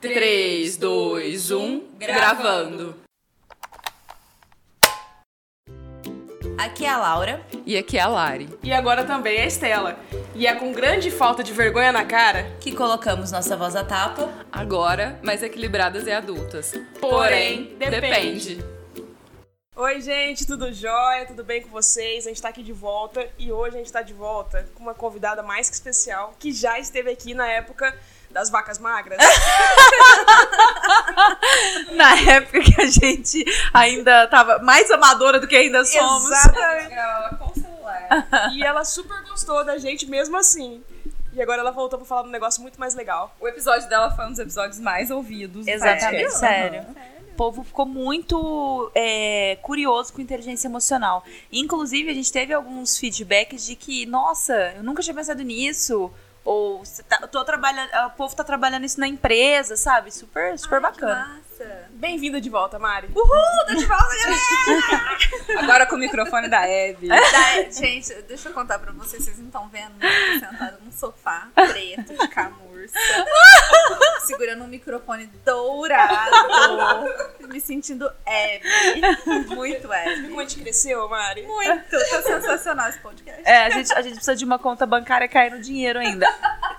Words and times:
3, 0.00 0.76
2, 0.76 1.50
1, 1.50 1.82
gravando. 1.98 2.94
Aqui 6.58 6.84
é 6.84 6.90
a 6.90 6.98
Laura. 6.98 7.40
E 7.64 7.78
aqui 7.78 7.96
é 7.96 8.02
a 8.02 8.08
Lari. 8.08 8.48
E 8.62 8.72
agora 8.72 9.04
também 9.04 9.40
a 9.40 9.46
Estela. 9.46 9.98
E 10.34 10.46
é 10.46 10.54
com 10.54 10.72
grande 10.72 11.10
falta 11.10 11.42
de 11.42 11.52
vergonha 11.52 11.92
na 11.92 12.04
cara 12.04 12.44
que 12.60 12.72
colocamos 12.72 13.32
nossa 13.32 13.56
voz 13.56 13.74
à 13.74 13.84
tapa. 13.84 14.30
Agora, 14.52 15.18
mais 15.22 15.42
equilibradas 15.42 16.06
e 16.06 16.12
adultas. 16.12 16.74
Porém, 17.00 17.74
depende. 17.78 18.62
Oi, 19.74 20.00
gente, 20.00 20.46
tudo 20.46 20.72
jóia? 20.72 21.26
Tudo 21.26 21.44
bem 21.44 21.62
com 21.62 21.68
vocês? 21.68 22.26
A 22.26 22.28
gente 22.30 22.42
tá 22.42 22.48
aqui 22.48 22.62
de 22.62 22.72
volta 22.72 23.26
e 23.38 23.52
hoje 23.52 23.76
a 23.76 23.78
gente 23.78 23.92
tá 23.92 24.02
de 24.02 24.14
volta 24.14 24.68
com 24.74 24.82
uma 24.82 24.94
convidada 24.94 25.42
mais 25.42 25.68
que 25.68 25.74
especial 25.74 26.34
que 26.38 26.52
já 26.52 26.78
esteve 26.78 27.10
aqui 27.10 27.34
na 27.34 27.46
época 27.46 27.94
das 28.36 28.50
vacas 28.50 28.78
magras. 28.78 29.18
Na 31.96 32.14
época 32.20 32.60
que 32.60 32.82
a 32.82 32.84
gente 32.84 33.42
ainda 33.72 34.26
tava 34.26 34.58
mais 34.58 34.90
amadora 34.90 35.40
do 35.40 35.48
que 35.48 35.56
ainda 35.56 35.82
somos. 35.86 36.30
Exatamente. 36.30 36.92
Ela 36.92 37.30
com 37.30 37.50
o 37.50 37.54
celular. 37.54 38.52
E 38.52 38.62
ela 38.62 38.84
super 38.84 39.22
gostou 39.22 39.64
da 39.64 39.78
gente 39.78 40.04
mesmo 40.04 40.36
assim. 40.36 40.84
E 41.32 41.40
agora 41.40 41.62
ela 41.62 41.70
voltou 41.70 41.98
pra 41.98 42.06
falar 42.06 42.24
de 42.24 42.28
um 42.28 42.32
negócio 42.32 42.60
muito 42.60 42.78
mais 42.78 42.94
legal. 42.94 43.34
O 43.40 43.48
episódio 43.48 43.88
dela 43.88 44.14
foi 44.14 44.26
um 44.26 44.30
dos 44.30 44.38
episódios 44.38 44.78
mais 44.80 45.10
ouvidos. 45.10 45.64
do 45.64 45.70
Exatamente, 45.70 46.24
podcast. 46.24 46.38
sério. 46.38 46.84
O 47.32 47.36
povo 47.36 47.64
ficou 47.64 47.86
muito 47.86 48.92
é, 48.94 49.56
curioso 49.62 50.12
com 50.12 50.20
inteligência 50.20 50.68
emocional. 50.68 51.24
Inclusive, 51.50 52.10
a 52.10 52.14
gente 52.14 52.30
teve 52.30 52.52
alguns 52.52 52.98
feedbacks 52.98 53.64
de 53.64 53.76
que, 53.76 54.04
nossa, 54.04 54.74
eu 54.76 54.82
nunca 54.82 55.02
tinha 55.02 55.14
pensado 55.14 55.42
nisso. 55.42 56.12
Ou 56.46 56.84
"Cê 56.84 57.02
tá, 57.02 57.18
eu 57.20 57.28
tô 57.28 57.44
trabalhando, 57.44 57.90
o 58.06 58.10
povo 58.10 58.34
tá 58.36 58.44
trabalhando 58.44 58.84
isso 58.84 59.00
na 59.00 59.08
empresa, 59.08 59.76
sabe? 59.76 60.12
Super, 60.12 60.56
super 60.58 60.80
bacana. 60.80 61.40
Massa. 61.56 61.88
Bem-vinda 61.92 62.40
de 62.40 62.50
volta, 62.50 62.78
Mari. 62.78 63.08
Tô 63.08 63.22
de 63.74 63.86
volta, 63.86 64.04
galera! 64.22 65.58
Agora 65.62 65.86
com 65.86 65.96
o 65.96 65.98
microfone 65.98 66.48
da 66.48 66.60
Abby. 66.60 67.08
Tá, 67.08 67.70
gente, 67.70 68.12
deixa 68.28 68.50
eu 68.50 68.52
contar 68.52 68.78
pra 68.78 68.92
vocês, 68.92 69.24
vocês 69.24 69.38
não 69.38 69.46
estão 69.46 69.68
vendo, 69.68 69.92
eu 70.00 70.40
tô 70.40 70.46
sentada 70.46 70.78
num 70.84 70.92
sofá 70.92 71.48
preto 71.54 72.14
de 72.14 72.28
camurça, 72.28 72.98
segurando 74.26 74.64
um 74.64 74.68
microfone 74.68 75.30
dourado, 75.44 77.08
me 77.48 77.60
sentindo 77.60 78.06
Abby, 78.26 79.46
muito. 79.54 79.88
Como 80.28 80.40
a 80.40 80.42
gente 80.42 80.60
cresceu, 80.60 81.08
Mari? 81.08 81.42
Muito, 81.42 81.90
tá 81.90 82.22
sensacional 82.22 82.88
esse 82.90 82.98
podcast. 82.98 83.42
É, 83.44 83.64
a 83.64 83.70
gente, 83.70 83.92
a 83.94 84.02
gente 84.02 84.14
precisa 84.14 84.36
de 84.36 84.44
uma 84.44 84.58
conta 84.58 84.84
bancária 84.84 85.28
caindo 85.28 85.58
dinheiro 85.60 85.98
ainda. 85.98 86.26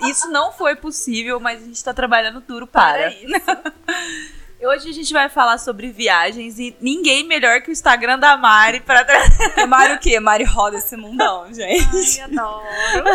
Isso 0.01 0.29
não 0.29 0.51
foi 0.51 0.75
possível, 0.75 1.39
mas 1.39 1.63
a 1.63 1.65
gente 1.65 1.83
tá 1.83 1.93
trabalhando 1.93 2.41
duro 2.41 2.67
para. 2.67 2.97
Para 2.97 3.11
isso. 3.11 4.36
Hoje 4.59 4.89
a 4.89 4.91
gente 4.91 5.13
vai 5.13 5.29
falar 5.29 5.59
sobre 5.59 5.91
viagens 5.91 6.57
e 6.57 6.75
ninguém 6.81 7.23
melhor 7.23 7.61
que 7.61 7.69
o 7.69 7.71
Instagram 7.71 8.17
da 8.17 8.35
Mari 8.37 8.79
pra 8.79 9.05
trazer. 9.05 9.65
Mari 9.67 9.93
o 9.93 9.99
quê? 9.99 10.19
Mari 10.19 10.43
roda 10.45 10.77
esse 10.77 10.97
mundão, 10.97 11.45
gente. 11.53 12.19
Ai, 12.19 12.21
adoro. 12.21 13.05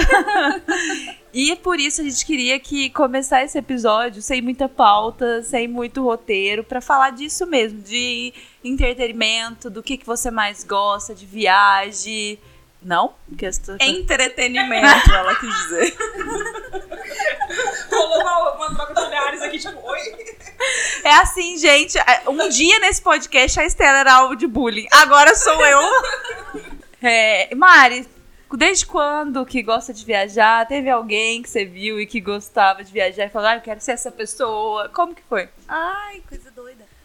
E 1.35 1.57
por 1.57 1.81
isso 1.81 2.03
a 2.03 2.05
gente 2.05 2.27
queria 2.27 2.61
que 2.61 2.91
começar 2.91 3.43
esse 3.43 3.57
episódio 3.57 4.21
sem 4.21 4.43
muita 4.43 4.69
pauta, 4.69 5.43
sem 5.43 5.67
muito 5.67 6.03
roteiro, 6.03 6.63
pra 6.63 6.79
falar 6.79 7.09
disso 7.09 7.47
mesmo, 7.47 7.81
de 7.81 8.35
entretenimento, 8.63 9.71
do 9.71 9.83
que, 9.83 9.97
que 9.97 10.05
você 10.05 10.31
mais 10.31 10.63
gosta, 10.63 11.15
de 11.15 11.25
viagem. 11.25 12.39
Não? 12.85 13.15
Porque 13.29 13.47
essa- 13.47 13.77
Entretenimento, 13.81 15.11
ela 15.15 15.35
quis 15.37 15.55
dizer. 15.55 15.97
Rolou 17.91 18.21
uma, 18.21 18.51
uma 18.53 18.75
troca 18.75 18.95
de 18.95 19.01
olhares 19.07 19.43
aqui, 19.43 19.59
tipo, 19.59 19.79
oi? 19.83 20.01
É 21.05 21.15
assim, 21.17 21.57
gente. 21.59 21.99
é, 21.99 22.23
Um 22.29 22.49
dia 22.49 22.79
nesse 22.81 23.03
podcast 23.03 23.61
a 23.61 23.65
Estela 23.65 23.99
era 23.99 24.15
alvo 24.15 24.37
de 24.37 24.47
bullying. 24.47 24.87
Agora 24.91 25.35
sou 25.35 25.65
eu. 25.67 25.81
É, 27.03 27.55
Mari, 27.55 28.09
desde 28.57 28.87
quando 28.87 29.45
que 29.45 29.63
gosta 29.63 29.93
de 29.93 30.05
viajar? 30.05 30.67
Teve 30.67 30.89
alguém 30.91 31.43
que 31.43 31.51
você 31.51 31.65
viu 31.65 32.01
e 32.01 32.07
que 32.07 32.21
gostava 32.21 32.83
de 32.85 32.93
viajar 32.93 33.27
e 33.27 33.29
falou, 33.31 33.49
ah, 33.49 33.55
eu 33.57 33.61
quero 33.61 33.81
ser 33.81 33.93
essa 33.93 34.11
pessoa? 34.11 34.89
Como 34.89 35.15
que 35.15 35.23
foi? 35.29 35.49
Ai, 35.69 36.23
coisa. 36.29 36.52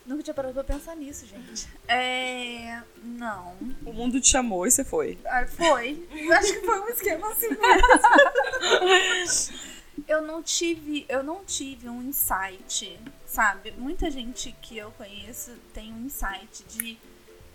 Nunca 0.08 0.24
tinha 0.24 0.34
parado 0.34 0.54
pra 0.54 0.64
pensar 0.64 0.96
nisso, 0.96 1.28
gente. 1.28 1.68
É. 1.88 2.82
Não. 3.04 3.58
O 3.86 3.92
mundo 3.92 4.22
te 4.22 4.30
chamou 4.30 4.66
e 4.66 4.72
você 4.72 4.84
foi. 4.84 5.20
Ah, 5.26 5.46
foi. 5.46 6.08
Acho 6.32 6.54
que 6.54 6.66
foi 6.66 6.80
um 6.80 6.88
esquema 6.88 7.30
assim 7.30 7.50
mesmo. 7.50 9.60
eu 10.08 10.22
não 10.22 10.42
tive, 10.42 11.06
eu 11.10 11.22
não 11.22 11.44
tive 11.44 11.90
um 11.90 12.02
insight, 12.02 12.98
sabe? 13.26 13.72
Muita 13.72 14.10
gente 14.10 14.56
que 14.62 14.78
eu 14.78 14.92
conheço 14.92 15.52
tem 15.74 15.92
um 15.92 16.06
insight 16.06 16.64
de 16.64 16.98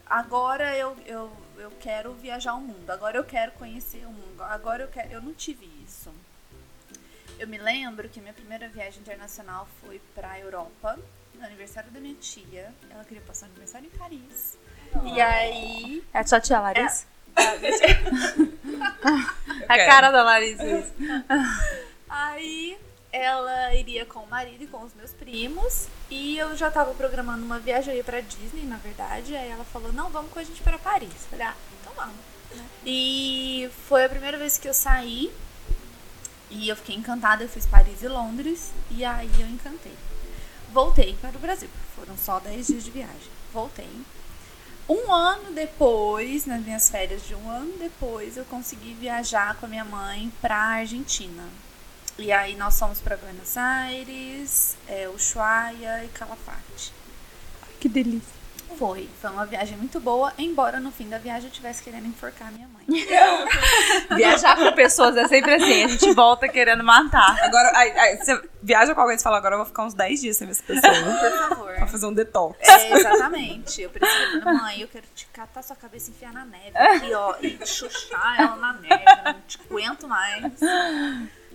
agora 0.05 0.77
eu, 0.77 0.95
eu, 1.07 1.33
eu 1.57 1.71
quero 1.81 2.13
viajar 2.13 2.55
o 2.55 2.61
mundo, 2.61 2.91
agora 2.91 3.17
eu 3.17 3.25
quero 3.25 3.53
conhecer 3.53 4.05
o 4.05 4.13
mundo, 4.13 4.43
agora 4.43 4.83
eu 4.83 4.89
quero. 4.89 5.11
Eu 5.11 5.23
não 5.23 5.33
tive 5.33 5.65
isso. 5.83 6.13
Eu 7.39 7.49
me 7.49 7.57
lembro 7.57 8.11
que 8.11 8.21
minha 8.21 8.35
primeira 8.35 8.69
viagem 8.69 9.01
internacional 9.01 9.67
foi 9.81 10.03
pra 10.15 10.39
Europa, 10.39 10.99
no 11.43 11.47
aniversário 11.49 11.91
da 11.91 12.01
minha 12.01 12.15
tia. 12.15 12.73
Ela 12.91 13.05
queria 13.05 13.23
passar 13.23 13.47
o 13.47 13.51
aniversário 13.51 13.87
em 13.93 13.99
Paris. 13.99 14.57
E 15.05 15.21
aí. 15.21 16.03
É 16.15 16.19
a 16.21 16.27
sua 16.27 16.41
tia 16.41 16.61
Larissa? 16.61 17.07
a 17.37 17.55
minha 17.57 17.79
tia- 17.79 18.03
A 19.69 19.77
cara 19.79 20.11
da 20.11 20.23
Larissa. 20.23 20.65
isso. 20.65 20.93
Aí 22.09 22.79
ela 23.13 23.75
iria 23.75 24.05
com 24.07 24.21
o 24.21 24.27
marido 24.29 24.65
e 24.65 24.67
com 24.67 24.83
os 24.83 24.95
meus 24.95 25.13
primos. 25.13 25.89
E 26.11 26.37
eu 26.39 26.57
já 26.57 26.71
tava 26.71 26.93
programando 26.95 27.45
uma 27.45 27.59
viagem, 27.59 27.93
eu 27.93 27.99
ia 27.99 28.05
pra 28.05 28.21
Disney, 28.21 28.65
na 28.65 28.77
verdade. 28.77 29.35
Aí 29.37 29.51
ela 29.51 29.65
falou, 29.65 29.93
não, 29.93 30.11
vamos 30.11 30.31
com 30.33 30.39
a 30.39 30.45
gente 30.45 30.63
pra 30.63 30.79
Paris. 30.79 31.13
Falei, 31.31 31.47
ah, 31.47 31.55
então 31.81 31.93
vamos. 31.95 32.15
né? 32.55 32.65
E 32.85 33.71
foi 33.89 34.05
a 34.05 34.09
primeira 34.09 34.37
vez 34.39 34.59
que 34.59 34.69
eu 34.69 34.75
saí. 34.75 35.33
E 36.51 36.69
eu 36.69 36.77
fiquei 36.77 36.95
encantada, 36.95 37.43
eu 37.43 37.49
fiz 37.49 37.65
Paris 37.65 38.03
e 38.03 38.09
Londres. 38.09 38.73
E 38.91 39.05
aí 39.05 39.31
eu 39.41 39.47
encantei. 39.47 39.95
Voltei 40.73 41.17
para 41.21 41.37
o 41.37 41.41
Brasil. 41.41 41.69
Foram 41.95 42.17
só 42.17 42.41
10 42.41 42.67
dias 42.67 42.85
de 42.85 42.91
viagem. 42.91 43.31
Voltei. 43.53 43.91
Um 44.89 45.13
ano 45.13 45.53
depois, 45.53 46.47
nas 46.47 46.63
minhas 46.63 46.89
férias 46.89 47.27
de 47.27 47.35
um 47.35 47.51
ano 47.51 47.79
depois, 47.79 48.37
eu 48.37 48.45
consegui 48.47 48.95
viajar 48.95 49.55
com 49.57 49.67
a 49.67 49.69
minha 49.69 49.85
mãe 49.85 50.33
pra 50.41 50.57
Argentina. 50.57 51.49
E 52.19 52.33
aí 52.33 52.57
nós 52.57 52.79
fomos 52.79 53.01
pra 53.01 53.17
Buenos 53.17 53.57
Aires, 53.57 54.77
é, 54.89 55.09
Ushuaia 55.09 56.05
e 56.05 56.09
Calafate. 56.09 56.93
Que 57.81 57.89
delícia. 57.89 58.42
Foi, 58.77 59.09
foi 59.21 59.31
uma 59.31 59.47
viagem 59.47 59.77
muito 59.77 60.01
boa, 60.01 60.33
embora 60.39 60.81
no 60.81 60.91
fim 60.91 61.09
da 61.09 61.19
viagem 61.19 61.45
eu 61.45 61.49
estivesse 61.51 61.83
querendo 61.83 62.07
enforcar 62.07 62.53
minha 62.53 62.69
mãe. 62.69 62.83
Viajar 64.17 64.57
com 64.57 64.73
pessoas 64.73 65.17
é 65.17 65.29
sempre 65.29 65.55
assim, 65.55 65.85
a 65.85 65.89
gente 65.89 66.13
volta 66.13 66.49
querendo 66.49 66.83
matar. 66.83 67.39
Agora, 67.43 67.71
aí, 67.77 67.91
aí, 67.93 68.17
você 68.17 68.43
viaja 68.63 68.95
com 68.95 69.01
alguém 69.01 69.17
e 69.17 69.23
fala, 69.23 69.37
agora 69.37 69.55
eu 69.55 69.59
vou 69.59 69.67
ficar 69.67 69.85
uns 69.85 69.95
10 69.95 70.21
dias 70.21 70.37
sem 70.37 70.47
ver 70.47 70.53
essa 70.53 70.63
pessoa. 70.63 70.93
Por 70.93 71.49
favor. 71.49 71.75
pra 71.75 71.87
fazer 71.87 72.07
um 72.07 72.13
detox. 72.13 72.59
É, 72.61 72.93
exatamente. 72.99 73.83
Eu 73.83 73.91
preciso, 73.91 74.45
mãe, 74.45 74.81
eu 74.81 74.89
quero 74.89 75.07
te 75.15 75.27
catar 75.27 75.63
sua 75.63 75.77
cabeça 75.77 76.11
e 76.11 76.15
enfiar 76.15 76.33
na 76.33 76.45
neve 76.45 76.77
aqui, 76.77 77.15
ó, 77.15 77.37
e 77.41 77.59
chuchar 77.67 78.41
ela 78.41 78.57
na 78.57 78.73
neve. 78.75 79.05
Eu 79.27 79.33
não 79.33 79.41
te 79.43 79.61
aguento 79.69 80.09
mais. 80.09 80.53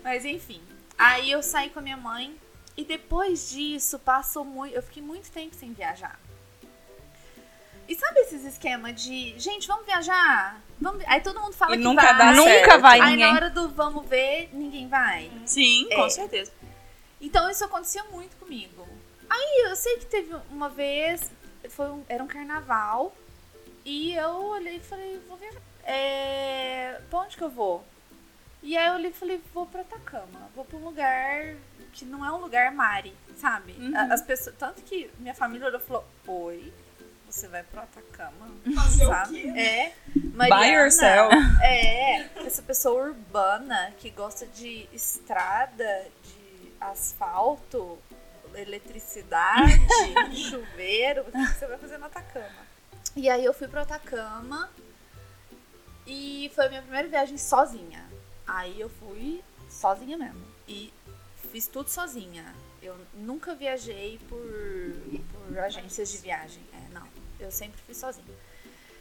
Mas 0.03 0.25
enfim. 0.25 0.61
Aí 0.97 1.29
eu 1.31 1.44
saí 1.44 1.69
com 1.69 1.79
a 1.79 1.81
minha 1.81 1.97
mãe 1.97 2.35
e 2.75 2.85
depois 2.85 3.50
disso 3.50 4.00
passou 4.00 4.45
muito. 4.45 4.75
Eu 4.75 4.81
fiquei 4.81 5.03
muito 5.03 5.29
tempo 5.31 5.56
sem 5.56 5.73
viajar. 5.73 6.19
E 7.87 7.95
sabe 7.95 8.19
esses 8.19 8.43
esquemas 8.43 9.01
de, 9.01 9.37
gente, 9.39 9.67
vamos 9.67 9.85
viajar? 9.85 10.61
Vamos... 10.79 11.03
Aí 11.07 11.21
todo 11.21 11.39
mundo 11.39 11.53
fala 11.53 11.73
E 11.75 11.77
que 11.77 11.83
nunca 11.83 12.01
vai. 12.01 12.17
dá 12.17 12.31
Nunca 12.33 12.49
certo. 12.51 12.81
vai 12.81 12.99
Aí 12.99 13.11
ninguém. 13.11 13.27
na 13.27 13.33
hora 13.33 13.49
do 13.49 13.69
vamos 13.69 14.05
ver, 14.07 14.49
ninguém 14.53 14.87
vai. 14.89 15.31
Sim, 15.45 15.87
É. 15.91 15.95
com 15.95 16.09
certeza. 16.09 16.51
Então 17.21 17.49
isso 17.49 17.63
acontecia 17.63 18.03
muito 18.05 18.35
comigo. 18.37 18.87
Aí 19.29 19.65
eu 19.69 19.75
sei 19.75 19.97
que 19.97 20.06
teve 20.06 20.35
uma 20.51 20.69
vez, 20.69 21.31
foi 21.69 21.89
um- 21.89 22.03
era 22.09 22.23
um 22.23 22.27
carnaval, 22.27 23.15
e 23.85 24.13
eu 24.13 24.29
olhei 24.47 24.75
e 24.77 24.79
falei, 24.81 25.19
vou 25.27 25.38
viajar. 25.38 25.62
É, 25.83 27.00
pra 27.09 27.19
onde 27.19 27.38
que 27.38 27.44
eu 27.44 27.50
vou? 27.50 27.83
E 28.62 28.75
aí 28.77 28.88
eu 28.88 28.94
olhei 28.95 29.12
e 29.12 29.13
falei, 29.13 29.41
vou 29.53 29.65
pra 29.65 29.81
Atacama, 29.81 30.50
vou 30.56 30.65
pra 30.65 30.77
um 30.77 30.83
lugar 30.83 31.56
que 31.94 32.03
não 32.03 32.25
é 32.25 32.31
um 32.31 32.38
lugar 32.38 32.71
Mari, 32.71 33.13
sabe? 33.38 33.75
A- 33.95 34.13
As 34.13 34.21
pessoas, 34.21 34.56
tanto 34.59 34.81
que 34.81 35.09
minha 35.19 35.33
família 35.33 35.67
olhou 35.67 35.79
e 35.79 35.83
falou, 35.83 36.06
oi, 36.27 36.73
você 37.38 37.48
vai 37.48 37.62
pro 37.62 37.81
Atacama, 37.81 38.50
Fazer 38.74 39.06
o 39.06 39.07
sabe? 39.10 39.42
quê? 39.42 39.48
É, 39.60 39.94
By 40.16 40.50
Mariana, 40.50 40.81
yourself. 40.81 41.36
é, 41.62 42.22
essa 42.44 42.63
pessoa 42.63 43.10
urbana 43.10 43.94
que 44.00 44.10
gosta 44.10 44.48
de 44.48 44.89
estrada, 44.92 46.06
de 46.24 46.74
asfalto, 46.81 48.00
eletricidade, 48.56 49.72
chuveiro, 50.36 51.22
o 51.22 51.31
que 51.31 51.54
você 51.54 51.68
vai 51.68 51.78
fazer 51.78 52.00
no 52.00 52.06
Atacama? 52.07 52.68
E 53.16 53.30
aí 53.30 53.45
eu 53.45 53.54
fui 53.54 53.68
pro 53.68 53.81
Atacama 53.81 54.68
e 56.07 56.51
foi 56.56 56.66
a 56.66 56.69
minha 56.69 56.81
primeira 56.81 57.07
viagem 57.07 57.38
sozinha. 57.38 58.04
Aí 58.48 58.81
eu 58.81 58.89
fui 58.89 59.44
sozinha 59.69 60.18
mesmo. 60.18 60.42
E 60.68 60.92
fiz 61.51 61.68
tudo 61.68 61.89
sozinha. 61.89 62.56
Eu 62.81 62.98
nunca 63.13 63.54
viajei 63.54 64.19
por, 64.28 64.39
por 65.31 65.60
agências 65.60 66.10
de 66.12 66.18
viagem. 66.18 66.63
Eu 67.39 67.51
sempre 67.51 67.80
fui 67.86 67.94
sozinha. 67.95 68.25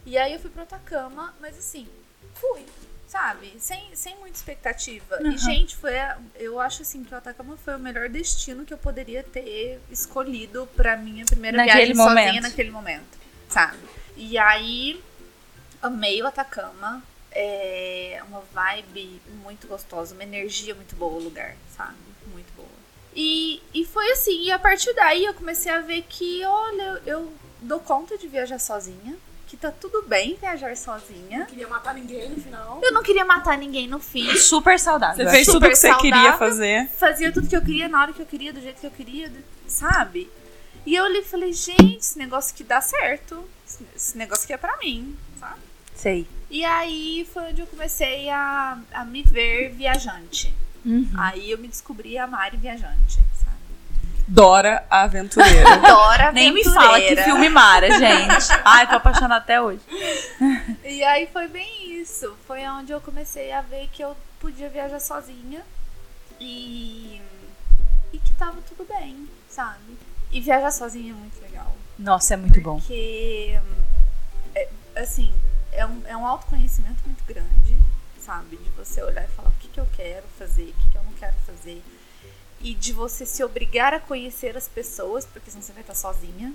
E 0.05 0.17
aí 0.17 0.33
eu 0.33 0.39
fui 0.41 0.51
pro 0.51 0.63
Atacama, 0.63 1.35
mas 1.41 1.59
assim, 1.59 1.89
fui, 2.35 2.65
sabe? 3.09 3.55
Sem, 3.59 3.95
sem 3.97 4.17
muita 4.19 4.37
expectativa. 4.37 5.21
E, 5.23 5.37
gente, 5.39 5.75
foi. 5.77 5.99
a- 5.99 6.19
eu 6.37 6.61
acho 6.61 6.83
assim 6.83 7.03
que 7.03 7.13
o 7.13 7.17
Atacama 7.17 7.57
foi 7.57 7.75
o 7.75 7.79
melhor 7.79 8.09
destino 8.09 8.65
que 8.65 8.73
eu 8.73 8.79
poderia 8.79 9.23
ter 9.25 9.81
escolhido 9.91 10.69
pra 10.77 10.97
minha 10.97 11.25
primeira 11.25 11.57
Naquele 11.57 11.87
viagem 11.87 11.95
sozinha 11.97 12.27
momento. 12.27 12.43
naquele 12.43 12.71
momento, 12.71 13.19
sabe? 13.49 13.79
E 14.17 14.39
aí, 14.39 15.03
amei 15.83 16.23
o 16.23 16.27
Atacama. 16.27 17.03
É 17.39 18.23
uma 18.29 18.41
vibe 18.53 19.21
muito 19.43 19.67
gostosa, 19.67 20.15
uma 20.15 20.23
energia 20.23 20.75
muito 20.75 20.97
boa 20.97 21.15
o 21.15 21.23
lugar, 21.23 21.55
sabe? 21.77 21.97
Muito 22.33 22.51
boa. 22.57 22.69
E, 23.15 23.63
e 23.75 23.85
foi 23.85 24.11
assim, 24.13 24.45
e 24.45 24.51
a 24.51 24.59
partir 24.59 24.95
daí 24.95 25.25
eu 25.25 25.35
comecei 25.35 25.71
a 25.71 25.81
ver 25.81 26.03
que, 26.09 26.43
olha, 26.45 27.03
eu 27.05 27.31
dou 27.61 27.81
conta 27.81 28.17
de 28.19 28.27
viajar 28.29 28.59
sozinha, 28.59 29.17
que 29.47 29.57
tá 29.57 29.71
tudo 29.71 30.03
bem 30.03 30.37
viajar 30.41 30.77
sozinha. 30.77 31.41
Não 31.41 31.47
queria 31.47 31.69
matar 31.69 31.95
ninguém 31.95 32.29
no 32.31 32.37
final. 32.41 32.81
Eu 32.83 32.93
não 32.93 33.03
queria 33.03 33.25
matar 33.25 33.57
ninguém 33.57 33.87
no 33.89 33.99
fim. 34.01 34.29
Super 34.37 34.79
saudável. 34.79 35.25
Você 35.25 35.31
fez 35.31 35.47
Super 35.47 35.59
tudo 35.61 35.71
que 35.71 35.77
você 35.77 35.95
queria 35.97 36.33
fazer. 36.35 36.89
Fazia 36.91 37.33
tudo 37.33 37.49
que 37.49 37.57
eu 37.57 37.63
queria, 37.63 37.89
na 37.89 38.01
hora 38.03 38.13
que 38.13 38.21
eu 38.21 38.27
queria, 38.27 38.53
do 38.53 38.61
jeito 38.61 38.81
que 38.81 38.87
eu 38.87 38.91
queria, 38.91 39.33
sabe? 39.67 40.29
E 40.85 40.95
eu 40.95 41.05
olhei 41.05 41.21
e 41.21 41.25
falei, 41.25 41.53
gente, 41.53 41.97
esse 41.99 42.19
negócio 42.19 42.55
que 42.55 42.63
dá 42.65 42.81
certo. 42.81 43.45
Esse- 43.95 44.17
negócio 44.17 44.45
aqui 44.45 44.53
é 44.53 44.57
pra 44.57 44.77
mim, 44.79 45.17
sabe? 45.39 45.61
Sei. 45.95 46.27
E 46.51 46.65
aí 46.65 47.27
foi 47.33 47.45
onde 47.51 47.61
eu 47.63 47.67
comecei 47.67 48.29
a, 48.31 48.79
a 48.93 49.05
me 49.05 49.23
ver 49.23 49.71
viajante. 49.71 50.55
Uhum. 50.85 51.11
Aí 51.19 51.51
eu 51.51 51.59
me 51.59 51.67
descobri 51.67 52.17
a 52.17 52.27
Mari 52.29 52.57
viajante? 52.57 53.19
Dora 54.27 54.85
a 54.91 55.03
aventureira. 55.03 55.77
Dora 55.87 56.33
Nem 56.33 56.53
me 56.53 56.65
fala 56.65 56.79
que 56.81 57.05
aventureira. 57.07 57.25
filme 57.25 57.49
Mara, 57.49 57.91
gente. 57.91 58.49
Ai, 58.65 58.89
tô 58.89 58.97
apaixonada 58.97 59.37
até 59.37 59.61
hoje. 59.61 59.81
E 60.85 61.03
aí 61.05 61.27
foi 61.33 61.49
bem 61.49 62.01
isso. 62.01 62.37
Foi 62.47 62.67
onde 62.69 62.93
eu 62.93 63.01
comecei 63.01 63.53
a 63.53 63.61
ver 63.61 63.89
que 63.93 64.03
eu 64.03 64.17
podia 64.41 64.69
viajar 64.69 65.01
sozinha 65.01 65.63
e, 66.41 67.21
e 68.13 68.19
que 68.19 68.33
tava 68.35 68.57
tudo 68.69 68.87
bem, 68.87 69.29
sabe? 69.49 69.99
E 70.31 70.41
viajar 70.41 70.71
sozinha 70.71 71.13
é 71.13 71.15
muito 71.15 71.41
legal. 71.43 71.75
Nossa, 71.99 72.35
é 72.35 72.37
muito 72.37 72.61
bom. 72.61 72.79
Porque, 72.79 73.59
é, 74.55 74.69
assim, 74.97 75.33
é 75.73 75.85
um, 75.87 76.03
é 76.07 76.17
um 76.17 76.27
autoconhecimento 76.27 77.03
muito 77.05 77.25
grande, 77.25 77.77
sabe? 78.21 78.57
De 78.57 78.71
você 78.71 79.03
olhar 79.03 79.25
e 79.25 79.29
falar 79.29 79.49
o 79.49 79.53
que, 79.61 79.69
que 79.69 79.81
eu 79.81 79.89
quero 79.95 80.25
fazer, 80.39 80.65
o 80.65 80.73
que, 80.73 80.91
que 80.93 80.99
eu 80.99 81.03
não 81.03 81.13
quero 81.13 81.35
fazer. 81.47 81.83
E 82.67 82.75
de 82.75 82.93
você 82.93 83.25
se 83.25 83.45
obrigar 83.45 83.95
a 83.95 84.01
conhecer 84.01 84.57
as 84.57 84.67
pessoas, 84.67 85.25
porque 85.25 85.53
senão 85.53 85.63
você 85.63 85.73
vai 85.73 85.83
estar 85.83 85.95
sozinha. 85.95 86.53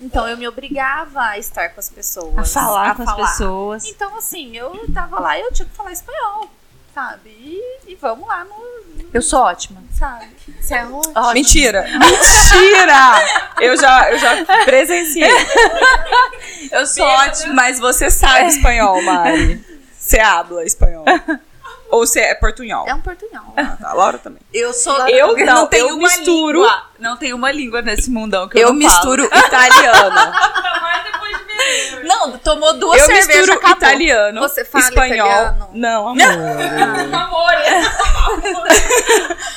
Então 0.00 0.28
eu 0.28 0.36
me 0.36 0.46
obrigava 0.46 1.20
a 1.22 1.38
estar 1.38 1.70
com 1.70 1.80
as 1.80 1.90
pessoas. 1.90 2.38
A 2.38 2.44
falar 2.44 2.90
a 2.92 2.94
com 2.94 3.02
as 3.02 3.10
falar. 3.10 3.26
pessoas. 3.26 3.84
Então, 3.84 4.16
assim, 4.16 4.56
eu 4.56 4.86
tava 4.94 5.18
lá 5.18 5.36
e 5.36 5.42
eu 5.42 5.52
tinha 5.52 5.66
que 5.66 5.74
falar 5.74 5.90
espanhol, 5.90 6.48
sabe? 6.94 7.30
E, 7.30 7.80
e 7.88 7.96
vamos 7.96 8.28
lá 8.28 8.44
no. 8.44 8.54
Eu 9.12 9.20
sou 9.20 9.40
ótima. 9.40 9.82
Sabe? 9.98 10.28
Você 10.60 10.72
é. 10.72 10.86
Ótima. 10.86 11.34
Mentira! 11.34 11.82
Mentira! 11.98 13.60
Eu 13.60 13.76
já, 13.76 14.08
eu 14.12 14.18
já 14.18 14.46
presenciei. 14.64 15.28
Eu 16.70 16.86
sou 16.86 17.04
ótima. 17.04 17.54
Mas 17.54 17.80
você 17.80 18.08
sabe 18.08 18.50
espanhol, 18.50 19.02
Mari. 19.02 19.60
Você 19.98 20.20
habla 20.20 20.64
espanhol. 20.64 21.04
Ou 21.90 22.06
você 22.06 22.20
é 22.20 22.34
portunhol. 22.34 22.86
É 22.86 22.94
um 22.94 23.00
portunhol. 23.00 23.52
Ah, 23.56 23.76
tá. 23.80 23.90
A 23.90 23.92
Laura 23.94 24.18
também. 24.18 24.40
Eu 24.54 24.72
sou. 24.72 24.96
Eu 25.08 25.36
não, 25.36 25.44
não, 25.44 25.66
tenho 25.66 25.88
eu 25.88 25.96
uma 25.96 26.08
misturo- 26.08 26.60
língua. 26.62 26.82
Não 26.98 27.16
tem 27.16 27.32
uma 27.34 27.50
língua 27.50 27.82
nesse 27.82 28.10
mundão 28.10 28.48
que 28.48 28.56
eu, 28.58 28.62
Eu 28.62 28.68
não 28.68 28.74
misturo 28.76 29.28
falo. 29.28 29.42
italiano. 29.46 30.32
Não, 32.04 32.38
tomou 32.38 32.72
duas 32.78 33.00
Eu 33.00 33.06
cervejas, 33.06 33.36
misturo 33.36 33.58
acabou. 33.58 33.76
italiano, 33.76 34.40
Você 34.40 34.64
fala 34.64 34.84
espanhol. 34.84 35.28
italiano? 35.28 35.70
Não, 35.74 36.08
amor. 36.08 36.22
Amor, 37.14 37.52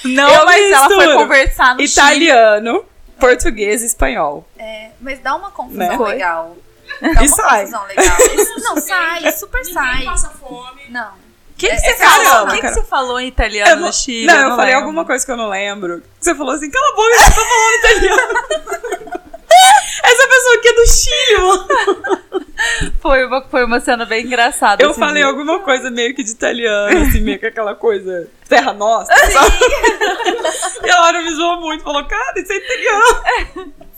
Não, 0.05 0.29
Eu 0.33 0.45
mas 0.45 0.71
ela 0.71 0.89
foi 0.89 1.13
conversar 1.13 1.75
no 1.75 1.79
Chile. 1.79 1.91
italiano, 1.91 2.85
português 3.19 3.81
e 3.81 3.85
espanhol. 3.85 4.45
É, 4.57 4.89
mas 4.99 5.19
dá 5.19 5.35
uma 5.35 5.49
confusão 5.51 5.77
Né? 5.87 5.97
legal. 5.97 6.57
Dá 7.01 7.07
E 7.23 7.27
uma 7.27 7.35
sai. 7.35 7.59
confusão 7.61 7.85
legal. 7.87 8.17
Isso- 8.35 8.59
não, 8.63 8.77
sai, 8.81 9.31
super 9.31 9.59
Ninguém 9.59 9.73
sai. 9.73 10.03
passa 10.05 10.29
fome. 10.29 10.81
Não. 10.89 11.22
O 11.67 11.69
que, 11.69 11.81
que 11.81 11.87
É- 11.87 11.95
você 11.95 12.03
falou? 12.05 12.43
O 12.47 12.51
que, 12.51 12.61
que 12.61 12.69
você 12.69 12.83
falou 12.83 13.19
em 13.19 13.27
italiano 13.27 13.75
não- 13.81 13.87
no 13.87 13.93
Chile? 13.93 14.25
não, 14.27 14.35
eu, 14.35 14.49
falei 14.55 14.65
lembro. 14.73 14.79
alguma 14.87 15.05
coisa 15.05 15.25
que 15.25 15.31
eu 15.31 15.37
não 15.37 15.49
lembro. 15.49 16.03
Você 16.19 16.35
falou 16.35 16.53
assim, 16.53 16.69
cala 16.69 16.87
a 16.87 16.95
boca, 16.95 17.17
você 17.17 17.25
tá 17.25 17.31
falando 17.31 17.75
italiano. 17.79 19.23
Essa 20.03 20.27
pessoa 20.27 20.55
aqui 20.55 20.67
é 20.67 20.73
do 20.73 20.87
Chile, 20.87 21.37
mano. 21.37 21.67
Foi 23.01 23.25
uma, 23.25 23.41
foi 23.49 23.63
uma 23.65 23.79
cena 23.79 24.05
bem 24.05 24.25
engraçada. 24.25 24.83
Eu 24.83 24.91
esse 24.91 24.99
falei 24.99 25.21
dia. 25.23 25.25
alguma 25.27 25.59
coisa 25.59 25.89
meio 25.89 26.13
que 26.15 26.23
de 26.23 26.31
italiano, 26.31 27.01
assim, 27.03 27.21
meio 27.21 27.39
que 27.39 27.45
aquela 27.45 27.75
coisa 27.75 28.27
terra 28.47 28.73
nossa? 28.73 29.11
E 30.83 30.89
a 30.89 30.99
Laura 30.99 31.21
me 31.21 31.33
zoou 31.33 31.61
muito, 31.61 31.83
falou, 31.83 32.03
cara, 32.05 32.33
isso 32.39 32.51
é 32.51 32.55
italiano. 32.57 33.73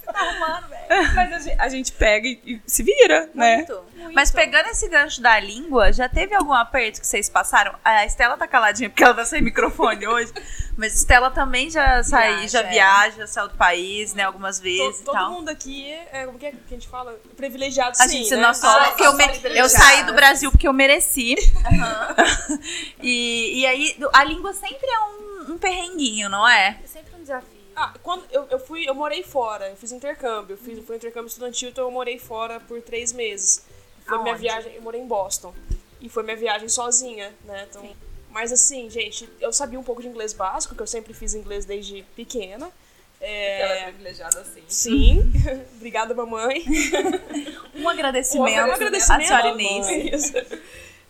Mas 1.15 1.33
a 1.33 1.39
gente, 1.39 1.61
a 1.61 1.69
gente 1.69 1.91
pega 1.91 2.27
e, 2.27 2.39
e 2.45 2.61
se 2.65 2.83
vira, 2.83 3.29
né? 3.33 3.57
Muito, 3.57 3.85
muito. 3.97 4.13
Mas 4.13 4.31
pegando 4.31 4.67
esse 4.67 4.87
gancho 4.87 5.21
da 5.21 5.39
língua, 5.39 5.91
já 5.91 6.07
teve 6.07 6.35
algum 6.35 6.53
aperto 6.53 7.01
que 7.01 7.07
vocês 7.07 7.27
passaram? 7.27 7.73
A 7.83 8.05
Estela 8.05 8.37
tá 8.37 8.47
caladinha 8.47 8.89
porque 8.89 9.03
ela 9.03 9.13
tá 9.13 9.25
sem 9.25 9.41
microfone 9.41 10.07
hoje. 10.07 10.31
Mas 10.77 10.91
a 10.93 10.95
Estela 10.95 11.31
também 11.31 11.69
já 11.69 12.03
sai, 12.03 12.35
Viaja, 12.35 12.47
já 12.47 12.59
é. 12.61 12.69
viaja, 12.69 13.27
saiu 13.27 13.47
do 13.47 13.55
país, 13.55 14.13
né, 14.13 14.23
algumas 14.23 14.59
vezes 14.59 14.99
todo 15.01 15.13
tal. 15.15 15.31
mundo 15.31 15.47
aqui 15.49 15.89
é, 16.11 16.25
como 16.25 16.37
que, 16.37 16.45
é 16.47 16.51
que 16.51 16.57
a 16.67 16.73
gente 16.73 16.87
fala? 16.89 17.17
Privilegiado 17.37 17.91
A 17.91 18.07
sim, 18.07 18.17
gente, 18.23 18.35
né? 18.35 18.41
nós 18.41 18.61
Ah, 18.63 18.85
porque 18.89 19.05
eu, 19.05 19.13
me- 19.13 19.41
eu 19.55 19.69
saí 19.69 20.03
do 20.03 20.13
Brasil 20.13 20.51
porque 20.51 20.67
eu 20.67 20.73
mereci. 20.73 21.35
e, 23.01 23.61
e 23.61 23.65
aí, 23.65 23.97
a 24.13 24.23
língua 24.23 24.53
sempre 24.53 24.85
é 24.87 24.99
um, 24.99 25.53
um 25.53 25.57
perrenguinho, 25.57 26.29
não 26.29 26.47
é? 26.47 26.77
É 26.83 26.87
sempre 26.87 27.13
um 27.15 27.21
desafio. 27.21 27.54
Ah, 27.75 27.93
quando 28.01 28.23
eu, 28.31 28.47
eu 28.49 28.59
fui, 28.59 28.87
eu 28.87 28.95
morei 28.95 29.21
fora, 29.21 29.69
eu 29.69 29.75
fiz 29.75 29.91
intercâmbio, 29.91 30.53
eu 30.53 30.57
fiz, 30.57 30.83
foi 30.85 30.95
intercâmbio 30.95 31.27
estudantil, 31.27 31.69
então 31.69 31.83
eu 31.85 31.91
morei 31.91 32.17
fora 32.17 32.59
por 32.59 32.81
três 32.81 33.11
meses. 33.11 33.65
Foi 34.05 34.17
minha 34.19 34.33
Aonde? 34.33 34.41
viagem, 34.43 34.75
eu 34.75 34.81
morei 34.81 35.01
em 35.01 35.07
Boston. 35.07 35.53
E 35.99 36.07
foi 36.07 36.23
minha 36.23 36.35
viagem 36.37 36.69
sozinha, 36.69 37.33
né? 37.43 37.67
Então, 37.69 37.89
mas 38.29 38.51
assim, 38.51 38.89
gente, 38.89 39.29
eu 39.39 39.51
sabia 39.51 39.79
um 39.79 39.83
pouco 39.83 40.01
de 40.01 40.07
inglês 40.07 40.31
básico, 40.33 40.75
que 40.75 40.81
eu 40.81 40.87
sempre 40.87 41.13
fiz 41.13 41.33
inglês 41.33 41.65
desde 41.65 42.03
pequena. 42.15 42.71
É, 43.19 43.85
privilegiada 43.85 44.41
assim. 44.41 44.61
sim. 44.67 45.33
Obrigada, 45.75 46.13
mamãe. 46.13 46.63
Um 47.75 47.89
agradecimento, 47.89 48.55
Um 48.55 48.71
agradecimento. 48.71 49.21
à 49.21 49.25
senhora 49.25 49.47
Inês. 49.49 50.31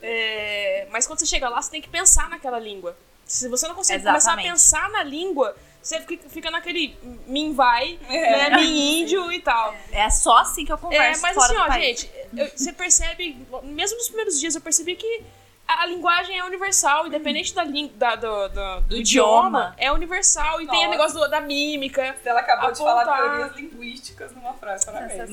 É, 0.08 0.88
mas 0.92 1.08
quando 1.08 1.20
você 1.20 1.26
chega 1.26 1.50
lá, 1.50 1.60
você 1.60 1.72
tem 1.72 1.82
que 1.82 1.90
pensar 1.90 2.30
naquela 2.30 2.60
língua. 2.60 2.96
Se 3.26 3.50
você 3.50 3.68
não 3.68 3.76
consegue 3.76 4.04
começar 4.04 4.32
a 4.32 4.34
Exatamente. 4.34 4.52
pensar 4.52 4.90
na 4.92 5.04
língua, 5.04 5.56
você 5.82 6.00
fica, 6.30 6.52
naquele 6.52 6.98
mim 7.28 7.54
vai, 7.54 8.00
né, 8.08 8.50
mim 8.58 9.02
índio 9.02 9.32
e 9.32 9.42
tal. 9.42 9.74
É 9.92 10.10
só 10.10 10.38
assim 10.38 10.64
que 10.66 10.72
eu 10.72 10.76
É, 10.76 10.80
converso 10.80 11.22
mas 11.22 11.34
fora 11.36 11.46
assim, 11.48 11.56
do 11.56 11.62
ó, 11.62 11.68
país. 11.68 11.86
gente, 12.02 12.12
eu- 12.38 12.52
você 12.56 12.72
percebe, 12.72 13.48
mesmo 13.64 13.98
nos 13.98 14.08
primeiros 14.08 14.40
dias, 14.40 14.54
eu 14.56 14.62
percebi 14.62 14.96
que 14.96 15.24
a, 15.68 15.82
a 15.82 15.86
linguagem 15.88 16.38
é 16.38 16.44
universal, 16.44 17.08
independente 17.08 17.54
da, 17.56 17.64
da- 17.64 18.16
do, 18.16 18.50
do- 18.50 18.82
do 18.90 18.98
idioma. 18.98 19.74
é 19.78 19.92
universal. 19.92 20.62
E 20.62 20.68
tem 20.68 20.78
o 20.78 20.84
Nossa. 20.84 20.92
negócio 20.92 21.20
do- 21.20 21.28
da 21.28 21.42
mímica. 21.42 22.16
Ela 22.24 22.42
acabou 22.42 22.72
de 22.72 22.78
falar 22.78 23.06
teorias 23.06 23.56
linguísticas 23.56 24.32
numa 24.34 24.54
frase, 24.54 24.86
parabéns. 24.86 25.30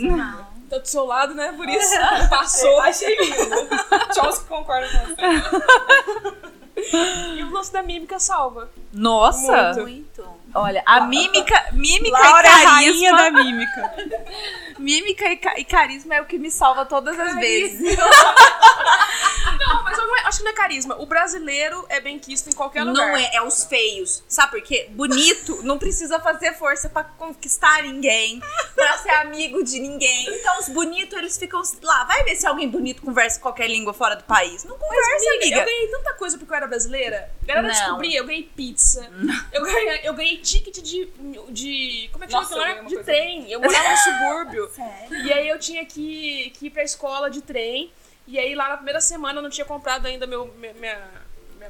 Tô 0.70 0.78
do 0.78 0.88
seu 0.88 1.04
lado, 1.04 1.34
né? 1.34 1.52
Por 1.52 1.68
isso 1.68 1.92
passou. 2.30 2.80
Achei 2.80 3.14
lindo. 3.14 4.14
Chelsea 4.14 4.44
concorda 4.48 4.88
com 4.88 5.06
você. 5.08 6.52
E 6.76 7.42
o 7.42 7.50
lance 7.52 7.72
da 7.72 7.82
mímica 7.82 8.18
salva. 8.18 8.70
Nossa! 8.92 9.74
Muito. 9.74 9.82
Muito. 9.82 10.41
Olha, 10.54 10.82
a 10.84 11.00
mímica, 11.06 11.66
mímica 11.72 12.18
Laura 12.18 12.46
e 12.46 12.50
é 12.50 12.64
carisma. 12.64 13.16
da 13.16 13.30
mímica. 13.30 13.94
Mímica 14.78 15.26
e, 15.30 15.36
ca- 15.36 15.58
e 15.60 15.64
carisma 15.64 16.14
é 16.16 16.20
o 16.20 16.24
que 16.24 16.36
me 16.38 16.50
salva 16.50 16.84
todas 16.84 17.18
as 17.20 17.34
vezes. 17.36 17.96
Não, 19.58 19.82
mas 19.84 19.98
eu 19.98 20.06
não 20.06 20.16
é- 20.16 20.22
acho 20.24 20.38
que 20.38 20.44
não 20.44 20.50
é 20.50 20.54
carisma. 20.54 20.96
O 21.00 21.06
brasileiro 21.06 21.84
é 21.88 22.00
bem 22.00 22.18
quisto 22.18 22.48
em 22.48 22.52
qualquer 22.52 22.82
lugar. 22.84 23.06
Não 23.08 23.16
é, 23.16 23.30
é 23.34 23.42
os 23.42 23.64
feios. 23.64 24.22
Sabe 24.28 24.52
por 24.52 24.62
quê? 24.62 24.88
Bonito 24.90 25.62
não 25.62 25.78
precisa 25.78 26.18
fazer 26.20 26.54
força 26.54 26.88
pra 26.88 27.04
conquistar 27.04 27.82
ninguém, 27.82 28.40
pra 28.74 28.98
ser 28.98 29.10
amigo 29.10 29.62
de 29.62 29.78
ninguém. 29.78 30.26
Então 30.34 30.58
os 30.58 30.68
bonitos, 30.68 31.16
eles 31.18 31.38
ficam 31.38 31.62
lá. 31.82 32.04
Vai 32.04 32.24
ver 32.24 32.34
se 32.36 32.46
alguém 32.46 32.68
bonito 32.68 33.02
conversa 33.02 33.38
qualquer 33.40 33.68
língua 33.68 33.92
fora 33.94 34.16
do 34.16 34.24
país. 34.24 34.64
Não 34.64 34.76
conversa, 34.76 35.12
Amiga, 35.16 35.34
amiga. 35.36 35.56
Eu 35.60 35.64
ganhei 35.64 35.88
tanta 35.88 36.14
coisa 36.14 36.38
porque 36.38 36.52
eu 36.52 36.56
era 36.56 36.66
brasileira. 36.66 37.30
Galera 37.42 37.68
Não. 37.68 37.74
descobria, 37.74 38.18
eu 38.18 38.24
ganhei 38.26 38.42
pizza. 38.56 39.08
Eu 39.52 39.62
ganhei, 39.62 40.00
eu 40.04 40.14
ganhei 40.14 40.36
ticket 40.42 40.82
de, 40.82 41.06
de. 41.50 42.08
Como 42.12 42.24
é 42.24 42.26
que 42.26 42.32
chama 42.32 42.42
Nossa, 42.44 42.80
uma 42.80 42.88
De 42.88 43.02
trem. 43.04 43.50
Eu 43.50 43.60
morava 43.60 43.88
no 43.90 43.96
subúrbio. 43.98 44.70
Sério? 44.70 45.16
E 45.26 45.32
aí 45.32 45.48
eu 45.48 45.58
tinha 45.58 45.84
que, 45.86 46.50
que 46.50 46.66
ir 46.66 46.70
pra 46.70 46.82
escola 46.82 47.30
de 47.30 47.40
trem. 47.40 47.90
E 48.26 48.38
aí 48.38 48.54
lá 48.54 48.68
na 48.68 48.76
primeira 48.76 49.00
semana 49.00 49.38
eu 49.38 49.42
não 49.42 49.50
tinha 49.50 49.64
comprado 49.64 50.06
ainda 50.06 50.26
meu, 50.26 50.46
minha, 50.58 50.74
minha- 50.74 51.22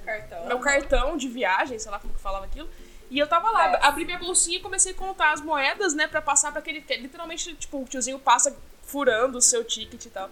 Cartão. 0.05 0.47
meu 0.47 0.59
cartão 0.59 1.17
de 1.17 1.29
viagem, 1.29 1.79
sei 1.79 1.91
lá 1.91 1.99
como 1.99 2.13
que 2.15 2.21
falava 2.21 2.47
aquilo. 2.47 2.69
E 3.11 3.19
eu 3.19 3.27
tava 3.27 3.51
lá, 3.51 3.77
abri 3.83 4.05
minha 4.07 4.19
bolsinha 4.19 4.57
e 4.57 4.61
comecei 4.61 4.93
a 4.93 4.95
contar 4.95 5.33
as 5.33 5.41
moedas, 5.43 5.93
né, 5.95 6.07
pra 6.07 6.21
passar 6.23 6.51
pra 6.51 6.61
aquele. 6.61 6.81
que 6.81 6.97
Literalmente, 6.97 7.55
tipo, 7.55 7.83
o 7.83 7.85
tiozinho 7.85 8.19
passa 8.19 8.57
furando 8.85 9.37
o 9.39 9.43
seu 9.43 9.63
ticket 9.65 10.05
e 10.07 10.11
tal. 10.11 10.31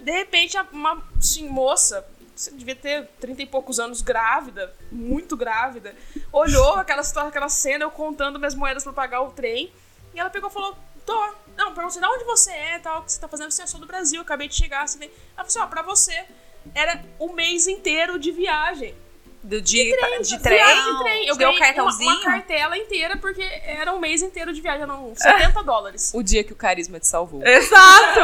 De 0.00 0.10
repente, 0.10 0.56
uma 0.72 1.02
assim, 1.16 1.48
moça, 1.48 2.04
você 2.38 2.52
devia 2.52 2.76
ter 2.76 3.08
30 3.20 3.42
e 3.42 3.46
poucos 3.46 3.80
anos, 3.80 4.00
grávida, 4.00 4.72
muito 4.92 5.36
grávida, 5.36 5.94
olhou 6.32 6.74
aquela 6.74 7.02
aquela 7.26 7.48
cena, 7.48 7.84
eu 7.84 7.90
contando 7.90 8.38
minhas 8.38 8.54
moedas 8.54 8.84
pra 8.84 8.92
pagar 8.92 9.22
o 9.22 9.32
trem. 9.32 9.72
E 10.14 10.20
ela 10.20 10.30
pegou 10.30 10.48
e 10.48 10.52
falou: 10.52 10.76
Tô. 11.04 11.34
Não, 11.56 11.74
você, 11.74 11.98
de 11.98 12.06
onde 12.06 12.24
você 12.24 12.52
é 12.52 12.78
tal, 12.78 13.00
o 13.00 13.04
que 13.04 13.10
você 13.10 13.20
tá 13.20 13.26
fazendo? 13.26 13.50
Você 13.50 13.62
é 13.62 13.66
só 13.66 13.78
do 13.78 13.86
Brasil, 13.86 14.20
acabei 14.20 14.46
de 14.46 14.54
chegar. 14.54 14.82
Assim? 14.84 15.02
Ela 15.02 15.10
falou 15.36 15.46
assim: 15.46 15.58
Ó, 15.58 15.66
pra 15.66 15.82
você. 15.82 16.26
Era 16.74 17.02
o 17.18 17.32
mês 17.32 17.66
inteiro 17.66 18.18
de 18.18 18.30
viagem. 18.30 18.94
Do 19.42 19.60
de, 19.62 19.84
de 19.84 19.96
trem? 19.96 20.22
De 20.22 20.38
trem, 20.40 20.84
de 20.84 20.98
trem. 21.02 21.26
Eu 21.28 21.36
ganhei 21.36 21.54
uma, 21.56 21.64
cartãozinho? 21.66 22.10
uma 22.10 22.22
cartela 22.24 22.76
inteira 22.76 23.16
porque 23.16 23.42
era 23.64 23.92
um 23.92 23.98
mês 23.98 24.20
inteiro 24.20 24.52
de 24.52 24.60
viagem, 24.60 24.82
eram 24.82 25.12
70 25.16 25.62
dólares. 25.62 26.10
O 26.14 26.22
dia 26.22 26.42
que 26.42 26.52
o 26.52 26.56
carisma 26.56 26.98
te 26.98 27.06
salvou. 27.06 27.40
Exato! 27.46 28.20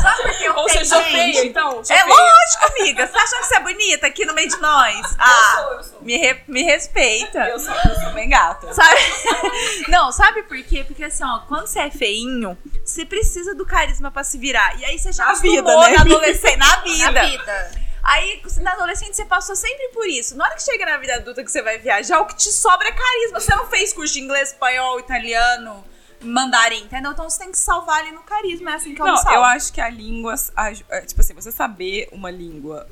Sabe 0.00 0.22
por 0.22 0.38
que 0.38 0.44
eu 0.44 0.54
Ou 0.56 0.66
tenho, 0.66 0.78
seja, 0.78 0.84
sou 0.96 1.02
feia, 1.04 1.44
então. 1.44 1.84
Sou 1.84 1.96
É 1.96 2.02
feia. 2.02 2.14
lógico, 2.14 2.64
amiga. 2.80 3.06
Você 3.06 3.12
tá 3.12 3.22
achando 3.22 3.38
que 3.40 3.46
você 3.46 3.56
é 3.56 3.60
bonita 3.60 4.06
aqui 4.06 4.24
no 4.24 4.34
meio 4.34 4.48
de 4.48 4.56
nós? 4.60 5.16
Ah, 5.18 5.80
Me, 6.00 6.16
re- 6.18 6.42
me 6.48 6.62
respeita. 6.64 7.38
Eu 7.48 7.58
sou, 7.60 7.72
eu 7.74 7.94
sou 8.00 8.10
bem 8.12 8.28
gata. 8.28 8.72
Sabe? 8.74 9.00
Não, 9.88 10.10
sabe 10.12 10.42
por 10.42 10.60
quê? 10.64 10.84
Porque 10.86 11.04
assim, 11.04 11.24
ó, 11.24 11.40
quando 11.48 11.66
você 11.66 11.80
é 11.80 11.90
feinho, 11.90 12.58
você 12.84 13.04
precisa 13.04 13.54
do 13.54 13.64
carisma 13.64 14.10
pra 14.10 14.24
se 14.24 14.38
virar. 14.38 14.78
E 14.80 14.84
aí 14.84 14.98
você 14.98 15.12
já 15.12 15.24
Na 15.24 15.30
acostumou 15.30 15.56
vida, 15.56 15.76
né? 15.80 15.94
na 15.96 16.00
adolescência, 16.02 16.56
na 16.56 16.76
vida. 16.78 17.12
Na 17.12 17.22
vida. 17.24 17.70
Aí, 18.02 18.42
na 18.60 18.72
adolescente, 18.72 19.14
você 19.14 19.24
passou 19.24 19.54
sempre 19.54 19.88
por 19.88 20.06
isso. 20.06 20.36
Na 20.36 20.44
hora 20.46 20.56
que 20.56 20.62
chega 20.62 20.84
na 20.84 20.96
vida 20.96 21.14
adulta 21.14 21.44
que 21.44 21.50
você 21.50 21.62
vai 21.62 21.78
viajar, 21.78 22.20
o 22.20 22.26
que 22.26 22.36
te 22.36 22.50
sobra 22.52 22.88
é 22.88 22.92
carisma. 22.92 23.38
Você 23.40 23.54
não 23.54 23.66
fez 23.68 23.92
curso 23.92 24.12
de 24.12 24.20
inglês, 24.20 24.48
espanhol, 24.50 24.98
italiano, 24.98 25.84
mandarim, 26.20 26.82
entendeu? 26.82 27.12
Então 27.12 27.28
você 27.30 27.38
tem 27.38 27.52
que 27.52 27.58
salvar 27.58 28.00
ali 28.00 28.10
no 28.12 28.22
carisma. 28.22 28.72
É 28.72 28.74
assim 28.74 28.94
que 28.94 29.00
eu 29.00 29.06
Não, 29.06 29.16
salvo. 29.16 29.36
eu 29.38 29.44
acho 29.44 29.72
que 29.72 29.80
a 29.80 29.88
língua. 29.88 30.34
aju- 30.56 30.84
é, 30.90 31.02
Tipo 31.02 31.20
assim, 31.20 31.32
você 31.34 31.52
saber 31.52 32.08
uma 32.10 32.30
língua, 32.30 32.88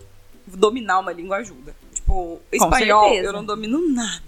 dominar 0.46 1.00
uma 1.00 1.12
língua 1.12 1.38
ajuda. 1.38 1.74
Tipo, 1.92 2.40
espanhol, 2.52 3.08
certeza. 3.08 3.26
eu 3.28 3.32
não 3.32 3.44
domino 3.44 3.80
nada. 3.92 4.22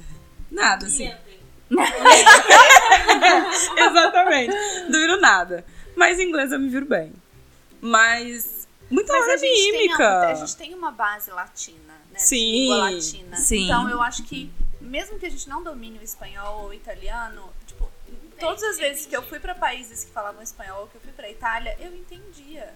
Nada, 0.51 0.87
assim. 0.87 1.13
Exatamente. 3.77 4.55
Não 4.85 4.91
domino 4.91 5.21
nada. 5.21 5.65
Mas 5.97 6.19
inglês 6.19 6.53
eu 6.53 6.59
me 6.59 6.69
viro 6.69 6.87
bem. 6.87 7.13
Mas. 7.81 8.62
Muita 8.93 9.13
Mas 9.13 9.23
hora 9.23 9.35
a 9.35 9.37
gente, 9.39 9.55
tem, 9.55 9.73
mímica. 9.73 10.07
a, 10.07 10.29
a 10.31 10.35
gente 10.35 10.57
tem 10.57 10.75
uma 10.75 10.91
base 10.91 11.31
latina, 11.31 11.95
né? 12.11 12.19
Sim, 12.19 12.61
língua 12.63 12.91
latina. 12.91 13.37
sim. 13.39 13.65
Então 13.65 13.89
eu 13.89 14.03
acho 14.03 14.23
que, 14.25 14.53
mesmo 14.81 15.19
que 15.19 15.25
a 15.27 15.31
gente 15.31 15.49
não 15.49 15.63
domine 15.63 15.99
o 15.99 16.03
espanhol 16.03 16.65
ou 16.65 16.69
o 16.69 16.75
italiano, 16.75 17.51
tipo, 17.67 17.91
todas 18.39 18.63
as 18.63 18.77
vezes 18.79 19.07
que 19.07 19.17
eu 19.17 19.23
fui 19.23 19.41
pra 19.41 19.55
países 19.55 20.05
que 20.05 20.11
falavam 20.13 20.43
espanhol, 20.43 20.89
que 20.89 20.97
eu 20.97 21.01
fui 21.01 21.13
pra 21.13 21.31
Itália, 21.31 21.75
eu 21.81 21.95
entendia, 21.97 22.75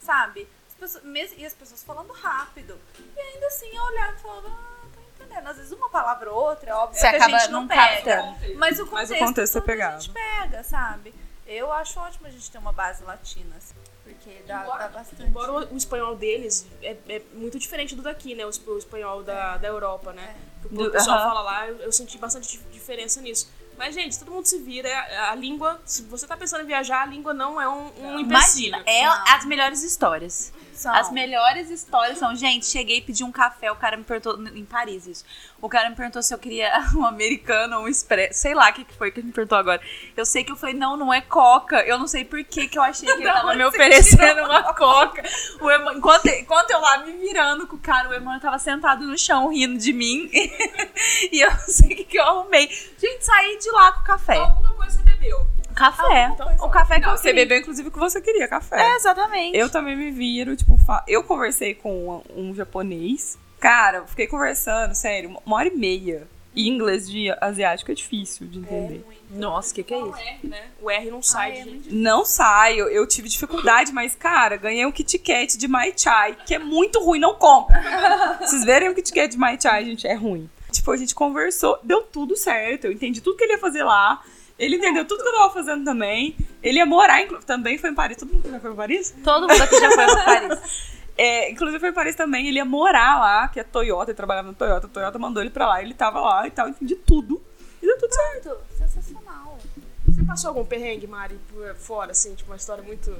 sabe? 0.00 0.48
As 0.68 0.74
pessoas, 0.74 1.04
e 1.36 1.44
as 1.44 1.52
pessoas 1.54 1.82
falando 1.84 2.12
rápido. 2.14 2.78
E 3.16 3.20
ainda 3.20 3.46
assim 3.48 3.68
eu 3.76 3.82
olhava 3.82 4.16
e 4.16 4.20
falava, 4.20 4.48
ah, 4.48 4.86
tô 4.94 5.24
entendendo. 5.24 5.48
Às 5.48 5.56
vezes 5.58 5.72
uma 5.72 5.90
palavra 5.90 6.30
ou 6.32 6.40
outra, 6.48 6.70
é 6.70 6.74
óbvio 6.74 6.98
Você 6.98 7.10
que 7.10 7.14
a 7.16 7.18
acaba 7.18 7.38
gente 7.40 7.50
não, 7.50 7.68
pega. 7.68 7.82
captando. 8.16 8.54
Mas 8.56 8.78
o 8.78 8.86
Mas 8.86 8.90
contexto, 9.08 9.12
o 9.14 9.18
contexto 9.26 9.58
é 9.58 9.60
todo 9.60 9.64
a 9.64 9.66
pegado. 9.66 10.00
gente 10.02 10.14
pega, 10.14 10.64
sabe? 10.64 11.14
Eu 11.46 11.70
acho 11.72 11.98
ótimo 12.00 12.26
a 12.26 12.30
gente 12.30 12.50
ter 12.50 12.58
uma 12.58 12.72
base 12.72 13.02
latina, 13.04 13.54
assim, 13.56 13.74
porque 14.14 14.42
dá, 14.46 14.62
dá 14.64 14.88
bastante. 14.88 15.22
Embora 15.22 15.52
o, 15.52 15.74
o 15.74 15.76
espanhol 15.76 16.16
deles 16.16 16.66
é, 16.82 16.96
é 17.08 17.22
muito 17.34 17.58
diferente 17.58 17.94
do 17.94 18.02
daqui, 18.02 18.34
né? 18.34 18.44
O, 18.46 18.50
esp- 18.50 18.68
o 18.68 18.78
espanhol 18.78 19.22
da, 19.22 19.56
da 19.56 19.68
Europa, 19.68 20.12
né? 20.12 20.36
Que 20.68 20.82
o 20.82 20.90
pessoal 20.90 21.18
aham. 21.18 21.28
fala 21.28 21.40
lá, 21.42 21.68
eu, 21.68 21.76
eu 21.78 21.92
senti 21.92 22.18
bastante 22.18 22.48
dif- 22.48 22.64
diferença 22.72 23.20
nisso. 23.20 23.48
Mas, 23.76 23.94
gente, 23.94 24.18
todo 24.18 24.32
mundo 24.32 24.44
se 24.46 24.58
vira. 24.58 24.88
A, 24.92 25.30
a 25.30 25.34
língua, 25.36 25.80
se 25.84 26.02
você 26.02 26.26
tá 26.26 26.36
pensando 26.36 26.62
em 26.64 26.66
viajar, 26.66 27.02
a 27.02 27.06
língua 27.06 27.32
não 27.32 27.60
é 27.60 27.68
um, 27.68 27.92
um 28.00 28.18
empecilho. 28.18 28.68
Imagina, 28.76 28.82
é 28.84 29.04
Não. 29.06 29.24
as 29.36 29.44
melhores 29.44 29.82
histórias. 29.84 30.52
São. 30.78 30.94
As 30.94 31.10
melhores 31.10 31.70
histórias 31.70 32.18
são, 32.18 32.34
gente, 32.36 32.66
cheguei 32.66 32.98
e 32.98 33.00
pedi 33.02 33.24
um 33.24 33.32
café, 33.32 33.70
o 33.72 33.76
cara 33.76 33.96
me 33.96 34.04
perguntou, 34.04 34.40
em 34.54 34.64
Paris 34.64 35.06
isso, 35.06 35.24
o 35.60 35.68
cara 35.68 35.90
me 35.90 35.96
perguntou 35.96 36.22
se 36.22 36.32
eu 36.32 36.38
queria 36.38 36.70
um 36.94 37.04
americano 37.04 37.78
ou 37.78 37.84
um 37.84 37.88
expresso, 37.88 38.40
sei 38.40 38.54
lá 38.54 38.70
o 38.70 38.72
que 38.72 38.84
que 38.84 38.94
foi 38.94 39.10
que 39.10 39.20
ele 39.20 39.26
me 39.26 39.32
perguntou 39.32 39.58
agora. 39.58 39.80
Eu 40.16 40.24
sei 40.24 40.44
que 40.44 40.52
eu 40.52 40.56
falei, 40.56 40.74
não, 40.74 40.96
não 40.96 41.12
é 41.12 41.20
coca, 41.20 41.80
eu 41.82 41.98
não 41.98 42.06
sei 42.06 42.24
por 42.24 42.42
que 42.44 42.68
que 42.68 42.78
eu 42.78 42.82
achei 42.82 43.06
que 43.08 43.14
ele 43.22 43.24
tava 43.32 43.54
me 43.54 43.64
oferecendo 43.64 44.42
uma 44.44 44.72
coca. 44.74 45.22
O 45.60 45.70
Ema- 45.70 45.94
enquanto, 45.94 46.26
enquanto 46.28 46.70
eu 46.70 46.80
lá 46.80 46.98
me 46.98 47.12
virando 47.12 47.66
com 47.66 47.76
o 47.76 47.80
cara, 47.80 48.08
o 48.08 48.14
Emmanuel 48.14 48.40
tava 48.40 48.58
sentado 48.58 49.04
no 49.04 49.18
chão 49.18 49.48
rindo 49.48 49.78
de 49.78 49.92
mim, 49.92 50.30
e 51.32 51.40
eu 51.40 51.50
não 51.50 51.58
sei 51.60 51.86
o 51.92 51.96
que 51.96 52.04
que 52.04 52.18
eu 52.18 52.24
arrumei. 52.24 52.68
Gente, 52.68 53.24
saí 53.24 53.58
de 53.58 53.70
lá 53.72 53.92
com 53.92 54.00
o 54.00 54.04
café. 54.04 54.36
Alguma 54.36 54.74
coisa 54.74 54.96
você 54.98 55.02
bebeu. 55.02 55.46
Café. 55.78 56.30
então, 56.34 56.48
o 56.60 56.68
café 56.68 56.96
que 56.96 57.06
Não, 57.06 57.12
eu 57.12 57.16
você 57.16 57.28
queria. 57.28 57.44
bebeu, 57.44 57.58
inclusive, 57.60 57.88
o 57.88 57.90
que 57.92 57.98
você 57.98 58.20
queria, 58.20 58.48
café. 58.48 58.80
É, 58.80 58.96
exatamente. 58.96 59.56
Eu 59.56 59.70
também 59.70 59.96
me 59.96 60.10
viro, 60.10 60.56
tipo, 60.56 60.76
fa- 60.78 61.04
eu 61.06 61.22
conversei 61.22 61.74
com 61.74 62.22
um, 62.36 62.48
um 62.50 62.54
japonês. 62.54 63.38
Cara, 63.60 63.98
eu 63.98 64.06
fiquei 64.06 64.26
conversando, 64.26 64.94
sério, 64.94 65.36
uma 65.46 65.56
hora 65.56 65.68
e 65.68 65.76
meia. 65.76 66.26
E 66.54 66.66
inglês 66.68 67.08
de 67.08 67.30
asiático 67.40 67.92
é 67.92 67.94
difícil 67.94 68.46
de 68.48 68.58
entender. 68.58 69.04
Nossa, 69.30 69.70
o 69.70 69.74
que 69.76 69.82
que 69.84 69.94
é 69.94 69.98
O 69.98 70.08
isso? 70.10 70.18
R, 70.18 70.38
né? 70.48 70.62
O 70.82 70.90
R 70.90 71.10
não 71.10 71.22
sai 71.22 71.52
Ai, 71.60 71.62
de 71.62 71.88
é 71.90 71.92
Não 71.92 72.24
sai, 72.24 72.80
eu, 72.80 72.88
eu 72.88 73.06
tive 73.06 73.28
dificuldade, 73.28 73.92
mas, 73.92 74.16
cara, 74.16 74.56
ganhei 74.56 74.84
um 74.84 74.90
Kit 74.90 75.18
Kat 75.20 75.56
de 75.56 75.68
Mai 75.68 75.92
Chai, 75.96 76.36
que 76.44 76.54
é 76.54 76.58
muito 76.58 76.98
ruim, 77.04 77.20
não 77.20 77.34
compra. 77.36 77.80
Vocês 78.40 78.64
verem 78.64 78.88
o 78.88 78.94
Kit 78.94 79.12
Kat 79.12 79.28
de 79.28 79.38
Mai 79.38 79.56
Chai, 79.60 79.84
gente, 79.84 80.04
é 80.06 80.14
ruim. 80.14 80.50
Tipo, 80.72 80.90
a 80.90 80.96
gente 80.96 81.14
conversou, 81.14 81.78
deu 81.84 82.02
tudo 82.02 82.34
certo, 82.36 82.86
eu 82.86 82.92
entendi 82.92 83.20
tudo 83.20 83.36
que 83.36 83.44
ele 83.44 83.52
ia 83.52 83.58
fazer 83.58 83.84
lá. 83.84 84.20
Ele 84.58 84.76
entendeu 84.76 85.04
tudo 85.04 85.22
que 85.22 85.28
eu 85.28 85.32
tava 85.32 85.52
fazendo 85.52 85.84
também. 85.84 86.36
Ele 86.62 86.78
ia 86.78 86.86
morar, 86.86 87.26
também 87.46 87.78
foi 87.78 87.90
em 87.90 87.94
Paris. 87.94 88.16
Todo 88.16 88.32
mundo 88.32 88.50
já 88.50 88.58
foi 88.58 88.72
em 88.72 88.76
Paris? 88.76 89.14
Todo 89.22 89.48
mundo 89.48 89.62
aqui 89.62 89.80
já 89.80 89.90
foi 89.90 90.06
pra 90.06 90.24
Paris. 90.24 90.88
É, 91.20 91.50
inclusive 91.50 91.80
foi 91.80 91.88
em 91.88 91.92
Paris 91.92 92.14
também, 92.14 92.46
ele 92.46 92.58
ia 92.58 92.64
morar 92.64 93.18
lá, 93.18 93.48
que 93.48 93.58
é 93.58 93.64
Toyota, 93.64 94.12
ele 94.12 94.16
trabalhava 94.16 94.46
no 94.46 94.54
Toyota, 94.54 94.86
a 94.86 94.88
Toyota 94.88 95.18
mandou 95.18 95.42
ele 95.42 95.50
pra 95.50 95.66
lá, 95.66 95.82
ele 95.82 95.92
tava 95.92 96.20
lá 96.20 96.46
e 96.46 96.50
tal, 96.52 96.66
eu 96.66 96.70
entendi 96.70 96.94
tudo. 96.94 97.42
E 97.82 97.86
deu 97.86 97.98
tudo 97.98 98.14
certo. 98.14 98.56
Sensacional. 98.78 99.58
Você 100.06 100.22
passou 100.22 100.50
algum 100.50 100.64
perrengue, 100.64 101.08
Mari, 101.08 101.36
por 101.52 101.74
fora, 101.74 102.12
assim, 102.12 102.36
tipo, 102.36 102.52
uma 102.52 102.56
história 102.56 102.84
muito. 102.84 103.16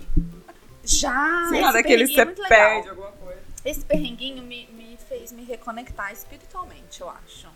Já! 0.84 1.46
Sei 1.48 1.60
lá, 1.60 1.72
daquele 1.72 2.04
é 2.04 2.06
você 2.06 2.24
legal. 2.24 2.48
perde 2.48 2.88
alguma 2.88 3.10
coisa. 3.10 3.40
Esse 3.64 3.84
perrenguinho 3.84 4.44
me, 4.44 4.68
me 4.68 4.96
fez 5.08 5.32
me 5.32 5.42
reconectar 5.42 6.12
espiritualmente, 6.12 7.00
eu 7.00 7.10
acho. 7.10 7.48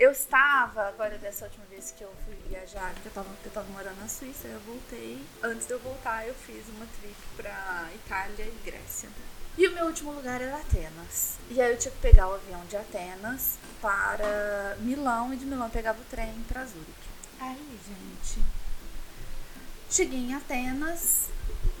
Eu 0.00 0.12
estava, 0.12 0.88
agora 0.88 1.18
dessa 1.18 1.44
última 1.44 1.66
vez 1.66 1.92
que 1.94 2.02
eu 2.02 2.10
fui 2.24 2.34
viajar, 2.48 2.94
que 2.94 3.04
eu 3.04 3.12
tava, 3.12 3.28
que 3.42 3.48
eu 3.48 3.52
tava 3.52 3.70
morando 3.70 4.00
na 4.00 4.08
Suíça, 4.08 4.48
eu 4.48 4.58
voltei. 4.60 5.22
Antes 5.42 5.66
de 5.66 5.74
eu 5.74 5.78
voltar, 5.78 6.26
eu 6.26 6.32
fiz 6.32 6.66
uma 6.70 6.86
trip 6.98 7.14
pra 7.36 7.86
Itália 7.94 8.46
e 8.46 8.60
Grécia. 8.64 9.10
E 9.58 9.68
o 9.68 9.74
meu 9.74 9.84
último 9.84 10.12
lugar 10.12 10.40
era 10.40 10.56
Atenas. 10.56 11.34
E 11.50 11.60
aí 11.60 11.70
eu 11.70 11.76
tinha 11.76 11.92
que 11.92 12.00
pegar 12.00 12.28
o 12.28 12.34
avião 12.34 12.64
de 12.64 12.78
Atenas 12.78 13.58
para 13.82 14.74
Milão 14.78 15.34
e 15.34 15.36
de 15.36 15.44
Milão 15.44 15.66
eu 15.66 15.70
pegava 15.70 16.00
o 16.00 16.04
trem 16.04 16.32
para 16.48 16.64
Zurique. 16.64 17.10
Aí, 17.38 17.78
gente, 17.86 18.42
cheguei 19.90 20.18
em 20.18 20.34
Atenas, 20.34 21.28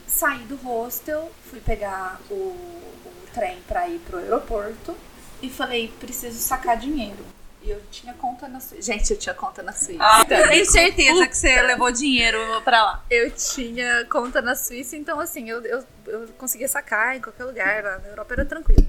saí 0.06 0.44
do 0.44 0.56
hostel, 0.56 1.32
fui 1.48 1.60
pegar 1.60 2.20
o, 2.30 2.34
o 2.34 3.28
trem 3.32 3.62
para 3.62 3.88
ir 3.88 3.98
pro 4.00 4.18
aeroporto 4.18 4.94
e 5.40 5.48
falei, 5.48 5.88
preciso 5.98 6.38
sacar 6.38 6.76
dinheiro. 6.76 7.39
E 7.62 7.70
eu 7.70 7.82
tinha 7.90 8.14
conta 8.14 8.48
na 8.48 8.58
Suíça. 8.58 8.92
Gente, 8.92 9.12
eu 9.12 9.18
tinha 9.18 9.34
conta 9.34 9.62
na 9.62 9.72
Suíça. 9.72 10.02
Eu 10.28 10.48
tenho 10.48 10.64
certeza 10.64 11.26
que 11.26 11.36
você 11.36 11.60
levou 11.62 11.92
dinheiro 11.92 12.38
pra 12.62 12.82
lá. 12.82 13.04
Eu 13.10 13.30
tinha 13.30 14.06
conta 14.06 14.40
na 14.40 14.54
Suíça, 14.54 14.96
então 14.96 15.20
assim, 15.20 15.50
eu, 15.50 15.62
eu, 15.64 15.84
eu 16.06 16.28
conseguia 16.38 16.68
sacar 16.68 17.16
em 17.16 17.20
qualquer 17.20 17.44
lugar, 17.44 17.84
lá 17.84 17.98
na 17.98 18.08
Europa 18.08 18.32
era 18.32 18.44
tranquilo. 18.46 18.86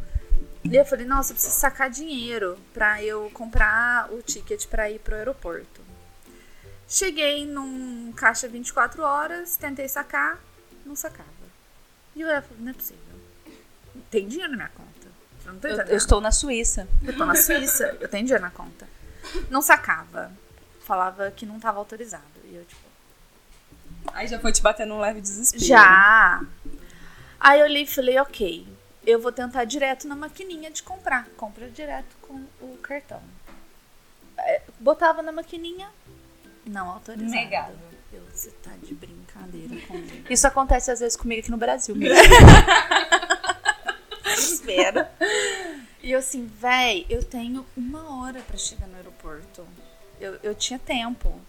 E 0.64 0.76
eu 0.76 0.86
falei, 0.86 1.06
nossa, 1.06 1.32
eu 1.32 1.36
preciso 1.36 1.60
sacar 1.60 1.90
dinheiro 1.90 2.58
pra 2.74 3.04
eu 3.04 3.30
comprar 3.34 4.12
o 4.14 4.22
ticket 4.22 4.68
pra 4.68 4.90
ir 4.90 5.00
pro 5.00 5.16
aeroporto. 5.16 5.82
Cheguei 6.88 7.46
num 7.46 8.14
caixa 8.14 8.48
24 8.48 9.02
horas, 9.02 9.58
tentei 9.58 9.88
sacar, 9.90 10.40
não 10.86 10.96
sacava. 10.96 11.30
E 12.16 12.22
eu 12.22 12.28
falei, 12.28 12.58
não 12.60 12.72
é 12.72 12.74
possível. 12.74 13.02
Tem 14.10 14.28
dinheiro 14.28 14.52
na 14.52 14.58
minha 14.58 14.70
conta. 14.70 14.91
Eu 15.52 15.54
não 15.54 15.60
tô 15.60 15.68
Eu, 15.68 15.74
entendendo. 15.74 15.92
eu 15.92 15.98
estou 15.98 16.22
na 16.22 16.32
Suíça. 16.32 16.88
Eu 17.04 17.16
tô 17.18 17.26
na 17.26 17.36
Suíça, 17.36 17.98
eu 18.00 18.08
tenho 18.08 18.24
dinheiro 18.26 18.44
na 18.44 18.52
conta. 18.52 18.88
Não 19.50 19.62
sacava. 19.62 20.32
Falava 20.86 21.30
que 21.32 21.46
não 21.46 21.60
tava 21.60 21.78
autorizado. 21.80 22.24
E 22.46 22.56
eu, 22.56 22.66
tipo, 22.66 22.82
Aí 24.14 24.28
já 24.28 24.40
foi 24.40 24.52
te 24.52 24.62
batendo 24.62 24.94
um 24.94 25.00
leve 25.00 25.22
desespero. 25.22 25.64
Já. 25.64 26.42
Aí 27.40 27.60
eu 27.60 27.66
olhei 27.66 27.84
e 27.84 27.88
falei, 27.88 28.18
ok, 28.20 28.68
eu 29.06 29.20
vou 29.22 29.32
tentar 29.32 29.64
direto 29.66 30.08
na 30.08 30.16
maquininha 30.16 30.72
de 30.72 30.82
comprar. 30.84 31.28
Compra 31.38 31.70
direto 31.70 32.16
com 32.22 32.34
o 32.62 32.78
cartão. 32.82 33.22
É, 34.38 34.62
Botava 34.80 35.22
na 35.22 35.32
maquininha, 35.32 35.88
não 36.66 36.90
autorizado. 36.90 37.32
Negado. 37.32 37.74
Eu, 38.12 38.22
você 38.34 38.50
tá 38.64 38.72
de 38.82 38.94
brincadeira 38.96 39.76
comigo. 39.88 40.26
Isso 40.30 40.46
acontece 40.48 40.92
às 40.92 41.00
vezes 41.00 41.16
comigo 41.16 41.42
aqui 41.42 41.52
no 41.52 41.58
Brasil. 41.58 41.96
Espera. 44.34 45.12
E 46.04 46.14
eu 46.14 46.18
assim, 46.18 46.48
véi, 46.48 47.06
eu 47.08 47.24
tenho 47.24 47.64
uma 47.78 48.20
hora 48.20 48.40
pra 48.42 48.58
chegar 48.58 48.88
no 48.88 48.96
aeroporto. 48.96 49.64
eu, 50.20 50.34
eu 50.42 50.56
tinha 50.56 50.80
tempo. 50.80 51.40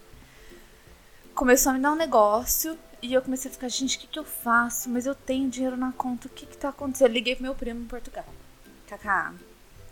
Começou 1.35 1.71
a 1.71 1.75
me 1.75 1.81
dar 1.81 1.93
um 1.93 1.97
negócio 1.97 2.79
e 3.01 3.15
eu 3.15 3.23
comecei 3.23 3.51
a 3.51 3.55
ficar, 3.55 3.69
gente, 3.71 3.97
o 3.97 4.01
que, 4.01 4.07
que 4.07 4.19
eu 4.19 4.25
faço? 4.25 4.91
Mas 4.91 5.07
eu 5.07 5.15
tenho 5.15 5.49
dinheiro 5.49 5.75
na 5.75 5.91
conta, 5.93 6.27
o 6.27 6.31
que 6.31 6.45
que 6.45 6.59
tá 6.59 6.69
acontecendo? 6.69 7.09
Eu 7.09 7.15
liguei 7.15 7.35
pro 7.35 7.45
meu 7.45 7.55
primo 7.55 7.81
em 7.81 7.87
Portugal. 7.87 8.27
Kaká, 8.87 9.33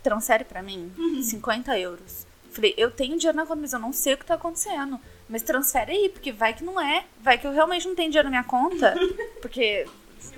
transfere 0.03 0.43
pra 0.43 0.61
mim 0.61 0.93
50 1.23 1.79
euros. 1.79 2.27
Falei, 2.51 2.75
eu 2.77 2.91
tenho 2.91 3.17
dinheiro 3.17 3.35
na 3.35 3.47
conta, 3.47 3.61
mas 3.61 3.73
eu 3.73 3.79
não 3.79 3.91
sei 3.91 4.13
o 4.13 4.17
que 4.17 4.25
tá 4.25 4.35
acontecendo. 4.35 4.99
Mas 5.27 5.41
transfere 5.41 5.91
aí, 5.91 6.09
porque 6.09 6.31
vai 6.31 6.53
que 6.53 6.63
não 6.63 6.79
é. 6.79 7.05
Vai 7.19 7.37
que 7.39 7.47
eu 7.47 7.51
realmente 7.51 7.87
não 7.87 7.95
tenho 7.95 8.11
dinheiro 8.11 8.27
na 8.27 8.31
minha 8.31 8.43
conta. 8.43 8.93
Porque, 9.41 9.87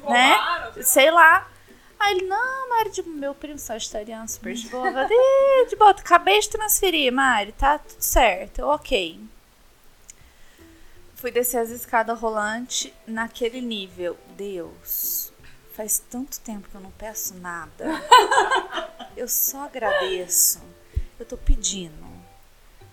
né? 0.08 0.38
Sei 0.84 1.10
lá. 1.10 1.50
Aí 2.04 2.18
ele, 2.18 2.28
não, 2.28 2.70
Mari, 2.70 2.90
de, 2.90 3.04
meu 3.04 3.34
primo 3.34 3.58
sagitariano, 3.58 4.28
super 4.28 4.54
de 4.54 4.68
boa. 4.68 4.92
Falei, 4.92 5.18
"Ih, 5.18 5.68
de 5.72 5.76
boa, 5.78 5.92
acabei 5.92 6.38
de 6.38 6.50
transferir, 6.50 7.14
Mari, 7.14 7.54
tá 7.54 7.80
tudo 7.80 8.02
certo. 8.02 8.60
Ok. 8.64 9.22
Fui 11.16 11.32
descer 11.32 11.60
as 11.60 11.70
escadas 11.70 12.20
rolantes 12.20 12.92
naquele 13.08 13.62
nível. 13.62 14.18
Deus, 14.36 15.32
faz 15.74 15.98
tanto 16.10 16.42
tempo 16.42 16.68
que 16.68 16.76
eu 16.76 16.82
não 16.82 16.92
peço 16.92 17.36
nada. 17.36 17.86
Eu 19.16 19.28
só 19.30 19.64
agradeço. 19.64 20.62
Eu 21.18 21.26
tô 21.26 21.38
pedindo. 21.38 22.12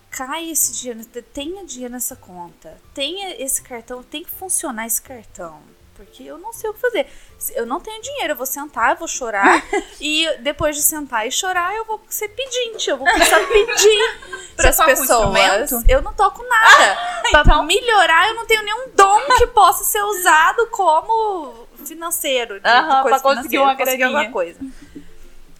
Cai 0.09 0.49
esse 0.49 0.71
dinheiro, 0.73 1.03
tenha 1.33 1.65
dinheiro 1.65 1.93
nessa 1.93 2.15
conta. 2.15 2.79
Tenha 2.93 3.35
esse 3.43 3.61
cartão, 3.61 4.03
tem 4.03 4.23
que 4.23 4.29
funcionar 4.29 4.85
esse 4.85 5.01
cartão. 5.01 5.61
Porque 5.95 6.23
eu 6.23 6.37
não 6.37 6.53
sei 6.53 6.69
o 6.69 6.73
que 6.73 6.79
fazer. 6.79 7.07
Eu 7.49 7.65
não 7.65 7.79
tenho 7.79 8.01
dinheiro, 8.01 8.33
eu 8.33 8.35
vou 8.37 8.45
sentar, 8.45 8.91
eu 8.91 8.97
vou 8.97 9.07
chorar. 9.07 9.63
e 9.99 10.27
depois 10.39 10.75
de 10.75 10.83
sentar 10.83 11.27
e 11.27 11.31
chorar, 11.31 11.73
eu 11.75 11.85
vou 11.85 11.99
ser 12.07 12.27
pedinte. 12.29 12.89
Eu 12.89 12.97
vou 12.97 13.07
começar 13.07 13.37
a 13.37 13.47
pedir 13.47 14.19
para 14.55 14.69
as 14.69 14.77
pessoas. 14.77 15.71
Eu 15.87 16.01
não 16.01 16.13
toco 16.13 16.43
nada. 16.43 17.21
Pra 17.31 17.41
então- 17.41 17.63
melhorar, 17.63 18.27
eu 18.29 18.35
não 18.35 18.45
tenho 18.45 18.63
nenhum 18.63 18.89
dom 18.93 19.21
que 19.37 19.47
possa 19.47 19.83
ser 19.83 20.01
usado 20.03 20.67
como 20.67 21.67
financeiro. 21.85 22.59
De, 22.59 22.67
Aham, 22.67 23.01
coisa 23.03 23.19
conseguir 23.21 23.57
uma 23.59 23.75
conseguir 23.75 24.03
alguma 24.03 24.29
coisa. 24.29 24.59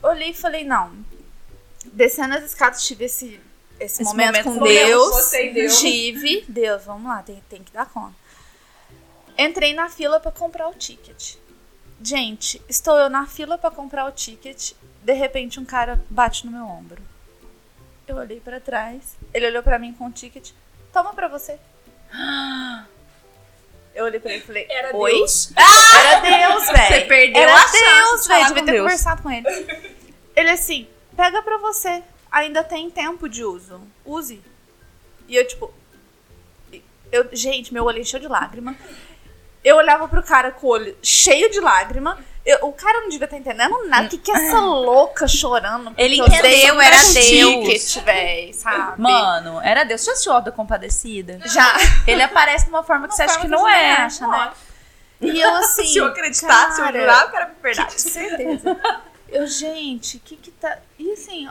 Olhei 0.04 0.30
e 0.30 0.34
falei, 0.34 0.64
não. 0.64 0.92
Descendo 1.86 2.36
as 2.36 2.44
escadas, 2.44 2.84
tive 2.86 3.06
esse, 3.06 3.40
esse, 3.80 4.02
Esse 4.02 4.04
momento, 4.04 4.28
momento 4.28 4.44
com 4.44 4.60
com 4.60 4.66
Deus. 4.66 5.32
Deus. 5.32 5.80
Tive. 5.80 6.46
Deus, 6.48 6.84
vamos 6.84 7.10
lá, 7.10 7.24
tem, 7.24 7.42
tem 7.50 7.64
que 7.64 7.72
dar 7.72 7.86
conta. 7.86 8.14
Entrei 9.38 9.74
na 9.74 9.90
fila 9.90 10.20
pra 10.20 10.32
comprar 10.32 10.68
o 10.68 10.74
ticket. 10.74 11.36
Gente, 12.04 12.62
estou 12.68 12.98
eu 12.98 13.10
na 13.10 13.28
fila 13.28 13.58
pra 13.58 13.70
comprar 13.72 14.06
o 14.06 14.12
ticket. 14.12 14.74
De 15.04 15.14
repente, 15.14 15.60
um 15.60 15.66
cara 15.66 16.04
bate 16.10 16.46
no 16.46 16.52
meu 16.52 16.66
ombro. 16.66 17.02
Eu 18.08 18.18
olhei 18.18 18.40
pra 18.40 18.60
trás. 18.60 19.16
Ele 19.34 19.48
olhou 19.48 19.64
pra 19.64 19.78
mim 19.80 19.94
com 19.94 20.08
o 20.08 20.12
ticket. 20.12 20.52
Toma 20.92 21.14
pra 21.14 21.28
você. 21.28 21.60
Eu 23.94 24.06
olhei 24.06 24.20
pra 24.20 24.32
ele 24.32 24.42
e 24.42 24.46
falei: 24.46 24.68
Era 24.70 24.96
Oi? 24.96 25.12
Deus. 25.12 25.52
Era 25.56 26.20
Deus, 26.22 26.66
velho. 26.66 26.88
Você 26.88 27.02
perdeu 27.02 27.42
Era 27.42 27.54
a 27.56 27.68
chance 27.68 27.84
Deus, 27.84 28.22
de 28.24 28.28
velho. 28.28 28.46
Devia 28.48 28.64
ter 28.66 28.72
Deus. 28.72 28.84
conversado 28.84 29.22
com 29.22 29.32
ele. 29.32 29.48
Ele 30.36 30.50
assim, 30.50 30.88
pega 31.16 31.42
pra 31.42 31.58
você. 31.58 32.04
Ainda 32.32 32.64
tem 32.64 32.90
tempo 32.90 33.28
de 33.28 33.44
uso. 33.44 33.82
Use. 34.06 34.42
E 35.28 35.36
eu, 35.36 35.48
tipo. 35.48 35.74
Eu, 37.12 37.30
gente, 37.34 37.74
meu 37.74 37.84
olho 37.84 38.00
encheu 38.00 38.20
de 38.20 38.28
lágrima. 38.28 38.76
Eu 39.64 39.78
olhava 39.78 40.08
pro 40.08 40.24
cara 40.24 40.52
com 40.52 40.68
o 40.68 40.70
olho 40.72 40.98
cheio 41.04 41.50
de 41.52 41.60
lágrima. 41.60 42.18
Eu- 42.44 42.66
o 42.66 42.74
cara 42.74 43.02
não 43.02 43.10
devia 43.10 43.26
estar 43.26 43.38
entendendo 43.38 43.88
nada. 43.88 44.08
O 44.08 44.10
que, 44.10 44.18
que 44.18 44.32
é 44.32 44.34
essa 44.48 44.60
louca 44.60 45.28
chorando? 45.28 45.94
Ele 45.96 46.16
entendeu, 46.20 46.82
era 46.82 46.98
ticket, 46.98 47.98
véi, 48.04 48.52
sabe? 48.54 49.00
Mano, 49.00 49.62
era 49.62 49.84
Deus. 49.84 50.02
Você 50.02 50.12
assistiu 50.12 50.34
Auto 50.34 50.46
da 50.46 50.52
Compadecida? 50.52 51.40
Já. 51.46 51.72
Ele 52.08 52.24
aparece 52.24 52.66
de 52.66 52.72
uma 52.72 52.84
forma 52.84 53.08
que 53.08 53.14
você 53.16 53.22
acha 53.24 53.40
que 53.40 53.48
não 53.48 53.68
é. 53.68 53.94
acha, 53.98 54.26
né? 54.28 54.52
E 55.22 55.40
eu 55.40 55.54
assim. 55.58 55.86
Se 55.86 55.98
eu 56.00 56.08
acreditasse, 56.08 56.76
se 56.78 56.82
eu 56.82 56.86
cara, 56.86 57.00
jurar, 57.00 57.30
eu 57.30 57.36
era 57.38 57.52
verdade. 57.62 57.94
Que- 57.96 58.02
certeza. 58.02 58.78
Eu, 59.32 59.48
gente, 59.48 60.18
o 60.18 60.20
que 60.20 60.36
que 60.36 60.52
tá. 60.52 60.78
E 61.00 61.14
assim, 61.14 61.50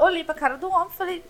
olhei 0.00 0.24
pra 0.24 0.34
cara 0.34 0.56
do 0.56 0.68
homem 0.68 0.88
e 0.92 0.96
falei. 0.96 1.24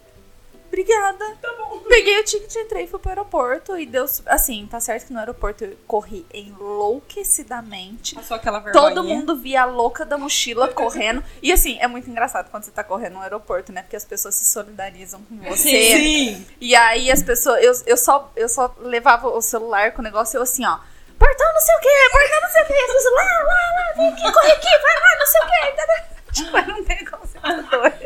Obrigada. 0.77 1.37
Tá 1.41 1.55
bom. 1.57 1.79
Peguei 1.89 2.21
o 2.21 2.25
ticket, 2.25 2.55
entrei 2.57 2.85
e 2.85 2.87
fui 2.87 2.99
pro 2.99 3.09
aeroporto. 3.09 3.79
E 3.79 3.87
deu. 3.87 4.05
Assim, 4.27 4.67
tá 4.71 4.79
certo 4.79 5.07
que 5.07 5.13
no 5.13 5.19
aeroporto 5.19 5.65
eu 5.65 5.75
corri 5.87 6.27
enlouquecidamente. 6.35 8.15
Passou 8.15 8.37
aquela 8.37 8.59
vergonha. 8.61 8.95
Todo 8.95 9.03
mundo 9.03 9.35
via 9.37 9.63
a 9.63 9.65
louca 9.65 10.05
da 10.05 10.19
mochila 10.19 10.69
correndo. 10.75 11.25
E 11.43 11.51
assim, 11.51 11.79
é 11.81 11.87
muito 11.87 12.11
engraçado 12.11 12.51
quando 12.51 12.65
você 12.65 12.71
tá 12.71 12.85
correndo 12.85 13.15
no 13.15 13.23
aeroporto, 13.23 13.73
né? 13.73 13.81
Porque 13.81 13.97
as 13.97 14.05
pessoas 14.05 14.35
se 14.35 14.45
solidarizam 14.45 15.23
com 15.23 15.39
você. 15.49 15.97
Sim. 15.97 16.47
E 16.61 16.77
aí 16.77 17.11
as 17.11 17.23
pessoas. 17.23 17.63
Eu, 17.63 17.73
eu, 17.87 17.97
só, 17.97 18.31
eu 18.37 18.49
só 18.49 18.77
levava 18.79 19.29
o 19.29 19.41
celular 19.41 19.93
com 19.93 20.03
o 20.03 20.05
negócio, 20.05 20.37
eu 20.37 20.43
assim, 20.43 20.67
ó. 20.67 20.79
Portão 21.19 21.51
não 21.55 21.61
sei 21.61 21.75
o 21.75 21.81
que, 21.81 22.11
portão 22.13 22.41
não 22.43 22.51
sei 22.51 22.63
o 22.63 22.67
que. 22.67 22.75
As 22.75 22.93
pessoas, 22.93 23.15
lá, 23.15 23.23
lá, 23.23 23.55
lá, 23.77 23.93
vem 23.97 24.09
aqui, 24.13 24.33
corre 24.33 24.53
aqui, 24.53 24.69
vai 24.69 25.01
lá, 25.01 25.19
não 25.19 25.27
sei 25.27 25.41
o 25.41 25.47
que. 25.47 26.17
Tipo, 26.37 26.53
não 26.71 26.85
tem 26.85 27.03
como 27.07 27.26
ser 27.26 27.26
doido. 27.26 27.26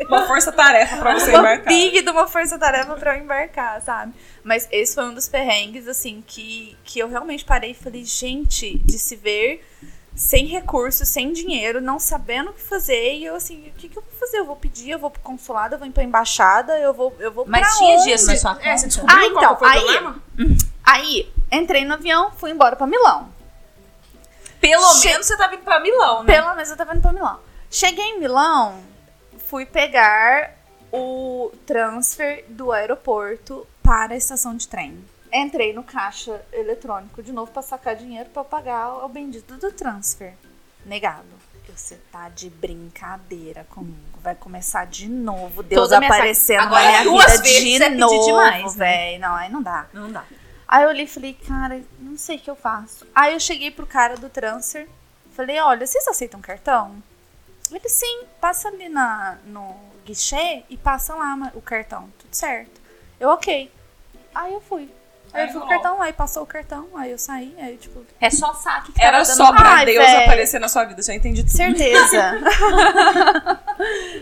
Uma 0.07 0.25
força-tarefa 0.27 0.97
pra 0.97 1.13
você 1.13 1.29
Uma 1.31 1.39
embarcar. 1.39 1.67
big 1.67 2.01
de 2.01 2.09
uma 2.09 2.27
força-tarefa 2.27 2.93
pra 2.95 3.17
eu 3.17 3.23
embarcar, 3.23 3.81
sabe? 3.81 4.13
Mas 4.43 4.67
esse 4.71 4.95
foi 4.95 5.05
um 5.05 5.13
dos 5.13 5.27
perrengues, 5.29 5.87
assim, 5.87 6.23
que, 6.25 6.77
que 6.83 6.99
eu 6.99 7.07
realmente 7.07 7.45
parei 7.45 7.71
e 7.71 7.73
falei, 7.75 8.03
gente, 8.03 8.77
de 8.79 8.97
se 8.99 9.15
ver 9.15 9.65
sem 10.15 10.45
recursos, 10.45 11.07
sem 11.07 11.31
dinheiro, 11.31 11.79
não 11.79 11.97
sabendo 11.99 12.49
o 12.49 12.53
que 12.53 12.61
fazer. 12.61 13.13
E 13.15 13.25
eu, 13.25 13.35
assim, 13.35 13.69
o 13.69 13.79
que, 13.79 13.87
que 13.87 13.97
eu 13.97 14.01
vou 14.03 14.19
fazer? 14.19 14.37
Eu 14.39 14.45
vou 14.45 14.55
pedir, 14.55 14.89
eu 14.91 14.99
vou 14.99 15.09
pro 15.09 15.21
consulado, 15.21 15.75
eu 15.75 15.79
vou 15.79 15.87
ir 15.87 15.91
pra 15.91 16.03
embaixada, 16.03 16.77
eu 16.79 16.93
vou, 16.93 17.15
eu 17.19 17.31
vou 17.31 17.45
Mas 17.47 17.61
pra 17.67 17.77
tinha 17.77 17.93
onde? 17.93 18.01
dinheiro 18.03 18.25
na 18.25 18.35
sua 18.35 18.55
conta? 18.55 18.67
É, 18.69 18.77
você 18.77 18.87
descobriu 18.87 19.15
Ah, 19.17 19.29
qual 19.31 19.43
então, 19.43 19.57
foi 19.57 19.67
o 19.67 19.71
aí- 19.71 19.81
problema? 19.81 20.23
Aí, 20.83 21.31
entrei 21.51 21.85
no 21.85 21.93
avião, 21.93 22.31
fui 22.31 22.51
embora 22.51 22.75
pra 22.75 22.85
Milão. 22.87 23.29
Pelo 24.59 24.93
Che- 24.95 25.07
menos 25.09 25.25
você 25.25 25.37
tá 25.37 25.47
vindo 25.47 25.63
pra 25.63 25.79
Milão, 25.79 26.23
né? 26.23 26.33
Pelo 26.35 26.53
menos 26.55 26.69
eu 26.69 26.77
tava 26.77 26.93
indo 26.93 27.01
pra 27.01 27.11
Milão. 27.13 27.39
Cheguei 27.69 28.03
em 28.05 28.19
Milão, 28.19 28.75
fui 29.51 29.65
pegar 29.65 30.53
o 30.93 31.51
transfer 31.65 32.45
do 32.47 32.71
aeroporto 32.71 33.67
para 33.83 34.13
a 34.13 34.17
estação 34.17 34.55
de 34.55 34.65
trem. 34.65 35.03
Entrei 35.31 35.73
no 35.73 35.83
caixa 35.83 36.41
eletrônico 36.53 37.21
de 37.21 37.33
novo 37.33 37.51
pra 37.51 37.61
sacar 37.61 37.97
dinheiro 37.97 38.29
pra 38.29 38.45
pagar 38.45 39.03
o 39.03 39.09
bendito 39.09 39.57
do 39.57 39.69
transfer. 39.73 40.35
Negado. 40.85 41.27
Você 41.67 41.99
tá 42.11 42.29
de 42.29 42.49
brincadeira 42.49 43.65
comigo. 43.69 43.97
Vai 44.21 44.35
começar 44.35 44.85
de 44.85 45.09
novo. 45.09 45.63
Deus 45.63 45.81
Toda 45.81 45.97
a 45.97 45.99
minha 45.99 46.11
aparecendo 46.11 46.57
na 46.57 46.63
Agora, 46.63 46.81
minha 46.83 47.03
vida 47.27 47.37
vezes 47.43 47.63
de 47.63 47.83
é 47.83 47.89
novo, 47.89 48.25
demais, 48.25 48.75
né? 48.75 48.85
véi. 48.85 49.19
Não, 49.19 49.35
aí 49.35 49.49
não 49.49 49.61
dá. 49.61 49.87
Não 49.93 50.11
dá. 50.11 50.23
Aí 50.67 50.83
eu 50.83 50.89
olhei 50.89 51.03
e 51.03 51.07
falei, 51.07 51.33
cara, 51.33 51.81
não 51.99 52.17
sei 52.17 52.37
o 52.37 52.39
que 52.39 52.49
eu 52.49 52.55
faço. 52.55 53.05
Aí 53.13 53.33
eu 53.33 53.39
cheguei 53.39 53.71
pro 53.71 53.85
cara 53.85 54.15
do 54.15 54.29
transfer, 54.29 54.87
falei, 55.35 55.59
olha, 55.59 55.85
vocês 55.85 56.07
aceitam 56.07 56.39
cartão? 56.39 57.01
Ele, 57.71 57.89
sim, 57.89 58.25
passa 58.39 58.67
ali 58.67 58.89
na, 58.89 59.37
no 59.45 59.75
guichê 60.05 60.63
e 60.69 60.77
passa 60.77 61.15
lá 61.15 61.51
o 61.53 61.61
cartão, 61.61 62.09
tudo 62.19 62.33
certo. 62.33 62.81
Eu, 63.19 63.29
ok. 63.29 63.71
Aí 64.33 64.53
eu 64.53 64.61
fui. 64.61 64.89
Aí 65.33 65.47
eu 65.47 65.53
fui 65.53 65.61
o 65.61 65.67
cartão, 65.67 66.01
aí 66.01 66.11
passou 66.11 66.43
o 66.43 66.45
cartão, 66.45 66.89
aí 66.93 67.09
eu 67.11 67.17
saí, 67.17 67.55
aí 67.57 67.77
tipo, 67.77 68.05
É 68.19 68.29
só 68.29 68.53
saque 68.53 68.91
que 68.91 69.01
Era 69.01 69.23
só 69.23 69.53
pra 69.53 69.75
Ai, 69.75 69.85
Deus 69.85 70.05
véi. 70.05 70.23
aparecer 70.25 70.59
na 70.59 70.67
sua 70.67 70.83
vida, 70.83 71.01
já 71.01 71.13
entendi 71.13 71.41
tudo. 71.43 71.55
certeza. 71.55 72.33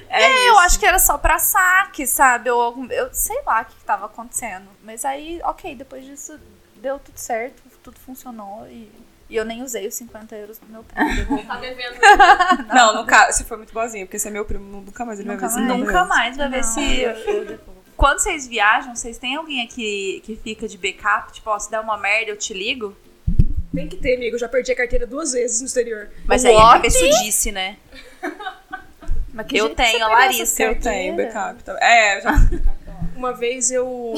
É, 0.09 0.49
eu 0.49 0.57
acho 0.59 0.79
que 0.79 0.85
era 0.85 0.97
só 0.99 1.17
pra 1.17 1.38
saque, 1.38 2.07
sabe? 2.07 2.49
Eu, 2.49 2.88
eu 2.89 3.13
sei 3.13 3.41
lá 3.45 3.62
o 3.62 3.65
que, 3.65 3.75
que 3.75 3.83
tava 3.83 4.05
acontecendo. 4.05 4.67
Mas 4.83 5.03
aí, 5.03 5.41
ok, 5.43 5.75
depois 5.75 6.05
disso 6.05 6.39
deu 6.77 6.97
tudo 6.99 7.17
certo, 7.17 7.62
tudo 7.83 7.99
funcionou 7.99 8.65
e, 8.67 8.89
e 9.30 9.36
eu 9.36 9.46
nem 9.46 9.62
usei 9.63 9.88
os 9.88 9.94
50 9.96 10.36
euros 10.36 10.58
do 10.58 10.68
meu 10.68 10.84
primo. 10.92 11.44
Tá 11.44 11.58
devendo. 11.58 11.96
Não, 12.74 12.96
no 12.96 13.06
caso, 13.06 13.38
você 13.38 13.44
foi 13.44 13.58
muito 13.58 13.74
boazinha, 13.74 14.06
porque 14.06 14.18
você 14.20 14.28
é 14.28 14.32
meu 14.32 14.46
primo, 14.46 14.82
nunca 14.82 15.06
mais 15.06 15.20
ele 15.20 15.30
Nunca 15.30 15.48
vai 15.48 15.62
ver 15.62 15.68
mais. 15.68 15.80
Nunca 15.80 16.06
mais 16.06 16.38
vai 16.38 16.50
ver 16.50 16.58
Não, 16.58 16.63
se. 16.63 17.02
eu- 17.02 17.12
eu. 17.12 17.60
Quando 17.96 18.20
vocês 18.20 18.48
viajam, 18.48 18.96
vocês 18.96 19.18
têm 19.18 19.36
alguém 19.36 19.62
aqui 19.63 20.22
que 20.26 20.36
fica 20.38 20.68
de 20.68 20.78
backup? 20.78 21.34
Tipo, 21.34 21.50
ó, 21.50 21.60
se 21.60 21.70
der 21.70 21.80
uma 21.82 21.98
merda, 21.98 22.32
eu 22.32 22.38
te 22.38 22.54
ligo? 22.54 22.96
Tem 23.76 23.88
que 23.89 23.98
ter, 23.98 24.15
amigo. 24.15 24.36
Eu 24.36 24.39
já 24.39 24.48
perdi 24.48 24.72
a 24.72 24.76
carteira 24.76 25.06
duas 25.06 25.34
vezes 25.34 25.60
no 25.60 25.68
exterior. 25.68 26.10
Mas 26.26 26.44
O 26.44 26.48
aí 26.48 26.56
é 26.56 26.58
cabeçudice, 26.58 27.52
né? 27.52 27.78
Mas 29.34 29.46
que 29.48 29.58
Eu 29.58 29.76
tenho, 29.76 30.04
a 30.06 30.08
Larissa. 30.10 30.63
Eu 30.63 30.80
tenho 30.80 31.15
backup. 31.15 31.63
também. 31.63 31.84
É, 31.84 32.22
já. 32.22 32.32
Uma 33.19 33.34
vez 33.34 33.69
eu, 33.69 34.13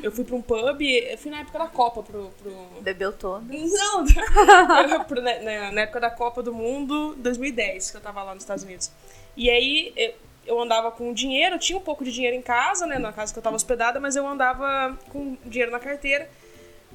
eu 0.00 0.12
fui 0.12 0.22
pra 0.22 0.36
um 0.36 0.40
pub, 0.40 0.80
eu 0.80 1.18
fui 1.18 1.28
na 1.28 1.40
época 1.40 1.58
da 1.58 1.66
Copa 1.66 2.04
pro. 2.04 2.30
pro... 2.40 2.52
Bebeu 2.82 3.12
todo. 3.12 3.44
Não, 3.52 4.04
pro- 5.04 5.20
na, 5.20 5.40
na- 5.40 5.72
na 5.72 5.80
época 5.80 5.98
da 5.98 6.08
Copa 6.08 6.40
do 6.40 6.54
Mundo 6.54 7.16
2010, 7.16 7.90
que 7.90 7.96
eu 7.96 8.00
tava 8.00 8.22
lá 8.22 8.32
nos 8.32 8.44
Estados 8.44 8.62
Unidos. 8.62 8.92
E 9.36 9.50
aí 9.50 9.92
eu, 9.96 10.14
eu 10.46 10.60
andava 10.62 10.92
com 10.92 11.12
dinheiro, 11.12 11.56
eu 11.56 11.58
tinha 11.58 11.76
um 11.76 11.82
pouco 11.82 12.04
de 12.04 12.12
dinheiro 12.12 12.36
em 12.36 12.42
casa, 12.42 12.86
né, 12.86 12.96
na 12.96 13.12
casa 13.12 13.32
que 13.32 13.38
eu 13.40 13.42
tava 13.42 13.56
hospedada, 13.56 13.98
mas 13.98 14.14
eu 14.14 14.24
andava 14.24 14.96
com 15.10 15.36
dinheiro 15.44 15.72
na 15.72 15.80
carteira. 15.80 16.30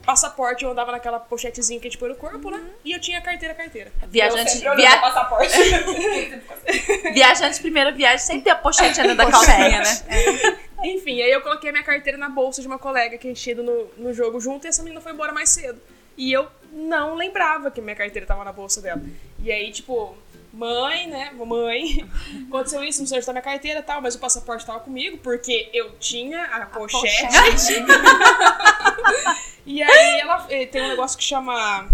Passaporte 0.06 0.64
eu 0.64 0.72
andava 0.72 0.92
naquela 0.92 1.20
pochetezinha 1.20 1.80
que 1.80 1.88
a 1.88 1.90
gente 1.90 2.00
põe 2.00 2.10
no 2.10 2.16
corpo, 2.16 2.50
né? 2.50 2.62
E 2.84 2.92
eu 2.92 3.00
tinha 3.00 3.22
carteira, 3.22 3.54
carteira. 3.54 3.92
Viajante, 4.08 4.64
Eu 4.64 4.76
via... 4.76 4.98
passaporte. 5.00 5.54
Viajante 7.14 7.60
primeira 7.62 7.92
viagem 7.92 8.20
sempre 8.20 8.44
tem 8.44 8.54
a 8.54 8.56
pochete 8.56 9.02
ainda 9.02 9.16
da 9.16 9.30
calcinha, 9.30 9.82
né? 9.82 10.58
Enfim, 10.84 11.22
aí 11.22 11.32
eu 11.32 11.42
coloquei 11.42 11.72
minha 11.72 11.84
carteira 11.84 12.18
na 12.18 12.30
bolsa 12.30 12.62
de 12.62 12.68
uma 12.68 12.80
colega 12.80 13.18
que 13.18 13.34
tinha 13.34 13.54
ido 13.54 13.64
no, 13.64 13.92
no 13.98 14.14
jogo 14.14 14.40
junto 14.40 14.66
e 14.66 14.70
essa 14.70 14.82
menina 14.82 15.02
foi 15.02 15.12
embora 15.12 15.32
mais 15.32 15.50
cedo. 15.50 15.80
E 16.18 16.32
eu 16.32 16.48
não 16.72 17.16
lembrava 17.16 17.72
que 17.72 17.82
minha 17.82 17.96
carteira 17.96 18.26
tava 18.26 18.44
na 18.44 18.52
bolsa 18.52 18.82
dela. 18.82 19.02
E 19.42 19.52
aí, 19.52 19.72
tipo, 19.72 20.18
mãe, 20.52 21.08
né? 21.08 21.32
Mãe, 21.32 22.08
aconteceu 22.48 22.84
isso, 22.84 23.00
não 23.00 23.08
sei 23.08 23.18
onde 23.18 23.26
tá 23.26 23.32
minha 23.32 23.42
carteira 23.42 23.80
e 23.80 23.84
tal, 23.84 24.02
mas 24.02 24.16
o 24.16 24.20
passaporte 24.20 24.66
tava 24.66 24.80
comigo, 24.80 25.18
porque 25.20 25.70
eu 25.74 25.92
tinha 26.00 26.44
a, 26.46 26.66
pochete. 26.66 27.74
e 29.66 29.82
aí 29.82 30.20
ela 30.20 30.46
eh, 30.50 30.66
tem 30.66 30.82
um 30.82 30.90
negócio 30.90 31.18
que 31.18 31.24
chama 31.24 31.88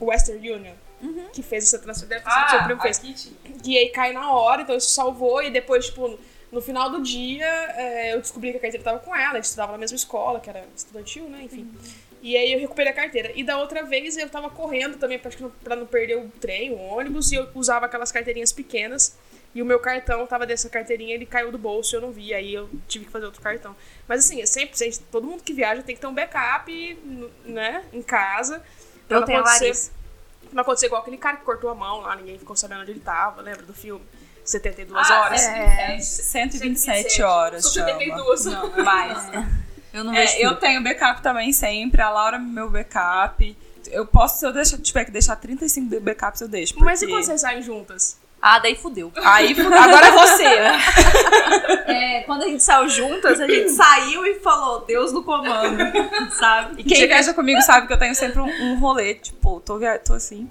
Western 0.00 0.50
Union. 0.50 0.74
Que 1.32 1.42
fez 1.42 1.64
essa 1.64 1.80
transferência, 1.80 2.30
seu 2.48 2.62
primo 2.62 2.80
fez. 2.80 3.32
E 3.64 3.76
aí 3.76 3.88
cai 3.88 4.12
na 4.12 4.30
hora, 4.32 4.62
então 4.62 4.76
isso 4.76 4.90
salvou. 4.90 5.42
E 5.42 5.50
depois, 5.50 5.86
tipo, 5.86 6.16
no 6.52 6.60
final 6.60 6.90
do 6.90 7.02
dia, 7.02 7.44
é, 7.44 8.14
eu 8.14 8.20
descobri 8.20 8.52
que 8.52 8.58
a 8.58 8.60
carteira 8.60 8.84
tava 8.84 8.98
com 9.00 9.14
ela. 9.14 9.32
A 9.32 9.34
gente 9.34 9.46
estudava 9.46 9.72
na 9.72 9.78
mesma 9.78 9.96
escola, 9.96 10.38
que 10.38 10.48
era 10.48 10.64
estudantil, 10.76 11.28
né? 11.28 11.42
Enfim. 11.42 11.68
E 12.22 12.36
aí 12.36 12.52
eu 12.52 12.60
recuperei 12.60 12.92
a 12.92 12.94
carteira. 12.94 13.32
E 13.34 13.42
da 13.42 13.58
outra 13.58 13.82
vez 13.82 14.16
eu 14.16 14.28
tava 14.30 14.48
correndo 14.48 14.96
também 14.96 15.18
pra, 15.18 15.30
não- 15.40 15.50
pra 15.50 15.74
não 15.76 15.86
perder 15.86 16.16
o 16.18 16.28
trem, 16.40 16.70
o 16.70 16.78
ônibus. 16.78 17.32
E 17.32 17.34
eu 17.34 17.48
usava 17.54 17.86
aquelas 17.86 18.12
carteirinhas 18.12 18.52
pequenas. 18.52 19.16
E 19.54 19.60
o 19.60 19.66
meu 19.66 19.78
cartão 19.80 20.26
tava 20.26 20.46
dessa 20.46 20.70
carteirinha, 20.70 21.14
ele 21.14 21.26
caiu 21.26 21.52
do 21.52 21.58
bolso, 21.58 21.94
eu 21.94 22.00
não 22.00 22.10
vi. 22.12 22.32
Aí 22.32 22.54
eu 22.54 22.70
tive 22.88 23.04
que 23.06 23.10
fazer 23.10 23.26
outro 23.26 23.42
cartão. 23.42 23.76
Mas 24.08 24.24
assim, 24.24 24.40
é 24.40 24.46
sempre, 24.46 24.78
gente, 24.78 25.00
todo 25.00 25.26
mundo 25.26 25.42
que 25.42 25.52
viaja 25.52 25.82
tem 25.82 25.94
que 25.94 26.00
ter 26.00 26.06
um 26.06 26.14
backup, 26.14 26.98
né? 27.44 27.84
Em 27.92 28.00
casa. 28.02 28.62
pra 29.08 29.16
Eu 29.16 29.20
não 29.20 29.26
tenho 29.26 29.40
acontecer- 29.40 29.64
Larissa. 29.64 29.90
Não 30.52 30.62
aconteceu 30.62 30.86
igual 30.86 31.02
aquele 31.02 31.16
cara 31.18 31.36
que 31.38 31.44
cortou 31.44 31.68
a 31.70 31.74
mão 31.74 32.00
lá, 32.00 32.14
ninguém 32.16 32.38
ficou 32.38 32.54
sabendo 32.54 32.82
onde 32.82 32.92
ele 32.92 33.00
tava, 33.00 33.42
lembra 33.42 33.62
do 33.62 33.74
filme? 33.74 34.04
72 34.44 35.10
Ah, 35.10 35.20
horas. 35.22 35.42
É, 35.46 35.98
127 35.98 37.22
horas. 37.22 37.62
São 37.64 37.72
chama. 37.72 37.86
72. 37.88 38.44
Não, 38.46 38.78
é 38.78 38.82
mais. 38.82 39.18
Eu 39.92 40.04
não 40.04 40.14
É, 40.14 40.20
vejo 40.20 40.32
eu 40.34 40.38
filme. 40.50 40.56
tenho 40.56 40.82
backup 40.82 41.22
também 41.22 41.52
sempre. 41.52 42.00
A 42.00 42.10
Laura 42.10 42.36
é 42.36 42.40
meu 42.40 42.70
backup. 42.70 43.56
Eu 43.90 44.06
posso, 44.06 44.38
se 44.38 44.46
eu 44.46 44.52
deixar, 44.52 44.78
tiver 44.78 45.04
que 45.04 45.10
deixar 45.10 45.36
35 45.36 45.88
de 45.90 46.00
backups, 46.00 46.40
eu 46.40 46.48
deixo. 46.48 46.74
Mas 46.78 47.00
e 47.02 47.04
porque- 47.06 47.14
quando 47.18 47.24
vocês 47.26 47.40
saem 47.40 47.62
juntas? 47.62 48.16
Ah, 48.40 48.58
daí 48.58 48.74
fudeu. 48.74 49.12
Aí, 49.22 49.54
agora 49.60 50.06
é 50.06 50.10
você. 50.10 50.44
É, 51.86 52.22
quando 52.22 52.42
a 52.42 52.48
gente 52.48 52.62
saiu 52.62 52.88
juntas, 52.88 53.40
a 53.40 53.46
gente 53.46 53.70
saiu 53.70 54.24
e 54.26 54.34
falou, 54.40 54.84
Deus 54.86 55.12
no 55.12 55.22
comando, 55.22 55.78
sabe? 56.38 56.80
E 56.80 56.84
quem 56.84 57.06
viaja 57.06 57.32
comigo 57.34 57.60
sabe 57.62 57.86
que 57.86 57.92
eu 57.92 57.98
tenho 57.98 58.14
sempre 58.14 58.40
um, 58.40 58.46
um 58.72 58.78
rolê, 58.78 59.14
tipo, 59.14 59.60
tô, 59.60 59.78
via... 59.78 59.98
tô 59.98 60.14
assim. 60.14 60.48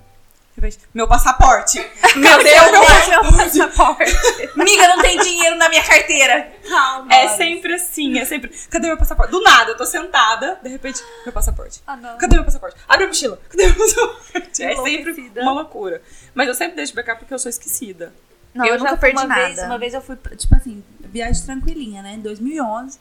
De 0.56 0.60
repente, 0.60 0.80
Meu 0.94 1.08
passaporte! 1.08 1.80
Meu 2.16 2.44
Deus, 2.44 2.72
meu 2.72 3.22
passaporte! 3.32 4.12
Amiga, 4.60 4.88
não 4.90 5.02
tem 5.02 5.18
dinheiro 5.18 5.56
na 5.56 5.70
minha 5.70 5.84
carteira. 5.84 6.52
Calma. 6.68 7.14
É 7.14 7.30
sempre 7.30 7.74
assim, 7.74 8.20
é 8.20 8.26
sempre. 8.26 8.52
Cadê 8.70 8.88
meu 8.88 8.98
passaporte? 8.98 9.32
Do 9.32 9.42
nada, 9.42 9.72
eu 9.72 9.78
tô 9.78 9.86
sentada, 9.86 10.60
de 10.62 10.70
repente, 10.70 11.02
meu 11.24 11.32
passaporte. 11.32 11.82
Ah, 11.88 11.96
não. 11.96 12.18
Cadê 12.18 12.36
meu 12.36 12.44
passaporte? 12.44 12.76
Abre 12.88 13.06
a 13.06 13.08
mochila. 13.08 13.40
Cadê 13.50 13.66
meu 13.68 13.76
passaporte? 13.76 14.22
É 14.62 14.76
sempre 14.76 15.32
uma 15.38 15.54
loucura. 15.54 16.02
Mas 16.34 16.48
eu 16.48 16.54
sempre 16.54 16.76
deixo 16.76 16.94
backup 16.94 17.20
porque 17.20 17.34
eu 17.34 17.40
sou 17.40 17.50
esquecida. 17.50 18.14
Não, 18.54 18.66
eu, 18.66 18.74
eu, 18.74 18.80
nunca 18.80 18.98
perdi 18.98 19.18
uma 19.18 19.28
nada. 19.28 19.46
vez, 19.46 19.60
uma 19.60 19.78
vez 19.78 19.94
eu 19.94 20.02
fui, 20.02 20.18
tipo 20.38 20.56
assim, 20.56 20.84
viagem 21.00 21.44
tranquilinha, 21.44 22.02
né? 22.02 22.14
Em 22.14 22.20
2011, 22.20 23.00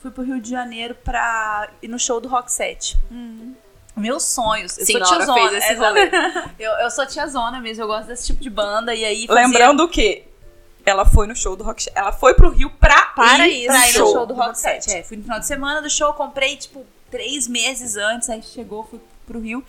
fui 0.00 0.10
pro 0.10 0.22
Rio 0.22 0.40
de 0.40 0.50
Janeiro 0.50 0.94
pra 0.94 1.68
ir 1.82 1.88
no 1.88 1.98
show 1.98 2.20
do 2.20 2.28
Rock 2.28 2.52
7. 2.52 2.96
Meus 3.96 4.24
sonhos. 4.24 4.76
Eu 4.76 4.86
Senhora 4.86 5.04
sou 5.06 5.16
tiazona. 5.16 5.48
fez 5.48 5.64
esse 5.64 5.72
é, 5.72 5.76
rolê. 5.76 6.10
eu, 6.58 6.72
eu 6.72 6.90
sou 6.90 7.06
tiazona 7.06 7.60
mesmo, 7.60 7.84
eu 7.84 7.86
gosto 7.86 8.08
desse 8.08 8.26
tipo 8.26 8.42
de 8.42 8.50
banda. 8.50 8.94
E 8.94 9.04
aí 9.04 9.26
fazia 9.26 9.46
Lembrando 9.46 9.88
que 9.88 10.24
ela 10.84 11.04
foi 11.04 11.26
no 11.26 11.34
show 11.34 11.56
do 11.56 11.64
Rock 11.64 11.88
Ela 11.94 12.12
foi 12.12 12.34
pro 12.34 12.50
Rio 12.50 12.70
pra, 12.70 13.06
para 13.06 13.48
ir 13.48 13.62
isso, 13.62 13.66
pra 13.68 13.88
ir 13.88 13.92
no 13.92 13.98
show. 13.98 14.12
show 14.12 14.26
do 14.26 14.34
Rock 14.34 14.58
7. 14.58 14.90
É, 14.90 15.02
fui 15.02 15.16
no 15.16 15.22
final 15.22 15.40
de 15.40 15.46
semana 15.46 15.80
do 15.80 15.88
show, 15.88 16.12
comprei, 16.12 16.56
tipo, 16.56 16.84
três 17.10 17.48
meses 17.48 17.96
antes, 17.96 18.28
aí 18.28 18.42
chegou, 18.42 18.84
fui 18.84 19.00
pro 19.26 19.40
Rio. 19.40 19.64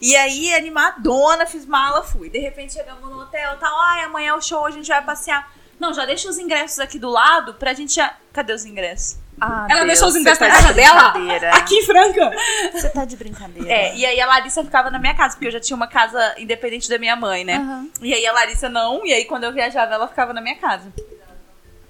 E 0.00 0.16
aí, 0.16 0.52
animadona, 0.54 1.46
fiz 1.46 1.64
mala, 1.64 2.02
fui. 2.02 2.28
De 2.28 2.38
repente, 2.38 2.72
chegamos 2.72 3.08
no 3.08 3.20
hotel, 3.20 3.56
tal, 3.58 3.78
ai, 3.82 4.00
amanhã 4.00 4.30
é 4.30 4.34
o 4.34 4.40
show, 4.40 4.66
a 4.66 4.70
gente 4.70 4.88
vai 4.88 5.02
passear. 5.04 5.52
Não, 5.78 5.94
já 5.94 6.04
deixa 6.04 6.28
os 6.28 6.38
ingressos 6.38 6.80
aqui 6.80 6.98
do 6.98 7.08
lado 7.08 7.54
pra 7.54 7.72
gente 7.72 7.94
já... 7.94 8.16
Cadê 8.32 8.52
os 8.52 8.64
ingressos? 8.64 9.21
Ah, 9.40 9.66
Ela 9.68 9.80
Deus, 9.80 9.86
deixou 9.88 10.08
os 10.08 10.16
ingressos 10.16 10.38
tá 10.38 10.48
na 10.48 10.54
de 10.54 10.62
casa 10.62 10.74
dela? 10.74 11.08
brincadeira. 11.10 11.54
Aqui 11.56 11.74
em 11.76 11.82
Franca. 11.84 12.30
Você 12.72 12.88
tá 12.90 13.04
de 13.04 13.16
brincadeira. 13.16 13.68
É, 13.72 13.96
e 13.96 14.06
aí 14.06 14.20
a 14.20 14.26
Larissa 14.26 14.62
ficava 14.62 14.90
na 14.90 14.98
minha 14.98 15.14
casa, 15.14 15.34
porque 15.34 15.48
eu 15.48 15.52
já 15.52 15.58
tinha 15.60 15.76
uma 15.76 15.86
casa 15.88 16.34
independente 16.38 16.88
da 16.88 16.98
minha 16.98 17.16
mãe, 17.16 17.44
né? 17.44 17.56
Aham. 17.56 17.88
E 18.00 18.14
aí 18.14 18.24
a 18.26 18.32
Larissa 18.32 18.68
não, 18.68 19.04
e 19.04 19.12
aí 19.12 19.24
quando 19.24 19.44
eu 19.44 19.52
viajava, 19.52 19.94
ela 19.94 20.06
ficava 20.06 20.32
na 20.32 20.40
minha 20.40 20.56
casa. 20.56 20.92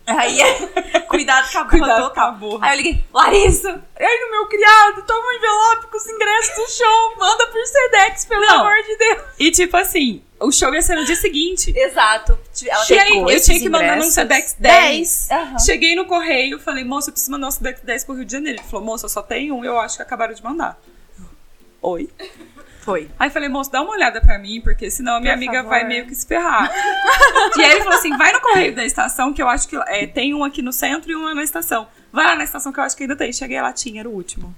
Aí, 0.05 0.39
cuidado 1.09 1.49
com 1.53 1.59
a 1.59 1.63
burra 1.65 1.71
Cuidado 1.79 2.03
total. 2.09 2.39
Aí 2.63 2.73
eu 2.73 2.77
liguei, 2.77 3.05
Larissa, 3.15 3.83
aí 3.99 4.21
no 4.25 4.31
meu 4.33 4.47
criado, 4.47 5.03
toma 5.07 5.29
um 5.29 5.33
envelope 5.33 5.87
com 5.89 5.97
os 5.97 6.07
ingressos 6.09 6.57
do 6.57 6.71
show, 6.73 7.17
manda 7.19 7.47
por 7.49 7.65
Sedex, 7.65 8.25
pelo 8.25 8.41
Não. 8.41 8.61
amor 8.67 8.83
de 8.83 8.97
Deus. 8.97 9.23
E 9.39 9.51
tipo 9.53 9.77
assim, 9.77 10.23
o 10.43 10.53
show 10.53 10.75
ia 10.75 10.83
ser 10.83 10.95
no 10.97 11.05
dia 11.05 11.17
seguinte. 11.17 11.73
Exato. 11.77 12.39
Ela 12.67 12.85
chegou. 12.85 13.31
eu 13.31 13.41
tinha 13.41 13.59
que 13.59 13.69
mandar 13.69 13.97
ingressos. 13.97 14.15
Sedex 14.15 14.57
10. 14.59 15.29
Aham. 15.31 15.59
Cheguei 15.59 15.95
no 15.95 16.05
correio, 16.07 16.59
falei, 16.59 16.85
moça, 16.85 17.11
eu 17.11 17.13
preciso 17.13 17.33
mandar 17.33 17.49
um 17.49 17.51
Sedex 17.51 17.81
10 17.83 18.05
pro 18.05 18.15
Rio 18.15 18.25
de 18.25 18.33
Janeiro. 18.33 18.59
Ele 18.61 18.69
falou, 18.69 18.85
moça, 18.85 19.07
eu 19.07 19.09
só 19.11 19.23
tenho 19.23 19.55
um, 19.57 19.65
eu 19.65 19.79
acho 19.79 19.97
que 19.97 20.03
acabaram 20.03 20.35
de 20.35 20.43
mandar. 20.43 20.79
Oi? 21.81 22.09
Foi. 22.83 23.09
Aí 23.19 23.31
falei, 23.31 23.49
moço, 23.49 23.71
dá 23.71 23.81
uma 23.81 23.93
olhada 23.93 24.21
pra 24.21 24.39
mim, 24.39 24.61
porque 24.61 24.91
senão 24.91 25.15
a 25.17 25.21
minha 25.21 25.33
Por 25.33 25.39
amiga 25.39 25.53
favor. 25.59 25.69
vai 25.69 25.85
meio 25.85 26.05
que 26.07 26.15
se 26.15 26.27
ferrar. 26.27 26.69
e 27.57 27.63
aí 27.63 27.73
ele 27.73 27.81
falou 27.85 27.99
assim: 27.99 28.17
vai 28.17 28.33
no 28.33 28.41
correio 28.41 28.75
da 28.75 28.85
estação, 28.85 29.33
que 29.33 29.41
eu 29.41 29.49
acho 29.49 29.69
que 29.69 29.77
é, 29.87 30.07
tem 30.07 30.35
um 30.35 30.43
aqui 30.43 30.61
no 30.63 30.73
centro 30.73 31.11
e 31.11 31.15
um 31.17 31.33
na 31.33 31.45
estação. 31.45 31.87
Vai 32.13 32.27
lá 32.27 32.35
na 32.35 32.43
estação 32.45 32.73
que 32.73 32.81
eu 32.81 32.85
acho 32.85 32.97
que 32.97 33.05
ainda 33.05 33.15
tem. 33.15 33.33
Cheguei 33.33 33.61
lá, 33.61 33.73
tinha, 33.73 34.01
era 34.01 34.09
o 34.09 34.13
último. 34.13 34.53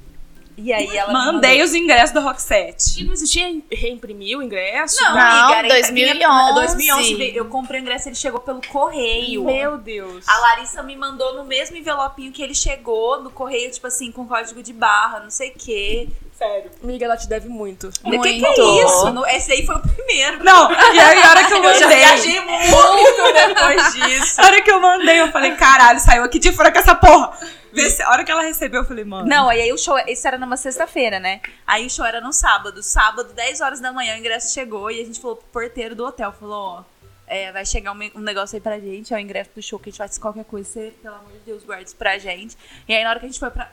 E 0.57 0.73
aí 0.73 0.97
ela 0.97 1.13
Mandei 1.13 1.51
mandou- 1.59 1.65
os 1.67 1.75
ingressos 1.75 2.13
do 2.13 2.21
Rock 2.21 2.41
7. 2.41 3.01
E 3.01 3.05
não 3.05 3.13
existia 3.13 3.45
reimprimir 3.73 4.39
o 4.39 4.43
ingresso? 4.43 5.03
Não, 5.03 5.15
Não, 5.15 5.21
amiga, 5.21 5.59
era 5.59 5.69
2011. 5.69 6.55
2011 6.55 7.15
veio- 7.17 7.37
eu 7.37 7.45
comprei 7.47 7.81
o 7.81 7.83
ingresso, 7.83 8.09
ele 8.09 8.15
chegou 8.15 8.39
pelo 8.41 8.61
correio. 8.69 9.45
Meu 9.45 9.77
Deus. 9.79 10.27
A 10.29 10.39
Larissa 10.39 10.83
me 10.83 10.95
mandou 10.97 11.35
no 11.35 11.45
mesmo 11.45 11.77
envelopinho 11.77 12.31
que 12.33 12.43
ele 12.43 12.55
chegou, 12.55 13.21
no 13.23 13.31
correio, 13.31 13.71
tipo 13.73 13.87
assim, 13.87 14.13
com 14.13 14.27
código 14.27 14.63
de 14.63 14.73
barra, 14.73 15.21
não 15.21 15.31
sei 15.31 15.51
o 15.51 15.55
quê. 15.59 16.09
Sério. 16.47 16.71
Amiga, 16.83 17.05
ela 17.07 17.17
te 17.17 17.29
deve 17.29 17.49
muito. 17.49 17.89
O 17.89 17.91
que, 17.91 18.01
que 18.03 18.17
Muito. 18.41 18.61
é 18.61 18.85
isso? 18.85 19.11
No- 19.13 19.27
Esse 19.27 19.53
aí 19.53 19.65
foi 19.67 19.77
o 19.77 19.81
primeiro. 19.81 20.45
Não, 20.45 20.71
e 20.71 21.01
aí 21.01 21.23
a 21.23 21.31
hora 21.31 21.45
que 21.47 21.53
eu 21.53 21.57
Eu 21.65 21.81
mandei. 21.81 21.97
viajei 21.99 22.41
muito 22.41 23.33
depois 23.33 23.95
disso. 23.95 24.41
A 24.41 24.45
hora 24.45 24.63
que 24.63 24.71
eu 24.71 24.81
mandei, 24.81 25.21
eu 25.21 25.33
falei, 25.33 25.55
caralho, 25.57 25.99
saiu 26.01 26.23
aqui 26.25 26.39
de 26.39 26.53
fora 26.53 26.71
com 26.71 26.79
essa 26.79 26.95
porra. 26.95 27.33
Vê 27.73 27.89
se- 27.91 28.03
A 28.03 28.11
hora 28.11 28.25
que 28.25 28.31
ela 28.31 28.43
recebeu, 28.43 28.83
eu 28.83 28.87
falei, 28.87 29.05
mano. 29.05 29.27
Não, 29.29 29.49
aí, 29.49 29.63
aí 29.63 29.73
o 29.73 29.79
show, 29.79 29.97
isso 30.07 30.27
era 30.29 30.37
numa 30.39 30.57
sexta-feira, 30.57 31.19
né? 31.19 31.41
Aí 31.67 31.87
o 31.87 31.91
show 31.91 32.05
era 32.05 32.21
no 32.21 32.33
sábado. 32.33 32.83
Sábado, 32.83 33.33
10 33.33 33.61
horas 33.61 33.81
da 33.81 33.93
manhã, 33.93 34.15
o 34.15 34.19
ingresso 34.19 34.53
chegou 34.53 34.91
e 34.91 35.01
a 35.01 35.05
gente 35.05 35.21
falou 35.21 35.37
pro 35.37 35.47
porteiro 35.63 35.95
do 35.95 36.05
hotel, 36.05 36.33
falou, 36.39 36.55
ó, 36.79 36.83
é, 37.27 37.51
vai 37.53 37.65
chegar 37.65 37.93
um, 37.93 38.11
um 38.15 38.21
negócio 38.21 38.55
aí 38.55 38.61
pra 38.61 38.79
gente, 38.79 39.13
é 39.13 39.17
o 39.17 39.21
ingresso 39.21 39.51
do 39.57 39.63
show, 39.63 39.79
que 39.79 39.89
a 39.89 39.91
gente 39.91 39.99
faz 39.99 40.19
qualquer 40.19 40.45
coisa, 40.45 40.69
você, 40.69 40.93
pelo 41.03 41.15
amor 41.17 41.33
de 41.33 41.39
Deus, 41.47 41.65
guarda 41.65 41.83
isso 41.85 41.97
pra 41.97 42.19
gente. 42.19 42.57
E 42.87 42.95
aí 42.95 43.03
na 43.03 43.11
hora 43.11 43.19
que 43.19 43.25
a 43.27 43.29
gente 43.29 43.41
foi 43.41 43.51
pra... 43.51 43.71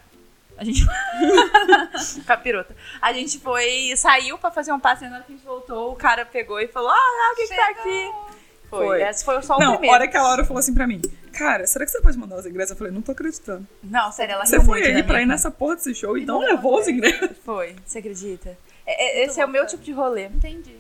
A 0.62 0.64
gente... 0.64 0.86
Capirota. 2.26 2.76
A 3.02 3.12
gente 3.14 3.40
foi, 3.40 3.94
saiu 3.98 4.38
pra 4.38 4.52
fazer 4.52 4.72
um 4.72 4.80
passe, 4.80 5.06
e 5.06 5.10
na 5.10 5.16
hora 5.16 5.24
que 5.24 5.34
a 5.34 5.36
gente 5.36 5.46
voltou, 5.46 5.92
o 5.92 5.96
cara 5.96 6.24
pegou 6.24 6.60
e 6.60 6.68
falou, 6.68 6.92
ah, 6.92 7.32
o 7.34 7.36
que 7.36 7.48
que 7.48 7.56
tá 7.56 7.70
aqui? 7.70 8.12
Foi. 8.70 8.86
Foi. 8.86 9.02
Esse 9.02 9.26
foi 9.26 9.42
só 9.42 9.58
o 9.58 9.60
Não, 9.60 9.72
primeiro. 9.74 9.94
hora 9.96 10.08
que 10.08 10.16
a 10.16 10.22
Laura 10.22 10.46
falou 10.46 10.60
assim 10.60 10.74
pra 10.74 10.86
mim, 10.88 11.02
cara, 11.34 11.66
será 11.68 11.84
que 11.84 11.92
você 11.92 12.00
pode 12.00 12.18
mandar 12.18 12.38
os 12.38 12.46
ingressos? 12.46 12.72
Eu 12.72 12.78
falei, 12.78 12.94
não 12.94 13.02
tô 13.02 13.12
acreditando. 13.12 13.68
Não, 13.84 14.12
sério, 14.12 14.34
ela 14.34 14.46
Você 14.46 14.58
foi 14.58 14.66
muito 14.80 14.88
aí 14.88 15.02
da 15.02 15.04
pra 15.04 15.22
ir 15.22 15.26
nessa 15.26 15.50
porra 15.52 15.76
desse 15.76 15.94
show 15.96 16.18
e 16.18 16.26
não 16.26 16.40
levou 16.40 16.80
os 16.80 16.88
ingressos. 16.88 17.32
Foi, 17.44 17.76
você 17.86 17.98
acredita? 18.00 18.58
É- 18.86 19.22
é- 19.22 19.26
esse 19.26 19.42
é 19.42 19.46
o 19.46 19.50
meu 19.50 19.66
tipo 19.68 19.84
de 19.84 19.92
rolê. 19.92 20.26
Entendi. 20.26 20.80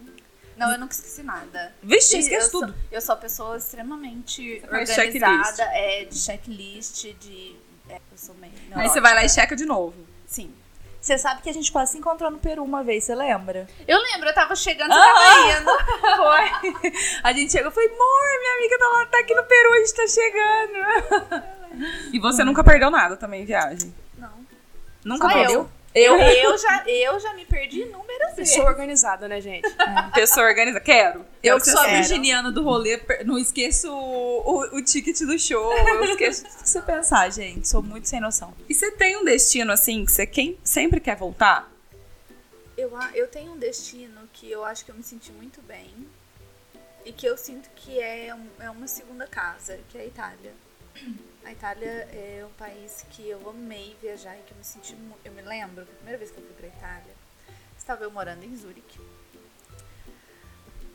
Não, 0.55 0.71
eu 0.71 0.77
nunca 0.79 0.93
esqueci 0.93 1.23
nada. 1.23 1.73
Vixe, 1.81 2.19
esquece 2.19 2.45
eu 2.45 2.49
sou- 2.51 2.61
tudo. 2.61 2.75
eu 2.91 3.01
sou 3.01 3.15
uma 3.15 3.21
pessoa 3.21 3.57
extremamente 3.57 4.61
organizada, 4.63 4.95
checklist. 4.95 5.59
é, 5.59 6.05
de 6.05 6.17
checklist, 6.17 7.03
de. 7.19 7.55
É, 7.91 7.95
eu 8.11 8.17
sou 8.17 8.35
meio. 8.35 8.53
Aí 8.73 8.89
você 8.89 9.01
vai 9.01 9.13
lá 9.13 9.23
e 9.23 9.29
checa 9.29 9.55
de 9.55 9.65
novo. 9.65 9.95
Sim. 10.25 10.53
Você 11.01 11.17
sabe 11.17 11.41
que 11.41 11.49
a 11.49 11.53
gente 11.53 11.71
quase 11.71 11.93
se 11.93 11.97
encontrou 11.97 12.29
no 12.29 12.37
Peru 12.37 12.63
uma 12.63 12.83
vez, 12.83 13.03
você 13.03 13.15
lembra? 13.15 13.67
Eu 13.87 13.99
lembro, 13.99 14.29
eu 14.29 14.33
tava 14.35 14.55
chegando, 14.55 14.93
você 14.93 14.99
tava 14.99 15.59
indo. 15.59 15.71
Foi. 16.15 17.01
A 17.23 17.33
gente 17.33 17.51
chegou 17.51 17.71
e 17.71 17.73
falei, 17.73 17.89
amor, 17.89 18.39
minha 18.39 18.55
amiga 18.57 18.77
tá, 18.77 18.87
lá, 18.87 19.05
tá 19.07 19.19
aqui 19.19 19.33
no 19.33 19.43
Peru, 19.43 19.73
a 19.73 19.77
gente 19.77 19.93
tá 19.95 20.07
chegando. 20.07 20.77
E 22.13 22.19
você 22.19 22.43
nunca 22.43 22.63
perdeu 22.63 22.91
nada 22.91 23.17
também 23.17 23.41
em 23.41 23.45
viagem. 23.45 23.93
Não. 24.15 24.31
Nunca 25.03 25.27
Só 25.27 25.33
perdeu? 25.33 25.61
eu. 25.61 25.71
Eu, 25.93 26.15
eu, 26.19 26.57
já, 26.57 26.83
eu 26.87 27.19
já 27.19 27.33
me 27.33 27.45
perdi 27.45 27.81
inúmeras 27.81 28.35
vezes. 28.35 28.53
Pessoa 28.53 28.69
organizada, 28.69 29.27
né, 29.27 29.41
gente? 29.41 29.67
Pessoa 30.13 30.45
organiza. 30.47 30.79
Quero. 30.79 31.25
Eu 31.43 31.59
que 31.59 31.69
sou 31.69 31.79
a 31.79 31.87
virginiana 31.87 32.51
do 32.51 32.63
rolê, 32.63 33.01
não 33.25 33.37
esqueço 33.37 33.91
o, 33.91 34.39
o, 34.73 34.77
o 34.77 34.83
ticket 34.83 35.19
do 35.21 35.37
show, 35.37 35.73
eu 35.73 36.03
esqueço 36.05 36.43
tudo 36.45 36.57
que 36.63 36.69
você 36.69 36.81
pensar, 36.81 37.29
gente. 37.31 37.67
Sou 37.67 37.81
muito 37.83 38.07
sem 38.07 38.19
noção. 38.21 38.53
E 38.69 38.73
você 38.73 38.91
tem 38.91 39.17
um 39.17 39.25
destino 39.25 39.71
assim 39.71 40.05
que 40.05 40.11
você 40.11 40.25
quem 40.25 40.57
sempre 40.63 40.99
quer 40.99 41.15
voltar? 41.17 41.69
Eu, 42.77 42.95
a- 42.95 43.11
eu 43.13 43.27
tenho 43.27 43.51
um 43.53 43.57
destino 43.57 44.21
que 44.31 44.49
eu 44.49 44.63
acho 44.63 44.85
que 44.85 44.91
eu 44.91 44.95
me 44.95 45.03
senti 45.03 45.31
muito 45.31 45.61
bem. 45.61 45.93
E 47.03 47.11
que 47.11 47.25
eu 47.25 47.35
sinto 47.35 47.69
que 47.75 47.99
é, 47.99 48.33
um- 48.33 48.63
é 48.63 48.69
uma 48.69 48.87
segunda 48.87 49.25
casa, 49.27 49.79
que 49.89 49.97
é 49.97 50.01
a 50.01 50.05
Itália. 50.05 50.53
A 51.43 51.51
Itália 51.51 51.89
é 52.11 52.45
um 52.45 52.53
país 52.53 53.03
que 53.11 53.27
eu 53.27 53.49
amei 53.49 53.97
viajar 54.01 54.37
e 54.37 54.41
que 54.43 54.51
eu 54.51 54.57
me 54.57 54.63
senti 54.63 54.95
muito. 54.95 55.19
Eu 55.25 55.31
me 55.31 55.41
lembro, 55.41 55.83
a 55.83 55.85
primeira 55.85 56.17
vez 56.17 56.31
que 56.31 56.37
eu 56.37 56.43
fui 56.43 56.53
pra 56.53 56.67
Itália, 56.67 57.13
estava 57.77 58.03
eu 58.03 58.11
morando 58.11 58.43
em 58.43 58.55
Zurique. 58.55 58.99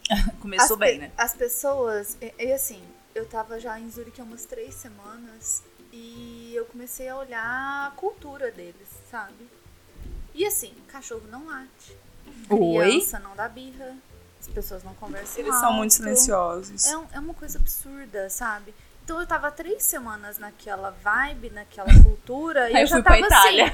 Começou 0.41 0.75
as, 0.75 0.79
bem, 0.81 0.99
né? 0.99 1.13
As 1.17 1.35
pessoas. 1.35 2.17
E, 2.21 2.33
e 2.39 2.53
assim, 2.53 2.83
eu 3.15 3.27
tava 3.27 3.59
já 3.59 3.79
em 3.79 3.91
Zurique 3.91 4.21
há 4.21 4.25
umas 4.25 4.45
três 4.45 4.75
semanas 4.75 5.63
e 5.93 6.53
eu 6.55 6.65
comecei 6.67 7.09
a 7.09 7.17
olhar 7.17 7.89
a 7.89 7.91
cultura 7.97 8.51
deles, 8.51 8.89
sabe? 9.11 9.49
E 10.35 10.47
assim, 10.47 10.75
cachorro 10.89 11.27
não 11.29 11.47
late. 11.47 11.97
Oi? 12.51 12.89
Criança 12.91 13.19
não 13.19 13.35
dá 13.35 13.49
birra. 13.49 13.97
As 14.39 14.49
pessoas 14.49 14.85
não 14.85 14.95
conversam 14.95 15.41
Eles 15.43 15.55
são 15.57 15.73
muito 15.73 15.91
alto. 15.93 15.95
silenciosos. 15.95 16.87
É, 16.87 16.97
um- 16.97 17.07
é 17.15 17.19
uma 17.19 17.35
coisa 17.35 17.59
absurda, 17.59 18.31
sabe? 18.31 18.73
Então 19.07 19.21
eu 19.21 19.27
tava 19.27 19.53
três 19.53 19.85
semanas 19.85 20.37
naquela 20.37 20.91
vibe, 20.91 21.51
naquela 21.51 21.87
cultura, 22.03 22.69
e 22.69 22.75
eu 22.75 22.81
eu 22.81 22.87
já 22.89 23.01
tava 23.01 23.21
Itália. 23.21 23.73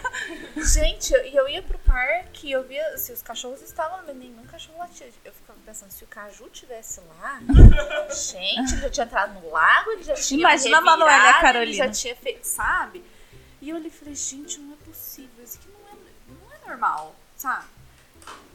assim. 0.55 0.62
Gente, 0.83 1.14
e 1.14 1.35
eu 1.35 1.49
ia 1.49 1.62
pro 1.62 1.79
parque 1.79 2.49
e 2.49 2.53
eu 2.53 2.62
via 2.64 2.99
se 2.99 3.12
os 3.14 3.23
cachorros 3.23 3.62
estavam, 3.62 4.01
mas 4.07 4.14
nenhum 4.14 4.45
cachorro 4.45 4.79
latia. 4.79 5.09
Eu 5.25 5.33
ficava 5.33 5.59
pensando, 5.64 5.90
se 5.90 6.05
o 6.05 6.07
Caju 6.07 6.51
tivesse 6.51 7.01
lá, 7.18 7.40
gente, 8.11 8.75
ele 8.75 8.83
já 8.83 8.90
tinha 8.90 9.07
entrado 9.07 9.40
no 9.40 9.51
lago, 9.51 9.90
ele 9.92 10.03
já 10.03 10.12
tinha 10.14 10.38
Imagina 10.40 10.77
a 10.77 10.81
Manuela 10.83 11.16
e 11.16 11.27
a 11.27 11.31
Ele 11.31 11.40
Carolina. 11.40 11.87
já 11.87 11.90
tinha 11.90 12.14
feito, 12.14 12.45
sabe? 12.45 13.03
E 13.62 13.71
eu 13.71 13.77
olhei 13.77 13.88
e 13.88 13.90
falei, 13.90 14.14
gente, 14.14 14.61
não 14.61 14.75
é 14.75 14.77
possível, 14.85 15.42
isso 15.42 15.57
aqui 15.59 15.68
não 15.71 15.88
é, 15.88 15.95
não 16.29 16.53
é 16.55 16.68
normal, 16.68 17.16
sabe? 17.38 17.64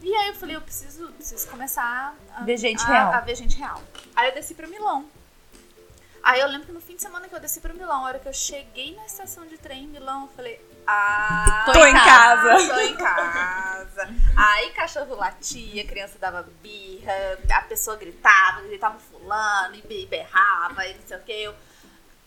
E 0.00 0.14
aí 0.14 0.28
eu 0.28 0.34
falei, 0.36 0.54
eu 0.54 0.60
preciso, 0.60 1.08
preciso 1.12 1.48
começar 1.48 2.14
a 2.36 2.44
Ver 2.44 2.56
gente 2.56 2.80
a- 2.84 2.86
real. 2.86 3.12
a 3.14 3.20
ver 3.20 3.34
gente 3.34 3.56
real. 3.56 3.82
Aí 4.14 4.28
eu 4.28 4.34
desci 4.34 4.54
pra 4.54 4.68
Milão. 4.68 5.04
Aí 6.30 6.40
eu 6.40 6.48
lembro 6.48 6.66
que 6.66 6.72
no 6.72 6.80
fim 6.80 6.94
de 6.96 7.00
semana 7.02 7.26
que 7.26 7.34
eu 7.34 7.40
desci 7.40 7.58
pra 7.60 7.72
Milão, 7.72 8.04
a 8.04 8.08
hora 8.08 8.18
que 8.18 8.28
eu 8.28 8.32
cheguei 8.34 8.94
na 8.94 9.06
estação 9.06 9.46
de 9.46 9.56
trem 9.56 9.84
em 9.84 9.86
Milão, 9.86 10.22
eu 10.24 10.28
falei, 10.36 10.60
ah, 10.86 11.64
Tô 11.72 11.84
em 11.86 11.92
casa. 11.94 12.68
Tô 12.74 12.80
em 12.80 12.94
casa. 12.96 14.14
Aí 14.36 14.70
cachorro 14.72 15.14
latia, 15.14 15.86
criança 15.86 16.18
dava 16.18 16.46
birra, 16.62 17.12
a 17.50 17.62
pessoa 17.62 17.96
gritava, 17.96 18.60
gritava 18.62 18.98
fulano, 18.98 19.74
e 19.74 19.82
be- 19.82 20.06
berrava, 20.06 20.86
e 20.86 20.94
não 20.94 21.02
sei 21.06 21.16
o 21.16 21.20
que. 21.22 21.32
Eu, 21.32 21.54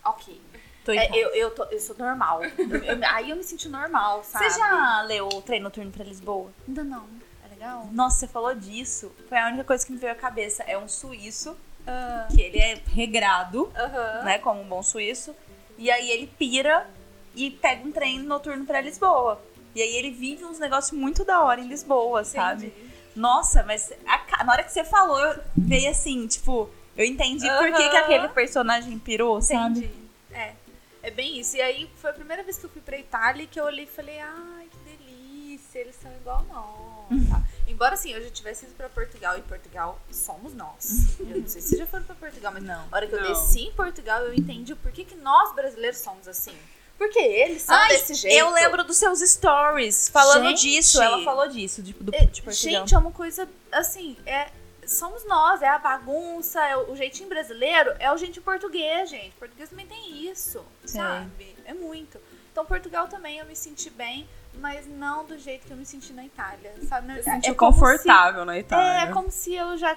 ok. 0.03 0.41
Tô 0.83 0.91
em 0.93 0.97
É, 0.97 1.05
casa. 1.07 1.19
eu, 1.19 1.29
eu, 1.35 1.51
tô- 1.51 1.65
eu 1.65 1.79
sou 1.79 1.95
normal. 1.95 2.43
Eu- 2.43 2.49
eu- 2.83 2.99
aí 3.09 3.29
eu 3.29 3.35
me 3.35 3.43
senti 3.43 3.69
normal, 3.69 4.23
sabe? 4.23 4.49
Você 4.49 4.57
já 4.59 5.01
leu 5.03 5.27
o 5.27 5.41
Treino 5.43 5.65
Noturno 5.65 5.91
pra 5.91 6.03
Lisboa? 6.03 6.51
Ainda 6.67 6.83
não. 6.83 7.07
É 7.45 7.49
legal? 7.49 7.87
Nossa, 7.91 8.17
você 8.17 8.27
falou 8.27 8.55
disso. 8.55 9.11
Foi 9.29 9.37
a 9.37 9.45
única 9.47 9.63
coisa 9.63 9.85
que 9.85 9.91
me 9.91 9.99
veio 9.99 10.11
à 10.13 10.15
cabeça. 10.15 10.63
É 10.63 10.75
um 10.75 10.87
suíço, 10.87 11.55
que 12.33 12.41
ele 12.41 12.59
é 12.59 12.79
regrado, 12.87 13.71
Aham. 13.75 14.23
né? 14.23 14.37
Como 14.39 14.61
um 14.61 14.67
bom 14.67 14.83
suíço. 14.83 15.35
E 15.77 15.89
aí 15.89 16.09
ele 16.11 16.27
pira 16.27 16.87
e 17.35 17.51
pega 17.51 17.87
um 17.87 17.91
trem 17.91 18.19
noturno 18.19 18.65
pra 18.65 18.81
Lisboa. 18.81 19.41
E 19.73 19.81
aí 19.81 19.95
ele 19.95 20.11
vive 20.11 20.43
uns 20.43 20.59
negócios 20.59 20.91
muito 20.91 21.23
da 21.23 21.41
hora 21.41 21.61
em 21.61 21.67
Lisboa, 21.67 22.23
sabe? 22.23 22.67
Entendi. 22.67 22.91
Nossa, 23.15 23.63
mas 23.63 23.91
a 24.05 24.43
na 24.43 24.53
hora 24.53 24.63
que 24.63 24.71
você 24.71 24.83
falou, 24.83 25.35
veio 25.55 25.89
assim, 25.89 26.27
tipo, 26.27 26.69
eu 26.95 27.05
entendi 27.05 27.47
por 27.49 27.71
que, 27.73 27.89
que 27.89 27.97
aquele 27.97 28.27
personagem 28.29 28.97
pirou, 28.99 29.41
sabe? 29.41 29.79
Entendi. 29.79 29.93
É. 30.33 30.53
É 31.03 31.09
bem 31.09 31.39
isso. 31.39 31.57
E 31.57 31.61
aí 31.61 31.89
foi 31.95 32.11
a 32.11 32.13
primeira 32.13 32.43
vez 32.43 32.57
que 32.57 32.65
eu 32.65 32.69
fui 32.69 32.81
pra 32.81 32.97
Itália 32.97 33.47
que 33.47 33.59
eu 33.59 33.65
olhei 33.65 33.85
e 33.85 33.87
falei, 33.87 34.19
ai, 34.19 34.67
que 34.69 34.97
delícia, 34.97 35.79
eles 35.79 35.95
são 35.95 36.11
igual 36.13 36.45
nós. 36.47 37.41
Embora 37.81 37.95
assim, 37.95 38.11
eu 38.11 38.21
já 38.23 38.29
tivesse 38.29 38.65
ido 38.65 38.75
pra 38.75 38.87
Portugal 38.89 39.39
e 39.39 39.41
Portugal 39.41 39.99
somos 40.11 40.53
nós. 40.53 41.19
Eu 41.19 41.39
não 41.39 41.47
sei 41.47 41.59
se 41.61 41.69
vocês 41.69 41.79
já 41.79 41.87
foram 41.87 42.03
pra 42.03 42.13
Portugal, 42.13 42.51
mas 42.53 42.61
Não. 42.63 42.85
a 42.91 42.95
hora 42.95 43.07
que 43.07 43.15
eu 43.15 43.19
Não. 43.19 43.27
desci 43.33 43.61
em 43.61 43.71
Portugal, 43.73 44.21
eu 44.21 44.35
entendi 44.35 44.71
o 44.71 44.75
porquê 44.75 45.03
que 45.03 45.15
nós 45.15 45.55
brasileiros 45.55 45.97
somos 45.97 46.27
assim. 46.27 46.55
Porque 46.95 47.17
eles 47.17 47.63
são 47.63 47.73
Ai, 47.73 47.87
desse 47.87 48.13
jeito. 48.13 48.37
Eu 48.37 48.51
lembro 48.51 48.83
dos 48.83 48.97
seus 48.97 49.19
stories 49.21 50.09
falando 50.09 50.49
Gente. 50.49 50.61
disso. 50.61 51.01
Ela 51.01 51.23
falou 51.23 51.47
disso, 51.47 51.81
de, 51.81 51.93
do, 51.93 52.13
É, 52.13 52.19
de 52.25 52.43
Portugal. 52.43 52.53
Gente, 52.81 52.93
é 52.93 52.97
uma 52.99 53.11
coisa 53.11 53.49
assim, 53.71 54.15
é 54.27 54.51
somos 54.85 55.25
nós, 55.25 55.63
é 55.63 55.67
a 55.67 55.79
bagunça, 55.79 56.63
é 56.63 56.77
o, 56.77 56.91
o 56.91 56.95
jeitinho 56.95 57.29
brasileiro, 57.29 57.95
é 57.97 58.13
o 58.13 58.17
jeitinho 58.17 58.43
português, 58.43 59.09
gente. 59.09 59.31
Português 59.37 59.69
também 59.71 59.87
tem 59.87 60.29
isso, 60.29 60.63
Sim. 60.85 60.99
sabe? 60.99 61.55
É 61.65 61.73
muito. 61.73 62.19
Então, 62.51 62.63
Portugal 62.63 63.07
também 63.07 63.39
eu 63.39 63.45
me 63.47 63.55
senti 63.55 63.89
bem, 63.89 64.29
mas 64.59 64.85
não 64.87 65.25
do 65.25 65.37
jeito 65.39 65.65
que 65.65 65.73
eu 65.73 65.77
me 65.77 65.85
senti 65.85 66.13
na 66.13 66.23
Itália, 66.25 66.73
sabe? 66.87 67.13
Se 67.13 67.19
É- 67.29 67.33
sentiu 67.33 67.51
é 67.53 67.55
confortável 67.55 68.45
na 68.45 68.53
se- 68.53 68.59
Itália. 68.59 69.09
É, 69.09 69.13
como 69.13 69.31
se 69.31 69.53
eu 69.55 69.77
já, 69.77 69.95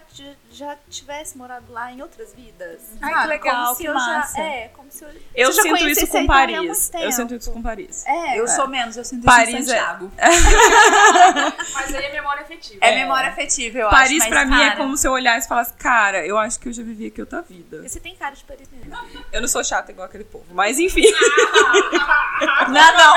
já 0.50 0.76
tivesse 0.88 1.36
morado 1.36 1.70
lá 1.72 1.92
em 1.92 2.00
outras 2.00 2.32
vidas. 2.34 2.80
Ai, 3.02 3.10
sabe? 3.12 3.22
que 3.22 3.28
legal, 3.28 3.64
como 3.64 3.76
se 3.76 3.82
que 3.82 3.88
eu 3.88 3.94
massa. 3.94 4.36
já, 4.36 4.42
É, 4.42 4.68
como 4.68 4.90
se 4.90 5.04
eu. 5.04 5.10
Eu 5.34 5.50
se 5.52 5.56
já 5.56 5.62
sinto 5.62 5.88
isso 5.88 6.06
com 6.06 6.26
Paris. 6.26 6.90
Eu 6.94 7.12
sinto 7.12 7.34
isso 7.34 7.52
com 7.52 7.62
Paris. 7.62 8.06
É, 8.06 8.38
Eu 8.40 8.48
sou 8.48 8.66
menos, 8.68 8.96
eu 8.96 9.04
sinto 9.04 9.24
Paris 9.24 9.48
isso 9.48 9.56
em 9.56 9.60
é- 9.60 9.64
Santiago. 9.80 10.12
Mas 11.74 11.94
aí 11.94 12.04
é 12.04 12.12
memória 12.12 12.42
afetiva. 12.42 12.84
É, 12.84 12.94
memória 12.94 13.28
afetiva, 13.30 13.78
eu 13.78 13.88
Paris, 13.90 14.20
acho. 14.20 14.28
pra 14.30 14.44
mas, 14.46 14.48
mim, 14.56 14.62
é 14.62 14.66
cara, 14.68 14.76
como 14.80 14.96
se 14.96 15.06
eu 15.06 15.12
olhasse 15.12 15.46
e 15.46 15.48
falasse, 15.48 15.72
cara, 15.74 16.26
eu 16.26 16.38
acho 16.38 16.58
que 16.60 16.68
eu 16.68 16.72
já 16.72 16.82
vivi 16.82 17.06
aqui 17.06 17.20
outra 17.20 17.42
vida. 17.42 17.82
Você 17.86 18.00
tem 18.00 18.14
cara 18.16 18.34
de 18.34 18.44
Paris 18.44 18.68
mesmo. 18.70 18.94
Eu 19.32 19.40
não 19.40 19.48
sou 19.48 19.62
chata 19.64 19.90
igual 19.92 20.06
aquele 20.06 20.24
povo, 20.24 20.46
mas 20.52 20.78
enfim. 20.78 21.04
Não, 22.68 22.98
não. 22.98 23.14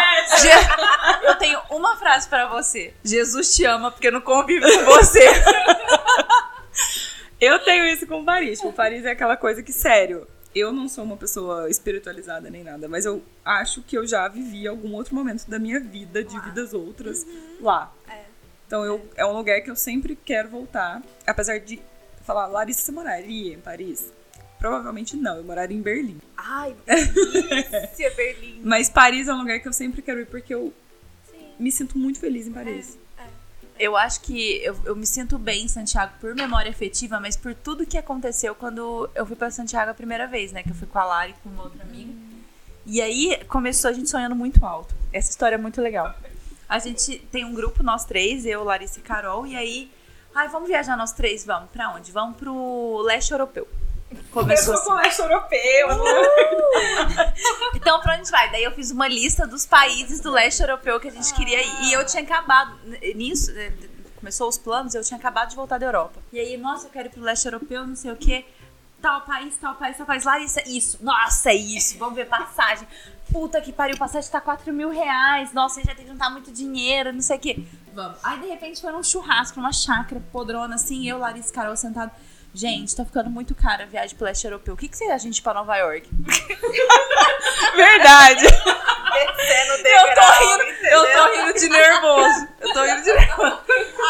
Eu 1.27 1.35
tenho 1.35 1.59
uma 1.69 1.95
frase 1.97 2.27
pra 2.27 2.47
você. 2.47 2.93
Jesus 3.03 3.55
te 3.55 3.65
ama 3.65 3.91
porque 3.91 4.09
não 4.09 4.21
convive 4.21 4.61
com 4.61 4.85
você. 4.85 5.25
Eu 7.39 7.59
tenho 7.59 7.85
isso 7.85 8.07
com 8.07 8.25
Paris. 8.25 8.59
Tipo, 8.59 8.73
Paris 8.73 9.05
é 9.05 9.11
aquela 9.11 9.37
coisa 9.37 9.61
que, 9.61 9.71
sério, 9.71 10.27
eu 10.55 10.71
não 10.71 10.89
sou 10.89 11.03
uma 11.03 11.17
pessoa 11.17 11.69
espiritualizada 11.69 12.49
nem 12.49 12.63
nada, 12.63 12.87
mas 12.87 13.05
eu 13.05 13.21
acho 13.45 13.83
que 13.83 13.97
eu 13.97 14.07
já 14.07 14.27
vivi 14.27 14.67
algum 14.67 14.93
outro 14.93 15.13
momento 15.13 15.47
da 15.47 15.59
minha 15.59 15.79
vida, 15.79 16.23
de 16.23 16.39
vidas 16.39 16.73
outras, 16.73 17.25
lá. 17.61 17.93
É. 18.09 18.21
Então 18.65 18.83
eu, 18.83 19.07
é 19.15 19.25
um 19.25 19.33
lugar 19.33 19.61
que 19.61 19.69
eu 19.69 19.75
sempre 19.75 20.15
quero 20.15 20.49
voltar. 20.49 21.01
Apesar 21.25 21.59
de 21.59 21.79
falar, 22.23 22.47
Larissa, 22.47 22.81
você 22.81 22.91
moraria 22.91 23.53
em 23.53 23.59
Paris? 23.59 24.11
Provavelmente 24.59 25.15
não, 25.15 25.37
eu 25.37 25.43
moraria 25.43 25.77
em 25.77 25.81
Berlim. 25.81 26.19
Ai, 26.35 26.75
delícia, 26.85 28.09
Berlim. 28.15 28.61
Mas 28.65 28.89
Paris 28.89 29.27
é 29.27 29.33
um 29.33 29.37
lugar 29.37 29.59
que 29.59 29.67
eu 29.67 29.73
sempre 29.73 30.01
quero 30.01 30.19
ir 30.19 30.25
porque 30.25 30.53
eu. 30.53 30.73
Me 31.59 31.71
sinto 31.71 31.97
muito 31.97 32.19
feliz 32.19 32.47
em 32.47 32.51
Paris. 32.51 32.97
Eu 33.79 33.95
acho 33.95 34.21
que 34.21 34.63
eu, 34.63 34.75
eu 34.85 34.95
me 34.95 35.05
sinto 35.05 35.37
bem 35.37 35.65
em 35.65 35.67
Santiago 35.67 36.13
por 36.19 36.33
memória 36.33 36.71
afetiva, 36.71 37.19
mas 37.19 37.37
por 37.37 37.53
tudo 37.53 37.85
que 37.85 37.97
aconteceu 37.97 38.55
quando 38.55 39.09
eu 39.13 39.25
fui 39.25 39.35
pra 39.35 39.51
Santiago 39.51 39.91
a 39.91 39.93
primeira 39.93 40.25
vez, 40.25 40.51
né? 40.51 40.63
Que 40.63 40.71
eu 40.71 40.75
fui 40.75 40.87
com 40.87 40.97
a 40.97 41.05
Lari 41.05 41.31
e 41.31 41.33
com 41.43 41.49
uma 41.49 41.63
outra 41.63 41.83
amiga. 41.83 42.11
E 42.85 43.01
aí 43.01 43.39
começou 43.47 43.89
a 43.89 43.93
gente 43.93 44.09
sonhando 44.09 44.35
muito 44.35 44.65
alto. 44.65 44.95
Essa 45.13 45.29
história 45.29 45.55
é 45.55 45.57
muito 45.57 45.79
legal. 45.81 46.15
A 46.67 46.79
gente 46.79 47.19
tem 47.31 47.45
um 47.45 47.53
grupo, 47.53 47.83
nós 47.83 48.03
três, 48.03 48.45
eu, 48.45 48.63
Larissa 48.63 48.99
e 48.99 49.01
Carol, 49.01 49.45
e 49.45 49.55
aí. 49.55 49.91
Ai, 50.33 50.47
vamos 50.49 50.67
viajar 50.67 50.97
nós 50.97 51.11
três? 51.11 51.45
Vamos. 51.45 51.69
Pra 51.69 51.93
onde? 51.93 52.11
Vamos 52.11 52.37
pro 52.37 53.01
leste 53.03 53.31
europeu. 53.31 53.67
Começou 54.31 54.73
assim. 54.73 54.85
colégio 54.85 55.23
europeu. 55.25 55.87
Então, 57.75 58.01
pra 58.01 58.17
onde 58.17 58.29
vai? 58.29 58.51
Daí 58.51 58.63
eu 58.63 58.71
fiz 58.71 58.91
uma 58.91 59.07
lista 59.07 59.47
dos 59.47 59.65
países 59.65 60.19
do 60.19 60.31
leste 60.31 60.61
europeu 60.61 60.99
que 60.99 61.07
a 61.07 61.11
gente 61.11 61.33
queria 61.33 61.61
ir. 61.61 61.83
E 61.83 61.93
eu 61.93 62.05
tinha 62.05 62.21
acabado, 62.21 62.75
nisso, 63.15 63.53
né, 63.53 63.71
começou 64.17 64.49
os 64.49 64.57
planos, 64.57 64.93
eu 64.93 65.03
tinha 65.03 65.17
acabado 65.17 65.49
de 65.49 65.55
voltar 65.55 65.77
da 65.77 65.85
Europa. 65.85 66.19
E 66.33 66.39
aí, 66.39 66.57
nossa, 66.57 66.87
eu 66.87 66.91
quero 66.91 67.07
ir 67.07 67.11
pro 67.11 67.21
leste 67.21 67.45
europeu, 67.45 67.87
não 67.87 67.95
sei 67.95 68.11
o 68.11 68.17
quê. 68.17 68.45
Tal 69.01 69.21
país, 69.21 69.55
tal 69.57 69.75
país, 69.75 69.95
tal 69.95 70.05
país. 70.05 70.23
Larissa, 70.25 70.61
isso. 70.67 70.97
Nossa, 71.01 71.51
é 71.51 71.55
isso. 71.55 71.97
Vamos 71.97 72.15
ver 72.15 72.25
passagem. 72.25 72.87
Puta 73.31 73.61
que 73.61 73.71
pariu, 73.71 73.97
passagem 73.97 74.29
tá 74.31 74.41
4 74.41 74.73
mil 74.73 74.89
reais. 74.89 75.53
Nossa, 75.53 75.81
já 75.81 75.93
tem 75.93 76.03
que 76.05 76.11
juntar 76.11 76.29
muito 76.29 76.51
dinheiro, 76.51 77.13
não 77.13 77.21
sei 77.21 77.37
o 77.37 77.39
quê. 77.39 77.63
Vamos. 77.93 78.17
Aí, 78.23 78.39
de 78.39 78.47
repente, 78.47 78.81
foi 78.81 78.91
num 78.91 79.03
churrasco, 79.03 79.59
numa 79.59 79.71
chácara 79.71 80.21
podrona, 80.31 80.75
assim, 80.75 81.07
eu, 81.07 81.19
Larissa 81.19 81.53
Carol 81.53 81.75
sentado. 81.77 82.11
Gente, 82.57 82.95
tá 82.95 83.05
ficando 83.05 83.29
muito 83.29 83.53
cara 83.53 83.83
a 83.83 83.85
viagem 83.85 84.17
pro 84.17 84.25
leste 84.25 84.43
europeu. 84.43 84.73
O 84.73 84.77
que, 84.77 84.87
que 84.87 84.97
você 84.97 85.03
a 85.11 85.17
gente 85.19 85.43
pra 85.43 85.53
Nova 85.53 85.77
York? 85.77 86.09
Verdade. 87.75 88.45
Eu 89.47 90.13
tô 90.13 90.21
rindo, 90.21 90.63
eu 90.91 91.13
tô 91.13 91.33
rindo 91.33 91.53
de 91.53 91.69
nervoso. 91.69 92.47
Eu 92.59 92.73
tô 92.73 92.83
rindo 92.83 93.01
de 93.01 93.13
nervoso. 93.13 93.59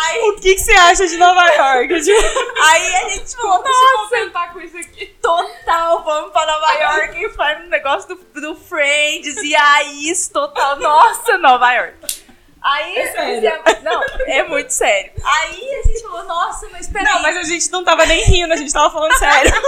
Aí, 0.05 0.21
O 0.21 0.36
que, 0.39 0.55
que 0.55 0.60
você 0.62 0.71
acha 0.73 1.07
de 1.07 1.17
Nova 1.17 1.45
York? 1.45 1.93
Aí 1.93 2.95
a 2.95 3.10
gente 3.10 3.36
falou, 3.36 3.63
nossa, 3.63 3.97
contentar 3.97 4.53
com 4.53 4.60
isso 4.60 4.77
aqui. 4.77 5.05
total, 5.21 6.03
vamos 6.03 6.31
pra 6.31 6.45
Nova 6.45 6.73
York 6.73 7.23
e 7.23 7.29
foi 7.29 7.55
no 7.55 7.67
negócio 7.67 8.15
do, 8.15 8.41
do 8.41 8.55
Friends 8.55 9.38
e 9.38 9.55
aí 9.55 10.10
isso, 10.10 10.31
total, 10.31 10.77
nossa, 10.77 11.38
Nova 11.38 11.71
York. 11.73 12.27
Aí, 12.69 12.97
É 12.97 13.12
sério? 13.12 13.63
não, 13.82 14.03
é 14.27 14.43
muito 14.43 14.71
sério. 14.71 15.12
Aí 15.23 15.75
a 15.80 15.88
gente 15.88 16.01
falou, 16.01 16.23
nossa, 16.25 16.67
mas 16.69 16.88
peraí. 16.88 17.06
Não, 17.13 17.21
mas 17.21 17.38
a 17.38 17.43
gente 17.43 17.71
não 17.71 17.84
tava 17.84 18.06
nem 18.06 18.23
rindo, 18.25 18.53
a 18.53 18.58
gente 18.58 18.73
tava 18.73 18.91
falando 18.91 19.13
sério. 19.17 19.51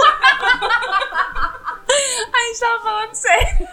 A 2.32 2.38
gente 2.46 2.60
tava 2.60 2.82
falando 2.82 3.14
sério. 3.14 3.68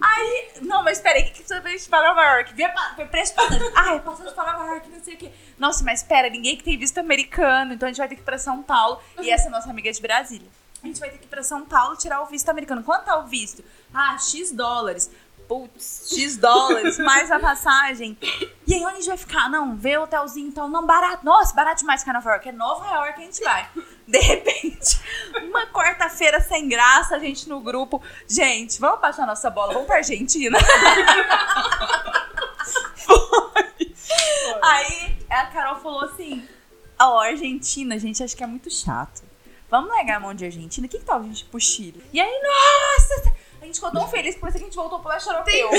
Aí, 0.00 0.48
não, 0.62 0.82
mas 0.82 0.98
peraí, 1.00 1.22
o 1.22 1.24
que 1.26 1.30
que 1.30 1.38
precisa 1.38 1.60
pra 1.60 1.70
gente 1.70 1.88
pra 1.88 2.02
Nova 2.02 2.22
York? 2.22 2.54
Vê 2.54 2.68
preço 3.06 3.32
de 3.32 3.36
passagem. 3.36 3.72
Ai, 3.74 4.00
passagem 4.00 4.32
pra 4.34 4.52
Nova 4.52 4.64
York, 4.66 4.88
não 4.90 5.02
sei 5.02 5.14
o 5.14 5.16
quê. 5.16 5.30
Nossa, 5.58 5.84
mas 5.84 6.02
pera, 6.02 6.28
ninguém 6.28 6.56
que 6.56 6.64
tem 6.64 6.76
visto 6.76 6.98
americano, 6.98 7.72
então 7.74 7.86
a 7.86 7.90
gente 7.90 7.98
vai 7.98 8.08
ter 8.08 8.16
que 8.16 8.20
ir 8.22 8.24
pra 8.24 8.38
São 8.38 8.62
Paulo. 8.62 9.00
E 9.20 9.30
essa 9.30 9.46
é 9.46 9.50
nossa 9.50 9.70
amiga 9.70 9.90
de 9.92 10.00
Brasília. 10.02 10.48
A 10.82 10.86
gente 10.86 11.00
vai 11.00 11.08
ter 11.10 11.18
que 11.18 11.24
ir 11.24 11.28
pra 11.28 11.42
São 11.42 11.64
Paulo 11.64 11.96
tirar 11.96 12.20
o 12.22 12.26
visto 12.26 12.48
americano. 12.48 12.82
Quanto 12.82 13.04
tá 13.04 13.16
o 13.18 13.26
visto? 13.26 13.64
Ah, 13.94 14.16
X 14.18 14.50
dólares. 14.52 15.10
Putz, 15.48 16.08
X 16.12 16.36
dólares, 16.36 16.98
mais 16.98 17.30
a 17.30 17.38
passagem. 17.38 18.18
E 18.66 18.74
aí, 18.74 18.80
onde 18.80 18.94
a 18.94 18.96
gente 18.96 19.06
vai 19.06 19.16
ficar? 19.16 19.48
Não, 19.48 19.76
vê 19.76 19.96
o 19.96 20.02
hotelzinho 20.02 20.48
e 20.48 20.52
tal. 20.52 20.68
Não, 20.68 20.84
barato. 20.84 21.24
Nossa, 21.24 21.54
barato 21.54 21.80
demais 21.80 22.02
que 22.02 22.10
é 22.10 22.12
Nova 22.12 22.30
York. 22.30 22.48
É 22.48 22.52
Nova 22.52 22.84
York 22.86 23.14
que 23.14 23.20
a 23.20 23.24
gente 23.24 23.44
vai. 23.44 23.68
De 24.06 24.18
repente, 24.18 25.00
uma 25.48 25.66
quarta-feira 25.66 26.40
sem 26.40 26.68
graça, 26.68 27.16
a 27.16 27.18
gente 27.18 27.48
no 27.48 27.60
grupo. 27.60 28.02
Gente, 28.28 28.80
vamos 28.80 29.00
baixar 29.00 29.26
nossa 29.26 29.48
bola, 29.50 29.72
vamos 29.72 29.86
pra 29.86 29.96
Argentina. 29.96 30.58
Aí 34.62 35.16
a 35.30 35.46
Carol 35.46 35.76
falou 35.80 36.04
assim: 36.04 36.46
Ó, 36.98 37.20
Argentina, 37.20 37.98
gente, 37.98 38.22
acho 38.22 38.36
que 38.36 38.42
é 38.42 38.46
muito 38.46 38.70
chato. 38.70 39.22
Vamos 39.70 39.90
largar 39.90 40.16
a 40.16 40.20
mão 40.20 40.34
de 40.34 40.44
Argentina? 40.44 40.86
O 40.86 40.90
que, 40.90 40.98
que 40.98 41.04
tal 41.04 41.20
a 41.20 41.22
gente 41.22 41.40
ir 41.40 41.46
pro 41.46 41.60
Chile? 41.60 42.02
E 42.12 42.20
aí, 42.20 42.42
nossa! 42.42 43.34
A 43.66 43.68
gente 43.68 43.80
ficou 43.80 43.90
tão 43.90 44.08
feliz, 44.08 44.36
por 44.36 44.48
isso 44.48 44.58
que 44.58 44.62
a 44.62 44.66
gente 44.66 44.76
voltou 44.76 45.00
pro 45.00 45.08
leste 45.08 45.28
europeu. 45.28 45.70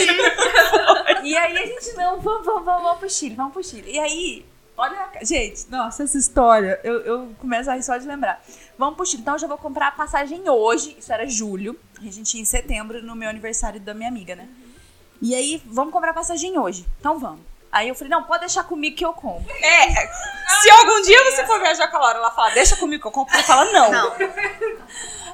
e 1.23 1.37
aí 1.37 1.57
a 1.57 1.65
gente, 1.65 1.93
não, 1.95 2.19
vamos, 2.19 2.45
vamos, 2.45 2.65
vamos, 2.65 2.83
vamos 2.83 2.99
pro 2.99 3.09
Chile, 3.09 3.33
vamos 3.33 3.53
pro 3.53 3.63
Chile. 3.63 3.89
E 3.89 3.97
aí, 3.97 4.45
olha, 4.75 5.09
gente, 5.21 5.69
nossa, 5.69 6.03
essa 6.03 6.17
história, 6.17 6.81
eu, 6.83 6.99
eu 7.05 7.35
começo 7.39 7.71
a 7.71 7.75
rir 7.75 7.83
só 7.83 7.95
de 7.95 8.05
lembrar. 8.05 8.43
Vamos 8.77 8.97
pro 8.97 9.05
Chile, 9.05 9.21
então 9.21 9.35
eu 9.35 9.39
já 9.39 9.47
vou 9.47 9.57
comprar 9.57 9.87
a 9.87 9.91
passagem 9.91 10.49
hoje, 10.49 10.97
isso 10.99 11.13
era 11.13 11.25
julho, 11.27 11.79
a 11.97 12.11
gente 12.11 12.35
ia 12.35 12.41
em 12.41 12.45
setembro, 12.45 13.01
no 13.01 13.15
meu 13.15 13.29
aniversário 13.29 13.79
da 13.79 13.93
minha 13.93 14.09
amiga, 14.09 14.35
né? 14.35 14.49
E 15.21 15.33
aí, 15.33 15.63
vamos 15.65 15.93
comprar 15.93 16.11
a 16.11 16.13
passagem 16.13 16.59
hoje, 16.59 16.85
então 16.99 17.17
vamos. 17.17 17.39
Aí 17.71 17.89
eu 17.89 17.95
falei, 17.95 18.09
não, 18.09 18.23
pode 18.23 18.41
deixar 18.41 18.63
comigo 18.63 18.95
que 18.95 19.05
eu 19.05 19.13
compro. 19.13 19.51
É, 19.61 20.07
se 20.61 20.69
algum 20.69 21.01
dia 21.01 21.23
você 21.31 21.45
for 21.45 21.59
viajar 21.59 21.87
com 21.89 21.97
a 21.97 21.99
Laura, 21.99 22.17
ela 22.19 22.31
fala, 22.31 22.51
deixa 22.51 22.75
comigo 22.77 23.01
que 23.01 23.07
eu 23.07 23.11
compro, 23.11 23.35
você 23.35 23.43
fala 23.43 23.65
não. 23.71 23.91
Não. 23.91 24.15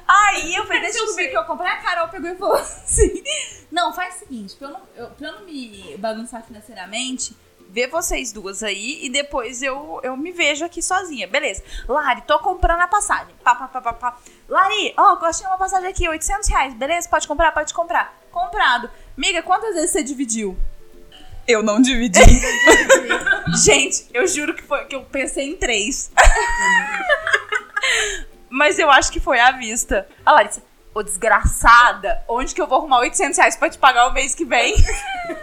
Aí 0.06 0.54
eu 0.54 0.66
falei, 0.66 0.82
deixa 0.82 0.98
eu 0.98 1.14
ver 1.14 1.28
que 1.28 1.36
eu 1.36 1.44
comprei. 1.44 1.70
A 1.70 1.76
Carol 1.78 2.08
pegou 2.08 2.30
e 2.30 2.36
falou 2.36 2.56
assim: 2.60 3.22
Não, 3.70 3.92
faz 3.92 4.16
o 4.16 4.18
seguinte, 4.18 4.54
pra 4.56 4.68
eu 4.68 4.72
não, 4.72 4.80
eu, 4.96 5.10
pra 5.10 5.28
eu 5.28 5.32
não 5.32 5.44
me 5.46 5.96
bagunçar 5.98 6.42
financeiramente, 6.42 7.34
vê 7.70 7.86
vocês 7.86 8.30
duas 8.30 8.62
aí 8.62 9.04
e 9.04 9.08
depois 9.08 9.62
eu, 9.62 10.00
eu 10.02 10.16
me 10.16 10.30
vejo 10.30 10.64
aqui 10.64 10.82
sozinha. 10.82 11.26
Beleza. 11.26 11.62
Lari, 11.88 12.22
tô 12.22 12.38
comprando 12.38 12.82
a 12.82 12.86
passagem. 12.86 13.34
Pá, 13.42 13.54
pá, 13.54 13.66
pá, 13.68 13.80
pá, 13.80 13.92
pá. 13.94 14.18
Lari, 14.48 14.92
ó, 14.96 15.14
eu 15.14 15.24
achei 15.24 15.46
uma 15.46 15.56
passagem 15.56 15.88
aqui, 15.88 16.08
800 16.08 16.48
reais. 16.48 16.74
Beleza? 16.74 17.08
Pode 17.08 17.26
comprar? 17.26 17.52
Pode 17.52 17.72
comprar. 17.72 18.14
Comprado. 18.30 18.90
Miga, 19.16 19.42
quantas 19.42 19.74
vezes 19.74 19.90
você 19.90 20.02
dividiu? 20.02 20.56
Eu 21.46 21.62
não 21.62 21.80
dividi. 21.80 22.20
Gente, 23.64 24.06
eu 24.12 24.26
juro 24.26 24.54
que, 24.54 24.62
foi, 24.62 24.84
que 24.86 24.96
eu 24.96 25.02
pensei 25.02 25.50
em 25.50 25.56
três. 25.56 26.10
Mas 28.48 28.78
eu 28.78 28.90
acho 28.90 29.12
que 29.12 29.20
foi 29.20 29.38
à 29.38 29.52
vista. 29.52 30.06
A 30.24 30.32
Larissa, 30.32 30.62
ô 30.94 31.02
desgraçada, 31.02 32.22
onde 32.28 32.54
que 32.54 32.62
eu 32.62 32.66
vou 32.66 32.78
arrumar 32.78 33.00
800 33.00 33.36
reais 33.36 33.56
pra 33.56 33.68
te 33.68 33.78
pagar 33.78 34.08
o 34.08 34.12
mês 34.12 34.34
que 34.34 34.44
vem? 34.44 34.74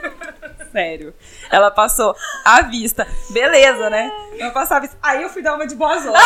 Sério. 0.72 1.14
Ela 1.50 1.70
passou 1.70 2.16
à 2.46 2.62
vista. 2.62 3.06
Beleza, 3.30 3.90
né? 3.90 4.10
Eu 4.38 4.52
passava 4.52 4.78
à 4.78 4.82
vista. 4.82 4.98
Aí 5.04 5.22
eu 5.22 5.30
fui 5.30 5.42
dar 5.42 5.56
uma 5.56 5.68
de 5.68 5.76
boazona. 5.76 6.18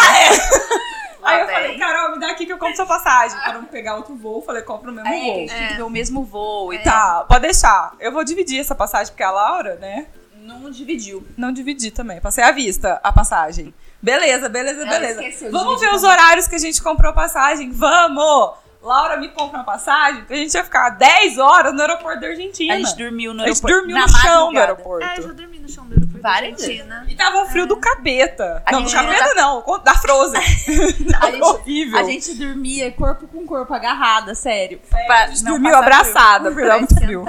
Aí 1.26 1.42
eu 1.42 1.48
falei. 1.48 1.78
Carol, 1.78 2.12
me 2.14 2.20
dá 2.20 2.30
aqui 2.32 2.46
que 2.46 2.54
eu 2.54 2.58
compro 2.58 2.76
sua 2.76 2.86
passagem. 2.86 3.38
Pra 3.40 3.54
não 3.54 3.66
pegar 3.66 3.96
outro 3.96 4.16
voo, 4.16 4.42
falei, 4.42 4.62
compra 4.62 4.92
o 4.92 4.94
mesmo 4.94 5.10
a 5.10 5.12
voo. 5.12 5.20
gente 5.22 5.54
tem 5.54 5.68
que 5.68 5.74
ver 5.76 5.84
o 5.84 5.90
mesmo 5.90 6.24
voo 6.24 6.74
e 6.74 6.80
tal. 6.80 7.20
Tá, 7.22 7.26
pode 7.26 7.42
deixar. 7.42 7.94
Eu 8.00 8.12
vou 8.12 8.24
dividir 8.24 8.60
essa 8.60 8.76
passagem, 8.76 9.08
porque 9.12 9.24
a 9.24 9.32
Laura, 9.32 9.76
né? 9.76 10.08
Não 10.38 10.70
dividiu. 10.70 11.26
Não 11.36 11.52
dividi 11.52 11.90
também. 11.92 12.22
Passei 12.22 12.44
à 12.44 12.52
vista 12.52 13.00
a 13.04 13.12
passagem. 13.12 13.74
Beleza, 14.02 14.48
beleza, 14.48 14.82
Ela 14.82 14.92
beleza. 14.92 15.50
Vamos 15.50 15.80
ver 15.80 15.88
dividir 15.88 15.96
os 15.96 16.02
também. 16.02 16.16
horários 16.18 16.48
que 16.48 16.56
a 16.56 16.60
gente 16.60 16.82
comprou 16.84 17.12
passagem. 17.14 17.72
Vamos! 17.72 18.52
Laura 18.84 19.18
me 19.18 19.30
compra 19.30 19.58
uma 19.58 19.64
passagem, 19.64 20.24
que 20.26 20.34
a 20.34 20.36
gente 20.38 20.54
ia 20.54 20.64
ficar 20.64 20.90
10 20.92 21.40
horas 21.40 21.74
no 21.74 21.82
aeroporto 21.82 22.22
da 22.22 22.28
Argentina. 22.28 22.76
A 22.76 22.78
gente 22.78 22.96
dormiu 22.96 23.34
no 23.34 23.42
A 23.42 23.48
gente 23.48 23.66
aeroporto. 23.66 23.76
dormiu 23.78 23.96
na 23.96 24.02
no 24.04 24.10
chão 24.10 24.22
do 24.22 24.54
madrugada. 24.54 24.66
aeroporto. 24.74 25.06
É, 25.08 25.18
eu 25.18 25.24
já 25.24 25.34
dormi 25.34 25.60
no 25.60 25.68
chão 25.70 25.86
do 25.88 25.94
aeroporto 25.94 26.15
da 26.26 26.32
Várias 26.32 26.62
Argentina. 26.62 27.06
E 27.08 27.16
tava 27.16 27.44
um 27.44 27.46
frio 27.46 27.68
do 27.68 27.78
capeta. 27.78 28.64
A 28.66 28.72
não, 28.72 28.82
do 28.82 28.90
gente 28.90 29.00
capeta 29.00 29.34
não, 29.36 29.64
da 29.84 29.94
Frozen. 29.94 30.42
A 31.22 31.32
gente, 31.32 31.42
horrível. 31.44 32.00
a 32.00 32.04
gente 32.04 32.34
dormia 32.34 32.92
corpo 32.92 33.28
com 33.28 33.46
corpo, 33.46 33.74
agarrada, 33.74 34.34
sério. 34.36 34.82
a 34.92 34.98
Pra 35.06 35.28
gente 35.28 35.44
não 35.44 35.52
dormiu 35.52 35.76
abraçada, 35.76 36.52
porque 36.52 36.66
tava 36.68 36.80
muito 36.80 36.96
frio. 36.96 37.26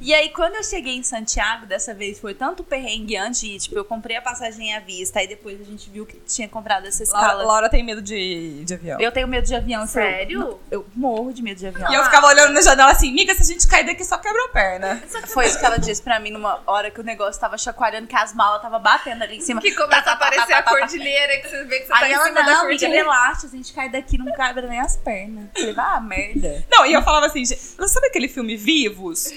E 0.00 0.12
aí, 0.14 0.30
quando 0.30 0.56
eu 0.56 0.64
cheguei 0.64 0.96
em 0.96 1.02
Santiago, 1.02 1.66
dessa 1.66 1.94
vez 1.94 2.18
foi 2.18 2.34
tanto 2.34 2.64
perrengue 2.64 3.16
antes 3.16 3.40
de 3.40 3.46
ir. 3.54 3.58
Tipo, 3.58 3.76
eu 3.76 3.84
comprei 3.84 4.16
a 4.16 4.22
passagem 4.22 4.74
à 4.74 4.80
vista, 4.80 5.20
aí 5.20 5.26
depois 5.28 5.60
a 5.60 5.64
gente 5.64 5.88
viu 5.90 6.04
que 6.04 6.16
tinha 6.26 6.48
comprado 6.48 6.86
essa 6.86 7.04
Laura, 7.12 7.26
escala. 7.26 7.44
Laura 7.44 7.68
tem 7.68 7.84
medo 7.84 8.02
de, 8.02 8.64
de 8.64 8.74
avião. 8.74 9.00
Eu 9.00 9.12
tenho 9.12 9.28
medo 9.28 9.46
de 9.46 9.54
avião. 9.54 9.82
eu- 9.82 9.88
Sério? 9.88 10.60
Eu, 10.70 10.86
morro 10.94 11.32
de 11.32 11.42
medo 11.42 11.58
de 11.58 11.66
avião. 11.66 11.90
E 11.90 11.94
eu 11.94 12.04
ficava 12.04 12.26
olhando 12.26 12.52
na 12.52 12.60
janela 12.60 12.90
assim, 12.92 13.12
miga, 13.12 13.34
se 13.34 13.42
a 13.42 13.46
gente 13.46 13.66
cair 13.66 13.84
daqui 13.86 14.04
só 14.04 14.18
quebra 14.18 14.44
a 14.44 14.48
perna. 14.48 15.02
Foi 15.28 15.46
isso 15.46 15.58
que 15.58 15.64
ela 15.64 15.78
disse 15.78 16.02
pra 16.02 16.18
mim 16.18 16.30
numa 16.30 16.60
hora 16.66 16.90
que 16.90 17.00
o 17.00 17.04
negócio 17.04 17.40
tava 17.40 17.56
chacoalhando, 17.56 18.06
que 18.08 18.16
as 18.16 18.34
malas 18.34 18.60
tava 18.62 18.78
batendo 18.78 19.22
ali 19.22 19.36
em 19.36 19.40
cima. 19.40 19.60
Que 19.60 19.72
começa 19.74 20.02
Tá, 20.02 20.12
a 20.12 20.16
tá, 20.16 20.18
tá, 20.18 20.26
aparecer 20.26 20.52
tá, 20.52 20.58
a 20.58 20.62
tá, 20.62 20.70
tá. 20.72 20.78
cordilheira, 20.78 21.36
que 21.42 21.48
você 21.48 21.64
vê 21.64 21.78
que 21.80 21.86
você 21.86 21.92
tá 21.92 21.98
Aí 22.00 22.10
em 22.10 22.14
ela, 22.14 22.24
cima 22.24 22.34
da 22.36 22.42
não, 22.42 22.50
amiga, 22.60 22.68
cordilheira. 22.68 23.02
relaxa, 23.04 23.46
a 23.46 23.50
gente 23.50 23.72
cai 23.72 23.88
daqui, 23.88 24.18
não 24.18 24.32
cabe 24.32 24.62
nem 24.62 24.80
as 24.80 24.96
pernas. 24.96 25.44
Eu 25.54 25.74
falei, 25.74 25.74
ah, 25.96 26.00
merda. 26.00 26.64
Não, 26.70 26.86
e 26.86 26.92
eu 26.92 27.02
falava 27.02 27.26
assim, 27.26 27.44
gente, 27.44 27.60
sabe 27.60 28.06
aquele 28.08 28.28
filme 28.28 28.56
Vivos? 28.56 29.30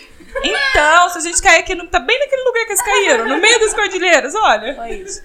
Então, 0.43 1.09
se 1.09 1.17
a 1.17 1.21
gente 1.21 1.41
cair 1.41 1.59
aqui, 1.59 1.75
não 1.75 1.87
tá 1.87 1.99
bem 1.99 2.17
naquele 2.19 2.43
lugar 2.43 2.63
que 2.65 2.71
eles 2.71 2.81
caíram, 2.81 3.27
no 3.27 3.37
meio 3.37 3.59
das 3.59 3.73
cordilheiras, 3.73 4.33
olha. 4.33 4.75
Foi 4.75 4.91
isso. 4.91 5.21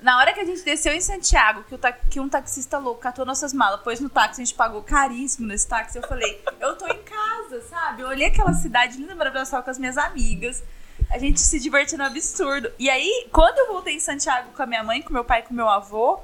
Na 0.00 0.16
hora 0.18 0.32
que 0.32 0.40
a 0.40 0.44
gente 0.44 0.62
desceu 0.62 0.92
em 0.94 1.00
Santiago, 1.00 1.64
que, 1.64 1.74
o 1.74 1.78
ta- 1.78 1.90
que 1.92 2.20
um 2.20 2.28
taxista 2.28 2.78
louco 2.78 3.00
catou 3.00 3.26
nossas 3.26 3.52
malas, 3.52 3.80
pôs 3.80 3.98
no 4.00 4.08
táxi, 4.08 4.40
a 4.40 4.44
gente 4.44 4.54
pagou 4.54 4.80
caríssimo 4.82 5.46
nesse 5.48 5.66
táxi. 5.66 5.98
Eu 5.98 6.06
falei, 6.06 6.40
eu 6.60 6.76
tô 6.76 6.86
em 6.86 7.02
casa, 7.02 7.60
sabe? 7.68 8.02
Eu 8.02 8.08
olhei 8.08 8.28
aquela 8.28 8.52
cidade 8.54 8.96
linda, 8.96 9.14
maravilhosa, 9.16 9.60
com 9.60 9.68
as 9.70 9.78
minhas 9.78 9.98
amigas. 9.98 10.62
A 11.10 11.18
gente 11.18 11.40
se 11.40 11.58
divertindo 11.58 12.02
absurdo. 12.02 12.70
E 12.78 12.90
aí, 12.90 13.28
quando 13.32 13.58
eu 13.58 13.68
voltei 13.68 13.94
em 13.94 14.00
Santiago 14.00 14.50
com 14.54 14.62
a 14.62 14.66
minha 14.66 14.84
mãe, 14.84 15.00
com 15.00 15.12
meu 15.12 15.24
pai 15.24 15.40
e 15.40 15.42
com 15.42 15.54
meu 15.54 15.68
avô, 15.68 16.20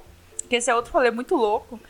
que 0.49 0.57
esse 0.57 0.71
é 0.71 0.75
outro 0.75 0.93
rolê 0.93 1.11
muito 1.11 1.35
louco, 1.35 1.81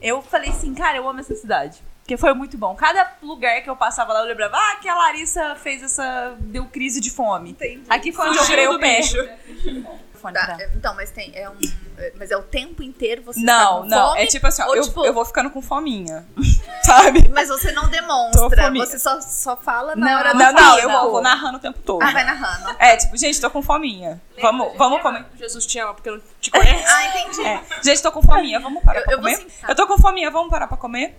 eu 0.00 0.22
falei 0.22 0.50
assim, 0.50 0.74
cara, 0.74 0.96
eu 0.96 1.08
amo 1.08 1.20
essa 1.20 1.34
cidade. 1.34 1.82
Porque 2.00 2.18
foi 2.18 2.34
muito 2.34 2.58
bom. 2.58 2.74
Cada 2.74 3.16
lugar 3.22 3.62
que 3.62 3.70
eu 3.70 3.76
passava 3.76 4.12
lá, 4.12 4.20
eu 4.20 4.26
lembrava, 4.26 4.56
ah, 4.56 4.76
que 4.76 4.86
a 4.86 4.94
Larissa 4.94 5.56
fez 5.56 5.82
essa. 5.82 6.36
deu 6.38 6.66
crise 6.66 7.00
de 7.00 7.10
fome. 7.10 7.56
Aqui 7.88 8.12
foi 8.12 8.28
onde 8.28 8.38
eu 8.38 8.44
criei 8.44 8.68
o 8.68 8.78
pé. 8.78 9.00
bicho. 10.32 10.44
Fone 10.46 10.46
Tá, 10.46 10.56
pra- 10.56 10.66
então, 10.74 10.94
mas 10.94 11.10
tem. 11.10 11.32
É 11.34 11.48
um, 11.48 11.54
é- 11.98 12.12
mas 12.18 12.30
é 12.30 12.36
o 12.36 12.42
tempo 12.42 12.82
inteiro 12.82 13.22
você 13.22 13.40
tá 13.40 13.46
Não, 13.46 13.82
com 13.82 13.88
não, 13.88 14.08
fome, 14.10 14.22
é 14.22 14.26
tipo 14.26 14.46
assim, 14.46 14.62
ó, 14.62 14.74
eu, 14.74 14.82
tipo- 14.82 15.04
eu 15.04 15.12
vou 15.12 15.24
ficando 15.24 15.50
com 15.50 15.60
fominha, 15.62 16.24
sabe? 16.84 17.28
Mas 17.28 17.48
você 17.48 17.72
não 17.72 17.88
demonstra. 17.88 18.70
Você 18.72 18.98
só, 18.98 19.20
só 19.20 19.56
fala 19.56 19.94
na 19.96 20.06
Não, 20.06 20.18
hora 20.18 20.32
do 20.32 20.38
Não, 20.38 20.52
não, 20.52 20.58
fala. 20.62 20.80
eu 20.80 20.90
vou, 20.90 21.10
vou 21.12 21.22
narrando 21.22 21.58
o 21.58 21.60
tempo 21.60 21.78
todo. 21.80 22.02
Ah, 22.02 22.10
vai 22.10 22.24
narrando. 22.24 22.76
É, 22.78 22.96
tipo, 22.96 23.16
gente, 23.16 23.40
tô 23.40 23.50
com 23.50 23.62
fominha. 23.62 24.20
Vamos, 24.40 24.76
vamos 24.76 25.00
comer. 25.02 25.24
Jesus 25.38 25.66
te 25.66 25.78
ama 25.78 25.94
porque 25.94 26.10
não 26.10 26.20
te 26.40 26.50
conhece. 26.50 26.84
Ah, 26.88 27.06
entendi. 27.06 27.46
É, 27.46 27.62
gente, 27.82 28.02
tô 28.02 28.10
com 28.12 28.22
fominha, 28.22 28.58
vamos 28.60 28.82
parar 28.82 29.00
Eu- 29.00 29.04
pra 29.04 29.12
eu 29.14 29.18
comer? 29.18 29.46
Eu 29.68 29.74
tô 29.74 29.86
com 29.86 29.98
fominha, 29.98 30.30
vamos 30.30 30.50
parar 30.50 30.66
pra 30.66 30.76
comer? 30.76 31.16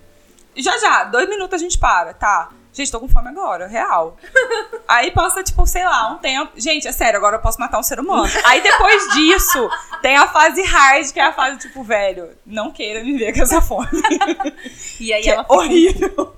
Já, 0.57 0.77
já, 0.77 1.03
dois 1.05 1.27
minutos 1.29 1.53
a 1.53 1.57
gente 1.57 1.77
para, 1.77 2.13
tá? 2.13 2.49
Gente, 2.75 2.91
tô 2.91 2.99
com 2.99 3.07
fome 3.07 3.29
agora, 3.29 3.67
real. 3.67 4.17
Aí 4.85 5.09
passa, 5.09 5.41
tipo, 5.41 5.65
sei 5.65 5.85
lá, 5.85 6.11
um 6.11 6.17
tempo. 6.17 6.51
Gente, 6.57 6.85
é 6.85 6.91
sério, 6.91 7.17
agora 7.17 7.37
eu 7.37 7.41
posso 7.41 7.57
matar 7.57 7.79
um 7.79 7.83
ser 7.83 8.01
humano. 8.01 8.29
Aí 8.43 8.61
depois 8.61 9.13
disso, 9.13 9.69
tem 10.01 10.17
a 10.17 10.27
fase 10.27 10.61
hard, 10.61 11.09
que 11.13 11.17
é 11.17 11.23
a 11.23 11.31
fase, 11.31 11.59
tipo, 11.59 11.81
velho, 11.83 12.31
não 12.45 12.73
queira 12.73 13.01
me 13.01 13.17
ver 13.17 13.33
com 13.33 13.43
essa 13.43 13.61
fome. 13.61 13.87
E 14.99 15.13
aí 15.13 15.23
Que 15.23 15.29
ela 15.29 15.45
é 15.49 15.53
horrível. 15.53 16.35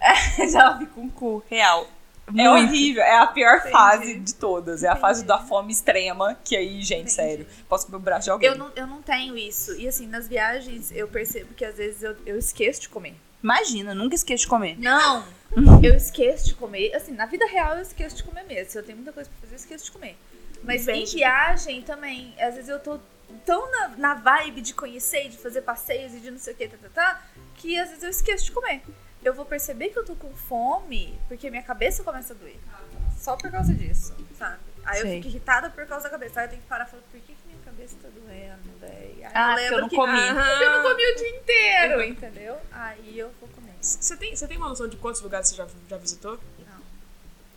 fica, 0.34 0.58
ela 0.58 0.78
fica 0.78 0.92
com 0.94 1.04
o 1.04 1.10
cu 1.10 1.44
real. 1.50 1.86
É 2.34 2.50
horrível. 2.50 3.02
É 3.02 3.18
a 3.18 3.26
pior 3.26 3.60
fase 3.70 4.18
de 4.18 4.34
todas. 4.34 4.82
É 4.82 4.88
a 4.88 4.96
fase 4.96 5.24
da 5.24 5.38
fome 5.38 5.72
extrema. 5.72 6.38
Que 6.42 6.56
aí, 6.56 6.82
gente, 6.82 7.12
sério, 7.12 7.46
posso 7.68 7.84
comer 7.84 7.98
o 7.98 8.00
braço 8.00 8.24
de 8.24 8.30
alguém. 8.30 8.48
Eu 8.48 8.56
não, 8.56 8.70
eu 8.74 8.86
não 8.86 9.02
tenho 9.02 9.36
isso. 9.36 9.78
E 9.78 9.86
assim, 9.86 10.06
nas 10.06 10.26
viagens 10.26 10.90
eu 10.90 11.06
percebo 11.06 11.52
que 11.54 11.64
às 11.64 11.76
vezes 11.76 12.02
eu, 12.02 12.16
eu 12.24 12.38
esqueço 12.38 12.80
de 12.80 12.88
comer. 12.88 13.14
Imagina, 13.46 13.94
nunca 13.94 14.16
esqueço 14.16 14.42
de 14.42 14.48
comer. 14.48 14.76
Não, 14.76 15.24
eu 15.80 15.94
esqueço 15.94 16.46
de 16.46 16.54
comer. 16.54 16.92
Assim, 16.96 17.12
na 17.12 17.26
vida 17.26 17.46
real 17.46 17.76
eu 17.76 17.82
esqueço 17.82 18.16
de 18.16 18.24
comer 18.24 18.42
mesmo. 18.42 18.72
Se 18.72 18.76
eu 18.76 18.82
tenho 18.82 18.96
muita 18.96 19.12
coisa 19.12 19.30
pra 19.30 19.38
fazer, 19.38 19.54
eu 19.54 19.56
esqueço 19.56 19.84
de 19.84 19.92
comer. 19.92 20.18
Mas 20.64 20.88
em 20.88 21.04
viagem 21.04 21.80
também, 21.82 22.34
às 22.40 22.56
vezes 22.56 22.68
eu 22.68 22.80
tô 22.80 22.98
tão 23.44 23.70
na, 23.70 23.88
na 23.96 24.14
vibe 24.14 24.60
de 24.62 24.74
conhecer, 24.74 25.28
de 25.28 25.38
fazer 25.38 25.62
passeios 25.62 26.12
e 26.12 26.18
de 26.18 26.32
não 26.32 26.40
sei 26.40 26.54
o 26.54 26.56
que, 26.56 26.66
tá, 26.66 26.76
tá, 26.82 26.88
tá, 26.92 27.22
que 27.54 27.78
às 27.78 27.90
vezes 27.90 28.02
eu 28.02 28.10
esqueço 28.10 28.46
de 28.46 28.50
comer. 28.50 28.82
Eu 29.22 29.32
vou 29.32 29.44
perceber 29.44 29.90
que 29.90 29.98
eu 29.98 30.04
tô 30.04 30.16
com 30.16 30.34
fome 30.34 31.16
porque 31.28 31.48
minha 31.48 31.62
cabeça 31.62 32.02
começa 32.02 32.34
a 32.34 32.36
doer. 32.36 32.58
Só 33.16 33.36
por 33.36 33.48
causa 33.48 33.72
disso, 33.72 34.12
sabe? 34.36 34.58
Aí 34.84 34.98
eu 34.98 35.06
Sei. 35.06 35.16
fico 35.16 35.28
irritada 35.28 35.70
por 35.70 35.86
causa 35.86 36.04
da 36.04 36.10
cabeça. 36.10 36.40
Aí 36.40 36.46
eu 36.46 36.50
tenho 36.50 36.62
que 36.62 36.68
parar 36.68 36.86
e 36.86 36.90
falar, 36.90 37.02
por 37.12 37.20
que, 37.20 37.35
que 37.86 37.94
minha 37.94 37.96
cabeça 37.96 37.96
tá 38.02 38.08
doendo, 38.08 38.78
velho? 38.80 39.16
Ah, 39.34 39.50
eu 39.52 39.54
porque 39.54 39.60
eu 39.60 39.62
lembro 39.64 39.80
não 39.80 39.88
que 39.88 39.96
comi. 39.96 40.34
Porque 40.34 40.64
eu 40.64 40.72
não 40.72 40.82
comi 40.82 41.12
o 41.12 41.16
dia 41.16 41.28
inteiro, 41.30 42.02
entendeu? 42.02 42.56
Aí 42.72 43.18
eu 43.18 43.30
vou 43.40 43.48
comer. 43.50 43.74
Você 43.80 44.16
tem, 44.16 44.34
você 44.34 44.46
tem 44.48 44.56
uma 44.56 44.68
noção 44.68 44.88
de 44.88 44.96
quantos 44.96 45.20
lugares 45.20 45.48
você 45.48 45.56
já, 45.56 45.66
já 45.88 45.96
visitou? 45.96 46.38
Não. 46.58 46.76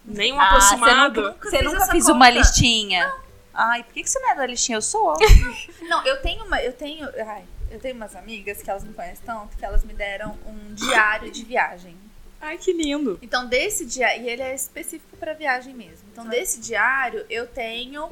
Nem 0.05 0.33
um 0.33 0.39
Ah, 0.39 0.47
aproximado. 0.47 1.35
Você 1.41 1.61
nunca 1.61 1.77
essa 1.77 1.91
fez 1.91 2.03
conta. 2.05 2.15
uma 2.15 2.29
listinha? 2.29 3.13
Ai, 3.53 3.83
por 3.83 3.93
que, 3.93 4.03
que 4.03 4.09
você 4.09 4.19
não 4.19 4.29
é 4.31 4.35
da 4.35 4.45
listinha? 4.45 4.77
Eu 4.77 4.81
sou. 4.81 5.15
Não, 5.81 6.05
eu 6.05 6.21
tenho 6.21 6.45
uma. 6.45 6.61
Eu 6.61 6.71
tenho. 6.71 7.05
Ai, 7.27 7.43
Eu 7.71 7.79
tenho 7.79 7.95
umas 7.95 8.15
amigas 8.15 8.61
que 8.61 8.69
elas 8.69 8.83
me 8.83 8.93
conhecem 8.93 9.23
tanto 9.25 9.57
que 9.57 9.65
elas 9.65 9.83
me 9.83 9.93
deram 9.93 10.37
um 10.45 10.73
diário 10.73 11.29
de 11.31 11.43
viagem. 11.43 11.95
Ai, 12.41 12.57
que 12.57 12.71
lindo. 12.71 13.19
Então, 13.21 13.47
desse 13.47 13.85
diário, 13.85 14.23
e 14.23 14.29
ele 14.29 14.41
é 14.41 14.55
específico 14.55 15.17
para 15.17 15.33
viagem 15.33 15.73
mesmo. 15.73 16.07
Então, 16.11 16.25
desse 16.25 16.59
diário, 16.61 17.25
eu 17.29 17.45
tenho 17.47 18.09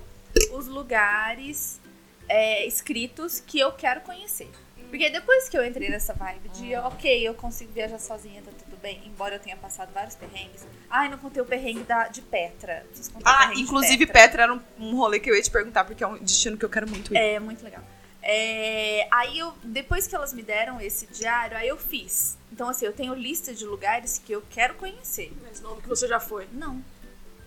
os 0.51 0.67
lugares 0.67 1.79
é, 2.27 2.65
escritos 2.65 3.39
que 3.39 3.59
eu 3.59 3.71
quero 3.71 4.01
conhecer. 4.01 4.49
Porque 4.89 5.09
depois 5.09 5.49
que 5.49 5.57
eu 5.57 5.65
entrei 5.65 5.89
nessa 5.89 6.13
vibe 6.13 6.49
de, 6.49 6.75
ok, 6.75 7.27
eu 7.27 7.33
consigo 7.33 7.71
viajar 7.73 7.99
sozinha, 7.99 8.41
tá 8.41 8.51
tudo 8.57 8.77
bem, 8.81 9.01
embora 9.05 9.35
eu 9.35 9.39
tenha 9.39 9.57
passado 9.57 9.91
vários 9.93 10.15
perrengues. 10.15 10.65
Ai, 10.89 11.09
não 11.09 11.17
contei 11.17 11.41
o 11.41 11.45
perrengue 11.45 11.83
da, 11.83 12.07
de 12.07 12.21
Petra. 12.21 12.85
Ah, 13.23 13.39
perrengue 13.39 13.55
de 13.55 13.61
inclusive 13.63 14.05
Petra. 14.05 14.21
Petra 14.21 14.43
era 14.43 14.53
um, 14.53 14.61
um 14.79 14.95
rolê 14.95 15.19
que 15.19 15.29
eu 15.29 15.35
ia 15.35 15.41
te 15.41 15.51
perguntar, 15.51 15.83
porque 15.83 16.03
é 16.03 16.07
um 16.07 16.17
destino 16.17 16.57
que 16.57 16.63
eu 16.63 16.69
quero 16.69 16.89
muito 16.89 17.13
ir. 17.13 17.17
É, 17.17 17.39
muito 17.39 17.63
legal. 17.63 17.83
É, 18.23 19.07
aí 19.11 19.39
eu, 19.39 19.53
depois 19.63 20.07
que 20.07 20.15
elas 20.15 20.33
me 20.33 20.41
deram 20.41 20.79
esse 20.79 21.05
diário, 21.07 21.57
aí 21.57 21.67
eu 21.67 21.77
fiz. 21.77 22.37
Então, 22.51 22.69
assim, 22.69 22.85
eu 22.85 22.93
tenho 22.93 23.13
lista 23.13 23.53
de 23.53 23.65
lugares 23.65 24.21
que 24.23 24.31
eu 24.31 24.43
quero 24.49 24.75
conhecer. 24.75 25.31
Mas 25.43 25.61
não 25.61 25.79
que 25.81 25.87
você 25.87 26.07
já 26.07 26.19
foi. 26.19 26.47
Não, 26.51 26.83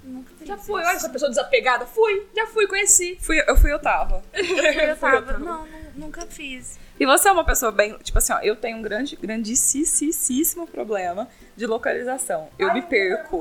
nunca 0.04 0.30
fiz 0.38 0.48
Já 0.48 0.56
fui, 0.56 0.82
olha 0.82 0.96
essa 0.96 1.08
pessoa 1.08 1.28
desapegada. 1.28 1.86
Fui, 1.86 2.26
já 2.34 2.46
fui, 2.46 2.66
conheci. 2.66 3.18
Fui, 3.20 3.42
eu 3.46 3.56
fui, 3.56 3.72
eu 3.72 3.78
tava. 3.78 4.22
Eu 4.32 4.96
tava, 4.96 5.38
não, 5.38 5.66
nu- 5.66 5.68
nunca 5.96 6.22
fiz. 6.26 6.78
E 6.98 7.06
você 7.06 7.28
é 7.28 7.32
uma 7.32 7.44
pessoa 7.44 7.72
bem. 7.72 7.96
Tipo 8.02 8.18
assim, 8.18 8.32
ó, 8.32 8.38
eu 8.40 8.54
tenho 8.56 8.76
um 8.78 8.82
grande, 8.82 9.16
grandíssimo 9.16 10.66
problema 10.66 11.28
de 11.56 11.66
localização. 11.66 12.48
Eu 12.58 12.72
me 12.72 12.82
perco. 12.82 13.40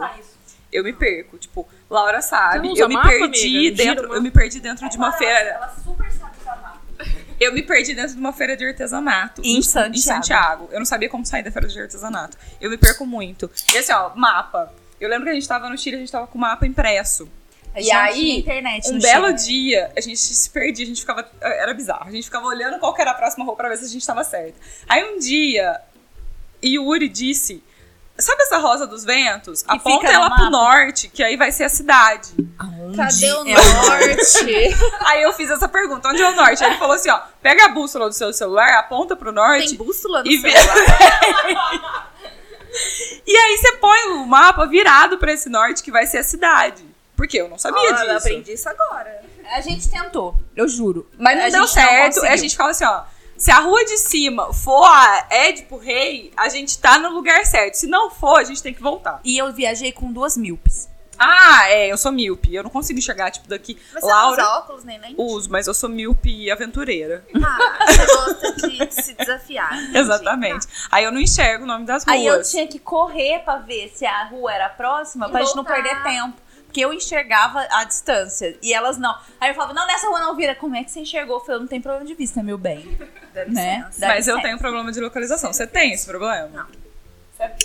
Eu 0.71 0.83
me 0.83 0.93
perco. 0.93 1.37
Tipo, 1.37 1.67
Laura 1.89 2.21
sabe. 2.21 2.71
Eu 2.77 2.87
me 2.87 2.93
mapa, 2.95 3.09
perdi 3.09 3.71
dentro. 3.71 4.03
mapa. 4.03 4.15
Eu 4.15 4.21
me 4.21 4.31
perdi 4.31 4.59
dentro 4.59 4.87
de 4.87 4.97
uma 4.97 5.11
feira. 5.11 5.49
Ela 5.49 5.69
super 5.83 6.11
sabe 6.11 6.37
usar 6.39 6.55
mapa. 6.57 6.79
Eu 7.39 7.53
me 7.53 7.63
perdi 7.63 7.95
dentro 7.95 8.13
de 8.13 8.19
uma 8.19 8.33
feira 8.33 8.55
de 8.55 8.65
artesanato. 8.65 9.41
Em 9.43 9.61
Santiago. 9.61 9.95
Em 9.95 9.99
Santiago. 10.01 10.69
Eu 10.71 10.79
não 10.79 10.85
sabia 10.85 11.09
como 11.09 11.25
sair 11.25 11.41
da 11.41 11.51
feira 11.51 11.67
de 11.67 11.79
artesanato. 11.79 12.37
Eu 12.61 12.69
me 12.69 12.77
perco 12.77 13.05
muito. 13.05 13.49
E 13.73 13.77
assim, 13.77 13.93
ó, 13.93 14.11
mapa. 14.15 14.71
Eu 14.99 15.09
lembro 15.09 15.25
que 15.25 15.31
a 15.31 15.33
gente 15.33 15.47
tava 15.47 15.69
no 15.69 15.77
Chile, 15.77 15.95
a 15.97 15.99
gente 15.99 16.11
tava 16.11 16.27
com 16.27 16.37
o 16.37 16.41
mapa 16.41 16.65
impresso. 16.67 17.29
E 17.77 17.91
aí, 17.91 18.43
Um 18.91 18.99
belo 18.99 19.27
Chile. 19.27 19.33
dia, 19.69 19.91
a 19.95 20.01
gente 20.01 20.17
se 20.17 20.49
perdia, 20.49 20.83
a 20.83 20.87
gente 20.87 21.01
ficava. 21.01 21.29
Era 21.39 21.73
bizarro. 21.73 22.07
A 22.07 22.11
gente 22.11 22.23
ficava 22.25 22.45
olhando 22.47 22.79
qual 22.79 22.93
que 22.93 23.01
era 23.01 23.11
a 23.11 23.13
próxima 23.13 23.45
rua 23.45 23.55
pra 23.55 23.69
ver 23.69 23.77
se 23.77 23.85
a 23.85 23.87
gente 23.87 24.05
tava 24.05 24.23
certo. 24.23 24.55
Aí 24.87 25.03
um 25.03 25.19
dia, 25.19 25.79
Yuri 26.65 27.07
disse: 27.07 27.63
Sabe 28.17 28.41
essa 28.41 28.57
rosa 28.57 28.85
dos 28.87 29.05
ventos? 29.05 29.61
fica 29.61 29.73
Aponta 29.75 30.07
no 30.07 30.11
ela 30.13 30.29
pro 30.31 30.45
mapa. 30.45 30.49
norte, 30.49 31.07
que 31.09 31.23
aí 31.23 31.37
vai 31.37 31.51
ser 31.51 31.65
a 31.65 31.69
cidade. 31.69 32.31
Cadê 32.95 33.31
o 33.31 33.47
é 33.47 33.53
norte? 33.53 34.75
aí 35.05 35.21
eu 35.21 35.31
fiz 35.33 35.49
essa 35.51 35.69
pergunta: 35.69 36.09
onde 36.09 36.21
é 36.21 36.27
o 36.29 36.35
norte? 36.35 36.61
Aí 36.63 36.71
ele 36.71 36.79
falou 36.79 36.95
assim: 36.95 37.09
ó, 37.11 37.19
pega 37.41 37.65
a 37.65 37.69
bússola 37.69 38.09
do 38.09 38.13
seu 38.15 38.33
celular, 38.33 38.79
aponta 38.79 39.15
pro 39.15 39.31
norte. 39.31 39.69
Tem 39.69 39.77
bússola 39.77 40.23
no 40.23 40.29
E 40.29 40.37
vê- 40.37 40.51
celular? 40.51 42.08
E 43.25 43.35
aí 43.37 43.57
você 43.57 43.73
põe 43.73 44.07
o 44.13 44.25
mapa 44.25 44.65
virado 44.65 45.17
pra 45.17 45.31
esse 45.33 45.49
norte, 45.49 45.83
que 45.83 45.91
vai 45.91 46.05
ser 46.07 46.19
a 46.19 46.23
cidade. 46.23 46.83
Porque 47.15 47.37
eu 47.39 47.49
não 47.49 47.57
sabia 47.57 47.79
Olha, 47.81 47.93
disso. 47.93 48.05
eu 48.05 48.17
aprendi 48.17 48.53
isso 48.53 48.69
agora. 48.69 49.21
A 49.51 49.61
gente 49.61 49.89
tentou, 49.89 50.35
eu 50.55 50.67
juro. 50.67 51.09
Mas 51.17 51.37
não 51.37 51.45
A 51.45 51.49
deu 51.49 51.59
não 51.61 51.67
certo. 51.67 52.05
conseguiu. 52.15 52.31
a 52.31 52.35
gente 52.35 52.55
fala 52.57 52.71
assim, 52.71 52.85
ó. 52.85 53.03
Se 53.37 53.51
a 53.51 53.59
rua 53.59 53.85
de 53.85 53.97
cima 53.97 54.51
for 54.53 54.83
a 54.83 55.25
Édipo 55.29 55.77
Rei, 55.77 56.31
a 56.35 56.49
gente 56.49 56.77
tá 56.77 56.99
no 56.99 57.09
lugar 57.09 57.45
certo. 57.45 57.75
Se 57.75 57.87
não 57.87 58.09
for, 58.11 58.37
a 58.39 58.43
gente 58.43 58.61
tem 58.61 58.73
que 58.73 58.81
voltar. 58.81 59.21
E 59.23 59.37
eu 59.37 59.51
viajei 59.53 59.93
com 59.93 60.11
duas 60.11 60.35
míopes. 60.35 60.88
Ah, 61.19 61.69
é, 61.69 61.91
eu 61.91 61.97
sou 61.97 62.11
míope. 62.11 62.55
Eu 62.55 62.63
não 62.63 62.69
consigo 62.69 62.97
enxergar, 62.97 63.29
tipo, 63.31 63.47
daqui. 63.47 63.77
Mas 63.93 64.01
você 64.03 64.09
Laura, 64.09 64.41
não 64.41 64.49
usa 64.51 64.57
óculos 64.59 64.83
nem 64.85 64.99
lente? 64.99 65.15
uso, 65.17 65.49
mas 65.51 65.67
eu 65.67 65.73
sou 65.73 65.89
míope 65.89 66.29
e 66.29 66.49
aventureira. 66.49 67.25
Ah, 67.43 67.85
você 67.85 68.05
gosta 68.05 68.51
de, 68.53 68.77
de 68.87 68.93
se 69.03 69.13
desafiar. 69.13 69.73
entendi. 69.77 69.97
Exatamente. 69.97 70.67
Aí 70.89 71.03
eu 71.03 71.11
não 71.11 71.19
enxergo 71.19 71.65
o 71.65 71.67
nome 71.67 71.85
das 71.85 72.05
ruas. 72.05 72.15
Aí 72.17 72.25
eu 72.25 72.41
tinha 72.43 72.65
que 72.67 72.79
correr 72.79 73.39
pra 73.43 73.57
ver 73.57 73.91
se 73.93 74.05
a 74.05 74.23
rua 74.25 74.53
era 74.53 74.69
próxima, 74.69 75.27
E 75.27 75.31
pra 75.31 75.41
gente 75.41 75.55
não 75.55 75.63
voltar. 75.63 75.81
perder 75.83 76.01
tempo. 76.03 76.41
Porque 76.65 76.81
eu 76.81 76.93
enxergava 76.93 77.65
a 77.71 77.83
distância 77.83 78.55
e 78.61 78.71
elas 78.71 78.95
não. 78.95 79.17
Aí 79.41 79.49
eu 79.49 79.55
falava, 79.55 79.73
não, 79.73 79.87
nessa 79.87 80.07
rua 80.07 80.19
não 80.19 80.35
vira. 80.35 80.53
Como 80.53 80.75
é 80.75 80.83
que 80.83 80.91
você 80.91 80.99
enxergou? 80.99 81.37
Eu 81.37 81.39
falei, 81.43 81.59
não 81.61 81.67
tem 81.67 81.81
problema 81.81 82.05
de 82.05 82.13
vista, 82.13 82.41
meu 82.43 82.57
bem. 82.57 82.97
Né? 83.47 83.87
Mas 83.99 84.27
eu 84.27 84.41
tenho 84.41 84.57
problema 84.57 84.91
de 84.91 84.99
localização. 84.99 85.53
Você 85.53 85.65
tem 85.65 85.93
esse 85.93 86.05
problema? 86.05 86.47
Não. 86.47 86.67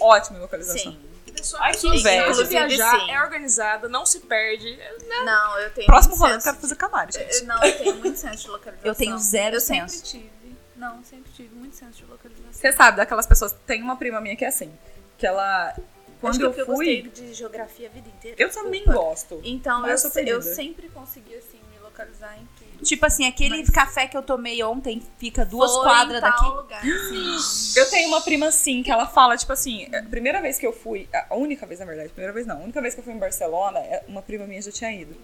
Ótimo 0.01 0.39
em 0.39 0.41
localização. 0.41 0.93
Sim. 0.93 1.01
Pessoa, 1.45 1.63
Ai, 1.63 1.71
que 1.73 1.77
pessoa 1.77 1.95
inveja. 1.97 2.35
sabe 2.35 2.49
viajar, 2.49 3.01
Sim. 3.01 3.11
é 3.11 3.21
organizada, 3.23 3.89
não 3.89 4.07
se 4.07 4.21
perde. 4.21 4.79
Não, 5.25 5.59
eu 5.59 5.71
tenho. 5.71 5.87
Próximo 5.87 6.17
rolê 6.17 6.35
eu 6.37 6.41
quero 6.41 6.57
fazer 6.57 6.75
canário, 6.77 7.13
de- 7.13 7.19
gente. 7.19 7.41
eu- 7.41 7.47
Não, 7.47 7.63
eu 7.65 7.79
tenho 7.79 7.97
muito 7.97 8.19
senso 8.19 8.43
de 8.45 8.49
localização. 8.51 8.85
Eu 8.91 8.95
tenho 8.95 9.19
zero 9.19 9.57
Eu 9.57 9.61
senso. 9.61 9.95
sempre 9.97 10.09
tive. 10.11 10.57
Não, 10.77 11.05
sempre 11.05 11.33
tive 11.33 11.55
muito 11.55 11.77
senso 11.77 11.93
de 11.99 12.05
localização. 12.07 12.53
Você 12.53 12.73
sabe 12.73 12.97
daquelas 12.97 13.27
pessoas. 13.27 13.53
Tem 13.67 13.83
uma 13.83 13.97
prima 13.97 14.21
minha 14.21 14.35
que 14.37 14.45
é 14.45 14.49
assim. 14.49 14.73
Que 15.19 15.27
ela. 15.27 15.75
Quando 16.21 16.31
Acho 16.31 16.39
que 16.41 16.61
eu 16.61 16.67
eu 16.67 16.67
fui. 16.75 17.03
gostei 17.03 17.27
de 17.27 17.35
geografia 17.35 17.89
a 17.89 17.93
vida 17.93 18.09
inteira. 18.09 18.37
Eu 18.41 18.51
também 18.51 18.83
desculpa. 18.83 18.99
gosto. 18.99 19.41
Então, 19.45 19.87
eu, 19.87 19.95
eu 20.17 20.27
eu 20.27 20.43
sempre 20.43 20.89
consegui, 20.89 21.35
assim, 21.37 21.61
me 21.71 21.79
localizar 21.83 22.37
em. 22.39 22.49
Tipo 22.83 23.07
assim, 23.07 23.27
aquele 23.27 23.59
Mas- 23.59 23.71
café 23.71 24.07
que 24.07 24.17
eu 24.17 24.23
tomei 24.23 24.63
ontem 24.63 25.03
fica 25.19 25.45
duas 25.45 25.73
Foi 25.73 25.83
quadras 25.85 26.19
em 26.19 26.21
tal 26.21 26.31
daqui. 26.31 26.45
Lugar, 26.47 26.83
sim. 26.83 27.79
Eu 27.79 27.89
tenho 27.91 28.09
uma 28.09 28.21
prima 28.21 28.47
assim, 28.47 28.83
que 28.83 28.91
ela 28.91 29.07
fala, 29.07 29.37
tipo 29.37 29.53
assim, 29.53 29.87
a 29.95 30.03
primeira 30.03 30.41
vez 30.43 30.59
que 30.59 30.67
eu 30.67 30.73
fui, 30.73 31.09
a 31.31 31.35
única 31.35 31.65
vez, 31.67 31.81
na 31.81 31.87
verdade, 31.87 32.09
primeira 32.11 32.33
vez 32.33 32.47
não, 32.47 32.57
a 32.57 32.61
única 32.61 32.81
vez 32.83 32.93
que 32.95 33.01
eu 33.01 33.05
fui 33.05 33.13
em 33.15 33.19
Barcelona, 33.19 33.79
é- 33.79 34.03
uma 34.09 34.21
prima 34.23 34.47
minha 34.47 34.61
já 34.61 34.71
tinha 34.71 34.93
ido. 34.93 35.17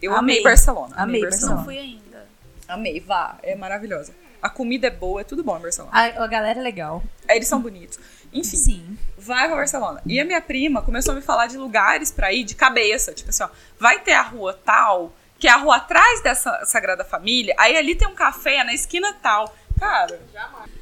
Eu 0.00 0.14
amei, 0.14 0.36
Amei. 0.36 0.42
Barcelona. 0.42 0.94
Amei 0.96 1.20
Não 1.20 1.28
Barcelona. 1.28 1.64
fui 1.64 1.78
ainda. 1.78 2.26
Amei, 2.66 3.00
vá, 3.00 3.38
é 3.42 3.54
maravilhosa. 3.54 4.12
A 4.40 4.48
comida 4.48 4.86
é 4.86 4.90
boa, 4.90 5.20
é 5.20 5.24
tudo 5.24 5.44
bom 5.44 5.58
em 5.58 5.60
Barcelona. 5.60 5.92
A, 5.94 6.24
a 6.24 6.26
galera 6.26 6.58
é 6.60 6.62
legal. 6.62 7.02
Eles 7.28 7.46
são 7.46 7.60
bonitos. 7.60 7.98
Enfim, 8.32 8.56
Sim. 8.56 8.98
vai 9.18 9.46
pra 9.48 9.56
Barcelona. 9.56 10.00
E 10.06 10.18
a 10.18 10.24
minha 10.24 10.40
prima 10.40 10.80
começou 10.80 11.12
a 11.12 11.16
me 11.16 11.20
falar 11.20 11.46
de 11.48 11.58
lugares 11.58 12.10
pra 12.10 12.32
ir 12.32 12.44
de 12.44 12.54
cabeça. 12.54 13.12
Tipo 13.12 13.28
assim, 13.28 13.42
ó, 13.42 13.48
vai 13.78 13.98
ter 14.00 14.12
a 14.12 14.22
rua 14.22 14.58
tal, 14.64 15.12
que 15.40 15.48
é 15.48 15.50
a 15.50 15.56
rua 15.56 15.76
atrás 15.76 16.20
dessa 16.22 16.64
Sagrada 16.66 17.02
Família, 17.04 17.54
aí 17.58 17.76
ali 17.76 17.94
tem 17.96 18.06
um 18.06 18.14
café 18.14 18.62
na 18.62 18.74
esquina 18.74 19.12
tal. 19.14 19.52
Cara, 19.78 20.20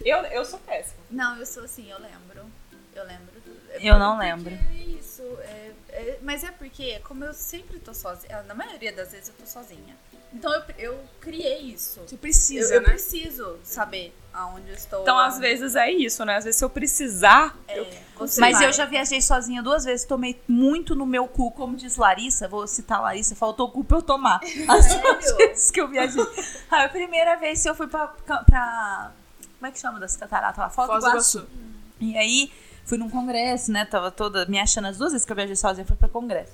eu, 0.04 0.18
eu 0.24 0.44
sou 0.44 0.59
péssima. 0.59 0.96
Não, 1.09 1.36
eu 1.38 1.46
sou 1.46 1.62
assim, 1.64 1.88
eu 1.90 1.98
lembro. 2.00 2.44
Eu 2.94 3.04
lembro. 3.06 3.32
É 3.70 3.78
Eu 3.80 3.98
não 3.98 4.18
lembro. 4.18 4.52
É 4.52 4.74
isso. 4.76 5.22
é- 5.42 5.70
é- 5.90 6.18
mas 6.22 6.42
é 6.42 6.50
porque, 6.50 6.98
como 7.04 7.24
eu 7.24 7.32
sempre 7.32 7.78
tô 7.78 7.94
sozinha, 7.94 8.42
na 8.42 8.54
maioria 8.54 8.92
das 8.92 9.12
vezes 9.12 9.28
eu 9.28 9.34
tô 9.36 9.46
sozinha. 9.46 9.96
Então 10.33 10.53
eu, 10.53 10.62
eu 10.79 11.01
criei 11.20 11.59
isso. 11.62 12.01
Você 12.07 12.14
Eu, 12.14 12.18
precisa, 12.18 12.74
eu 12.74 12.81
né? 12.83 12.89
preciso 12.91 13.57
saber 13.62 14.14
aonde 14.33 14.68
eu 14.68 14.74
estou. 14.74 15.01
Então, 15.03 15.18
às 15.18 15.39
vezes 15.39 15.74
é 15.74 15.91
isso, 15.91 16.24
né? 16.24 16.37
Às 16.37 16.45
vezes, 16.45 16.59
se 16.59 16.64
eu 16.64 16.70
precisar, 16.70 17.57
eu 17.68 17.85
É, 17.85 17.91
você 18.16 18.41
Mas 18.41 18.59
vai. 18.59 18.66
eu 18.68 18.72
já 18.72 18.85
viajei 18.85 19.20
sozinha 19.22 19.62
duas 19.62 19.85
vezes, 19.85 20.05
tomei 20.07 20.41
muito 20.47 20.95
no 20.95 21.07
meu 21.07 21.26
cu, 21.26 21.51
como 21.53 21.76
diz 21.76 21.97
Larissa, 21.97 22.47
vou 22.47 22.66
citar 22.66 23.01
Larissa, 23.01 23.35
faltou 23.35 23.70
cu 23.70 23.83
pra 23.85 23.99
eu 23.99 24.03
tomar. 24.03 24.41
As 24.68 24.95
duas 24.95 25.37
vezes 25.37 25.70
que 25.70 25.81
eu 25.81 25.89
viajei. 25.89 26.22
A 26.70 26.89
primeira 26.89 27.37
vez 27.37 27.62
que 27.62 27.68
eu 27.70 27.74
fui 27.74 27.87
pra, 27.89 28.07
pra- 28.09 29.12
Como 29.59 29.66
é 29.66 29.70
que 29.72 29.79
chama 29.81 29.99
das 29.99 30.14
cataratas 30.16 30.59
lá? 30.59 30.68
Foz 30.70 30.87
do 30.89 30.93
Foz 30.93 31.05
do 31.05 31.11
Iguaçu. 31.11 31.39
Iguaçu. 31.39 31.51
E 32.01 32.16
aí, 32.16 32.53
fui 32.85 32.99
num 32.99 33.09
congresso, 33.11 33.72
né? 33.72 33.85
Tava 33.87 34.11
toda 34.11 34.45
me 34.47 34.59
achando 34.61 34.89
as 34.89 34.99
duas 34.99 35.12
vezes 35.12 35.24
que 35.24 35.33
eu 35.33 35.37
viajei 35.37 35.57
sozinha, 35.57 35.87
fui 35.87 35.97
pra 35.97 36.09
congresso. 36.09 36.53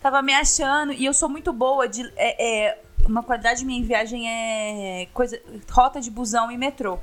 Tava 0.00 0.22
me 0.22 0.32
achando, 0.32 0.92
e 0.92 1.04
eu 1.04 1.12
sou 1.12 1.28
muito 1.28 1.52
boa 1.52 1.88
de. 1.88 2.02
é- 2.16 2.66
é, 2.68 2.78
uma 3.06 3.22
qualidade 3.22 3.64
minha 3.64 3.80
em 3.80 3.84
viagem 3.84 4.28
é 4.28 5.08
coisa, 5.12 5.40
rota 5.70 6.00
de 6.00 6.10
busão 6.10 6.50
e 6.50 6.58
metrô. 6.58 6.98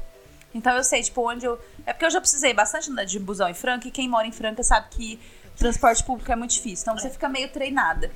Então 0.53 0.75
eu 0.75 0.83
sei, 0.83 1.03
tipo, 1.03 1.29
onde 1.29 1.45
eu. 1.45 1.59
É 1.85 1.93
porque 1.93 2.05
eu 2.05 2.09
já 2.09 2.19
precisei 2.19 2.53
bastante 2.53 2.89
andar 2.89 3.05
de 3.05 3.19
busão 3.19 3.47
em 3.47 3.53
Franca, 3.53 3.87
e 3.87 3.91
quem 3.91 4.07
mora 4.07 4.25
em 4.25 4.31
Franca 4.31 4.63
sabe 4.63 4.87
que 4.89 5.19
transporte 5.57 6.03
público 6.03 6.31
é 6.31 6.35
muito 6.35 6.51
difícil. 6.51 6.83
Então 6.83 6.97
você 6.97 7.09
fica 7.09 7.27
meio 7.27 7.49
treinada. 7.49 8.11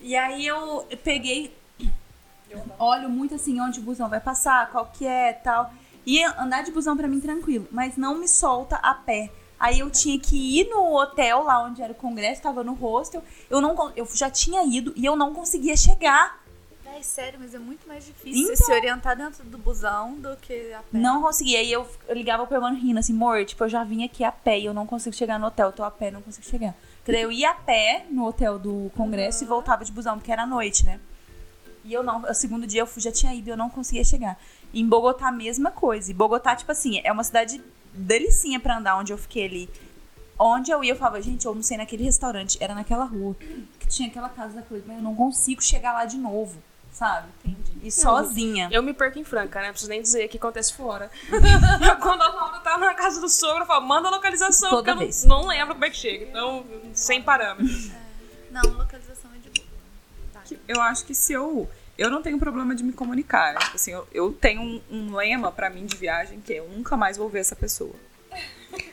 E 0.00 0.16
aí 0.16 0.46
eu 0.46 0.86
peguei. 1.04 1.54
Olho 2.78 3.08
muito 3.08 3.34
assim 3.34 3.60
onde 3.60 3.78
o 3.78 3.82
busão 3.82 4.08
vai 4.08 4.20
passar, 4.20 4.70
qual 4.70 4.86
que 4.86 5.06
é 5.06 5.32
tal. 5.32 5.72
E 6.04 6.22
andar 6.24 6.62
de 6.62 6.72
busão 6.72 6.96
pra 6.96 7.06
mim 7.06 7.20
tranquilo, 7.20 7.68
mas 7.70 7.96
não 7.96 8.18
me 8.18 8.26
solta 8.26 8.76
a 8.76 8.94
pé. 8.94 9.30
Aí 9.58 9.80
eu 9.80 9.90
tinha 9.90 10.18
que 10.18 10.58
ir 10.58 10.68
no 10.70 10.96
hotel 10.96 11.44
lá 11.44 11.62
onde 11.62 11.82
era 11.82 11.92
o 11.92 11.94
congresso, 11.94 12.40
tava 12.40 12.64
no 12.64 12.72
hostel. 12.72 13.22
Eu 13.48 13.60
não 13.60 13.76
eu 13.94 14.08
já 14.14 14.30
tinha 14.30 14.64
ido 14.64 14.92
e 14.96 15.04
eu 15.04 15.14
não 15.14 15.34
conseguia 15.34 15.76
chegar. 15.76 16.40
Ai, 17.00 17.04
sério, 17.04 17.38
mas 17.40 17.54
é 17.54 17.58
muito 17.58 17.88
mais 17.88 18.04
difícil 18.04 18.42
Então. 18.52 18.56
se 18.56 18.70
orientar 18.72 19.16
dentro 19.16 19.42
do 19.44 19.56
busão 19.56 20.16
do 20.16 20.36
que 20.36 20.70
a 20.74 20.80
pé. 20.80 20.98
Não 20.98 21.22
conseguia. 21.22 21.58
Aí 21.58 21.72
eu, 21.72 21.88
eu 22.06 22.14
ligava 22.14 22.46
pro 22.46 22.60
mano 22.60 22.76
rindo 22.78 22.98
assim, 23.00 23.14
amor, 23.14 23.42
tipo, 23.46 23.64
eu 23.64 23.70
já 23.70 23.82
vim 23.84 24.04
aqui 24.04 24.22
a 24.22 24.30
pé 24.30 24.58
e 24.60 24.66
eu 24.66 24.74
não 24.74 24.86
consigo 24.86 25.16
chegar 25.16 25.38
no 25.38 25.46
hotel. 25.46 25.68
Eu 25.68 25.72
tô 25.72 25.82
a 25.82 25.90
pé, 25.90 26.10
não 26.10 26.20
consigo 26.20 26.44
chegar. 26.46 26.74
Porque 26.98 27.12
daí 27.12 27.22
eu 27.22 27.32
ia 27.32 27.52
a 27.52 27.54
pé 27.54 28.04
no 28.10 28.26
hotel 28.26 28.58
do 28.58 28.92
congresso 28.94 29.42
e 29.44 29.46
voltava 29.46 29.82
de 29.82 29.90
busão, 29.90 30.18
porque 30.18 30.30
era 30.30 30.44
noite, 30.44 30.84
né? 30.84 31.00
E 31.82 31.90
eu 31.94 32.02
não, 32.02 32.20
o 32.20 32.34
segundo 32.34 32.66
dia 32.66 32.82
eu 32.82 32.86
fui- 32.86 33.00
já 33.00 33.10
tinha 33.10 33.34
ido 33.34 33.48
e 33.48 33.50
eu 33.50 33.56
não 33.56 33.70
conseguia 33.70 34.04
chegar. 34.04 34.38
E 34.70 34.78
em 34.82 34.86
Bogotá, 34.86 35.28
a 35.28 35.32
mesma 35.32 35.70
coisa. 35.70 36.10
E 36.10 36.14
Bogotá, 36.14 36.54
tipo 36.54 36.70
assim, 36.70 37.00
é 37.02 37.10
uma 37.10 37.24
cidade 37.24 37.62
delicinha 37.94 38.60
pra 38.60 38.76
andar, 38.76 38.98
onde 38.98 39.10
eu 39.10 39.16
fiquei 39.16 39.46
ali. 39.46 39.70
Onde 40.38 40.70
eu 40.70 40.84
ia, 40.84 40.92
eu 40.92 40.96
falava, 40.96 41.22
gente, 41.22 41.46
eu 41.46 41.54
não 41.54 41.62
sei 41.62 41.78
naquele 41.78 42.04
restaurante, 42.04 42.58
era 42.60 42.74
naquela 42.74 43.04
rua, 43.04 43.34
que 43.78 43.86
tinha 43.88 44.08
aquela 44.08 44.28
casa 44.28 44.56
da 44.56 44.62
coisa, 44.62 44.84
mas 44.86 44.98
eu 44.98 45.02
não 45.02 45.14
consigo 45.14 45.62
chegar 45.62 45.94
lá 45.94 46.04
de 46.04 46.18
novo. 46.18 46.62
Sabe? 47.00 47.28
Entendi. 47.42 47.78
E 47.82 47.90
sozinha. 47.90 48.68
Eu 48.70 48.82
me 48.82 48.92
perco 48.92 49.18
em 49.18 49.24
Franca, 49.24 49.58
né? 49.60 49.66
Não 49.66 49.72
preciso 49.72 49.90
nem 49.90 50.02
dizer 50.02 50.26
o 50.26 50.28
que 50.28 50.36
acontece 50.36 50.74
fora. 50.74 51.10
Quando 52.02 52.20
a 52.20 52.28
Laura 52.28 52.58
tá 52.58 52.76
na 52.76 52.92
casa 52.92 53.22
do 53.22 53.28
sogro, 53.28 53.62
eu 53.62 53.66
falo, 53.66 53.86
manda 53.86 54.08
a 54.08 54.10
localização, 54.10 54.68
Toda 54.68 54.82
porque 54.82 54.90
eu 54.90 55.06
vez. 55.06 55.24
não, 55.24 55.40
não 55.40 55.48
lembro 55.48 55.74
como 55.74 55.86
é 55.86 55.90
que 55.90 55.96
chega. 55.96 56.26
Então, 56.26 56.62
sem 56.92 57.22
parâmetros. 57.22 57.90
Não, 58.50 58.60
localização 58.72 59.30
é 59.34 59.38
de 59.38 59.60
boa. 59.60 59.68
Tá. 60.34 60.42
Eu 60.68 60.82
acho 60.82 61.06
que 61.06 61.14
se 61.14 61.32
eu. 61.32 61.70
Eu 61.96 62.10
não 62.10 62.22
tenho 62.22 62.38
problema 62.38 62.74
de 62.74 62.82
me 62.82 62.92
comunicar. 62.92 63.56
Tipo 63.58 63.76
assim, 63.76 63.92
eu, 63.92 64.06
eu 64.12 64.32
tenho 64.32 64.60
um, 64.60 64.82
um 64.90 65.14
lema 65.14 65.50
pra 65.50 65.70
mim 65.70 65.86
de 65.86 65.96
viagem 65.96 66.40
que 66.40 66.52
é 66.52 66.58
eu 66.58 66.68
nunca 66.68 66.96
mais 66.96 67.16
vou 67.16 67.28
ver 67.28 67.40
essa 67.40 67.56
pessoa. 67.56 67.94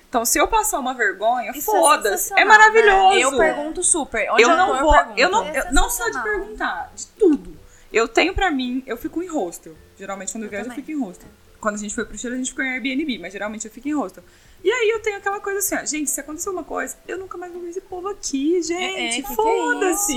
Então, 0.09 0.23
se 0.25 0.39
eu 0.39 0.47
passar 0.47 0.79
uma 0.79 0.93
vergonha, 0.93 1.51
é 1.51 1.61
foda-se. 1.61 2.33
É, 2.33 2.37
sensacional, 2.37 2.47
maravilhoso. 2.47 3.19
Eu 3.19 3.37
pergunto 3.37 3.83
super. 3.83 4.31
Onde 4.31 4.43
eu 4.43 4.55
não 4.55 4.77
tô, 4.77 4.83
vou, 4.83 4.95
eu 5.17 5.29
não, 5.29 5.43
É 5.43 5.59
eu, 5.59 5.73
não 5.73 5.89
só 5.89 6.09
de 6.09 6.23
perguntar, 6.23 6.91
de 6.95 7.07
tudo. 7.07 7.56
Eu 7.91 8.07
tenho 8.07 8.33
pra 8.33 8.51
mim, 8.51 8.83
eu 8.85 8.97
fico 8.97 9.21
em 9.23 9.27
hostel. 9.27 9.73
Geralmente 9.97 10.31
quando 10.31 10.43
eu, 10.43 10.47
Eu 10.47 10.51
viajo 10.51 10.65
também. 10.65 10.79
eu 10.79 10.85
fico 10.85 10.97
em 10.97 11.01
hostel. 11.03 11.29
Quando 11.59 11.75
a 11.75 11.77
gente 11.79 11.95
foi 11.95 12.05
pro 12.05 12.17
Chile, 12.17 12.35
a 12.35 12.37
gente 12.37 12.51
ficou 12.51 12.63
em 12.63 12.69
Airbnb, 12.69 13.17
mas 13.19 13.33
geralmente 13.33 13.65
eu 13.65 13.71
fico 13.71 13.87
em 13.87 13.93
hostel. 13.95 14.23
E 14.63 14.71
aí 14.71 14.89
eu 14.89 15.01
tenho 15.01 15.17
aquela 15.17 15.39
coisa 15.39 15.59
assim, 15.59 15.75
ó, 15.75 15.85
gente, 15.85 16.09
se 16.09 16.19
acontecer 16.19 16.49
uma 16.49 16.63
coisa, 16.63 16.95
eu 17.07 17.17
nunca 17.17 17.37
mais 17.37 17.51
vou 17.51 17.61
ver 17.61 17.69
esse 17.69 17.81
povo 17.81 18.07
aqui, 18.09 18.61
gente. 18.61 19.17
é, 19.17 19.21
que 19.21 19.31
é 19.31 19.35
Foda-se. 19.35 20.13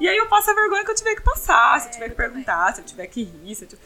e 0.00 0.08
aí 0.08 0.16
eu 0.16 0.28
passo 0.28 0.50
a 0.50 0.54
vergonha 0.54 0.84
que 0.84 0.90
eu 0.90 0.94
tiver 0.94 1.14
que 1.14 1.22
passar, 1.22 1.80
se 1.80 1.88
eu 1.88 1.92
tiver 1.92 2.08
que 2.10 2.14
perguntar, 2.16 2.74
se 2.74 2.80
eu 2.80 2.84
tiver 2.84 3.06
que 3.06 3.22
rir, 3.24 3.54
se 3.54 3.64
eu 3.64 3.68
tiver 3.68 3.82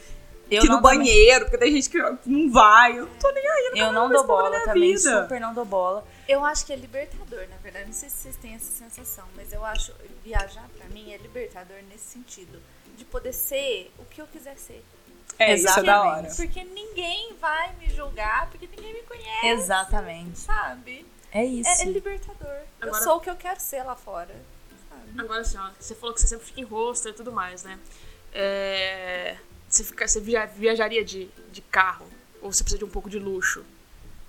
Eu 0.51 0.63
que 0.63 0.69
não 0.69 0.77
no 0.77 0.83
também. 0.83 0.99
banheiro, 0.99 1.45
porque 1.47 1.59
tem 1.59 1.73
gente 1.73 1.89
que 1.91 1.99
não 2.27 2.51
vai. 2.51 2.99
Eu 2.99 3.07
não 3.07 3.15
tô 3.17 3.31
nem 3.33 3.49
aí, 3.49 3.73
Eu 3.77 3.93
não 3.93 4.11
dou 4.11 4.27
bola 4.27 4.61
também, 4.65 4.95
vida. 4.95 5.23
super 5.23 5.41
não 5.41 5.55
dou 5.55 5.65
bola. 5.65 6.07
Eu 6.29 6.45
acho 6.45 6.67
que 6.67 6.73
é 6.73 6.77
libertador, 6.77 7.47
na 7.49 7.57
verdade. 7.63 7.87
Não 7.87 7.93
sei 7.93 8.09
se 8.11 8.17
vocês 8.17 8.37
têm 8.37 8.55
essa 8.55 8.71
sensação, 8.71 9.25
mas 9.37 9.53
eu 9.53 9.65
acho 9.65 9.93
viajar 10.25 10.69
pra 10.77 10.87
mim 10.89 11.13
é 11.13 11.17
libertador 11.19 11.77
nesse 11.91 12.05
sentido. 12.05 12.61
De 12.99 13.05
poder 13.05 13.33
ser 13.33 13.91
o 13.99 14.05
que 14.05 14.21
eu 14.21 14.27
quiser 14.27 14.57
ser. 14.59 14.85
É, 15.39 15.55
isso 15.55 15.69
é 15.79 15.83
da 15.85 16.03
hora. 16.03 16.29
Porque 16.35 16.65
ninguém 16.65 17.35
vai 17.41 17.73
me 17.77 17.89
julgar, 17.89 18.51
porque 18.51 18.67
ninguém 18.67 18.93
me 18.93 19.03
conhece, 19.03 19.47
Exatamente. 19.47 20.39
sabe? 20.41 21.07
É 21.31 21.45
isso. 21.45 21.69
É, 21.71 21.83
é 21.83 21.85
libertador. 21.87 22.49
Eu 22.81 22.89
Agora- 22.89 23.03
sou 23.05 23.17
o 23.17 23.21
que 23.21 23.31
eu 23.31 23.37
quero 23.37 23.61
ser 23.61 23.83
lá 23.85 23.95
fora. 23.95 24.35
Sabe? 24.89 25.21
Agora 25.21 25.41
assim, 25.43 25.57
ó, 25.59 25.71
você 25.79 25.95
falou 25.95 26.13
que 26.15 26.21
você 26.21 26.27
sempre 26.27 26.45
fica 26.47 26.61
em 26.61 26.65
hostel 26.65 27.13
e 27.13 27.15
tudo 27.15 27.31
mais, 27.33 27.63
né? 27.63 27.79
É, 28.33 29.37
Você, 29.69 29.85
fica, 29.85 30.09
você 30.09 30.21
via- 30.21 30.47
viajaria 30.47 31.05
de, 31.05 31.27
de 31.53 31.61
carro? 31.63 32.07
Ou 32.43 32.53
você 32.53 32.63
precisa 32.65 32.79
de 32.79 32.85
um 32.85 32.91
pouco 32.91 33.09
de 33.11 33.19
luxo? 33.19 33.65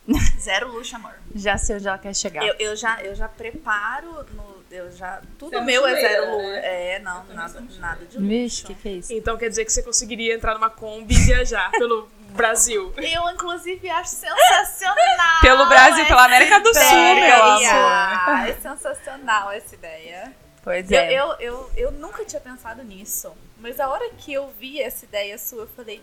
Zero 0.39 0.71
luxo, 0.71 0.95
amor. 0.95 1.15
Já 1.33 1.57
sei 1.57 1.75
onde 1.77 1.87
ela 1.87 1.97
quer 1.97 2.13
chegar. 2.15 2.43
Eu, 2.45 2.53
eu 2.59 2.75
já, 2.75 3.01
eu 3.03 3.15
já 3.15 3.27
preparo 3.27 4.23
no. 4.33 4.58
Eu 4.71 4.91
já. 4.91 5.21
Tudo 5.37 5.51
Você 5.51 5.55
é 5.55 5.61
meu 5.61 5.87
é 5.87 5.95
zero 5.99 6.37
né? 6.37 6.95
É, 6.95 6.99
não, 6.99 7.23
nada, 7.25 7.63
nada 7.79 8.05
de 8.05 8.17
luxo. 8.17 8.29
Vixe, 8.29 8.63
que 8.65 8.75
que 8.75 8.89
é 8.89 8.91
isso? 8.93 9.13
Então 9.13 9.37
quer 9.37 9.49
dizer 9.49 9.65
que 9.65 9.73
você 9.73 9.81
conseguiria 9.81 10.35
entrar 10.35 10.53
numa 10.53 10.69
Kombi 10.69 11.15
e 11.15 11.17
viajar 11.17 11.71
pelo 11.77 12.07
Brasil. 12.31 12.93
Eu, 12.97 13.29
inclusive, 13.31 13.89
acho 13.89 14.11
sensacional. 14.11 15.41
Pelo 15.41 15.67
Brasil, 15.67 16.05
pela 16.05 16.25
América 16.25 16.59
do 16.59 16.73
Sul, 16.73 16.83
ideia. 16.83 17.15
meu 17.15 17.45
amor. 17.45 18.47
É 18.47 18.53
sensacional 18.61 19.51
essa 19.51 19.75
idea. 19.75 20.33
Pois 20.63 20.91
Eu, 20.91 20.99
é. 20.99 21.13
eu, 21.13 21.33
eu, 21.39 21.71
eu 21.75 21.91
nunca 21.91 22.23
tinha 22.23 22.39
pensado 22.39 22.83
nisso. 22.83 23.33
Mas 23.57 23.79
a 23.79 23.89
hora 23.89 24.09
que 24.11 24.31
eu 24.31 24.53
vi 24.59 24.81
essa 24.81 25.05
ideia 25.05 25.37
sua, 25.37 25.63
eu 25.63 25.67
falei: 25.75 26.01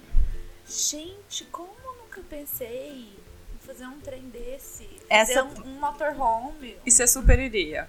gente, 0.66 1.44
como 1.46 1.70
eu 1.84 1.94
nunca 2.02 2.20
pensei 2.28 2.88
em 2.88 3.66
fazer 3.66 3.86
um 3.86 4.00
trem 4.00 4.22
desse? 4.22 4.88
Essa- 5.08 5.44
um, 5.44 5.68
um 5.68 5.80
motorhome. 5.80 6.76
E 6.84 6.90
você 6.90 7.06
super 7.06 7.38
iria. 7.38 7.88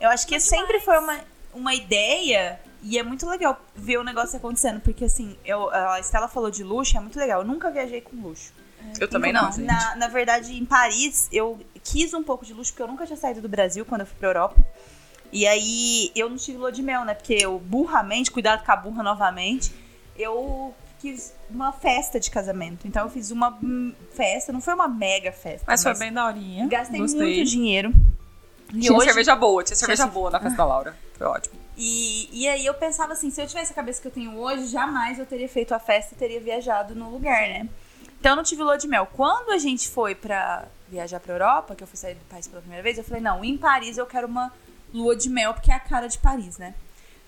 Eu 0.00 0.08
acho 0.10 0.26
que 0.26 0.38
sempre 0.40 0.72
mais. 0.74 0.84
foi 0.84 0.98
uma, 0.98 1.20
uma 1.54 1.74
ideia 1.74 2.58
e 2.82 2.98
é 2.98 3.02
muito 3.02 3.28
legal 3.28 3.60
ver 3.74 3.98
o 3.98 4.04
negócio 4.04 4.36
acontecendo. 4.36 4.80
Porque 4.80 5.04
assim, 5.04 5.36
eu, 5.44 5.70
a 5.70 6.00
Estela 6.00 6.28
falou 6.28 6.50
de 6.50 6.64
luxo, 6.64 6.96
é 6.96 7.00
muito 7.00 7.18
legal. 7.18 7.40
Eu 7.42 7.46
nunca 7.46 7.70
viajei 7.70 8.00
com 8.00 8.16
luxo. 8.16 8.52
Eu 8.98 9.06
também 9.08 9.30
Então, 9.30 9.44
não, 9.44 9.52
gente. 9.52 9.64
Na, 9.64 9.94
na 9.96 10.08
verdade, 10.08 10.56
em 10.56 10.64
Paris, 10.64 11.28
eu 11.30 11.60
quis 11.84 12.12
um 12.12 12.22
pouco 12.24 12.44
de 12.44 12.52
luxo, 12.52 12.72
porque 12.72 12.82
eu 12.82 12.88
nunca 12.88 13.06
tinha 13.06 13.16
saído 13.16 13.40
do 13.40 13.48
Brasil 13.48 13.84
quando 13.84 14.00
eu 14.00 14.06
fui 14.06 14.16
pra 14.18 14.28
Europa. 14.28 14.56
E 15.30 15.46
aí, 15.46 16.10
eu 16.16 16.28
não 16.28 16.36
tive 16.36 16.58
lua 16.58 16.72
de 16.72 16.82
mel, 16.82 17.04
né? 17.04 17.14
Porque 17.14 17.34
eu, 17.34 17.58
burramente, 17.60 18.30
cuidado 18.30 18.64
com 18.64 18.72
a 18.72 18.76
burra 18.76 19.02
novamente, 19.04 19.72
eu 20.18 20.74
quis 21.02 21.34
uma 21.50 21.72
festa 21.72 22.18
de 22.20 22.30
casamento. 22.30 22.86
Então, 22.88 23.02
eu 23.04 23.10
fiz 23.10 23.30
uma 23.30 23.58
festa, 24.12 24.52
não 24.52 24.60
foi 24.60 24.72
uma 24.74 24.88
mega 24.88 25.32
festa. 25.32 25.64
Mas 25.66 25.82
foi 25.82 25.94
bem 25.98 26.12
daorinha. 26.12 26.66
Gastei 26.68 27.00
Gostei. 27.00 27.34
muito 27.36 27.50
dinheiro. 27.50 27.92
E 28.72 28.80
Tinha 28.80 28.92
hoje- 28.96 29.06
cerveja 29.06 29.36
boa, 29.36 29.62
tinha 29.62 29.76
cerveja 29.76 30.04
cerve- 30.04 30.14
boa 30.14 30.30
na 30.30 30.40
festa 30.40 30.56
da 30.56 30.64
Laura. 30.64 30.96
Foi 31.18 31.26
ótimo. 31.26 31.60
E, 31.76 32.28
e 32.32 32.48
aí 32.48 32.64
eu 32.64 32.72
pensava 32.74 33.12
assim, 33.12 33.30
se 33.30 33.40
eu 33.42 33.46
tivesse 33.46 33.72
a 33.72 33.74
cabeça 33.74 34.00
que 34.00 34.06
eu 34.08 34.12
tenho 34.12 34.36
hoje, 34.38 34.66
jamais 34.66 35.18
eu 35.18 35.26
teria 35.26 35.48
feito 35.48 35.74
a 35.74 35.78
festa 35.78 36.14
e 36.14 36.16
teria 36.16 36.40
viajado 36.40 36.94
no 36.94 37.10
lugar, 37.10 37.40
né? 37.48 37.68
Então 38.20 38.32
eu 38.32 38.36
não 38.36 38.42
tive 38.44 38.62
lua 38.62 38.76
de 38.78 38.86
mel. 38.86 39.06
Quando 39.12 39.50
a 39.50 39.58
gente 39.58 39.88
foi 39.88 40.14
pra 40.14 40.64
viajar 40.88 41.18
pra 41.20 41.34
Europa, 41.34 41.74
que 41.74 41.82
eu 41.82 41.86
fui 41.88 41.96
sair 41.98 42.14
do 42.14 42.24
país 42.26 42.46
pela 42.46 42.60
primeira 42.60 42.82
vez, 42.82 42.96
eu 42.98 43.04
falei, 43.04 43.20
não, 43.22 43.44
em 43.44 43.56
Paris 43.58 43.98
eu 43.98 44.06
quero 44.06 44.26
uma 44.28 44.52
lua 44.94 45.16
de 45.16 45.28
mel, 45.28 45.52
porque 45.54 45.70
é 45.72 45.74
a 45.74 45.80
cara 45.80 46.06
de 46.06 46.18
Paris, 46.18 46.56
né? 46.58 46.74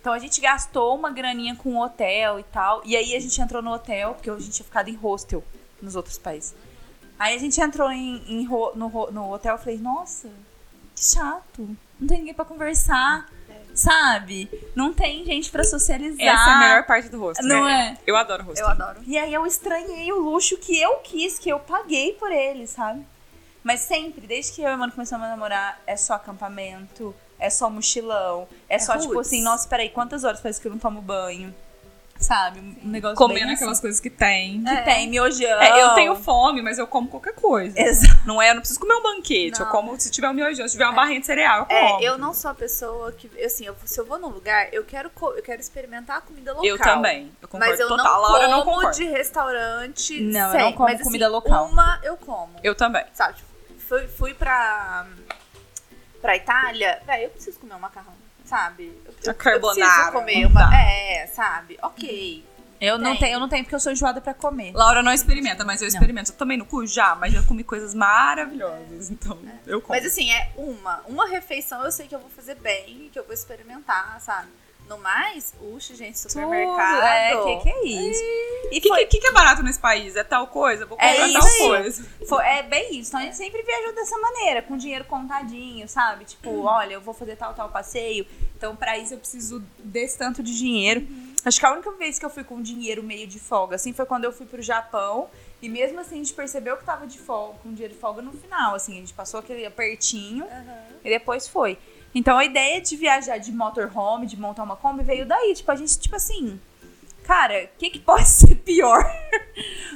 Então 0.04 0.12
a 0.12 0.18
gente 0.18 0.38
gastou 0.38 0.94
uma 0.94 1.08
graninha 1.08 1.56
com 1.56 1.76
o 1.76 1.82
hotel 1.82 2.38
e 2.38 2.42
tal. 2.42 2.82
E 2.84 2.94
aí 2.94 3.16
a 3.16 3.20
gente 3.20 3.40
entrou 3.40 3.62
no 3.62 3.72
hotel, 3.72 4.12
porque 4.12 4.28
a 4.28 4.38
gente 4.38 4.50
tinha 4.50 4.66
ficado 4.66 4.90
em 4.90 4.94
hostel 4.94 5.42
nos 5.80 5.96
outros 5.96 6.18
países. 6.18 6.54
Aí 7.18 7.34
a 7.34 7.38
gente 7.38 7.58
entrou 7.58 7.90
em, 7.90 8.22
em 8.28 8.46
no, 8.46 9.10
no 9.10 9.32
hotel 9.32 9.54
e 9.54 9.58
falei, 9.58 9.78
nossa, 9.78 10.28
que 10.94 11.02
chato. 11.02 11.74
Não 11.98 12.06
tem 12.06 12.18
ninguém 12.18 12.34
pra 12.34 12.44
conversar. 12.44 13.30
Sabe? 13.74 14.50
Não 14.76 14.92
tem 14.92 15.24
gente 15.24 15.50
pra 15.50 15.64
socializar. 15.64 16.20
Essa 16.20 16.50
é 16.50 16.52
a 16.52 16.58
melhor 16.58 16.84
parte 16.84 17.08
do 17.08 17.18
rosto. 17.18 17.42
Não 17.42 17.64
né? 17.64 17.96
é? 17.98 18.02
Eu 18.06 18.14
adoro 18.14 18.44
rosto. 18.44 18.60
Eu 18.60 18.68
adoro. 18.68 19.00
E 19.06 19.16
aí 19.16 19.32
eu 19.32 19.46
estranhei 19.46 20.12
o 20.12 20.20
luxo 20.20 20.58
que 20.58 20.78
eu 20.78 20.96
quis, 20.96 21.38
que 21.38 21.48
eu 21.48 21.58
paguei 21.58 22.12
por 22.12 22.30
ele, 22.30 22.66
sabe? 22.66 23.02
Mas 23.62 23.80
sempre, 23.80 24.26
desde 24.26 24.52
que 24.52 24.60
eu 24.60 24.70
e 24.70 24.74
o 24.74 24.78
mano 24.78 24.92
começamos 24.92 25.26
a 25.26 25.30
namorar, 25.30 25.80
é 25.86 25.96
só 25.96 26.12
acampamento, 26.12 27.14
é 27.38 27.50
só 27.50 27.68
mochilão, 27.70 28.46
é, 28.68 28.78
só 28.78 28.96
tipo 28.96 29.14
roots. 29.14 29.28
assim, 29.28 29.42
nossa, 29.42 29.68
peraí, 29.68 29.88
quantas 29.90 30.24
horas 30.24 30.40
faz 30.40 30.58
que 30.58 30.66
eu 30.66 30.72
não 30.72 30.78
tomo 30.78 31.00
banho? 31.02 31.54
Sabe? 32.16 32.60
Um 32.60 32.88
negócio 32.88 33.16
Comendo 33.16 33.46
bem 33.46 33.54
aquelas 33.54 33.72
assim. 33.72 33.80
coisas 33.82 34.00
que 34.00 34.08
tem. 34.08 34.62
que 34.62 34.82
tem, 34.82 35.08
miojão. 35.10 35.60
É, 35.60 35.82
eu 35.82 35.94
tenho 35.94 36.14
fome, 36.14 36.62
mas 36.62 36.78
eu 36.78 36.86
como 36.86 37.08
qualquer 37.08 37.34
coisa. 37.34 37.78
Exato. 37.78 38.20
Não 38.24 38.40
é, 38.40 38.50
eu 38.50 38.54
não 38.54 38.60
preciso 38.60 38.78
comer 38.78 38.94
um 38.94 39.02
banquete. 39.02 39.58
Eu 39.58 39.66
Não. 39.66 39.72
como 39.72 40.00
se 40.00 40.10
tiver 40.12 40.28
um 40.30 40.32
miojão, 40.32 40.66
se 40.68 40.72
tiver 40.74 40.84
uma 40.86 40.92
barrinha 40.94 41.18
de 41.18 41.26
cereal, 41.26 41.66
eu 41.68 41.76
É, 41.76 41.88
como. 41.88 42.02
eu 42.04 42.16
não 42.16 42.32
sou 42.32 42.52
a 42.52 42.54
pessoa 42.54 43.10
que. 43.10 43.28
Assim, 43.44 43.66
eu- 43.66 43.74
se 43.84 44.00
eu 44.00 44.06
vou 44.06 44.16
num 44.18 44.28
lugar, 44.28 44.72
eu 44.72 44.84
quero, 44.84 45.10
eu 45.36 45.42
quero 45.42 45.60
experimentar 45.60 46.18
a 46.18 46.20
comida 46.20 46.52
local. 46.52 46.64
Eu 46.64 46.78
também. 46.78 47.32
Eu 47.42 47.48
concordo 47.48 47.70
Mas 47.72 47.80
eu 47.80 47.88
total. 47.88 48.04
não 48.04 48.20
Laura 48.22 48.44
como 48.44 48.56
não 48.58 48.64
concorda. 48.64 48.90
de 48.92 49.04
restaurante. 49.06 50.20
Não, 50.22 50.40
eu 50.46 50.50
sem. 50.52 50.60
não 50.60 50.72
como 50.72 50.88
Mas, 50.88 51.02
comida 51.02 51.24
assim, 51.26 51.34
local. 51.34 51.66
Uma 51.66 52.00
eu 52.04 52.16
como. 52.16 52.52
Eu 52.62 52.76
também. 52.76 53.04
Sabe? 53.12 53.34
Tipo, 53.34 53.48
fui, 53.88 54.06
fui 54.06 54.34
pra. 54.34 55.04
Pra 56.24 56.36
Itália. 56.36 57.02
Véi, 57.04 57.26
eu 57.26 57.30
preciso 57.30 57.58
comer 57.60 57.74
um 57.74 57.78
macarrão. 57.78 58.14
Sabe? 58.46 58.98
Eu, 59.04 59.12
eu- 59.24 59.34
preciso 59.34 60.12
comer 60.12 60.42
não 60.42 60.48
uma. 60.50 60.74
É, 60.74 61.26
sabe? 61.26 61.78
Ok. 61.82 62.42
Eu 62.80 62.98
não 62.98 63.16
tenho, 63.16 63.34
eu 63.34 63.40
não 63.40 63.48
tenho 63.48 63.62
porque 63.64 63.74
eu 63.74 63.80
sou 63.80 63.92
enjoada 63.92 64.20
pra 64.20 64.34
comer. 64.34 64.72
Laura 64.74 65.02
não 65.02 65.12
experimenta, 65.12 65.64
mas 65.64 65.80
eu 65.82 65.88
experimento. 65.88 66.32
Eu 66.32 66.36
tomei 66.36 66.56
no 66.56 66.64
cu 66.66 66.86
já, 66.86 67.14
mas 67.14 67.32
já 67.32 67.42
comi 67.42 67.62
coisas 67.62 67.94
maravilhosas. 67.94 69.10
Então, 69.10 69.38
eu 69.66 69.80
como. 69.80 69.98
Mas 69.98 70.04
assim, 70.06 70.30
é 70.30 70.50
uma. 70.56 71.02
Uma 71.06 71.26
refeição 71.28 71.82
eu 71.84 71.92
sei 71.92 72.06
que 72.08 72.14
eu 72.14 72.18
vou 72.18 72.30
fazer 72.30 72.54
bem, 72.56 73.08
que 73.12 73.18
eu 73.18 73.24
vou 73.24 73.32
experimentar, 73.34 74.18
sabe? 74.20 74.48
No 74.88 74.98
mais, 74.98 75.54
uxe, 75.60 75.94
gente, 75.94 76.18
supermercado. 76.18 77.02
É, 77.02 77.56
que 77.56 77.62
que 77.62 77.68
é 77.70 77.84
isso? 77.86 78.22
E 78.70 78.78
o 78.78 78.80
que, 78.82 78.90
que, 78.90 79.06
que 79.06 79.18
que 79.20 79.26
é 79.28 79.32
barato 79.32 79.62
nesse 79.62 79.78
país? 79.78 80.14
É 80.14 80.22
tal 80.22 80.46
coisa? 80.48 80.84
Vou 80.84 80.98
É 81.00 81.10
comprar 81.10 81.28
isso 81.28 81.38
tal 81.38 81.48
aí. 81.48 81.58
coisa. 81.82 82.06
Foi- 82.28 82.44
é 82.44 82.62
bem 82.62 82.98
isso. 82.98 83.08
Então 83.10 83.20
a 83.20 83.22
gente 83.24 83.36
sempre 83.36 83.62
viajou 83.62 83.94
dessa 83.94 84.18
maneira, 84.18 84.60
com 84.60 84.76
dinheiro 84.76 85.04
contadinho, 85.06 85.88
sabe? 85.88 86.26
Tipo, 86.26 86.62
olha, 86.64 86.94
eu 86.94 87.00
vou 87.00 87.14
fazer 87.14 87.34
tal, 87.36 87.54
tal 87.54 87.70
passeio. 87.70 88.26
Então, 88.56 88.76
pra 88.76 88.98
isso, 88.98 89.14
eu 89.14 89.18
preciso 89.18 89.62
desse 89.78 90.18
tanto 90.18 90.42
de 90.42 90.56
dinheiro. 90.56 91.06
Acho 91.44 91.58
que 91.60 91.66
a 91.66 91.72
única 91.72 91.90
vez 91.92 92.18
que 92.18 92.24
eu 92.24 92.30
fui 92.30 92.44
com 92.44 92.60
dinheiro 92.60 93.02
meio 93.02 93.26
de 93.26 93.38
folga, 93.38 93.76
assim, 93.76 93.92
foi 93.92 94.04
quando 94.06 94.24
eu 94.24 94.32
fui 94.32 94.46
pro 94.46 94.60
Japão. 94.62 95.28
E 95.62 95.68
mesmo 95.68 95.98
assim, 96.00 96.16
a 96.16 96.18
gente 96.18 96.34
percebeu 96.34 96.76
que 96.76 96.84
tava 96.84 97.06
de 97.06 97.18
folga, 97.18 97.58
com 97.62 97.72
dinheiro 97.72 97.94
de 97.94 98.00
folga 98.00 98.20
no 98.20 98.32
final. 98.32 98.74
Assim, 98.74 98.92
a 98.92 99.00
gente 99.00 99.14
passou 99.14 99.40
aquele 99.40 99.64
apertinho 99.64 100.46
e 101.02 101.08
depois 101.08 101.48
foi. 101.48 101.78
Então, 102.14 102.38
a 102.38 102.44
ideia 102.44 102.80
de 102.80 102.96
viajar 102.96 103.38
de 103.38 103.50
motorhome, 103.50 104.26
de 104.26 104.38
montar 104.38 104.62
uma 104.62 104.76
Kombi, 104.76 105.02
veio 105.02 105.26
daí. 105.26 105.52
Tipo, 105.54 105.72
a 105.72 105.76
gente, 105.76 105.98
tipo 105.98 106.14
assim, 106.14 106.60
cara, 107.24 107.64
o 107.64 107.78
que, 107.78 107.90
que 107.90 107.98
pode 107.98 108.26
ser 108.28 108.54
pior 108.56 109.04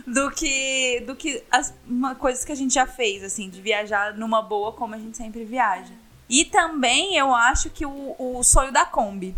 do 0.06 0.30
que 0.30 1.00
do 1.06 1.14
que 1.14 1.42
as 1.50 1.72
uma, 1.86 2.14
coisas 2.14 2.44
que 2.44 2.50
a 2.50 2.56
gente 2.56 2.74
já 2.74 2.86
fez, 2.86 3.22
assim, 3.22 3.48
de 3.48 3.60
viajar 3.60 4.14
numa 4.14 4.42
boa 4.42 4.72
como 4.72 4.94
a 4.94 4.98
gente 4.98 5.16
sempre 5.16 5.44
viaja. 5.44 5.92
E 6.28 6.44
também 6.44 7.16
eu 7.16 7.34
acho 7.34 7.70
que 7.70 7.86
o, 7.86 8.16
o 8.18 8.42
sonho 8.42 8.72
da 8.72 8.84
Kombi. 8.84 9.34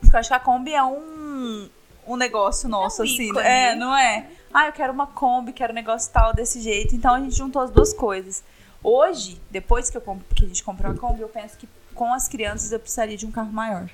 Porque 0.00 0.14
eu 0.14 0.20
acho 0.20 0.28
que 0.28 0.34
a 0.34 0.40
Kombi 0.40 0.72
é 0.74 0.84
um, 0.84 1.68
um 2.06 2.16
negócio 2.16 2.68
nosso, 2.68 3.02
um 3.02 3.04
assim. 3.04 3.30
ícone. 3.30 3.46
É, 3.46 3.74
não 3.74 3.96
é? 3.96 4.28
Ah, 4.52 4.66
eu 4.66 4.72
quero 4.72 4.92
uma 4.92 5.06
Kombi, 5.06 5.52
quero 5.52 5.72
um 5.72 5.74
negócio 5.74 6.12
tal 6.12 6.32
desse 6.32 6.60
jeito. 6.60 6.94
Então 6.94 7.14
a 7.14 7.18
gente 7.18 7.34
juntou 7.34 7.62
as 7.62 7.70
duas 7.70 7.92
coisas. 7.92 8.44
Hoje, 8.82 9.40
depois 9.50 9.88
que, 9.88 9.96
eu 9.96 10.02
que 10.36 10.44
a 10.44 10.48
gente 10.48 10.62
comprou 10.62 10.92
a 10.92 10.94
Kombi, 10.94 11.22
eu 11.22 11.28
penso 11.28 11.56
que 11.56 11.66
com 11.94 12.12
as 12.12 12.28
crianças 12.28 12.72
eu 12.72 12.80
precisaria 12.80 13.16
de 13.16 13.26
um 13.26 13.30
carro 13.30 13.52
maior. 13.52 13.88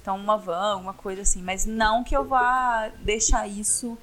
Então, 0.00 0.16
uma 0.16 0.36
van, 0.36 0.76
uma 0.76 0.92
coisa 0.94 1.22
assim. 1.22 1.42
Mas 1.42 1.64
não 1.66 2.02
que 2.02 2.16
eu 2.16 2.24
vá 2.24 2.88
deixar 3.02 3.46
isso 3.46 3.96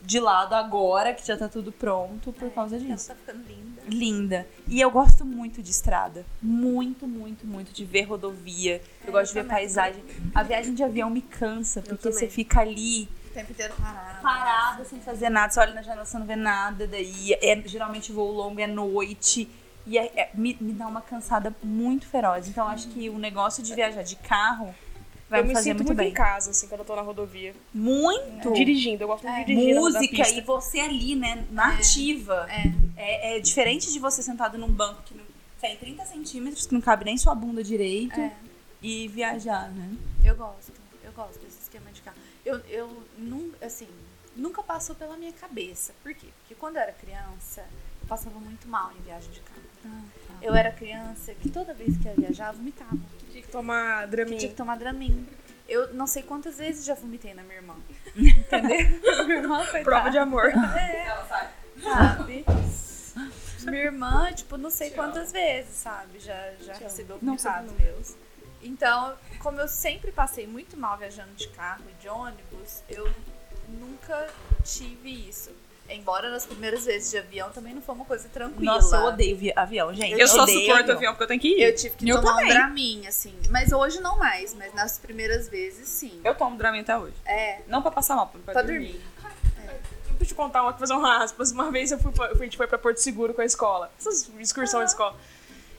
de 0.00 0.20
lado 0.20 0.54
agora, 0.54 1.12
que 1.12 1.26
já 1.26 1.36
tá 1.36 1.48
tudo 1.48 1.72
pronto, 1.72 2.32
por 2.32 2.50
causa 2.52 2.76
Ela 2.76 2.84
disso. 2.84 3.08
tá 3.08 3.14
ficando 3.14 3.42
linda. 3.46 3.82
Linda. 3.88 4.46
E 4.68 4.80
eu 4.80 4.90
gosto 4.90 5.24
muito 5.24 5.62
de 5.62 5.70
estrada. 5.70 6.24
Muito, 6.40 7.06
muito, 7.06 7.46
muito. 7.46 7.72
De 7.72 7.84
ver 7.84 8.02
rodovia. 8.02 8.80
Eu 9.04 9.08
É, 9.08 9.12
gosto 9.12 9.32
de 9.32 9.38
eu 9.38 9.42
ver 9.42 9.48
também. 9.48 9.64
paisagem. 9.64 10.04
A 10.34 10.42
viagem 10.42 10.74
de 10.74 10.82
avião 10.82 11.10
me 11.10 11.20
cansa, 11.22 11.82
porque 11.82 12.10
você 12.12 12.28
fica 12.28 12.60
ali 12.60 13.08
O 13.30 13.34
tempo 13.34 13.52
inteiro 13.52 13.74
parado. 13.80 14.22
parada, 14.22 14.84
sem 14.84 15.00
fazer 15.00 15.28
nada. 15.28 15.52
Você 15.52 15.60
olha 15.60 15.74
na 15.74 15.82
janela, 15.82 16.04
você 16.04 16.18
não 16.18 16.26
vê 16.26 16.36
nada. 16.36 16.86
Daí, 16.86 17.32
é, 17.34 17.60
geralmente, 17.66 18.10
voo 18.12 18.30
longo 18.32 18.60
é 18.60 18.66
noite. 18.66 19.48
E 19.86 19.96
é- 19.98 20.12
é- 20.16 20.30
me, 20.34 20.56
me 20.60 20.72
dá 20.72 20.86
uma 20.86 21.00
cansada 21.00 21.54
muito 21.62 22.06
feroz. 22.06 22.48
Então, 22.48 22.66
acho 22.68 22.88
que 22.88 23.08
o 23.08 23.18
negócio 23.18 23.62
de 23.62 23.74
viajar 23.74 24.02
de 24.02 24.16
carro 24.16 24.74
vai 25.30 25.40
eu 25.40 25.44
me 25.44 25.48
me 25.48 25.54
fazer 25.54 25.70
sinto 25.70 25.76
muito 25.78 25.88
muito 25.88 25.98
bem. 25.98 26.10
em 26.10 26.14
casa, 26.14 26.50
assim, 26.50 26.66
quando 26.68 26.80
eu 26.80 26.84
tô 26.86 26.96
na 26.96 27.02
rodovia. 27.02 27.54
Muito! 27.72 28.52
Dirigindo, 28.52 29.02
eu 29.04 29.08
gosto 29.08 29.24
muito 29.24 29.46
de 29.46 29.54
dirigir 29.54 29.74
música 29.76 30.28
e 30.30 30.40
você 30.40 30.80
ali, 30.80 31.14
né, 31.14 31.46
na 31.50 31.74
ativa. 31.74 32.46
É. 32.50 33.36
É, 33.36 33.40
diferente 33.40 33.92
de 33.92 33.98
você 33.98 34.22
sentado 34.22 34.56
num 34.58 34.70
banco 34.70 35.02
que 35.04 35.14
não 35.14 35.24
tem 35.60 35.76
30 35.76 36.04
centímetros, 36.06 36.66
que 36.66 36.74
não 36.74 36.80
cabe 36.80 37.04
nem 37.04 37.16
sua 37.16 37.34
bunda 37.34 37.62
direito, 37.62 38.18
É. 38.18 38.32
e 38.82 39.06
viajar, 39.08 39.70
né? 39.70 39.94
Eu 40.24 40.34
gosto, 40.36 40.72
eu 41.04 41.12
gosto 41.12 41.38
desse 41.40 41.58
esquema 41.62 41.90
de 41.92 42.00
carro. 42.02 42.16
Eu, 42.44 42.58
eu 42.68 43.02
nun- 43.18 43.52
assim, 43.62 43.86
nunca 44.34 44.62
passou 44.62 44.94
pela 44.96 45.16
minha 45.16 45.32
cabeça. 45.32 45.92
Por 46.02 46.14
quê? 46.14 46.26
Porque 46.40 46.54
quando 46.54 46.76
eu 46.76 46.82
era 46.82 46.92
criança, 46.92 47.64
eu 48.02 48.08
passava 48.08 48.38
muito 48.40 48.66
mal 48.68 48.90
em 48.98 49.02
viagem 49.02 49.30
de 49.30 49.40
carro. 49.40 49.60
Eu 50.42 50.54
era 50.54 50.70
criança 50.70 51.34
que 51.34 51.48
toda 51.48 51.72
vez 51.74 51.96
que 51.96 52.06
eu 52.08 52.14
viajava, 52.14 52.56
vomitava. 52.56 52.96
Tinha 53.30 53.42
que 53.42 53.48
tomar 53.48 53.96
Tinha 53.98 54.06
draminha. 54.08 54.48
que 54.48 54.54
tomar 54.54 54.76
Dramin. 54.76 55.26
Eu 55.68 55.92
não 55.94 56.06
sei 56.06 56.22
quantas 56.22 56.58
vezes 56.58 56.84
já 56.84 56.94
vomitei 56.94 57.34
na 57.34 57.42
minha 57.42 57.56
irmã. 57.56 57.74
Entendeu? 58.14 59.00
minha 59.26 59.38
irmã 59.40 59.64
foi 59.64 59.82
Prova 59.82 60.10
de 60.10 60.18
amor. 60.18 60.52
sabe? 61.82 62.44
Minha 63.64 63.82
irmã, 63.84 64.32
tipo, 64.32 64.56
não 64.56 64.70
sei 64.70 64.90
quantas 64.90 65.32
vezes, 65.32 65.74
sabe? 65.74 66.20
Já, 66.20 66.52
já 66.60 66.74
recebeu 66.74 67.18
vomitados 67.18 67.72
meus. 67.72 68.14
Então, 68.62 69.16
como 69.40 69.60
eu 69.60 69.68
sempre 69.68 70.12
passei 70.12 70.46
muito 70.46 70.76
mal 70.76 70.96
viajando 70.96 71.32
de 71.34 71.48
carro 71.48 71.82
e 71.90 72.00
de 72.00 72.08
ônibus, 72.08 72.82
eu 72.88 73.12
nunca 73.68 74.28
tive 74.64 75.28
isso. 75.28 75.50
Embora 75.88 76.30
nas 76.30 76.44
primeiras 76.46 76.84
vezes 76.84 77.10
de 77.10 77.18
avião 77.18 77.50
também 77.50 77.74
não 77.74 77.80
foi 77.82 77.94
uma 77.94 78.04
coisa 78.04 78.28
tranquila. 78.28 78.74
Nossa, 78.74 78.96
eu 78.96 79.04
odeio 79.04 79.36
vi- 79.36 79.52
avião, 79.54 79.92
gente. 79.94 80.18
Eu 80.20 80.26
só 80.28 80.42
odeio 80.42 80.60
suporto 80.66 80.92
avião 80.92 81.12
porque 81.12 81.22
eu 81.24 81.28
tenho 81.28 81.40
que 81.40 81.48
ir. 81.48 81.62
Eu 81.62 81.74
tive 81.74 81.96
que 81.96 82.08
Eu 82.08 82.16
tomar 82.20 82.30
também. 82.36 82.46
um 82.46 82.48
Dramin, 82.48 83.06
assim. 83.06 83.34
Mas 83.50 83.72
hoje 83.72 84.00
não 84.00 84.18
mais, 84.18 84.54
mas 84.54 84.74
nas 84.74 84.98
primeiras 84.98 85.48
vezes 85.48 85.88
sim. 85.88 86.20
Eu 86.24 86.34
tomo 86.34 86.56
Dramin 86.56 86.80
até 86.80 86.96
hoje. 86.98 87.14
É, 87.24 87.60
Não 87.68 87.82
pra 87.82 87.90
passar 87.90 88.16
mal, 88.16 88.26
pra, 88.28 88.52
pra 88.52 88.62
dormir. 88.62 89.00
Deixa 90.18 90.22
eu 90.22 90.26
te 90.28 90.34
contar 90.34 90.62
uma, 90.62 90.72
fazer 90.72 90.94
um 90.94 91.04
aspas. 91.04 91.52
Uma 91.52 91.70
vez 91.70 91.92
eu 91.92 91.98
fui, 91.98 92.10
pra- 92.10 92.30
a 92.30 92.34
gente 92.36 92.56
foi 92.56 92.66
pra 92.66 92.78
Porto 92.78 92.96
Seguro 92.98 93.34
com 93.34 93.42
a 93.42 93.44
escola. 93.44 93.92
Essas 93.98 94.30
excursão 94.40 94.80
de 94.80 94.86
escola. 94.90 95.14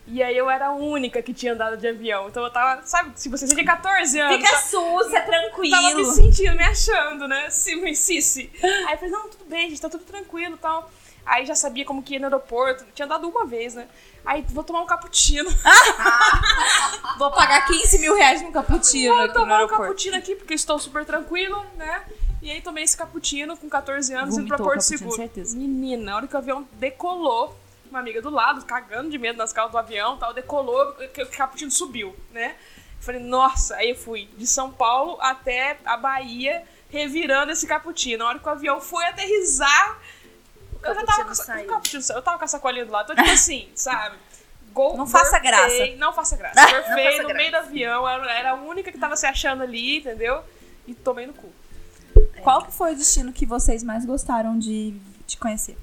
E 0.10 0.24
aí 0.24 0.38
eu 0.38 0.49
era 0.49 0.68
a 0.68 0.72
única 0.72 1.22
que 1.22 1.34
tinha 1.34 1.51
andado 1.53 1.76
de 1.76 1.86
avião. 1.88 2.30
Então 2.30 2.41
eu 2.43 2.49
tava, 2.49 2.82
sabe, 2.86 3.12
se 3.16 3.28
você 3.28 3.45
tinha 3.45 3.66
14 3.66 4.20
anos. 4.20 4.38
Fica 4.38 4.49
tá- 4.49 4.62
sussa, 4.62 5.10
Tava 5.10 5.26
me 5.26 5.28
tranquilo. 5.28 6.05
sentindo, 6.14 6.55
me 6.55 6.64
achando, 6.64 7.28
né? 7.28 7.49
Sim, 7.49 7.93
Cici. 7.93 8.49
Aí 8.64 8.93
eu 8.93 8.97
falei, 8.97 9.10
não, 9.12 9.28
tudo 9.30 9.45
bem, 9.45 9.70
gente, 9.70 9.82
tá 9.82 9.89
tudo 9.89 10.05
tranquilo 10.05 10.55
e 10.55 10.60
tal. 10.60 10.89
Aí 11.26 11.45
já 11.45 11.55
sabia 11.55 11.84
como 11.84 12.01
que 12.01 12.14
ia 12.14 12.20
no 12.20 12.28
aeroporto. 12.28 12.86
Tinha 12.95 13.05
andado 13.05 13.28
uma 13.28 13.45
vez, 13.45 13.74
né? 13.76 13.86
Aí 14.26 14.45
vou 14.47 14.64
tomar 14.64 14.82
um 14.82 14.86
cappuccino. 14.86 15.49
Vou 17.18 17.32
pagar 17.32 17.66
15 17.66 17.99
mil 17.99 18.16
reais 18.16 18.41
num 18.41 18.51
cappuccino 18.51 19.16
Vou 19.16 19.34
tomar 19.34 19.64
um 19.64 19.68
cappuccino 19.68 20.16
aqui 20.18 20.36
porque 20.36 20.53
estou 20.53 20.78
super 20.78 21.03
tranquilo, 21.05 21.66
né? 21.76 22.03
E 22.41 22.51
aí 22.51 22.62
tomei 22.62 22.84
esse 22.84 22.95
cappuccino 22.95 23.58
com 23.58 23.68
14 23.68 24.14
anos 24.14 24.38
indo 24.38 24.47
pra 24.47 24.58
Vomitou 24.58 24.66
Porto 24.74 24.82
Seguro. 24.82 25.16
certeza. 25.16 25.58
Menina, 25.58 26.03
na 26.03 26.16
hora 26.16 26.28
que 26.28 26.36
o 26.36 26.38
avião 26.38 26.68
decolou, 26.74 27.58
uma 27.90 28.00
amiga 28.00 28.22
do 28.22 28.30
lado, 28.30 28.64
cagando 28.66 29.10
de 29.10 29.18
medo 29.18 29.38
nas 29.38 29.52
calças 29.54 29.72
do 29.72 29.78
avião 29.78 30.18
tal, 30.18 30.34
decolou, 30.34 30.94
que 31.14 31.22
o 31.22 31.28
cappuccino 31.30 31.72
subiu, 31.72 32.16
né? 32.32 32.56
Falei, 33.00 33.22
nossa, 33.22 33.76
aí 33.76 33.92
eu 33.92 33.96
fui 33.96 34.28
de 34.38 34.46
São 34.48 34.72
Paulo 34.72 35.18
até 35.22 35.78
a 35.86 35.96
Bahia, 35.98 36.64
revirando 36.90 37.52
esse 37.52 37.68
cappuccino. 37.68 38.24
Na 38.24 38.30
hora 38.30 38.40
que 38.40 38.48
o 38.48 38.52
avião 38.52 38.82
foi 38.82 39.06
aterrissar, 39.06 40.00
eu 40.84 40.96
já 40.96 41.04
tava 41.06 41.26
com, 41.26 41.32
a- 41.32 41.36
saiu. 41.36 41.66
o 41.66 41.68
cappuccino 41.68 42.02
saiu. 42.02 42.18
eu 42.18 42.22
tava 42.24 42.38
com 42.38 42.46
a 42.46 42.48
sacolinha 42.48 42.86
do 42.86 42.92
lado, 42.92 43.08
tô 43.08 43.16
tipo 43.16 43.30
assim, 43.30 43.70
sabe? 43.76 44.16
Gol, 44.74 44.96
Não 44.98 45.08
faça 45.08 45.40
graça. 45.40 45.88
Não 45.98 46.14
faça 46.14 46.36
graça. 46.38 46.54
Faça 46.62 46.78
no 46.78 47.28
graça. 47.28 47.34
meio 47.34 47.52
do 47.52 47.58
avião, 47.58 48.08
era, 48.08 48.32
era 48.32 48.52
a 48.52 48.56
única 48.56 48.92
que 48.92 48.98
tava 49.00 49.16
se 49.16 49.26
achando 49.26 49.64
ali, 49.64 49.98
entendeu? 49.98 50.44
E 50.88 50.94
tomei 50.94 51.26
no 51.26 51.34
cu. 51.34 51.52
Qual 52.42 52.64
que 52.64 52.72
foi 52.72 52.94
o 52.94 52.96
destino 52.96 53.34
que 53.34 53.46
vocês 53.46 53.84
mais 53.84 54.06
gostaram 54.06 54.58
de, 54.58 54.92
de 55.26 55.38
conhecer? 55.38 55.78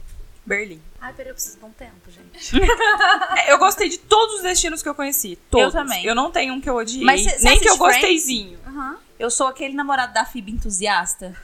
Berlim. 0.47 0.81
Ai, 1.07 1.13
peraí, 1.13 1.31
eu 1.31 1.35
preciso 1.35 1.59
de 1.59 1.65
um 1.67 1.71
tempo, 1.71 2.11
gente. 2.11 2.57
É, 3.37 3.53
eu 3.53 3.59
gostei 3.59 3.89
de 3.91 3.99
todos 3.99 4.37
os 4.37 4.43
destinos 4.43 4.83
que 4.83 4.89
eu 4.89 4.95
conheci. 4.95 5.37
Todos. 5.51 5.73
também. 5.75 6.05
Eu 6.05 6.15
não 6.15 6.31
tenho 6.31 6.55
um 6.55 6.61
que 6.61 6.69
eu 6.71 6.77
odiei. 6.77 7.05
Mas 7.05 7.23
cê- 7.23 7.39
cê 7.39 7.45
nem 7.49 7.61
que 7.61 7.69
eu 7.69 7.77
Friends? 7.77 7.97
gosteizinho. 7.97 8.59
Aham. 8.67 8.97
Eu 9.19 9.31
sou 9.31 9.47
aquele 9.47 9.75
namorado 9.75 10.15
da 10.15 10.25
FIB 10.25 10.53
entusiasta. 10.53 11.35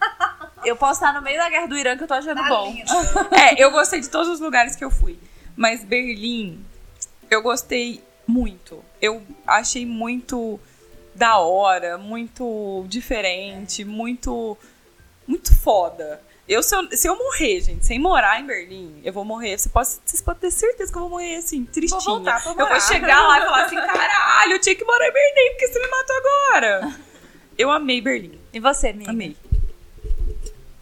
Eu 0.64 0.76
posso 0.76 0.94
estar 1.04 1.12
no 1.12 1.20
meio 1.20 1.36
da 1.36 1.50
guerra 1.50 1.66
do 1.66 1.76
Irã 1.76 1.94
que 1.94 2.04
eu 2.04 2.08
tô 2.08 2.14
achando 2.14 2.38
Tá 2.40 2.48
bom. 2.48 2.72
lindo. 2.72 2.90
É, 3.36 3.62
eu 3.62 3.70
gostei 3.70 4.00
de 4.00 4.08
todos 4.08 4.28
os 4.30 4.40
lugares 4.40 4.74
que 4.74 4.82
eu 4.82 4.90
fui. 4.90 5.18
Mas 5.54 5.84
Berlim, 5.84 6.64
eu 7.30 7.42
gostei 7.42 8.02
muito. 8.26 8.82
Eu 9.00 9.22
achei 9.46 9.84
muito 9.84 10.58
da 11.14 11.36
hora, 11.36 11.98
muito 11.98 12.82
diferente, 12.88 13.84
muito. 13.84 14.56
Muito 15.26 15.54
foda. 15.54 16.22
Eu, 16.46 16.62
se, 16.62 16.76
eu, 16.76 16.88
se 16.94 17.08
eu 17.08 17.16
morrer, 17.16 17.60
gente, 17.62 17.86
sem 17.86 17.98
morar 17.98 18.38
em 18.38 18.46
Berlim, 18.46 19.00
eu 19.02 19.12
vou 19.14 19.24
morrer. 19.24 19.56
Você 19.56 19.68
pode, 19.70 19.88
vocês 20.04 20.20
podem 20.20 20.40
ter 20.42 20.50
certeza 20.50 20.92
que 20.92 20.98
eu 20.98 21.00
vou 21.00 21.10
morrer 21.10 21.36
assim, 21.36 21.64
tristinha. 21.64 22.00
voltar 22.02 22.42
pra 22.42 22.52
eu 22.52 22.68
vou 22.68 22.80
chegar 22.80 23.26
lá 23.26 23.38
e 23.38 23.42
falar 23.42 23.64
assim: 23.64 23.76
caralho, 23.80 24.52
eu 24.52 24.60
tinha 24.60 24.74
que 24.74 24.84
morar 24.84 25.08
em 25.08 25.12
Berlim, 25.12 25.50
porque 25.52 25.68
você 25.68 25.78
me 25.80 25.88
matou 25.88 26.16
agora. 26.16 26.94
Eu 27.56 27.70
amei 27.70 28.00
Berlim. 28.00 28.38
E 28.52 28.60
você, 28.60 28.88
amiga? 28.88 29.10
Amei. 29.10 29.36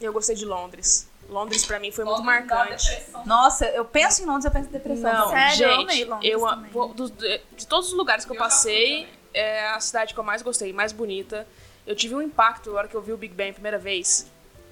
Eu 0.01 0.13
gostei 0.13 0.35
de 0.35 0.45
Londres. 0.45 1.09
Londres 1.29 1.65
pra 1.65 1.79
mim 1.79 1.93
foi 1.93 2.05
muito 2.05 2.23
marcante. 2.25 3.01
Nossa, 3.25 3.65
eu 3.67 3.85
penso 3.85 4.23
em 4.23 4.27
Londres, 4.27 4.45
eu 4.45 4.51
penso 4.51 4.69
em 4.69 4.73
depressão. 4.73 5.13
Não. 5.13 5.29
Sério, 5.31 5.65
eu 5.65 5.71
gente, 5.77 5.83
amei 5.93 6.05
Londres 6.05 6.31
eu 6.33 6.41
também. 6.41 6.71
vou- 6.73 6.89
dos- 6.89 7.11
de, 7.13 7.41
de 7.57 7.67
todos 7.69 7.89
os 7.89 7.95
lugares 7.95 8.25
que 8.25 8.33
eu 8.33 8.37
passei, 8.37 9.09
é 9.33 9.69
a 9.69 9.79
cidade 9.81 10.13
que 10.13 10.19
eu 10.19 10.25
mais 10.25 10.43
gostei, 10.43 10.73
mais 10.73 10.93
bonita. 10.93 11.47
Eu 11.87 11.95
tive 11.95 12.15
um 12.17 12.21
impacto 12.21 12.71
na 12.73 12.79
hora 12.79 12.89
que 12.89 12.95
eu 12.95 13.01
vi 13.01 13.13
o 13.13 13.17
Big 13.17 13.33
Ben 13.33 13.51
a 13.51 13.53
primeira 13.55 13.79
vez. 13.79 14.27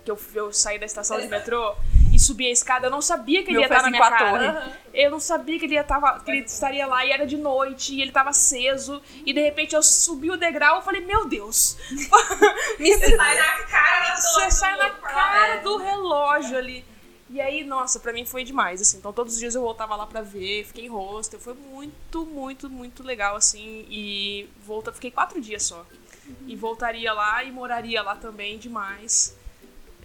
Que 0.05 0.11
eu, 0.11 0.19
eu 0.35 0.53
saí 0.53 0.79
da 0.79 0.87
estação 0.87 1.21
de 1.21 1.29
metrô 1.29 1.75
e 2.13 2.19
subi 2.19 2.47
a 2.47 2.51
escada. 2.51 2.87
Eu 2.87 2.91
não 2.91 3.03
sabia 3.03 3.43
que 3.43 3.51
ele 3.51 3.59
Meu 3.59 3.63
ia 3.63 3.67
estar 3.67 3.83
na 3.83 3.89
assim 3.89 3.91
minha 3.91 4.11
cara. 4.11 4.53
torre. 4.53 4.73
Eu 4.93 5.11
não 5.11 5.21
sabia 5.21 5.59
que 5.59 5.67
ele, 5.67 5.75
ia 5.75 5.85
tava, 5.85 6.21
que 6.21 6.31
ele 6.31 6.41
estaria 6.41 6.87
lá 6.87 7.05
e 7.05 7.11
era 7.11 7.27
de 7.27 7.37
noite 7.37 7.95
e 7.95 8.03
ele 8.03 8.13
tava 8.13 8.31
aceso. 8.31 9.01
E 9.25 9.33
de 9.33 9.41
repente 9.41 9.75
eu 9.75 9.83
subi 9.83 10.31
o 10.31 10.37
degrau 10.37 10.81
e 10.81 10.83
falei, 10.83 11.01
meu 11.01 11.27
Deus. 11.27 11.77
Me 12.79 12.95
sai 12.99 13.37
na 13.37 13.65
cara 13.65 14.17
Você 14.17 14.51
sai 14.51 14.77
na 14.77 14.91
cara 14.91 15.57
do 15.63 15.77
relógio 15.77 16.59
ali. 16.59 16.85
E 17.33 17.41
aí, 17.41 17.63
nossa, 17.63 18.01
pra 18.01 18.13
mim 18.13 18.27
foi 18.27 18.43
demais, 18.43 18.83
assim. 18.83 18.99
Então 18.99 19.13
todos 19.13 19.35
os 19.35 19.39
dias 19.39 19.55
eu 19.55 19.63
voltava 19.63 19.95
lá 19.95 20.05
pra 20.05 20.21
ver, 20.21 20.65
fiquei 20.65 20.87
em 20.87 20.89
hostel. 20.89 21.39
Foi 21.39 21.55
muito, 21.55 22.27
muito, 22.27 22.69
muito 22.69 23.05
legal, 23.05 23.37
assim. 23.37 23.87
E 23.89 24.49
volta, 24.67 24.93
fiquei 24.93 25.13
quatro 25.13 25.41
dias 25.41 25.63
só. 25.63 25.87
E 26.47 26.57
voltaria 26.57 27.13
lá 27.13 27.45
e 27.45 27.53
moraria 27.53 28.03
lá 28.03 28.17
também 28.17 28.59
demais. 28.59 29.37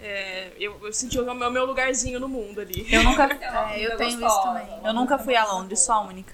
É, 0.02 0.52
eu, 0.60 0.78
eu 0.86 0.94
senti 0.94 1.20
o 1.20 1.34
meu, 1.34 1.50
meu 1.52 1.66
lugarzinho 1.66 2.20
no 2.20 2.28
mundo 2.28 2.62
ali. 2.62 2.86
Eu 2.94 3.04
nunca, 3.04 3.24
É, 3.74 3.80
eu 3.86 3.98
tenho 3.98 4.26
isso 4.26 4.44
também. 4.44 4.68
eu 4.84 4.94
nunca 4.94 5.18
fui 5.18 5.36
a 5.36 5.46
Londres, 5.46 5.80
sou 5.82 5.96
a 5.96 6.02
única. 6.02 6.34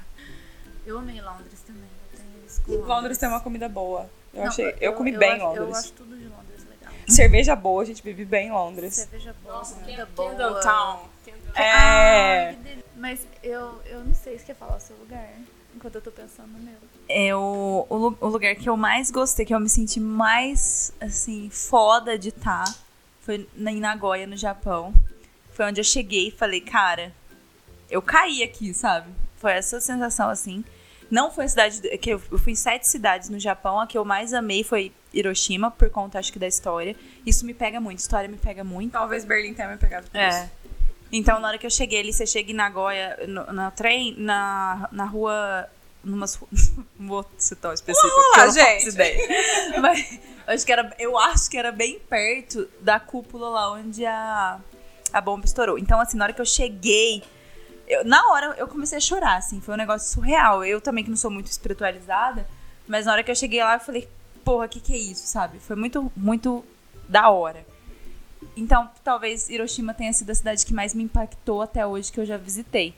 Eu 0.85 0.97
amei 0.97 1.21
Londres 1.21 1.61
também. 1.65 1.83
Eu 2.13 2.19
tenho 2.19 2.45
isso 2.45 2.61
com 2.63 2.71
Londres 2.87 3.17
tem 3.17 3.29
uma 3.29 3.39
comida 3.39 3.69
boa. 3.69 4.09
Eu, 4.33 4.41
Não, 4.43 4.47
achei, 4.49 4.75
eu, 4.79 4.93
comi 4.93 5.11
bem 5.17 5.31
em 5.31 5.35
acho- 5.35 5.45
Londres. 5.45 5.67
Eu 5.69 5.75
acho 5.75 5.91
tudo 5.93 6.17
de 6.17 6.23
Londres 6.25 6.65
legal. 6.69 6.93
Cerveja 7.07 7.55
boa, 7.55 7.81
a 7.81 7.85
gente 7.85 8.01
bebe 8.03 8.25
bem 8.25 8.47
em 8.47 8.51
Londres. 8.51 8.93
Cerveja 8.95 9.35
boa, 9.43 9.59
comida 9.63 10.05
boa. 10.15 10.29
Camden 10.35 10.61
Town. 10.61 10.99
É. 11.55 11.69
Ai, 11.71 12.53
que 12.55 12.59
delícia. 12.61 12.85
Mas 12.95 13.19
eu, 13.43 13.81
eu 13.85 14.03
não 14.03 14.13
sei 14.13 14.37
se 14.39 14.45
quer 14.45 14.55
falar 14.55 14.77
o 14.77 14.79
seu 14.79 14.95
lugar. 14.97 15.27
Enquanto 15.75 15.95
eu 15.95 16.01
tô 16.01 16.11
pensando 16.11 16.47
no 16.49 16.59
meu. 16.59 16.75
É 17.09 17.35
o, 17.35 17.85
o, 17.89 17.95
lu- 17.97 18.17
o 18.21 18.27
lugar 18.27 18.55
que 18.55 18.69
eu 18.69 18.77
mais 18.77 19.09
gostei, 19.11 19.45
que 19.45 19.53
eu 19.53 19.59
me 19.59 19.69
senti 19.69 19.99
mais, 19.99 20.93
assim, 21.01 21.49
foda 21.49 22.17
de 22.17 22.29
estar, 22.29 22.63
foi 23.21 23.47
em 23.57 23.79
Nagoya, 23.79 24.27
no 24.27 24.37
Japão. 24.37 24.93
Foi 25.51 25.65
onde 25.65 25.79
eu 25.79 25.85
cheguei 25.85 26.27
e 26.27 26.31
falei, 26.31 26.61
cara, 26.61 27.13
eu 27.89 28.01
caí 28.01 28.43
aqui, 28.43 28.73
sabe? 28.73 29.09
Foi 29.37 29.51
essa 29.51 29.79
sensação, 29.79 30.29
assim. 30.29 30.63
Não 31.09 31.29
foi 31.29 31.45
a 31.45 31.47
cidade... 31.49 31.97
que 31.97 32.11
Eu 32.11 32.19
fui 32.19 32.53
em 32.53 32.55
sete 32.55 32.87
cidades 32.87 33.29
no 33.29 33.39
Japão. 33.39 33.79
A 33.79 33.85
que 33.87 33.97
eu 33.97 34.05
mais 34.05 34.33
amei 34.33 34.63
foi 34.63 34.93
Hiroshima, 35.13 35.69
por 35.69 35.89
conta, 35.89 36.17
acho 36.17 36.31
que, 36.31 36.39
da 36.39 36.47
história. 36.47 36.95
Isso 37.25 37.45
me 37.45 37.53
pega 37.53 37.81
muito. 37.81 37.99
História 37.99 38.29
me 38.29 38.37
pega 38.37 38.63
muito. 38.63 38.93
Talvez 38.93 39.25
Berlim 39.25 39.53
tenha 39.53 39.67
me 39.67 39.77
pegado 39.77 40.09
por 40.09 40.17
É. 40.17 40.29
isso. 40.29 40.51
Então, 41.11 41.39
na 41.41 41.49
hora 41.49 41.57
que 41.57 41.65
eu 41.65 41.69
cheguei 41.69 41.99
ali, 41.99 42.13
você 42.13 42.25
chega 42.25 42.51
em 42.51 42.55
Nagoya, 42.55 43.19
no, 43.27 43.51
na 43.51 43.69
trem, 43.69 44.15
na, 44.17 44.87
na 44.93 45.03
rua 45.03 45.67
não 46.03 46.27
vou 46.99 47.25
citar 47.37 47.71
o 47.71 47.73
específico, 47.73 48.15
Vamos 48.35 48.55
lá, 48.55 48.63
gente. 48.63 48.87
Mas 49.81 50.19
acho 50.47 50.65
que 50.65 50.71
era, 50.71 50.95
eu 50.99 51.17
acho 51.17 51.49
que 51.49 51.57
era 51.57 51.71
bem 51.71 51.99
perto 51.99 52.67
da 52.79 52.99
cúpula 52.99 53.49
lá 53.49 53.71
onde 53.73 54.05
a, 54.05 54.59
a 55.13 55.21
bomba 55.21 55.45
estourou. 55.45 55.77
Então, 55.77 55.99
assim, 55.99 56.17
na 56.17 56.25
hora 56.25 56.33
que 56.33 56.41
eu 56.41 56.45
cheguei, 56.45 57.23
eu- 57.87 58.03
na 58.05 58.25
hora 58.31 58.55
eu 58.57 58.67
comecei 58.67 58.97
a 58.97 59.01
chorar, 59.01 59.37
assim, 59.37 59.61
foi 59.61 59.73
um 59.73 59.77
negócio 59.77 60.11
surreal. 60.11 60.63
Eu 60.65 60.81
também 60.81 61.03
que 61.03 61.09
não 61.09 61.17
sou 61.17 61.29
muito 61.31 61.47
espiritualizada, 61.47 62.47
mas 62.87 63.05
na 63.05 63.13
hora 63.13 63.23
que 63.23 63.31
eu 63.31 63.35
cheguei 63.35 63.63
lá, 63.63 63.75
eu 63.75 63.79
falei, 63.79 64.07
porra, 64.43 64.65
o 64.65 64.69
que 64.69 64.79
que 64.79 64.93
é 64.93 64.97
isso, 64.97 65.27
sabe? 65.27 65.59
Foi 65.59 65.75
muito, 65.75 66.11
muito 66.15 66.65
da 67.07 67.29
hora. 67.29 67.65
Então, 68.57 68.89
talvez 69.03 69.49
Hiroshima 69.49 69.93
tenha 69.93 70.11
sido 70.11 70.29
a 70.31 70.35
cidade 70.35 70.65
que 70.65 70.73
mais 70.73 70.93
me 70.93 71.03
impactou 71.03 71.61
até 71.61 71.85
hoje 71.85 72.11
que 72.11 72.19
eu 72.19 72.25
já 72.25 72.37
visitei. 72.37 72.93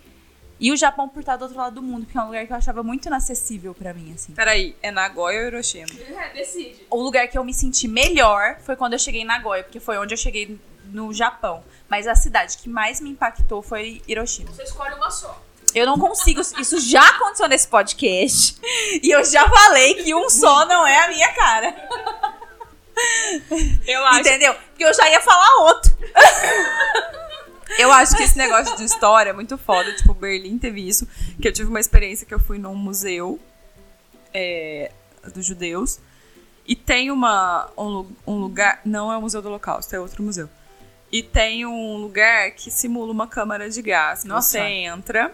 E 0.59 0.71
o 0.71 0.77
Japão 0.77 1.09
por 1.09 1.19
estar 1.19 1.35
do 1.35 1.43
outro 1.43 1.57
lado 1.57 1.75
do 1.75 1.81
mundo, 1.81 2.05
porque 2.05 2.17
é 2.17 2.21
um 2.21 2.27
lugar 2.27 2.45
que 2.45 2.53
eu 2.53 2.57
achava 2.57 2.83
muito 2.83 3.07
inacessível 3.07 3.73
pra 3.73 3.93
mim, 3.93 4.13
assim. 4.13 4.33
Peraí, 4.33 4.75
é 4.81 4.91
Nagoya 4.91 5.41
ou 5.41 5.47
Hiroshima? 5.47 5.87
É, 5.99 6.29
decide. 6.33 6.85
O 6.89 7.01
lugar 7.01 7.27
que 7.27 7.37
eu 7.37 7.43
me 7.43 7.53
senti 7.53 7.87
melhor 7.87 8.57
foi 8.61 8.75
quando 8.75 8.93
eu 8.93 8.99
cheguei 8.99 9.21
em 9.21 9.25
Nagoya, 9.25 9.63
porque 9.63 9.79
foi 9.79 9.97
onde 9.97 10.13
eu 10.13 10.17
cheguei 10.17 10.57
no 10.85 11.13
Japão. 11.13 11.63
Mas 11.89 12.07
a 12.07 12.15
cidade 12.15 12.57
que 12.57 12.69
mais 12.69 13.01
me 13.01 13.09
impactou 13.09 13.61
foi 13.61 14.01
Hiroshima. 14.07 14.51
Você 14.51 14.63
escolhe 14.63 14.95
uma 14.95 15.11
só. 15.11 15.41
Eu 15.75 15.87
não 15.87 15.97
consigo. 15.97 16.39
Isso 16.41 16.79
já 16.79 17.05
aconteceu 17.07 17.47
nesse 17.47 17.67
podcast. 17.67 18.55
E 19.01 19.09
eu 19.09 19.23
já 19.25 19.49
falei 19.49 19.95
que 19.95 20.13
um 20.13 20.29
só 20.29 20.65
não 20.65 20.85
é 20.85 21.05
a 21.05 21.07
minha 21.07 21.33
cara. 21.33 21.89
Eu 23.87 24.05
acho, 24.05 24.19
Entendeu? 24.19 24.53
Porque 24.53 24.85
eu 24.85 24.93
já 24.93 25.09
ia 25.09 25.19
falar 25.19 25.63
outro. 25.63 25.91
Eu 27.83 27.91
acho 27.91 28.15
que 28.15 28.23
esse 28.23 28.37
negócio 28.37 28.75
de 28.77 28.83
história 28.83 29.29
é 29.29 29.33
muito 29.33 29.57
foda. 29.57 29.93
Tipo, 29.95 30.13
Berlim 30.13 30.57
teve 30.57 30.87
isso. 30.87 31.07
Que 31.41 31.47
eu 31.47 31.53
tive 31.53 31.69
uma 31.69 31.79
experiência 31.79 32.25
que 32.25 32.33
eu 32.33 32.39
fui 32.39 32.57
num 32.57 32.75
museu 32.75 33.39
é, 34.33 34.91
dos 35.33 35.45
judeus. 35.45 35.99
E 36.65 36.75
tem 36.75 37.11
uma, 37.11 37.69
um, 37.77 38.09
um 38.25 38.35
lugar. 38.39 38.81
Não 38.85 39.11
é 39.11 39.17
o 39.17 39.21
Museu 39.21 39.41
do 39.41 39.49
Holocausto, 39.49 39.95
é 39.95 39.99
outro 39.99 40.23
museu. 40.23 40.49
E 41.11 41.21
tem 41.21 41.65
um 41.65 41.97
lugar 41.97 42.51
que 42.51 42.71
simula 42.71 43.11
uma 43.11 43.27
câmara 43.27 43.69
de 43.69 43.81
gás. 43.81 44.23
Nossa. 44.23 44.51
Você 44.51 44.59
entra, 44.59 45.33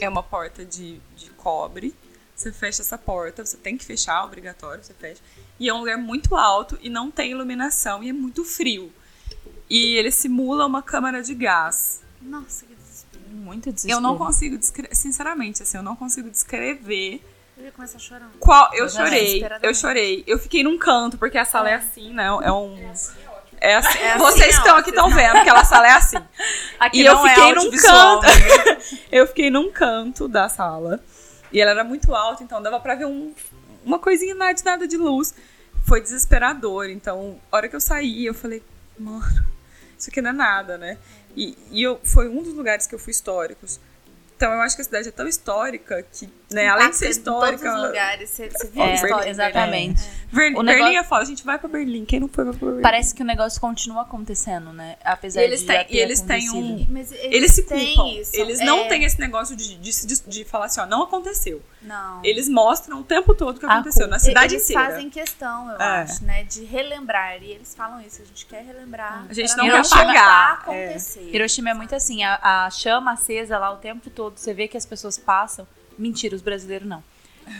é 0.00 0.08
uma 0.08 0.22
porta 0.22 0.64
de, 0.64 1.00
de 1.16 1.30
cobre. 1.30 1.94
Você 2.34 2.52
fecha 2.52 2.82
essa 2.82 2.98
porta, 2.98 3.44
você 3.44 3.56
tem 3.56 3.76
que 3.76 3.84
fechar, 3.84 4.24
obrigatório, 4.24 4.84
você 4.84 4.94
fecha. 4.94 5.20
E 5.58 5.68
é 5.68 5.74
um 5.74 5.78
lugar 5.78 5.96
muito 5.96 6.36
alto 6.36 6.78
e 6.82 6.90
não 6.90 7.10
tem 7.10 7.30
iluminação 7.30 8.02
e 8.04 8.10
é 8.10 8.12
muito 8.12 8.44
frio. 8.44 8.92
E 9.68 9.96
ele 9.96 10.10
simula 10.10 10.66
uma 10.66 10.82
câmara 10.82 11.22
de 11.22 11.34
gás. 11.34 12.02
Nossa, 12.22 12.64
que 12.66 12.74
desespero. 12.74 13.24
Muito 13.30 13.72
desespero. 13.72 13.98
Eu 13.98 14.00
não 14.00 14.16
consigo 14.16 14.56
descrever, 14.56 14.94
sinceramente, 14.94 15.62
assim, 15.62 15.76
eu 15.76 15.82
não 15.82 15.96
consigo 15.96 16.30
descrever 16.30 17.20
Eu 17.56 17.64
ia 17.64 17.72
começar 17.72 17.98
chorando. 17.98 18.32
qual. 18.38 18.70
Eu 18.72 18.84
Eu 18.84 18.88
chorei, 18.88 19.46
eu 19.62 19.74
chorei. 19.74 20.24
Eu 20.26 20.38
fiquei 20.38 20.62
num 20.62 20.78
canto, 20.78 21.18
porque 21.18 21.36
a 21.38 21.44
sala 21.44 21.70
é 21.70 21.74
assim, 21.74 22.12
né? 22.12 22.26
É 22.42 22.52
um. 22.52 22.76
É 22.78 22.88
assim. 22.90 23.12
É 23.58 23.74
assim, 23.76 23.98
Vocês 24.18 24.54
não, 24.54 24.62
estão 24.62 24.76
aqui 24.76 24.90
estão 24.90 25.10
vendo 25.10 25.32
que 25.32 25.38
aquela 25.38 25.64
sala 25.64 25.88
é 25.88 25.92
assim. 25.92 26.18
Aqui 26.78 27.00
E 27.00 27.06
eu 27.06 27.14
não 27.14 27.26
é 27.26 27.30
fiquei 27.30 27.52
num 27.54 27.58
audiovisual, 27.60 28.20
canto. 28.20 28.98
eu 29.10 29.26
fiquei 29.26 29.50
num 29.50 29.72
canto 29.72 30.28
da 30.28 30.46
sala. 30.48 31.02
E 31.50 31.58
ela 31.60 31.70
era 31.70 31.82
muito 31.82 32.14
alta, 32.14 32.44
então 32.44 32.60
dava 32.60 32.78
pra 32.78 32.94
ver 32.94 33.06
um, 33.06 33.32
uma 33.82 33.98
coisinha 33.98 34.34
nada 34.34 34.52
de 34.52 34.62
nada 34.62 34.86
de 34.86 34.96
luz. 34.98 35.34
Foi 35.86 36.02
desesperador. 36.02 36.90
Então, 36.90 37.40
a 37.50 37.56
hora 37.56 37.68
que 37.68 37.74
eu 37.74 37.80
saí, 37.80 38.26
eu 38.26 38.34
falei, 38.34 38.62
mano, 38.98 39.24
isso 39.98 40.10
aqui 40.10 40.20
não 40.20 40.30
é 40.30 40.32
nada, 40.32 40.78
né? 40.78 40.98
E, 41.36 41.56
e 41.70 41.82
eu, 41.82 42.00
foi 42.02 42.28
um 42.28 42.42
dos 42.42 42.54
lugares 42.54 42.86
que 42.86 42.94
eu 42.94 42.98
fui 42.98 43.10
históricos. 43.10 43.80
Então, 44.36 44.52
eu 44.52 44.60
acho 44.60 44.76
que 44.76 44.82
a 44.82 44.84
cidade 44.84 45.08
é 45.08 45.10
tão 45.10 45.26
histórica 45.26 46.02
que, 46.12 46.28
né, 46.50 46.68
além 46.68 46.90
de 46.90 46.96
ser 46.96 47.06
Impacta 47.06 47.06
em 47.06 47.10
histórica. 47.10 47.62
todos 47.64 47.80
os 47.80 47.86
lugares, 47.88 48.30
você, 48.30 48.50
você 48.50 48.70
É, 48.76 48.82
a 48.82 48.94
história. 48.94 49.30
exatamente. 49.30 50.02
Ver- 50.30 50.52
O 50.54 50.62
Berlim 50.62 50.64
negócio- 50.64 50.98
é 50.98 51.04
foda, 51.04 51.22
a 51.22 51.24
gente 51.24 51.44
vai 51.44 51.58
pra 51.58 51.68
Berlim. 51.68 52.04
Quem 52.04 52.20
não 52.20 52.28
foi, 52.28 52.44
vai 52.44 52.52
pra 52.54 52.66
Berlim. 52.66 52.82
Parece 52.82 53.14
que 53.14 53.22
o 53.22 53.24
negócio 53.24 53.58
continua 53.60 54.02
acontecendo, 54.02 54.72
né? 54.74 54.96
Apesar 55.02 55.40
E 55.40 55.44
eles 55.44 55.60
de 55.60 55.66
têm- 55.66 55.86
e 55.88 55.96
eles 55.98 56.20
têm 56.20 56.50
um- 56.50 56.58
acontecido. 56.66 56.92
Mas 56.92 57.12
eles, 57.12 57.24
Eles 57.34 57.52
se 57.52 57.62
têm 57.62 57.94
culpam. 57.96 58.10
isso. 58.20 58.30
Eles 58.36 58.60
não 58.60 58.80
É, 58.80 58.88
têm 58.88 59.04
esse 59.04 59.18
negócio 59.18 59.56
de, 59.56 59.76
de, 59.78 60.06
de, 60.06 60.20
de 60.26 60.44
falar 60.44 60.66
assim, 60.66 60.80
ó, 60.80 60.86
não 60.86 61.04
aconteceu. 61.04 61.62
Não. 61.80 62.20
Eles 62.22 62.48
mostram 62.48 63.00
o 63.00 63.04
tempo 63.04 63.34
todo 63.34 63.56
o 63.56 63.60
que 63.60 63.64
aconteceu, 63.66 64.06
na 64.08 64.18
cidade 64.18 64.56
eles 64.56 64.68
inteira. 64.68 64.90
fazem 64.90 65.08
questão, 65.08 65.70
eu 65.70 65.80
É. 65.80 66.02
acho, 66.02 66.24
né? 66.24 66.44
De 66.44 66.62
relembrar. 66.64 67.42
E 67.42 67.52
eles 67.52 67.74
falam 67.74 68.00
isso, 68.02 68.20
a 68.20 68.24
gente 68.26 68.44
quer 68.44 68.62
relembrar. 68.64 69.24
A 69.30 69.32
gente 69.32 69.56
não 69.56 69.64
quer 69.64 69.78
apagar. 69.80 70.52
acontecer. 70.60 71.30
Hiroshima 71.32 71.70
é 71.70 71.74
muito 71.74 71.94
assim, 71.94 72.22
a, 72.24 72.66
a 72.66 72.70
chama 72.70 73.12
acesa 73.12 73.56
lá 73.58 73.72
o 73.72 73.76
tempo 73.76 74.10
todo, 74.10 74.25
você 74.30 74.52
vê 74.54 74.68
que 74.68 74.76
as 74.76 74.86
pessoas 74.86 75.18
passam. 75.18 75.66
Mentira, 75.98 76.34
os 76.34 76.42
brasileiros 76.42 76.86
não. 76.86 77.02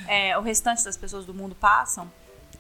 É, 0.09 0.37
o 0.37 0.43
restante 0.43 0.85
das 0.85 0.97
pessoas 0.97 1.25
do 1.25 1.33
mundo 1.33 1.55
passam 1.55 2.11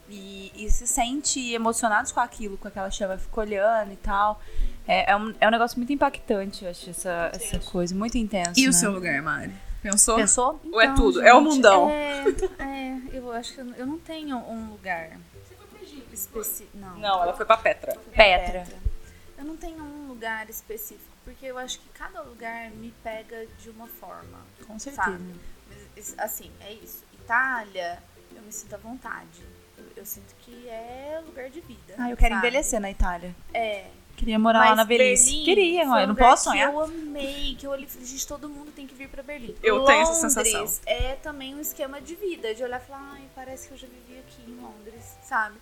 e, 0.08 0.52
e 0.54 0.70
se 0.70 0.86
sente 0.86 1.52
emocionados 1.52 2.12
com 2.12 2.20
aquilo, 2.20 2.56
com 2.56 2.68
aquela 2.68 2.90
chama, 2.90 3.18
fica 3.18 3.40
olhando 3.40 3.92
e 3.92 3.96
tal. 3.96 4.40
É, 4.86 5.10
é, 5.10 5.16
um, 5.16 5.34
é 5.40 5.48
um 5.48 5.50
negócio 5.50 5.76
muito 5.78 5.92
impactante, 5.92 6.64
eu 6.64 6.70
acho, 6.70 6.88
essa, 6.88 7.30
essa 7.34 7.58
coisa, 7.58 7.94
muito 7.94 8.16
intenso. 8.16 8.58
E 8.58 8.64
o 8.64 8.66
né? 8.66 8.72
seu 8.72 8.92
lugar, 8.92 9.20
Mari? 9.20 9.52
Pensou? 9.82 10.16
Pensou? 10.16 10.60
Ou 10.72 10.80
é 10.80 10.84
Então, 10.84 10.96
tudo? 10.96 11.22
É 11.22 11.34
o 11.34 11.38
gente, 11.38 11.48
mundão. 11.54 11.90
É, 11.90 12.24
é, 12.58 13.00
eu 13.12 13.30
acho 13.32 13.54
que 13.54 13.60
eu, 13.60 13.66
eu 13.74 13.86
não 13.86 13.98
tenho 13.98 14.36
um 14.36 14.70
lugar 14.70 15.18
específico. 16.12 16.76
Não. 16.76 16.98
Não, 16.98 17.22
ela 17.22 17.34
foi 17.34 17.44
pra 17.44 17.56
Petra. 17.56 17.96
Petra. 18.14 18.66
Eu 19.38 19.44
não 19.44 19.56
tenho 19.56 19.82
um 19.82 20.08
lugar 20.08 20.48
específico, 20.48 21.15
porque 21.26 21.44
eu 21.44 21.58
acho 21.58 21.80
que 21.80 21.88
cada 21.88 22.22
lugar 22.22 22.70
me 22.70 22.94
pega 23.02 23.46
de 23.58 23.68
uma 23.68 23.88
forma. 23.88 24.38
Com 24.64 24.78
certeza. 24.78 25.10
Sabe? 25.10 25.34
Mas, 25.96 26.14
assim, 26.18 26.52
é 26.60 26.72
isso. 26.72 27.02
Itália, 27.12 28.00
eu 28.32 28.42
me 28.42 28.52
sinto 28.52 28.76
à 28.76 28.78
vontade. 28.78 29.42
Eu, 29.76 29.84
eu 29.96 30.06
sinto 30.06 30.32
que 30.38 30.68
é 30.68 31.20
lugar 31.26 31.50
de 31.50 31.60
vida. 31.60 31.96
Ah, 31.98 32.08
eu 32.08 32.16
quero 32.16 32.36
sabe? 32.36 32.46
envelhecer 32.46 32.80
na 32.80 32.92
Itália. 32.92 33.34
É. 33.52 33.90
Queria 34.16 34.38
morar 34.38 34.60
lá 34.60 34.66
Mas 34.66 34.76
na 34.76 34.84
velhice. 34.84 35.24
Berlim 35.24 35.44
Queria, 35.44 35.86
foi 35.88 36.02
eu 36.04 36.06
não 36.06 36.14
posso 36.14 36.44
sonhar. 36.44 36.70
Que 36.70 36.76
eu 36.76 36.80
amei, 36.80 37.56
que 37.56 37.66
eu 37.66 37.70
olhei 37.72 37.86
e 37.86 37.88
falei, 37.88 38.06
gente, 38.06 38.26
todo 38.26 38.48
mundo 38.48 38.70
tem 38.70 38.86
que 38.86 38.94
vir 38.94 39.08
pra 39.08 39.22
Berlim. 39.22 39.56
Eu 39.64 39.84
tenho 39.84 40.02
essa 40.02 40.12
Londres 40.12 40.32
sensação. 40.32 40.80
É 40.86 41.16
também 41.16 41.56
um 41.56 41.60
esquema 41.60 42.00
de 42.00 42.14
vida, 42.14 42.54
de 42.54 42.62
olhar 42.62 42.80
e 42.80 42.84
falar, 42.84 43.14
ai, 43.14 43.28
parece 43.34 43.66
que 43.66 43.74
eu 43.74 43.78
já 43.78 43.88
vivi 43.88 44.20
aqui 44.20 44.48
em 44.48 44.54
Londres, 44.54 45.18
sabe? 45.24 45.56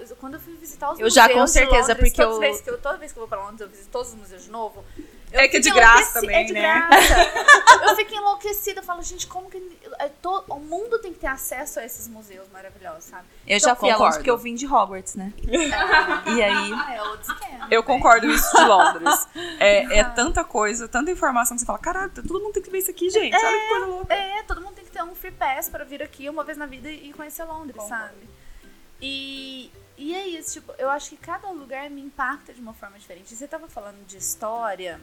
Eu- 0.00 0.06
eu- 0.06 0.16
Quando 0.16 0.34
eu 0.34 0.40
fui 0.40 0.54
visitar 0.54 0.92
os 0.92 0.98
Eu 1.00 1.10
já, 1.10 1.22
museus 1.22 1.38
com 1.38 1.44
de 1.44 1.50
certeza, 1.50 1.92
Londres, 1.92 1.98
porque 2.10 2.22
eu- 2.22 2.38
vezes 2.40 2.60
que 2.60 2.70
eu 2.70 2.78
Toda 2.78 2.96
vez 2.98 3.12
que 3.12 3.18
eu 3.18 3.22
vou 3.22 3.28
pra 3.28 3.38
Londres, 3.44 3.60
eu 3.60 3.68
visito 3.68 3.88
todos 3.90 4.08
os 4.08 4.14
museus 4.14 4.44
de 4.44 4.50
novo. 4.50 4.84
eu 5.32 5.40
É 5.40 5.48
que 5.48 5.56
é 5.56 5.60
de 5.60 5.70
graça 5.70 6.20
também, 6.20 6.36
é 6.36 6.44
de 6.44 6.52
né? 6.52 6.60
graça. 6.60 6.92
eu 7.90 7.96
fico 7.96 8.14
enlouquecida, 8.14 8.80
eu 8.80 8.84
falo, 8.84 9.02
gente, 9.02 9.26
como 9.26 9.48
que 9.50 9.78
é 9.98 10.08
to- 10.20 10.44
o 10.48 10.58
mundo 10.60 10.98
tem 10.98 11.12
que 11.12 11.18
ter 11.20 11.26
acesso 11.28 11.80
a 11.80 11.84
esses 11.84 12.06
museus 12.08 12.48
maravilhosos, 12.52 13.04
sabe? 13.04 13.24
Eu 13.46 13.58
já 13.58 13.68
Então, 13.70 13.76
fui 13.76 13.88
a 13.90 13.92
Londres 13.96 13.98
concordo. 13.98 14.16
porque 14.18 14.30
eu 14.30 14.38
vim 14.38 14.54
de 14.54 14.66
Hogwarts, 14.66 15.14
né? 15.14 15.32
E 16.36 16.42
aí, 16.42 16.72
Ah, 16.74 16.94
é 16.94 17.02
outro 17.02 17.32
esquema. 17.32 17.66
Eu 17.70 17.82
concordo 17.82 18.26
isso 18.28 18.56
de 18.56 18.64
Londres. 18.64 19.26
É, 19.58 19.98
é 20.00 20.04
tanta 20.04 20.44
coisa, 20.44 20.86
tanta 20.88 21.10
informação 21.10 21.56
que 21.56 21.60
você 21.60 21.66
fala, 21.66 21.78
caralho, 21.78 22.10
todo 22.10 22.40
mundo 22.40 22.52
tem 22.52 22.62
que 22.62 22.70
ver 22.70 22.78
isso 22.78 22.90
aqui, 22.90 23.08
gente. 23.10 23.34
Olha 23.34 23.58
que 23.60 23.68
coisa 23.68 23.86
louca. 23.86 24.14
É, 24.14 24.42
todo 24.42 24.60
mundo 24.60 24.74
tem 24.74 24.84
que 24.84 24.90
ter 24.90 25.02
um 25.02 25.14
free 25.14 25.30
pass 25.32 25.68
pra 25.68 25.84
vir 25.84 26.02
aqui 26.02 26.28
uma 26.28 26.44
vez 26.44 26.58
na 26.58 26.66
vida 26.66 26.90
e 26.90 27.12
conhecer 27.12 27.44
Londres, 27.44 27.82
sabe? 27.84 28.28
E, 29.02 29.70
e 29.98 30.14
é 30.14 30.26
isso, 30.28 30.52
tipo, 30.52 30.72
eu 30.78 30.88
acho 30.88 31.10
que 31.10 31.16
cada 31.16 31.50
lugar 31.50 31.90
me 31.90 32.00
impacta 32.00 32.54
de 32.54 32.60
uma 32.60 32.72
forma 32.72 32.98
diferente. 32.98 33.34
Você 33.34 33.48
tava 33.48 33.68
falando 33.68 34.06
de 34.06 34.16
história, 34.16 35.00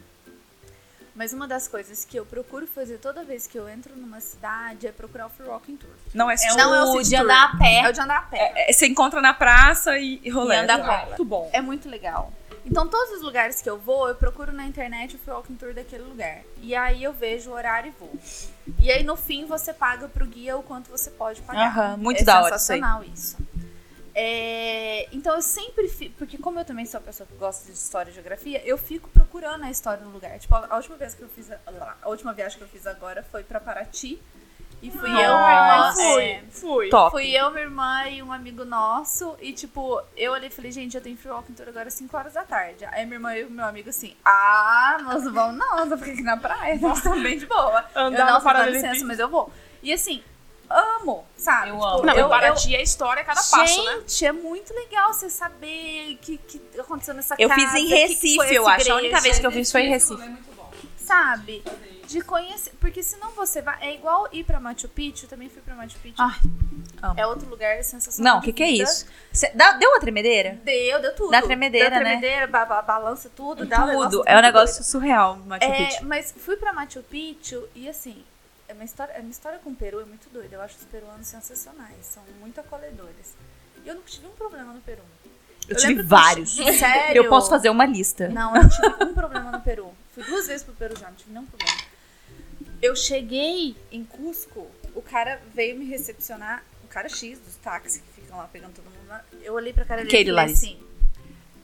mas 1.13 1.33
uma 1.33 1.45
das 1.47 1.67
coisas 1.67 2.05
que 2.05 2.17
eu 2.17 2.25
procuro 2.25 2.65
fazer 2.65 2.97
toda 2.97 3.25
vez 3.25 3.45
que 3.45 3.59
eu 3.59 3.67
entro 3.67 3.93
numa 3.97 4.21
cidade 4.21 4.87
é 4.87 4.91
procurar 4.91 5.27
o 5.27 5.29
Free 5.29 5.47
Walking 5.47 5.75
Tour. 5.75 5.89
Não 6.13 6.31
é, 6.31 6.35
Não 6.55 6.73
é 6.73 6.83
o 6.85 7.01
de 7.03 7.09
tour. 7.09 7.19
andar 7.19 7.43
a 7.43 7.57
pé. 7.57 7.81
É 7.81 7.89
o 7.89 7.93
de 7.93 7.99
andar 7.99 8.17
a 8.19 8.21
pé. 8.21 8.53
É, 8.55 8.71
você 8.71 8.87
encontra 8.87 9.21
na 9.21 9.33
praça 9.33 9.97
e, 9.97 10.21
e 10.23 10.29
rolê. 10.29 10.55
E 10.55 10.59
anda 10.59 10.75
a 10.75 10.79
pé. 10.79 11.05
Muito 11.07 11.25
bom. 11.25 11.49
É 11.51 11.59
muito 11.59 11.89
legal. 11.89 12.31
Então, 12.65 12.87
todos 12.87 13.15
os 13.15 13.21
lugares 13.21 13.61
que 13.61 13.69
eu 13.69 13.79
vou, 13.79 14.07
eu 14.09 14.15
procuro 14.15 14.51
na 14.51 14.65
internet 14.65 15.15
o 15.15 15.19
free 15.19 15.33
walking 15.33 15.55
tour 15.55 15.73
daquele 15.73 16.03
lugar. 16.03 16.41
E 16.61 16.75
aí 16.75 17.03
eu 17.03 17.11
vejo 17.11 17.49
o 17.49 17.53
horário 17.53 17.89
e 17.89 17.99
vou. 17.99 18.13
E 18.79 18.91
aí, 18.91 19.03
no 19.03 19.15
fim, 19.15 19.45
você 19.45 19.73
paga 19.73 20.07
pro 20.07 20.25
guia 20.25 20.55
o 20.55 20.61
quanto 20.63 20.89
você 20.91 21.09
pode 21.09 21.41
pagar. 21.41 21.67
Aham, 21.67 21.97
muito 21.97 22.21
é 22.21 22.23
da 22.23 22.41
hora 22.43 22.55
isso 22.55 22.71
aí. 22.71 22.79
sensacional 22.79 23.03
isso. 23.03 23.37
É, 24.21 25.07
então, 25.13 25.33
eu 25.33 25.41
sempre 25.41 25.87
fico... 25.87 26.13
Porque 26.17 26.37
como 26.37 26.59
eu 26.59 26.65
também 26.65 26.85
sou 26.85 26.99
uma 26.99 27.05
pessoa 27.05 27.25
que 27.25 27.35
gosta 27.35 27.65
de 27.65 27.71
história 27.71 28.11
e 28.11 28.13
geografia, 28.13 28.61
eu 28.65 28.77
fico 28.77 29.09
procurando 29.11 29.63
a 29.63 29.71
história 29.71 30.03
no 30.03 30.11
lugar. 30.11 30.37
Tipo, 30.37 30.55
a 30.55 30.75
última 30.75 30.97
vez 30.97 31.15
que 31.15 31.21
eu 31.21 31.29
fiz... 31.29 31.49
A, 31.49 31.95
a 32.01 32.09
última 32.09 32.33
viagem 32.33 32.57
que 32.57 32.63
eu 32.65 32.67
fiz 32.67 32.85
agora 32.85 33.23
foi 33.23 33.43
pra 33.43 33.61
Paraty. 33.61 34.21
E 34.81 34.91
fui 34.91 35.09
eu, 35.09 35.13
minha 35.13 35.23
irmã... 35.23 35.77
Nossa. 35.77 36.21
é, 36.21 36.43
Fui. 36.49 36.89
Top. 36.89 37.11
Fui 37.11 37.31
eu, 37.31 37.49
minha 37.51 37.63
irmã 37.63 38.09
e 38.09 38.21
um 38.21 38.33
amigo 38.33 38.65
nosso. 38.65 39.37
E, 39.39 39.53
tipo, 39.53 40.01
eu 40.17 40.33
olhei 40.33 40.49
e 40.49 40.51
falei, 40.51 40.71
gente, 40.71 40.97
eu 40.97 41.01
tenho 41.01 41.15
free 41.15 41.31
walking 41.31 41.53
tour 41.53 41.69
agora 41.69 41.87
às 41.87 41.93
5 41.93 42.17
horas 42.17 42.33
da 42.33 42.43
tarde. 42.43 42.83
Aí 42.91 43.05
minha 43.05 43.15
irmã 43.15 43.35
e 43.37 43.45
o 43.45 43.49
meu 43.49 43.65
amigo 43.65 43.89
assim, 43.89 44.17
ah, 44.25 44.97
nós 45.01 45.23
não 45.23 45.33
vamos 45.33 45.57
não, 45.57 45.77
nós 45.77 45.87
vamos 45.87 45.99
ficar 45.99 46.11
aqui 46.11 46.23
na 46.23 46.37
praia, 46.37 46.77
nós 46.79 46.97
estamos 46.97 47.23
bem 47.23 47.37
de 47.37 47.45
boa. 47.45 47.85
Andar 47.95 48.19
eu 48.19 48.25
não, 48.25 48.43
dá 48.43 48.65
licença, 48.65 49.05
mas 49.05 49.17
eu 49.17 49.29
vou. 49.29 49.49
E 49.81 49.93
assim, 49.93 50.21
amo, 50.69 51.25
sabe? 51.35 51.69
Eu 51.69 51.75
Tipo, 51.75 51.85
amo. 51.85 52.05
Não, 52.05 52.13
eu, 52.13 52.19
eu, 52.21 52.29
Paraty 52.29 52.75
é 52.75 52.81
história 52.83 53.21
a 53.21 53.25
cada 53.25 53.41
passo, 53.41 53.83
né? 53.85 53.95
Gente, 53.99 54.25
é 54.25 54.31
muito 54.31 54.73
legal 54.73 55.13
você 55.13 55.29
saber 55.29 56.13
o 56.13 56.17
que, 56.17 56.37
que 56.37 56.61
aconteceu 56.79 57.13
nessa 57.13 57.35
Eu 57.39 57.49
casa. 57.49 57.61
fiz 57.61 57.73
em 57.75 57.87
que 57.87 57.93
que 57.93 57.95
Recife, 58.35 58.55
eu 58.55 58.67
acho. 58.67 58.91
A 58.91 58.95
única 58.95 59.19
vez 59.21 59.39
que 59.39 59.45
eu 59.45 59.51
fiz 59.51 59.71
foi 59.71 59.81
em 59.83 59.89
Recife. 59.89 60.21
É 60.21 60.25
muito 60.27 60.55
bom. 60.55 60.69
Sabe? 60.97 61.63
de 62.07 62.21
conhecer. 62.21 62.71
Porque 62.81 63.03
senão 63.03 63.29
você 63.33 63.61
vai. 63.61 63.77
É 63.87 63.93
igual 63.93 64.27
ir 64.31 64.43
pra 64.43 64.59
Machu 64.59 64.87
Picchu. 64.89 65.25
Eu 65.25 65.29
também 65.29 65.47
fui 65.47 65.61
pra 65.61 65.75
Machu 65.75 65.95
Picchu. 66.01 66.15
Ai, 66.19 66.39
amo. 67.03 67.19
é 67.19 67.27
outro 67.27 67.47
lugar 67.47 67.83
sensacional. 67.83 68.33
Não, 68.33 68.39
o 68.41 68.43
que, 68.43 68.51
que 68.51 68.63
é 68.63 68.69
isso? 68.71 69.05
Cê- 69.31 69.51
dá- 69.53 69.73
deu 69.73 69.91
uma 69.91 69.99
tremedeira? 69.99 70.59
Deu, 70.63 70.99
deu 70.99 71.15
tudo. 71.15 71.29
Dá 71.29 71.39
tremedeira, 71.39 71.91
Dá 71.91 71.97
né? 71.97 72.03
tremedeira, 72.03 72.47
ba- 72.47 72.65
ba- 72.65 72.81
balança 72.81 73.29
tudo. 73.35 73.63
Dá 73.63 73.83
um 73.83 73.85
negócio 73.85 74.09
Tudo. 74.09 74.23
É 74.25 74.35
um 74.35 74.41
negócio 74.41 74.77
doido. 74.77 74.85
surreal, 74.89 75.35
Machu 75.45 75.63
É, 75.65 75.85
Picchu. 75.85 76.05
mas 76.05 76.33
fui 76.35 76.57
pra 76.57 76.73
Machu 76.73 77.03
Picchu 77.03 77.69
e 77.75 77.87
assim, 77.87 78.23
é 78.69 78.73
uma 78.73 78.83
história, 78.83 79.15
a 79.15 79.19
minha 79.19 79.31
história 79.31 79.59
com 79.59 79.71
o 79.71 79.75
Peru 79.75 79.99
é 79.99 80.05
muito 80.05 80.29
doida. 80.29 80.55
Eu 80.55 80.61
acho 80.61 80.77
os 80.77 80.83
peruanos 80.83 81.27
sensacionais, 81.27 82.05
são 82.05 82.23
muito 82.39 82.59
acolhedores. 82.59 83.35
E 83.83 83.87
eu 83.87 83.95
nunca 83.95 84.07
tive 84.07 84.27
um 84.27 84.31
problema 84.31 84.71
no 84.71 84.79
Peru. 84.81 85.01
Eu, 85.67 85.75
eu 85.75 85.75
tive 85.75 86.03
vários. 86.03 86.51
Sério? 86.55 87.23
Eu 87.23 87.29
posso 87.29 87.49
fazer 87.49 87.69
uma 87.69 87.85
lista. 87.85 88.29
Não, 88.29 88.55
eu 88.55 88.63
não 88.63 88.69
tive 88.69 89.03
um 89.05 89.13
problema 89.13 89.51
no 89.51 89.61
Peru. 89.61 89.91
Fui 90.13 90.23
duas 90.23 90.45
vezes 90.47 90.63
pro 90.63 90.73
Peru 90.75 90.97
já, 90.97 91.07
não 91.07 91.15
tive 91.15 91.31
nenhum 91.31 91.47
problema. 91.47 91.81
Eu 92.79 92.95
cheguei 92.95 93.75
em 93.91 94.05
Cusco, 94.05 94.67
o 94.93 95.01
cara 95.01 95.41
veio 95.53 95.77
me 95.77 95.85
recepcionar, 95.85 96.63
o 96.83 96.87
cara 96.87 97.09
X 97.09 97.39
dos 97.39 97.55
táxis 97.55 98.01
que 98.01 98.21
ficam 98.21 98.37
lá 98.37 98.47
pegando 98.47 98.73
todo 98.73 98.85
mundo 98.85 99.07
lá. 99.07 99.25
Eu 99.41 99.55
olhei 99.55 99.73
pra 99.73 99.83
cara 99.83 100.05
dele 100.05 100.29
e 100.29 100.33
falei 100.33 100.53
assim: 100.53 100.79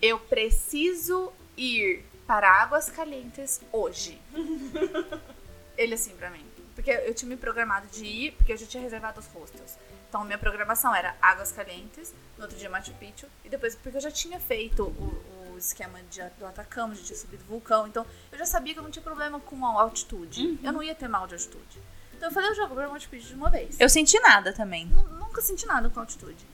Eu 0.02 0.20
preciso 0.20 1.32
ir 1.56 2.04
para 2.26 2.50
Águas 2.50 2.90
Calientes 2.90 3.62
hoje. 3.72 4.20
Ele 5.78 5.94
assim 5.94 6.16
pra 6.16 6.30
mim. 6.32 6.45
Porque 6.76 6.92
eu 6.92 7.14
tinha 7.14 7.30
me 7.30 7.38
programado 7.38 7.88
de 7.88 8.06
ir, 8.06 8.32
porque 8.34 8.52
eu 8.54 8.58
já 8.58 8.66
tinha 8.66 8.84
reservado 8.84 9.20
os 9.20 9.28
hostels. 9.28 9.78
Então 10.10 10.24
minha 10.26 10.38
programação 10.38 10.94
era 10.94 11.16
Águas 11.22 11.52
Calientes, 11.52 12.14
no 12.38 12.44
outro 12.44 12.58
dia 12.58 12.70
Machu 12.70 12.94
Picchu, 12.96 13.28
e 13.44 13.50
depois, 13.50 13.76
porque 13.76 13.98
eu 13.98 14.02
já 14.02 14.12
tinha 14.12 14.40
feito 14.40 14.84
o, 14.84 15.54
o 15.54 15.58
esquema 15.58 16.00
de, 16.10 16.22
do 16.38 16.46
Atacama, 16.46 16.94
já 16.96 17.04
tinha 17.04 17.18
subido 17.18 17.44
o 17.44 17.48
vulcão, 17.48 17.88
então 17.88 18.06
eu 18.32 18.38
já 18.38 18.46
sabia 18.46 18.74
que 18.74 18.80
eu 18.80 18.84
não 18.84 18.92
tinha 18.92 19.04
problema 19.04 19.40
com 19.40 19.66
a 19.66 19.82
altitude. 19.82 20.60
Eu 20.64 20.72
não 20.74 20.84
ia 20.84 20.94
ter 20.94 21.08
mal 21.08 21.26
de 21.28 21.34
altitude. 21.34 21.82
Então 22.14 22.30
eu 22.30 22.34
falei, 22.34 22.50
eu 22.50 22.68
vou 22.68 22.76
pra 22.78 22.88
Machu 22.90 23.10
Picchu 23.10 23.28
de 23.30 23.36
uma 23.36 23.50
vez. 23.50 23.80
Eu 23.80 23.90
senti 23.90 24.20
nada 24.20 24.52
também. 24.54 24.86
Nu- 24.86 25.08
Nunca 25.16 25.42
senti 25.42 25.66
nada 25.66 25.90
com 25.90 26.00
altitude. 26.00 26.46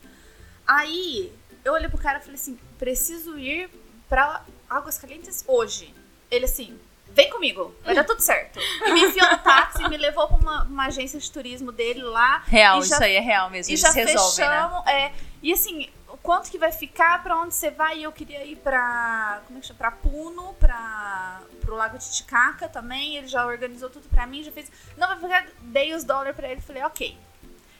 Aí, 0.65 1.33
eu 1.63 1.73
olhei 1.73 1.89
pro 1.89 1.97
cara 1.97 2.17
e 2.19 2.21
falei 2.21 2.35
assim: 2.35 2.57
preciso 2.79 3.37
ir 3.37 3.69
pra 4.07 4.43
Águas 4.69 4.97
Calientes 4.97 5.43
hoje. 5.47 5.93
Ele 6.29 6.45
assim, 6.45 6.79
vem 7.13 7.29
comigo, 7.29 7.75
vai 7.83 7.93
dar 7.95 8.03
tudo 8.03 8.19
certo. 8.21 8.59
E 8.59 8.91
me 8.91 9.01
enfiou 9.03 9.29
no 9.31 9.37
táxi, 9.39 9.87
me 9.89 9.97
levou 9.97 10.27
pra 10.27 10.37
uma, 10.37 10.63
uma 10.63 10.85
agência 10.87 11.19
de 11.19 11.31
turismo 11.31 11.71
dele 11.71 12.01
lá. 12.01 12.43
Real, 12.47 12.81
já- 12.81 12.95
isso 12.95 13.03
aí 13.03 13.15
é 13.15 13.19
real 13.19 13.49
mesmo. 13.49 13.73
E 13.73 13.77
já 13.77 13.91
resolvem, 13.91 14.45
né? 14.47 14.61
fechamos. 14.61 14.87
É, 14.87 15.11
e 15.41 15.51
assim, 15.53 15.89
o 16.07 16.17
quanto 16.17 16.49
que 16.51 16.57
vai 16.57 16.71
ficar, 16.71 17.21
pra 17.23 17.37
onde 17.37 17.53
você 17.53 17.71
vai? 17.71 17.99
E 17.99 18.03
eu 18.03 18.11
queria 18.11 18.43
ir 18.45 18.55
pra. 18.57 19.41
Como 19.47 19.57
é 19.57 19.61
que 19.61 19.67
chama? 19.67 19.77
Pra 19.77 19.91
Puno, 19.91 20.53
pra, 20.59 21.39
pro 21.61 21.75
Lago 21.75 21.97
Titicaca 21.97 22.67
também. 22.69 23.17
Ele 23.17 23.27
já 23.27 23.45
organizou 23.45 23.89
tudo 23.89 24.07
pra 24.09 24.25
mim, 24.27 24.43
já 24.43 24.51
fez. 24.51 24.71
Não, 24.97 25.07
vai 25.07 25.17
ficar. 25.19 25.47
Dei 25.61 25.93
os 25.93 26.03
dólares 26.03 26.35
pra 26.35 26.47
ele 26.49 26.61
falei, 26.61 26.83
ok. 26.83 27.17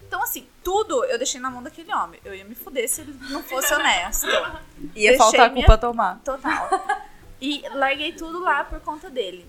Então, 0.07 0.21
assim, 0.23 0.45
tudo 0.61 1.05
eu 1.05 1.17
deixei 1.17 1.39
na 1.39 1.49
mão 1.49 1.63
daquele 1.63 1.93
homem. 1.93 2.19
Eu 2.25 2.35
ia 2.35 2.43
me 2.43 2.53
fuder 2.53 2.89
se 2.89 2.99
ele 2.99 3.15
não 3.29 3.41
fosse 3.43 3.73
honesto. 3.73 4.25
Ia 4.27 4.51
Deixei 4.93 5.17
faltar 5.17 5.45
a 5.45 5.49
minha- 5.49 5.65
culpa 5.65 5.77
tomar. 5.79 6.19
Total. 6.25 6.69
E 7.41 7.63
larguei 7.73 8.13
tudo 8.13 8.39
lá 8.39 8.63
por 8.63 8.79
conta 8.81 9.09
dele. 9.09 9.45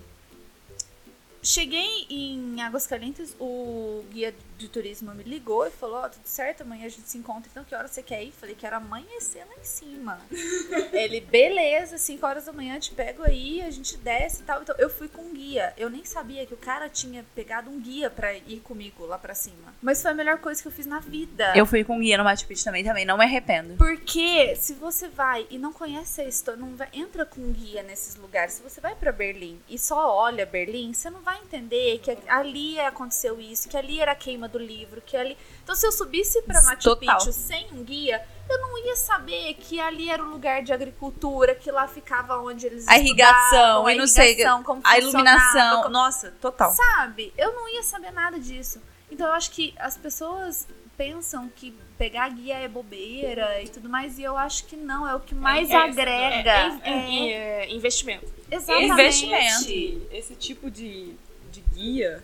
Cheguei 1.43 2.07
em 2.09 2.62
Águas 2.62 2.86
Calientes, 2.86 3.34
o 3.40 4.05
guia 4.11 4.32
de 4.57 4.68
turismo 4.68 5.12
me 5.12 5.24
ligou 5.24 5.66
e 5.66 5.70
falou: 5.70 5.97
Ó, 5.97 6.09
tudo 6.09 6.24
certo, 6.24 6.62
amanhã 6.62 6.86
a 6.86 6.88
gente 6.88 7.09
se 7.09 7.18
encontra, 7.18 7.49
então 7.51 7.64
que 7.64 7.74
hora 7.74 7.88
você 7.88 8.03
quer 8.03 8.22
ir? 8.22 8.30
Falei 8.32 8.55
que 8.55 8.64
era 8.64 8.76
amanhecer 8.76 9.45
lá 9.45 9.55
em 9.61 9.64
cima. 9.64 10.20
Ele, 10.93 11.20
beleza, 11.20 11.99
5 11.99 12.24
horas 12.24 12.45
da 12.45 12.53
manhã 12.53 12.78
te 12.78 12.93
pego 12.93 13.24
aí, 13.24 13.61
a 13.61 13.70
gente 13.70 13.97
desce 13.97 14.43
e 14.43 14.45
tal. 14.45 14.62
Então 14.62 14.74
eu 14.78 14.88
fui 14.88 15.09
com 15.09 15.22
um 15.22 15.34
guia. 15.34 15.72
Eu 15.76 15.90
nem 15.90 16.05
sabia 16.05 16.47
que 16.47 16.55
o 16.55 16.57
cara 16.57 16.88
tinha 16.88 17.24
pegado 17.34 17.68
um 17.68 17.80
guia 17.80 18.09
pra 18.09 18.32
ir 18.34 18.61
comigo 18.61 19.05
lá 19.05 19.18
pra 19.18 19.34
cima. 19.34 19.74
Mas 19.82 20.01
foi 20.01 20.12
a 20.12 20.14
melhor 20.14 20.38
coisa 20.38 20.62
que 20.62 20.68
eu 20.68 20.72
fiz 20.72 20.86
na 20.86 21.01
vida. 21.01 21.53
Eu 21.57 21.66
fui 21.66 21.82
com 21.82 21.99
guia 21.99 22.16
no 22.16 22.24
Machu 22.24 22.47
Picchu 22.47 22.64
também, 22.64 22.84
também. 22.84 23.05
Não 23.05 23.18
me 23.18 23.24
arrependo. 23.24 23.74
Porque 23.76 24.55
se 24.57 24.74
você 24.74 25.09
vai 25.09 25.47
e 25.51 25.59
não 25.59 25.72
conhece 25.72 26.20
a 26.20 26.24
história, 26.24 26.61
não 26.61 26.76
vai, 26.76 26.88
entra 26.93 27.26
com 27.26 27.53
guia 27.53 27.82
nesses 27.82 28.14
lugares. 28.14 28.55
Se 28.55 28.62
você 28.62 28.80
vai 28.80 28.95
pra 28.95 29.11
Berlim 29.11 29.61
e 29.68 29.76
só 29.76 30.14
olha 30.14 30.47
Berlim, 30.47 30.93
você 30.93 31.11
não 31.11 31.20
vai 31.20 31.32
entender 31.39 31.99
que 31.99 32.16
ali 32.28 32.78
aconteceu 32.80 33.41
isso, 33.41 33.68
que 33.68 33.76
ali 33.76 34.01
era 34.01 34.12
a 34.12 34.14
queima 34.14 34.49
do 34.49 34.59
livro, 34.59 35.01
que 35.05 35.16
ali. 35.16 35.37
Então 35.62 35.74
se 35.74 35.87
eu 35.87 35.93
subisse 35.93 36.43
pra 36.43 36.62
Machu. 36.62 36.97
Picchu 36.97 37.33
sem 37.33 37.66
um 37.72 37.83
guia, 37.85 38.22
eu 38.49 38.59
não 38.61 38.78
ia 38.85 38.97
saber 38.97 39.55
que 39.55 39.78
ali 39.80 40.11
era 40.11 40.22
o 40.22 40.28
lugar 40.30 40.62
de 40.62 40.72
agricultura, 40.72 41.55
que 41.55 41.70
lá 41.70 41.87
ficava 41.89 42.39
onde 42.39 42.66
eles 42.66 42.87
A 42.89 42.99
irrigação, 42.99 43.87
a 43.87 43.93
e 43.95 43.97
não 43.99 44.07
sei, 44.07 44.37
A 44.85 44.99
iluminação. 44.99 45.83
como- 45.83 45.91
Nossa, 45.93 46.30
total. 46.41 46.72
Sabe? 46.72 47.33
Eu 47.37 47.53
não 47.55 47.68
ia 47.68 47.83
saber 47.83 48.11
nada 48.12 48.39
disso. 48.39 48.80
Então 49.11 49.26
eu 49.26 49.33
acho 49.33 49.51
que 49.51 49.74
as 49.78 49.97
pessoas 49.97 50.66
pensam 50.97 51.49
que 51.55 51.74
pegar 51.99 52.28
guia 52.30 52.57
é 52.57 52.68
bobeira 52.68 53.62
e 53.62 53.68
tudo 53.68 53.89
mais, 53.89 54.18
e 54.18 54.22
eu 54.22 54.37
acho 54.37 54.64
que 54.66 54.76
não, 54.76 55.09
é 55.09 55.14
o 55.14 55.20
que 55.20 55.35
mais 55.35 55.70
É, 55.70 55.74
agrega. 55.76 56.51
é, 56.51 56.78
é, 56.85 57.28
é, 57.30 57.64
é 57.64 57.70
investimento. 57.74 58.26
Exatamente. 58.51 58.93
Investimento. 58.93 59.61
Esse, 59.62 60.07
esse 60.11 60.35
tipo 60.35 60.70
de, 60.70 61.14
de 61.53 61.61
guia, 61.61 62.22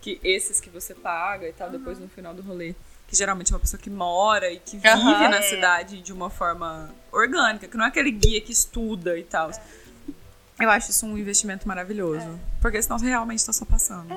que 0.00 0.20
esses 0.24 0.60
que 0.60 0.70
você 0.70 0.94
paga 0.94 1.48
e 1.48 1.52
tal, 1.52 1.68
depois 1.68 1.98
no 1.98 2.08
final 2.08 2.32
do 2.32 2.40
rolê, 2.42 2.74
que 3.08 3.14
geralmente 3.16 3.52
é 3.52 3.54
uma 3.54 3.60
pessoa 3.60 3.80
que 3.80 3.90
mora 3.90 4.50
e 4.50 4.58
que 4.58 4.76
vive 4.76 4.88
Aham. 4.88 5.28
na 5.28 5.38
É. 5.38 5.42
cidade 5.42 6.00
de 6.00 6.12
uma 6.12 6.30
forma 6.30 6.94
orgânica, 7.12 7.68
que 7.68 7.76
não 7.76 7.84
é 7.84 7.88
aquele 7.88 8.10
guia 8.10 8.40
que 8.40 8.52
estuda 8.52 9.18
e 9.18 9.24
tal. 9.24 9.50
Eu 10.58 10.70
acho 10.70 10.90
isso 10.90 11.04
um 11.04 11.18
investimento 11.18 11.68
maravilhoso. 11.68 12.40
Porque 12.62 12.80
senão 12.80 12.98
você 12.98 13.04
realmente 13.06 13.44
tá 13.44 13.52
só 13.52 13.64
passando. 13.66 14.16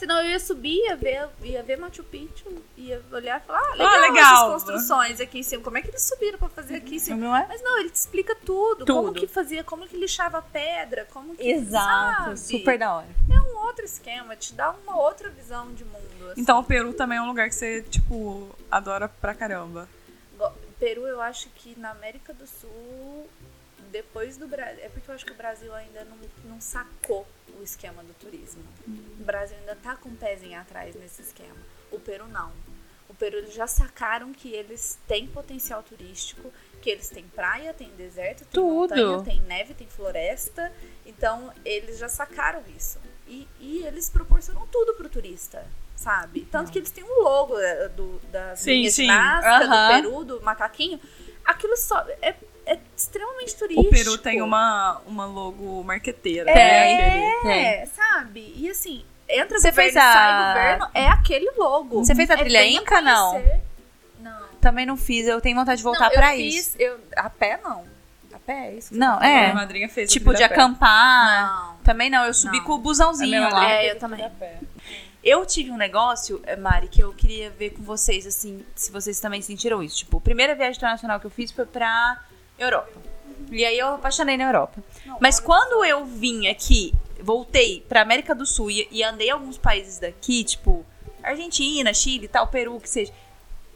Senão 0.00 0.18
eu 0.22 0.30
ia 0.30 0.40
subir, 0.40 0.78
ia 0.86 0.96
ver, 0.96 1.28
ia 1.42 1.62
ver 1.62 1.76
Machu 1.76 2.02
Picchu, 2.02 2.48
ia 2.74 3.02
olhar 3.12 3.38
e 3.38 3.46
falar, 3.46 3.60
ah, 3.60 3.72
legal, 3.72 4.00
legal. 4.00 4.34
essas 4.34 4.64
construções 4.64 5.20
aqui 5.20 5.40
em 5.40 5.42
cima. 5.42 5.62
Como 5.62 5.76
é 5.76 5.82
que 5.82 5.88
eles 5.88 6.00
subiram 6.00 6.38
pra 6.38 6.48
fazer 6.48 6.76
aqui 6.76 6.94
em 6.94 6.98
cima? 6.98 7.18
Não 7.18 7.36
é? 7.36 7.44
Mas 7.46 7.60
não, 7.62 7.78
ele 7.78 7.90
te 7.90 7.96
explica 7.96 8.34
tudo. 8.34 8.86
Como 8.86 9.08
Tudo. 9.08 9.20
que 9.20 9.26
fazia, 9.26 9.62
como 9.62 9.86
que 9.86 9.98
lixava 9.98 10.40
pedra, 10.40 11.06
como 11.12 11.36
que. 11.36 11.46
Exato. 11.46 12.34
sabe? 12.34 12.40
Super 12.40 12.78
da 12.78 12.94
hora. 12.94 13.08
É 13.30 13.40
um 13.42 13.58
outro 13.58 13.84
esquema, 13.84 14.34
te 14.34 14.54
dá 14.54 14.70
uma 14.70 14.98
outra 14.98 15.28
visão 15.28 15.70
de 15.74 15.84
mundo. 15.84 16.30
assim. 16.30 16.40
Então 16.40 16.58
o 16.60 16.64
Peru 16.64 16.94
também 16.94 17.18
é 17.18 17.20
um 17.22 17.26
lugar 17.26 17.50
que 17.50 17.54
você, 17.54 17.82
tipo, 17.82 18.48
adora 18.70 19.06
pra 19.06 19.34
caramba. 19.34 19.86
Peru, 20.78 21.06
eu 21.06 21.20
acho 21.20 21.50
que 21.50 21.78
na 21.78 21.90
América 21.90 22.32
do 22.32 22.46
Sul, 22.46 23.28
depois 23.90 24.36
do 24.36 24.46
Brasil. 24.46 24.82
É 24.84 24.88
porque 24.88 25.10
eu 25.10 25.14
acho 25.14 25.24
que 25.26 25.32
o 25.32 25.36
Brasil 25.36 25.74
ainda 25.74 26.04
não, 26.04 26.16
não 26.44 26.60
sacou 26.60 27.26
o 27.58 27.62
esquema 27.62 28.02
do 28.02 28.14
turismo. 28.14 28.62
O 29.20 29.24
Brasil 29.24 29.56
ainda 29.58 29.76
tá 29.76 29.96
com 29.96 30.08
o 30.08 30.16
pezinho 30.16 30.58
atrás 30.58 30.94
nesse 30.94 31.22
esquema. 31.22 31.56
O 31.90 31.98
Peru 31.98 32.26
não. 32.28 32.52
O 33.08 33.14
Peru 33.14 33.44
já 33.50 33.66
sacaram 33.66 34.32
que 34.32 34.52
eles 34.52 34.98
têm 35.08 35.26
potencial 35.26 35.82
turístico, 35.82 36.52
que 36.80 36.88
eles 36.88 37.08
têm 37.08 37.24
praia, 37.24 37.74
tem 37.74 37.90
deserto, 37.90 38.38
tem 38.44 38.48
Tudo. 38.52 38.94
montanha, 38.94 39.22
tem 39.24 39.40
neve, 39.40 39.74
tem 39.74 39.88
floresta. 39.88 40.72
Então, 41.04 41.52
eles 41.64 41.98
já 41.98 42.08
sacaram 42.08 42.62
isso. 42.76 42.98
E, 43.26 43.46
e 43.58 43.84
eles 43.84 44.08
proporcionam 44.08 44.66
tudo 44.68 44.94
pro 44.94 45.08
turista, 45.08 45.66
sabe? 45.96 46.46
Tanto 46.50 46.70
que 46.70 46.78
eles 46.78 46.90
têm 46.90 47.04
um 47.04 47.22
logo 47.22 47.58
eh, 47.58 47.88
do, 47.88 48.18
da 48.30 48.54
Sim, 48.56 48.70
linha 48.72 48.90
sim. 48.90 49.02
ginástica, 49.02 49.58
do 49.66 49.72
Aham. 49.72 50.02
Peru, 50.02 50.24
do 50.24 50.40
macaquinho. 50.42 51.00
Aquilo 51.44 51.76
só 51.76 51.98
é, 52.22 52.34
é 52.74 52.78
extremamente 52.96 53.54
turístico. 53.56 53.88
O 53.88 53.90
Peru 53.90 54.16
tem 54.18 54.40
uma, 54.42 55.00
uma 55.06 55.26
logo 55.26 55.82
marqueteira, 55.84 56.50
É, 56.50 56.54
né? 56.54 57.30
Aquele- 57.38 57.52
é, 57.52 57.86
sabe? 57.86 58.52
E 58.56 58.70
assim, 58.70 59.04
entra 59.28 59.58
Você 59.58 59.70
governo 59.70 59.72
fez 59.72 59.90
e 59.90 59.98
sai 59.98 60.32
a- 60.32 60.46
governo, 60.54 60.88
é 60.94 61.06
aquele 61.08 61.50
logo. 61.56 62.04
Você 62.04 62.14
fez 62.14 62.30
a 62.30 62.34
É 62.34 62.36
trilha 62.36 62.60
bem 62.60 62.76
Inca, 62.76 63.00
não? 63.00 63.42
Não. 64.20 64.40
Também 64.60 64.84
não 64.86 64.96
fiz, 64.96 65.26
eu 65.26 65.40
tenho 65.40 65.56
vontade 65.56 65.78
de 65.78 65.82
voltar 65.84 66.04
não, 66.06 66.10
pra 66.12 66.36
eu 66.36 66.40
isso. 66.40 66.72
Fiz, 66.72 66.80
eu, 66.80 67.00
a 67.16 67.28
pé 67.30 67.58
não. 67.62 67.84
A 68.32 68.38
pé 68.38 68.68
é 68.68 68.74
isso 68.74 68.94
Não, 68.94 69.18
tá 69.18 69.24
A 69.24 69.28
minha 69.28 69.40
é. 69.48 69.52
madrinha 69.52 69.88
fez 69.88 70.08
a 70.08 70.12
Tipo, 70.12 70.32
de 70.34 70.42
a 70.42 70.46
acampar. 70.46 71.46
Não. 71.74 71.76
Também 71.82 72.08
não, 72.10 72.24
eu 72.24 72.32
subi 72.34 72.58
Não. 72.58 72.64
com 72.64 72.72
o 72.72 72.76
A 72.76 72.78
busãozinho 72.78 73.28
minha 73.30 73.48
lá. 73.48 73.70
É, 73.70 73.90
eu 73.90 73.96
a 73.96 73.98
também. 73.98 74.24
a. 74.24 74.30
Eu 75.22 75.44
tive 75.44 75.70
um 75.70 75.76
negócio, 75.76 76.40
eh, 76.46 76.56
Mari, 76.56 76.88
que 76.88 77.02
eu 77.02 77.12
queria 77.12 77.50
ver 77.50 77.70
com 77.70 77.82
vocês, 77.82 78.26
assim, 78.26 78.64
se 78.74 78.90
vocês 78.90 79.20
também 79.20 79.42
sentiram 79.42 79.82
isso. 79.82 79.96
Tipo, 79.98 80.16
a 80.16 80.20
primeira 80.20 80.54
viagem 80.54 80.76
internacional 80.78 81.20
que 81.20 81.26
eu 81.26 81.30
fiz 81.30 81.50
foi 81.50 81.66
pra 81.66 82.18
Europa. 82.64 82.92
E 83.50 83.64
aí 83.64 83.78
eu 83.78 83.88
apaixonei 83.94 84.36
na 84.36 84.44
Europa. 84.44 84.82
Mas 85.20 85.40
quando 85.40 85.84
eu 85.84 86.04
vim 86.04 86.46
aqui, 86.48 86.92
voltei 87.20 87.84
pra 87.88 88.02
América 88.02 88.34
do 88.34 88.46
Sul 88.46 88.70
e, 88.70 88.86
e 88.90 89.02
andei 89.02 89.30
alguns 89.30 89.58
países 89.58 89.98
daqui, 89.98 90.44
tipo, 90.44 90.84
Argentina, 91.22 91.92
Chile 91.92 92.26
e 92.26 92.28
tal, 92.28 92.46
Peru, 92.48 92.78
que 92.80 92.88
seja. 92.88 93.12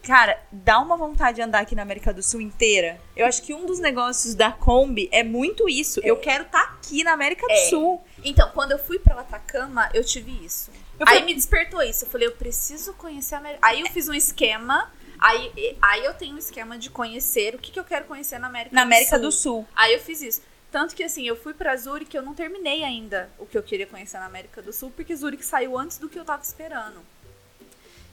Cara, 0.03 0.39
dá 0.51 0.79
uma 0.79 0.95
vontade 0.95 1.37
de 1.37 1.41
andar 1.41 1.61
aqui 1.61 1.73
na 1.73 1.81
América 1.81 2.13
do 2.13 2.21
Sul 2.21 2.39
inteira. 2.39 3.01
Eu 3.17 3.25
acho 3.25 3.41
que 3.41 3.55
um 3.55 3.65
dos 3.65 3.79
negócios 3.79 4.35
da 4.35 4.51
Kombi 4.51 5.09
é 5.11 5.23
muito 5.23 5.67
isso. 5.67 5.99
Eu 6.03 6.15
quero 6.17 6.43
estar 6.43 6.61
aqui 6.61 7.03
na 7.03 7.11
América 7.13 7.45
do 7.47 7.51
É. 7.51 7.69
Sul. 7.69 8.01
Então, 8.23 8.51
quando 8.53 8.71
eu 8.73 8.77
fui 8.79 8.99
pra 8.99 9.19
Atacama, 9.19 9.89
eu 9.95 10.03
tive 10.03 10.31
isso. 10.45 10.69
Eu 10.99 11.07
Aí 11.09 11.17
fui- 11.17 11.25
me 11.25 11.33
despertou 11.33 11.81
isso. 11.81 12.05
Eu 12.05 12.09
falei, 12.09 12.27
eu 12.27 12.33
preciso 12.33 12.93
conhecer 12.93 13.33
a 13.33 13.39
América. 13.39 13.67
Aí 13.67 13.81
eu 13.81 13.87
fiz 13.87 14.07
um 14.07 14.13
esquema. 14.13 14.91
Aí, 15.19 15.77
aí 15.81 16.05
eu 16.05 16.13
tenho 16.13 16.35
um 16.35 16.37
esquema 16.37 16.77
de 16.77 16.89
conhecer 16.89 17.55
o 17.55 17.59
que, 17.59 17.71
que 17.71 17.79
eu 17.79 17.83
quero 17.83 18.05
conhecer 18.05 18.39
na 18.39 18.47
América 18.47 18.75
Na 18.75 18.81
do 18.81 18.85
América 18.85 19.15
Sul. 19.15 19.21
do 19.21 19.31
Sul. 19.31 19.67
Aí 19.75 19.93
eu 19.93 19.99
fiz 19.99 20.21
isso. 20.21 20.41
Tanto 20.71 20.93
que, 20.95 21.03
assim, 21.03 21.25
eu 21.25 21.37
fui 21.37 21.53
pra 21.53 21.75
Zurique, 21.77 22.17
eu 22.17 22.21
não 22.21 22.33
terminei 22.33 22.83
ainda 22.83 23.29
o 23.39 23.45
que 23.45 23.57
eu 23.57 23.63
queria 23.63 23.87
conhecer 23.87 24.17
na 24.17 24.25
América 24.25 24.61
do 24.61 24.73
Sul, 24.73 24.91
porque 24.93 25.15
Zurique 25.15 25.45
saiu 25.45 25.77
antes 25.77 25.97
do 25.97 26.09
que 26.09 26.19
eu 26.19 26.25
tava 26.25 26.41
esperando. 26.41 26.99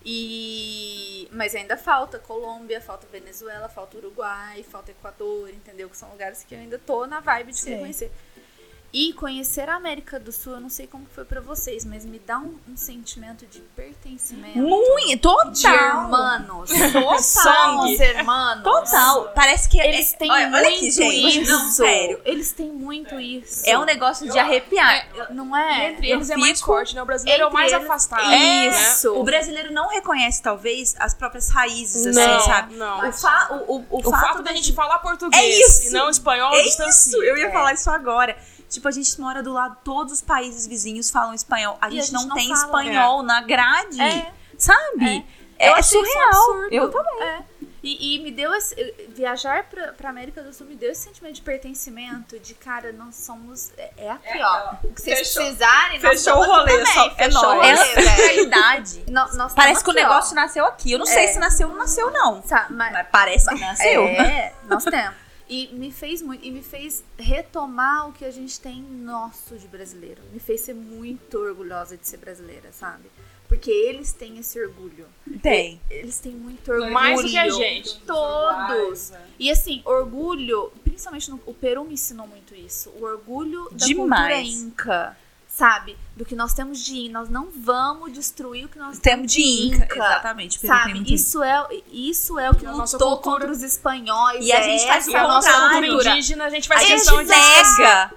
E... 0.05 1.29
Mas 1.33 1.55
ainda 1.55 1.77
falta 1.77 2.19
Colômbia, 2.19 2.81
falta 2.81 3.07
Venezuela, 3.11 3.69
falta 3.69 3.97
Uruguai, 3.97 4.63
falta 4.65 4.91
Equador, 4.91 5.49
entendeu? 5.51 5.89
Que 5.89 5.97
são 5.97 6.11
lugares 6.11 6.45
que 6.45 6.55
eu 6.55 6.59
ainda 6.59 6.79
tô 6.79 7.07
na 7.07 7.21
vibe 7.21 7.53
de 7.53 7.59
Sim. 7.59 7.65
querer 7.65 7.79
conhecer. 7.81 8.13
E 8.95 9.15
conhecer 9.15 9.71
a 9.71 9.77
América 9.77 10.21
do 10.21 10.31
Sul, 10.31 10.53
eu 10.53 10.61
não 10.61 10.69
sei 10.69 10.87
como 10.87 11.07
foi 11.15 11.25
pra 11.25 11.41
vocês, 11.41 11.83
mas 11.83 12.05
me 12.05 12.19
dá 12.19 12.39
um, 12.39 12.55
um 12.69 12.77
sentimento 12.77 13.47
de 13.47 13.61
pertencimento. 13.75 14.59
Muito, 14.59 15.17
total. 15.33 15.53
De 15.55 15.67
irmãos. 15.67 16.69
Total. 16.93 17.19
Sangue. 17.23 17.95
Os 17.95 18.01
irmãos. 18.01 18.63
Total. 18.63 19.29
Parece 19.35 19.67
que 19.69 19.81
é- 19.81 19.89
Eles 19.95 20.13
têm 20.13 20.31
olha, 20.31 20.49
muito 20.49 20.57
olha 20.67 20.77
aqui, 20.77 20.91
gente. 20.91 21.41
isso. 21.43 21.51
Não, 21.51 21.71
sério. 21.71 22.21
Eles 22.23 22.53
têm 22.53 22.71
muito 22.71 23.19
isso. 23.19 23.63
É 23.67 23.79
um 23.79 23.85
negócio 23.87 24.31
de 24.31 24.39
arrepiar. 24.39 25.09
Não 25.31 25.57
é? 25.57 25.93
Entre 25.93 26.11
eles 26.11 26.29
é 26.29 26.37
mais 26.37 26.61
forte, 26.61 26.95
né? 26.95 27.03
O 27.03 27.07
brasileiro 27.07 27.45
é 27.45 27.47
o 27.47 27.53
mais 27.53 27.73
eles- 27.73 27.85
afastado. 27.85 28.23
Isso. 28.31 29.11
Né? 29.15 29.19
O 29.21 29.25
brasileiro 29.25 29.73
não 29.73 29.89
reconhece, 29.89 30.43
talvez, 30.43 30.95
as 30.99 31.15
próprias 31.15 31.49
raízes, 31.49 32.15
Não, 32.15 32.37
assim, 32.37 32.45
sabe? 32.51 32.75
não. 32.77 33.09
O, 33.09 33.13
fa 33.13 33.49
o, 33.67 33.77
o, 33.77 33.87
o 33.89 33.99
O 34.01 34.11
fato 34.11 34.43
da 34.43 34.53
gente 34.53 34.75
falar 34.75 34.99
português 34.99 35.81
É 35.87 35.89
e 35.89 35.91
não 35.93 36.11
espanhol 36.11 36.53
É 36.55 36.63
distancia. 36.63 36.91
isso, 37.17 37.23
eu 37.23 37.39
ia 37.39 37.47
É. 37.47 37.51
falar 37.51 37.73
isso 37.73 37.89
agora. 37.91 38.37
Tipo, 38.73 38.89
a 38.89 38.91
gente 38.91 39.21
mora 39.21 39.43
do 39.43 39.53
lado, 39.53 39.77
todos 39.85 40.13
os 40.15 40.21
países 40.23 40.67
vizinhos 40.67 41.11
falam 41.11 41.35
espanhol. 41.35 41.77
A 41.81 41.91
gente, 41.91 42.01
a 42.01 42.03
gente 42.05 42.13
não, 42.15 42.27
não 42.27 42.37
tem 42.37 42.49
fala. 42.49 42.61
espanhol 42.65 43.23
na 43.23 43.41
grade, 43.43 44.01
É. 44.01 44.33
sabe? 44.59 45.27
É, 45.59 45.79
isso 45.79 45.91
surreal. 45.91 46.63
Eu 46.71 46.91
também. 46.91 47.23
É. 47.23 47.43
E, 47.85 48.15
e 48.17 48.23
me 48.23 48.31
deu 48.31 48.55
esse. 48.55 48.75
Viajar 49.09 49.65
pra, 49.65 49.93
pra 49.93 50.09
América 50.11 50.41
do 50.43 50.53
Sul 50.53 50.67
me 50.69 50.77
deu 50.77 50.91
esse 50.93 51.03
sentimento 51.03 51.35
de 51.35 51.43
pertencimento, 51.43 52.39
de 52.39 52.55
cara, 52.55 52.93
nós 52.93 53.17
somos. 53.17 53.73
É, 53.77 53.91
é 53.97 54.11
aqui, 54.11 54.41
ó. 54.41 54.75
O 54.85 54.93
que 54.95 55.03
vocês 55.03 55.19
Fechou. 55.19 55.43
precisarem, 55.43 56.01
nós 56.01 56.25
Fechou 56.25 56.41
o 56.41 56.45
rolê, 56.45 56.79
também. 56.79 56.87
só- 56.95 57.15
é 57.19 57.29
nóis. 57.29 57.45
rolê, 57.47 57.69
É 57.69 58.01
realidade. 58.15 59.05
Parece 59.55 59.83
que 59.85 59.91
o 59.91 59.93
aqui, 59.93 60.01
ó. 60.01 60.09
negócio 60.09 60.35
nasceu 60.37 60.65
aqui. 60.65 60.93
Eu 60.93 60.99
não 61.01 61.07
sei 61.07 61.25
É. 61.25 61.29
se 61.33 61.39
nasceu 61.41 61.67
ou 61.69 61.73
não 61.75 61.81
nasceu, 61.81 62.11
não. 62.11 62.43
Sabe, 62.45 62.73
mas- 62.73 62.93
Mas 62.93 63.07
parece 63.11 63.49
que 63.49 63.61
nasceu. 63.61 64.05
É, 64.05 64.53
nós 64.69 64.85
temos. 64.85 65.22
E 65.49 65.69
me 65.73 65.91
fez 65.91 66.23
muito, 66.23 66.45
e 66.45 66.51
me 66.51 66.63
fez 66.63 67.05
retomar 67.19 68.09
o 68.09 68.13
que 68.13 68.25
a 68.25 68.31
gente 68.31 68.59
tem 68.61 68.81
nosso 68.81 69.57
de 69.57 69.67
brasileiro. 69.69 70.23
Me 70.33 70.41
fez 70.41 70.63
ser 70.63 70.75
muito 70.75 71.39
orgulhosa 71.39 71.97
de 71.97 72.07
ser 72.07 72.19
brasileira, 72.19 72.73
sabe? 72.73 73.11
Porque 73.49 73.71
eles 73.71 74.15
têm 74.15 74.39
esse 74.39 74.59
orgulho. 74.59 75.07
Tem. 75.43 75.79
Eles 75.91 76.19
têm 76.19 76.33
muito 76.33 76.73
orgulho. 76.73 76.91
Mais 76.91 77.21
do 77.21 77.29
que 77.29 77.37
a 77.37 77.51
gente. 77.51 78.01
Todos. 78.01 79.13
E 79.39 79.51
assim, 79.51 79.83
orgulho, 79.85 80.73
principalmente 80.83 81.31
no, 81.31 81.39
o 81.45 81.53
Peru 81.53 81.85
me 81.85 81.93
ensinou 81.95 82.27
muito 82.27 82.55
isso. 82.55 82.89
O 82.99 83.05
orgulho 83.05 83.65
da 83.65 83.71
cultura 83.71 83.87
Demais. 83.87 84.49
inca, 84.55 85.17
sabe? 85.55 85.99
Do 86.17 86.25
que 86.25 86.35
nós 86.35 86.53
temos 86.55 86.83
de 86.85 87.09
Nós 87.09 87.29
não 87.29 87.49
vamos 87.51 88.13
destruir 88.13 88.67
o 88.67 88.69
que 88.69 88.79
nós 88.79 88.99
Temos 88.99 89.03
temos 89.03 89.33
de 89.33 89.43
Inca. 89.77 89.89
Exatamente. 89.95 90.59
Peru 90.59 90.73
tem 90.73 90.83
Sabe? 90.83 91.15
Isso 91.15 91.43
é, 91.43 91.67
isso 91.91 92.39
é 92.39 92.51
o 92.51 92.55
que 92.55 92.65
E 92.65 92.69
a 92.69 92.73
nossa 92.73 92.97
lutou 92.97 93.19
contra 93.19 93.51
os 93.51 93.63
espanhóis. 93.63 94.45
E 94.45 94.53
a 94.53 94.59
é 94.59 94.63
gente 94.63 94.87
faz 94.87 95.07
nossa 95.07 95.51
contrário. 95.53 95.89
cultura 95.89 96.11
indígena, 96.11 96.45
a 96.45 96.51
gente 96.51 96.69
faz 96.69 96.81
A 96.81 96.85
gente 96.85 96.95
questão 96.99 97.19
de 97.23 97.29
nega. 97.29 98.11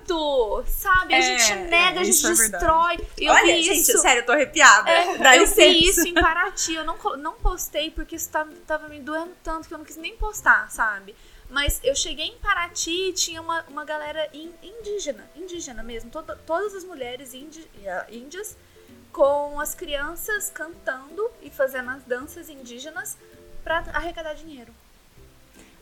Sabe? 0.67 1.13
A 1.13 1.17
É, 1.17 1.21
gente 1.21 1.55
nega, 1.69 1.99
é, 1.99 2.01
a 2.01 2.03
gente 2.03 2.25
é 2.25 2.29
destrói. 2.29 3.07
Eu 3.17 3.33
Olha, 3.33 3.55
vi 3.55 3.63
gente, 3.63 3.79
isso. 3.81 3.97
sério, 3.99 4.21
eu 4.21 4.25
tô 4.25 4.31
arrepiada. 4.31 4.91
Dá 5.19 5.35
eu 5.35 5.41
licença. 5.41 5.61
vi 5.61 5.89
isso 5.89 6.07
em 6.07 6.13
Paraty, 6.13 6.73
eu 6.73 6.85
não, 6.85 6.97
não 7.17 7.33
postei 7.33 7.91
porque 7.91 8.15
isso 8.15 8.29
tava, 8.29 8.51
tava 8.67 8.87
me 8.87 8.99
doendo 8.99 9.31
tanto 9.43 9.67
que 9.67 9.73
eu 9.73 9.77
não 9.77 9.85
quis 9.85 9.97
nem 9.97 10.15
postar, 10.17 10.69
sabe? 10.69 11.15
Mas 11.49 11.79
eu 11.83 11.95
cheguei 11.95 12.25
em 12.25 12.37
Paraty 12.39 13.09
e 13.09 13.13
tinha 13.13 13.41
uma, 13.41 13.61
uma 13.63 13.85
galera 13.85 14.27
in- 14.33 14.53
indígena, 14.63 15.23
indígena 15.35 15.83
mesmo, 15.83 16.09
toda- 16.09 16.35
todas 16.45 16.73
as 16.73 16.83
mulheres 16.83 17.33
indi- 17.33 17.67
eh, 17.83 18.05
índias 18.11 18.57
com 19.13 19.59
as 19.59 19.73
crianças 19.75 20.49
cantando 20.49 21.29
e 21.41 21.49
fazendo 21.49 21.91
as 21.91 22.03
danças 22.03 22.49
indígenas 22.49 23.15
pra 23.63 23.77
arrecadar 23.93 24.33
dinheiro. 24.33 24.73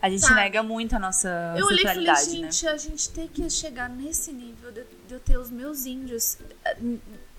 A 0.02 0.10
gente 0.10 0.22
Sabe? 0.22 0.36
nega 0.36 0.62
muito 0.62 0.96
a 0.98 1.00
nossa 1.00 1.56
Eu 1.58 1.66
olhei 1.68 1.86
e 1.86 1.88
falei, 1.88 2.06
né? 2.06 2.16
gente, 2.16 2.68
a 2.68 2.76
gente 2.78 3.10
tem 3.10 3.28
que 3.28 3.50
chegar 3.50 3.90
nesse 3.90 4.34
nível 4.34 4.70
de, 4.70 4.84
de 5.08 5.14
eu 5.14 5.20
ter 5.22 5.38
os 5.38 5.50
meus 5.50 5.86
índios 5.86 6.38
eh, 6.66 6.76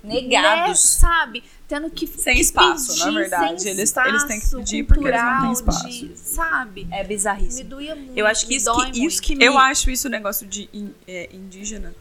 Negados. 0.05 0.69
né, 0.69 0.75
sabe? 0.75 1.45
Tendo 1.67 1.91
que 1.91 2.07
Sem 2.07 2.39
espaço, 2.39 2.89
pedir, 2.89 3.05
na 3.07 3.11
verdade. 3.21 3.69
Eles- 3.69 3.97
eles 3.97 4.25
têm 4.25 4.39
que 4.39 4.45
espaço 4.45 4.57
pedir 4.59 4.85
porque 4.85 5.09
eles 5.09 5.21
não 5.23 5.41
têm 5.43 5.53
espaço. 5.53 5.89
de- 5.89 6.19
sabe? 6.19 6.87
É 6.91 7.03
Me 7.03 7.09
bizarríssimo. 7.09 7.69
doía 7.71 7.95
muito. 7.97 8.17
Eu 8.17 8.27
acho 8.27 8.43
que 8.47 8.51
me 8.51 8.57
isso 8.57 8.73
que, 8.93 9.07
isso 9.07 9.23
que 9.23 9.35
me... 9.35 9.45
Eu 9.45 9.59
acho 9.59 9.91
isso 9.91 10.09
negócio 10.09 10.47
de 10.47 10.69
é, 11.09 11.29
indígena. 11.33 11.95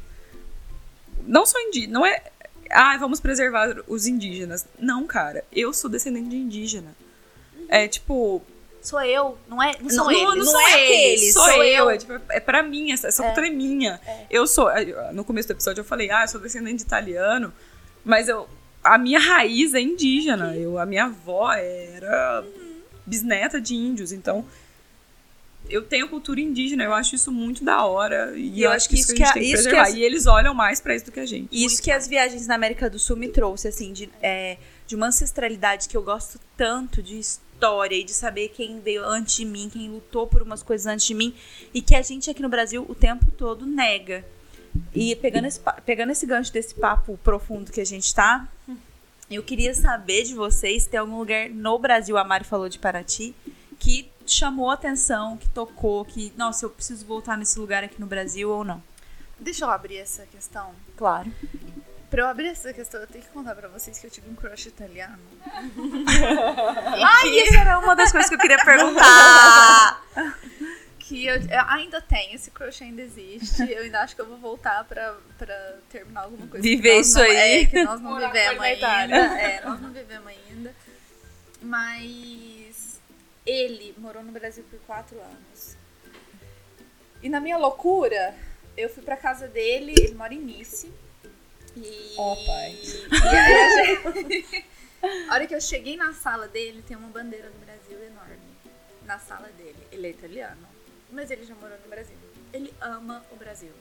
Não 1.25 1.45
só 1.45 1.59
indígena, 1.59 1.93
não 1.93 2.05
é. 2.05 2.21
Ah, 2.69 2.97
vamos 2.97 3.19
preservar 3.19 3.75
os 3.87 4.07
indígenas. 4.07 4.65
Não, 4.79 5.05
cara. 5.05 5.45
Eu 5.51 5.71
sou 5.73 5.89
descendente 5.89 6.29
de 6.29 6.35
indígena. 6.37 6.93
É 7.69 7.87
tipo. 7.87 8.41
Sou 8.81 9.01
eu, 9.01 9.37
não 9.47 9.63
é? 9.63 9.77
Não 9.79 9.89
são 9.89 10.05
Não, 10.05 10.11
eles. 10.11 10.45
não 10.45 10.51
são 10.51 10.59
é 10.59 10.73
aqueles, 10.73 11.33
Sou, 11.33 11.45
sou 11.45 11.63
eu, 11.63 11.89
é, 11.89 11.97
tipo, 11.97 12.13
é 12.29 12.39
pra 12.41 12.61
mim, 12.61 12.91
essa, 12.91 13.07
essa 13.07 13.23
cultura 13.23 13.47
é 13.47 13.49
minha. 13.49 14.01
Eu 14.29 14.45
sou. 14.45 14.67
No 15.13 15.23
começo 15.23 15.47
do 15.47 15.51
episódio 15.51 15.79
eu 15.79 15.85
falei, 15.85 16.11
ah, 16.11 16.23
eu 16.23 16.27
sou 16.27 16.41
descendente 16.41 16.77
de 16.77 16.83
italiano, 16.83 17.53
mas 18.03 18.27
eu. 18.29 18.47
A 18.83 18.97
minha 18.97 19.19
raiz 19.19 19.73
é 19.73 19.79
indígena. 19.81 20.55
Eu, 20.57 20.77
a 20.77 20.85
minha 20.85 21.05
avó 21.05 21.51
era 21.53 22.43
bisneta 23.05 23.59
de 23.61 23.75
índios, 23.75 24.11
então. 24.11 24.45
Eu 25.69 25.81
tenho 25.81 26.09
cultura 26.09 26.41
indígena, 26.41 26.83
eu 26.83 26.93
acho 26.93 27.15
isso 27.15 27.31
muito 27.31 27.63
da 27.63 27.85
hora. 27.85 28.33
E 28.35 28.61
eu 28.63 28.69
acho 28.71 28.89
que 28.89 28.95
isso 28.95 29.13
que 29.15 29.23
a 29.23 29.27
gente 29.27 29.33
tem 29.33 29.43
que 29.43 29.47
isso 29.53 29.63
que 29.63 29.69
preservar. 29.69 29.87
as- 29.89 29.95
E 29.95 30.01
eles 30.01 30.25
olham 30.27 30.53
mais 30.53 30.81
pra 30.81 30.93
isso 30.93 31.05
do 31.05 31.11
que 31.13 31.21
a 31.21 31.25
gente. 31.25 31.47
Isso 31.51 31.81
que 31.81 31.89
as 31.89 32.05
viagens 32.05 32.45
na 32.45 32.55
América 32.55 32.89
do 32.89 32.99
Sul 32.99 33.15
me 33.15 33.29
trouxe, 33.29 33.69
assim, 33.69 33.93
de, 33.93 34.09
é, 34.21 34.57
de 34.85 34.93
uma 34.95 35.07
ancestralidade 35.07 35.87
que 35.87 35.95
eu 35.95 36.03
gosto 36.03 36.37
tanto 36.57 37.01
de 37.01 37.17
história 37.17 37.95
e 37.95 38.03
de 38.03 38.11
saber 38.11 38.49
quem 38.49 38.81
veio 38.81 39.05
antes 39.05 39.37
de 39.37 39.45
mim, 39.45 39.69
quem 39.71 39.89
lutou 39.89 40.27
por 40.27 40.41
umas 40.41 40.61
coisas 40.61 40.85
antes 40.85 41.05
de 41.05 41.13
mim, 41.13 41.33
e 41.73 41.81
que 41.81 41.95
a 41.95 42.01
gente 42.01 42.29
aqui 42.29 42.41
no 42.41 42.49
Brasil 42.49 42.85
o 42.89 42.93
tempo 42.93 43.31
todo 43.31 43.65
nega. 43.65 44.25
E 44.93 45.15
pegando 45.15 45.47
esse, 45.47 45.59
pegando 45.85 46.11
esse 46.11 46.25
gancho 46.25 46.51
desse 46.51 46.75
papo 46.75 47.17
profundo 47.23 47.71
que 47.71 47.81
a 47.81 47.85
gente 47.85 48.13
tá, 48.13 48.47
eu 49.29 49.43
queria 49.43 49.73
saber 49.73 50.23
de 50.23 50.33
vocês 50.35 50.83
se 50.83 50.89
tem 50.89 50.99
algum 50.99 51.17
lugar 51.17 51.49
no 51.49 51.77
Brasil, 51.79 52.17
a 52.17 52.23
Mari 52.23 52.43
falou 52.43 52.69
de 52.69 52.79
Paraty, 52.79 53.35
que 53.79 54.11
chamou 54.25 54.69
atenção, 54.69 55.37
que 55.37 55.49
tocou, 55.49 56.05
que, 56.05 56.31
nossa, 56.37 56.65
eu 56.65 56.69
preciso 56.69 57.05
voltar 57.05 57.37
nesse 57.37 57.59
lugar 57.59 57.83
aqui 57.83 57.99
no 57.99 58.07
Brasil 58.07 58.49
ou 58.49 58.63
não. 58.63 58.81
Deixa 59.39 59.65
eu 59.65 59.69
abrir 59.69 59.97
essa 59.97 60.25
questão. 60.25 60.71
Claro. 60.95 61.31
Pra 62.09 62.21
eu 62.21 62.27
abrir 62.27 62.49
essa 62.49 62.71
questão, 62.71 63.01
eu 63.01 63.07
tenho 63.07 63.23
que 63.23 63.31
contar 63.31 63.55
pra 63.55 63.67
vocês 63.67 63.97
que 63.97 64.05
eu 64.05 64.11
tive 64.11 64.29
um 64.29 64.35
crush 64.35 64.67
italiano. 64.67 65.17
Ai, 67.03 67.29
isso 67.29 67.57
era 67.57 67.79
uma 67.79 67.95
das 67.95 68.11
coisas 68.11 68.29
que 68.29 68.35
eu 68.35 68.39
queria 68.39 68.63
perguntar. 68.63 70.03
Que 71.05 71.25
eu, 71.25 71.35
eu 71.35 71.61
ainda 71.67 72.01
tenho, 72.01 72.33
esse 72.35 72.49
crush 72.49 72.81
ainda 72.81 73.01
existe. 73.01 73.61
Eu 73.69 73.83
ainda 73.83 73.99
acho 74.01 74.15
que 74.15 74.21
eu 74.21 74.25
vou 74.25 74.37
voltar 74.37 74.85
pra, 74.85 75.17
pra 75.37 75.75
terminar 75.89 76.21
alguma 76.21 76.47
coisa. 76.47 76.63
Viver 76.63 77.01
isso 77.01 77.15
não- 77.19 77.25
aí. 77.25 77.63
É, 77.63 77.65
que 77.65 77.83
nós 77.83 77.99
não 77.99 78.11
Morar 78.11 78.27
vivemos 78.31 78.61
ainda. 78.63 78.77
Itália. 78.77 79.15
É, 79.41 79.61
nós 79.65 79.81
não 79.81 79.91
vivemos 79.91 80.27
ainda. 80.27 80.73
Mas 81.61 83.01
ele 83.45 83.93
morou 83.97 84.23
no 84.23 84.31
Brasil 84.31 84.63
por 84.69 84.79
quatro 84.87 85.19
anos. 85.19 85.75
E 87.21 87.27
na 87.29 87.39
minha 87.41 87.57
loucura, 87.57 88.33
eu 88.77 88.89
fui 88.89 89.03
pra 89.03 89.17
casa 89.17 89.47
dele, 89.47 89.93
ele 89.99 90.13
mora 90.15 90.33
em 90.33 90.39
Nice. 90.39 90.89
E... 91.75 92.13
Ó, 92.17 92.35
pai. 92.45 92.77
E 93.11 93.37
aí 93.37 93.97
a 94.05 94.11
gente- 94.11 94.65
a 95.29 95.33
hora 95.33 95.47
que 95.47 95.55
eu 95.55 95.59
cheguei 95.61 95.97
na 95.97 96.13
sala 96.13 96.47
dele, 96.47 96.81
tem 96.87 96.95
uma 96.95 97.09
bandeira 97.09 97.49
do 97.49 97.59
Brasil 97.65 97.97
enorme. 98.05 98.37
Na 99.05 99.19
sala 99.19 99.49
dele. 99.57 99.75
Ele 99.91 100.07
é 100.07 100.09
italiano. 100.11 100.72
Mas 101.13 101.31
ele 101.31 101.45
já 101.45 101.55
morou 101.55 101.77
no 101.77 101.87
Brasil. 101.87 102.15
Ele 102.51 102.73
ama 102.81 103.23
o 103.31 103.35
Brasil. 103.35 103.71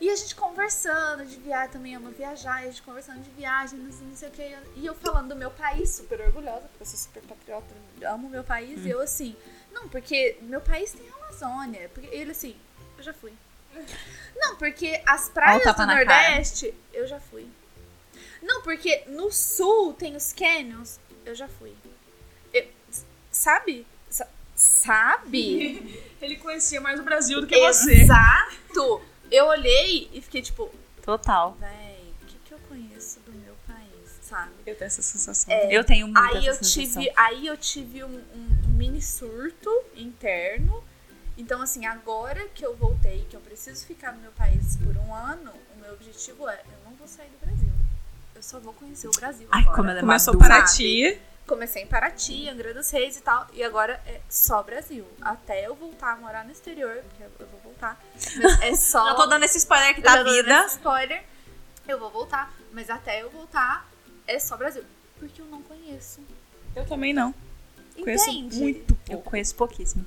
E 0.00 0.08
a 0.08 0.14
gente 0.14 0.34
conversando 0.36 1.26
de 1.26 1.36
viagem, 1.36 1.72
também 1.72 1.96
ama 1.96 2.10
viajar, 2.10 2.62
e 2.62 2.68
a 2.68 2.70
gente 2.70 2.82
conversando 2.82 3.20
de 3.20 3.30
viagem, 3.30 3.80
não 3.80 3.90
sei, 3.90 4.06
não 4.06 4.16
sei 4.16 4.28
o 4.28 4.32
que. 4.32 4.56
E 4.76 4.86
eu 4.86 4.94
falando 4.94 5.30
do 5.30 5.36
meu 5.36 5.50
país, 5.50 5.90
super 5.90 6.20
orgulhosa, 6.20 6.68
porque 6.68 6.82
eu 6.82 6.86
sou 6.86 6.96
super 6.98 7.22
patriota, 7.24 7.74
amo 8.04 8.28
o 8.28 8.30
meu 8.30 8.44
país. 8.44 8.84
E 8.86 8.90
eu 8.90 9.00
assim, 9.00 9.34
não, 9.72 9.88
porque 9.88 10.38
meu 10.42 10.60
país 10.60 10.92
tem 10.92 11.08
a 11.10 11.14
Amazônia. 11.16 11.88
Porque 11.88 12.08
ele 12.14 12.30
assim, 12.30 12.56
eu 12.96 13.02
já 13.02 13.12
fui. 13.12 13.32
Não, 14.34 14.56
porque 14.56 15.02
as 15.06 15.28
praias 15.28 15.62
do 15.62 15.86
na 15.86 16.04
cara. 16.04 16.28
Nordeste, 16.30 16.74
eu 16.92 17.06
já 17.06 17.20
fui. 17.20 17.48
Não, 18.42 18.62
porque 18.62 19.04
no 19.06 19.30
sul 19.30 19.92
tem 19.92 20.16
os 20.16 20.32
canyons, 20.32 20.98
eu 21.24 21.34
já 21.34 21.46
fui. 21.48 21.74
Eu- 22.52 22.68
sabe? 23.30 23.86
Sa- 24.80 25.18
sabe? 25.18 26.02
Ele 26.20 26.36
conhecia 26.36 26.80
mais 26.80 26.98
o 26.98 27.02
Brasil 27.02 27.40
do 27.40 27.46
que 27.46 27.58
você. 27.58 28.02
Exato! 28.02 29.00
Eu 29.30 29.46
olhei 29.46 30.08
e 30.12 30.20
fiquei 30.22 30.42
tipo, 30.42 30.70
Total. 31.02 31.56
véi, 31.60 32.12
o 32.22 32.26
que, 32.26 32.36
que 32.44 32.52
eu 32.54 32.58
conheço 32.68 33.20
do 33.20 33.32
meu 33.32 33.54
país, 33.66 34.18
sabe? 34.22 34.50
Eu 34.66 34.74
tenho 34.74 34.86
essa 34.86 35.02
sensação. 35.02 35.52
Eu 35.70 35.84
tenho 35.84 36.06
muito 36.08 36.18
Aí 36.36 36.46
eu 36.46 36.54
sensação. 36.54 37.02
tive, 37.02 37.12
aí 37.16 37.46
eu 37.46 37.56
tive 37.56 38.02
um, 38.04 38.22
um 38.34 38.68
mini 38.76 39.00
surto 39.02 39.70
interno 39.96 40.82
Então, 41.36 41.60
assim, 41.62 41.86
agora 41.86 42.48
que 42.54 42.64
eu 42.66 42.74
voltei, 42.76 43.24
que 43.30 43.36
eu 43.36 43.40
preciso 43.40 43.86
ficar 43.86 44.12
no 44.12 44.20
meu 44.20 44.32
país 44.32 44.76
por 44.76 44.96
um 44.96 45.14
ano, 45.14 45.52
o 45.76 45.80
meu 45.80 45.92
objetivo 45.92 46.48
é: 46.48 46.60
eu 46.66 46.90
não 46.90 46.96
vou 46.96 47.06
sair 47.06 47.28
do 47.28 47.38
Brasil. 47.46 47.68
Eu 48.34 48.42
só 48.42 48.58
vou 48.58 48.72
conhecer 48.72 49.06
o 49.08 49.12
Brasil. 49.12 49.46
Ai, 49.50 49.60
agora. 49.62 49.76
como 49.76 49.90
ela 49.90 49.98
é 49.98 50.02
Começou 50.02 50.34
madura. 50.34 50.54
Paraty. 50.54 51.18
Comecei 51.48 51.82
em 51.82 51.86
Paraty, 51.86 52.48
Angra 52.48 52.74
dos 52.74 52.90
Reis 52.90 53.16
e 53.16 53.22
tal. 53.22 53.46
E 53.54 53.64
agora 53.64 54.00
é 54.06 54.20
só 54.28 54.62
Brasil. 54.62 55.06
Até 55.20 55.66
eu 55.66 55.74
voltar 55.74 56.12
a 56.12 56.16
morar 56.16 56.44
no 56.44 56.52
exterior, 56.52 57.02
porque 57.08 57.22
eu 57.42 57.46
vou 57.48 57.60
voltar. 57.64 57.98
Mas 58.36 58.60
é 58.62 58.74
só. 58.76 59.02
Já 59.08 59.14
tô 59.14 59.26
dando 59.26 59.44
esse 59.44 59.56
spoiler 59.58 59.96
Eu 59.98 60.02
tô 60.02 60.02
dando 60.02 60.30
vida. 60.30 60.66
spoiler. 60.66 61.24
Eu 61.88 61.98
vou 61.98 62.10
voltar. 62.10 62.52
Mas 62.70 62.90
até 62.90 63.22
eu 63.22 63.30
voltar, 63.30 63.88
é 64.26 64.38
só 64.38 64.56
Brasil. 64.58 64.84
Porque 65.18 65.40
eu 65.40 65.46
não 65.46 65.62
conheço. 65.62 66.20
Eu 66.76 66.86
também 66.86 67.14
não. 67.14 67.34
Conheço 67.98 68.28
Entende? 68.30 68.60
muito 68.60 68.92
Eu 69.08 69.14
pouco. 69.16 69.30
conheço 69.30 69.54
pouquíssimo. 69.54 70.04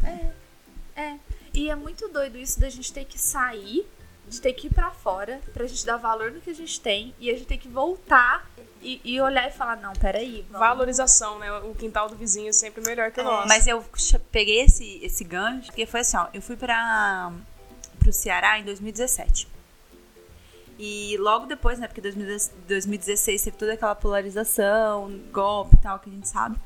É. 0.95 1.17
E 1.53 1.69
é 1.69 1.75
muito 1.75 2.07
doido 2.07 2.37
isso 2.37 2.59
da 2.59 2.69
gente 2.69 2.93
ter 2.93 3.03
que 3.03 3.19
sair, 3.19 3.85
de 4.27 4.39
ter 4.39 4.53
que 4.53 4.67
ir 4.67 4.73
pra 4.73 4.91
fora, 4.91 5.41
pra 5.51 5.65
gente 5.67 5.85
dar 5.85 5.97
valor 5.97 6.31
no 6.31 6.39
que 6.39 6.51
a 6.51 6.55
gente 6.55 6.79
tem, 6.79 7.13
e 7.19 7.29
a 7.29 7.33
gente 7.33 7.47
ter 7.47 7.57
que 7.57 7.67
voltar 7.67 8.49
e, 8.81 9.01
e 9.03 9.21
olhar 9.21 9.47
e 9.47 9.51
falar, 9.51 9.77
não, 9.77 9.93
peraí, 9.93 10.45
vamos. 10.49 10.67
Valorização, 10.67 11.37
né? 11.39 11.51
O 11.59 11.75
quintal 11.75 12.09
do 12.09 12.15
vizinho 12.15 12.49
é 12.49 12.51
sempre 12.51 12.81
melhor 12.83 13.11
que 13.11 13.21
o 13.21 13.23
nosso. 13.23 13.47
Mas 13.47 13.67
eu 13.67 13.83
peguei 14.31 14.61
esse, 14.61 14.99
esse 15.03 15.23
gancho, 15.23 15.67
porque 15.67 15.85
foi 15.85 15.99
assim, 15.99 16.17
ó, 16.17 16.27
eu 16.33 16.41
fui 16.41 16.55
para 16.55 17.31
pro 17.99 18.11
Ceará 18.11 18.57
em 18.59 18.63
2017. 18.63 19.47
E 20.79 21.15
logo 21.19 21.45
depois, 21.45 21.77
né, 21.77 21.87
porque 21.87 22.01
2010 22.01 22.51
2016 22.67 23.43
teve 23.43 23.57
toda 23.57 23.73
aquela 23.73 23.93
polarização, 23.93 25.11
golpe 25.31 25.75
e 25.75 25.77
tal, 25.79 25.99
que 25.99 26.09
a 26.09 26.13
gente 26.13 26.27
sabe. 26.27 26.57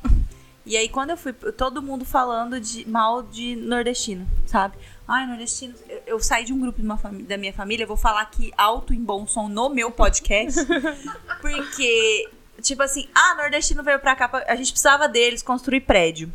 E 0.66 0.78
aí 0.78 0.88
quando 0.88 1.10
eu 1.10 1.18
fui, 1.18 1.34
todo 1.34 1.82
mundo 1.82 2.06
falando 2.06 2.60
de 2.60 2.88
mal 2.88 3.22
de 3.22 3.58
nordestino, 3.58 4.26
sabe? 4.48 4.78
Ai, 5.08 5.26
nordestino, 5.28 5.76
eu, 5.88 6.02
eu 6.08 6.20
saí 6.20 6.44
de 6.46 6.52
um 6.54 6.60
grupo 6.60 6.80
de 6.80 6.86
uma 6.86 7.00
da 7.28 7.38
minha 7.38 7.54
família, 7.54 7.86
vou 7.86 7.96
falar 7.98 8.22
aqui 8.22 8.52
alto 8.58 8.94
em 8.94 9.04
bom 9.04 9.28
som 9.28 9.48
no 9.48 9.70
meu 9.70 9.92
podcast, 9.92 10.60
porque 11.42 12.30
tipo 12.62 12.82
assim, 12.82 13.08
ah, 13.14 13.36
nordestino 13.36 13.84
veio 13.84 14.00
pra 14.00 14.16
cá, 14.16 14.28
pra- 14.28 14.46
a 14.48 14.56
gente 14.56 14.72
precisava 14.72 15.08
deles 15.08 15.44
construir 15.44 15.82
prédio. 15.82 16.32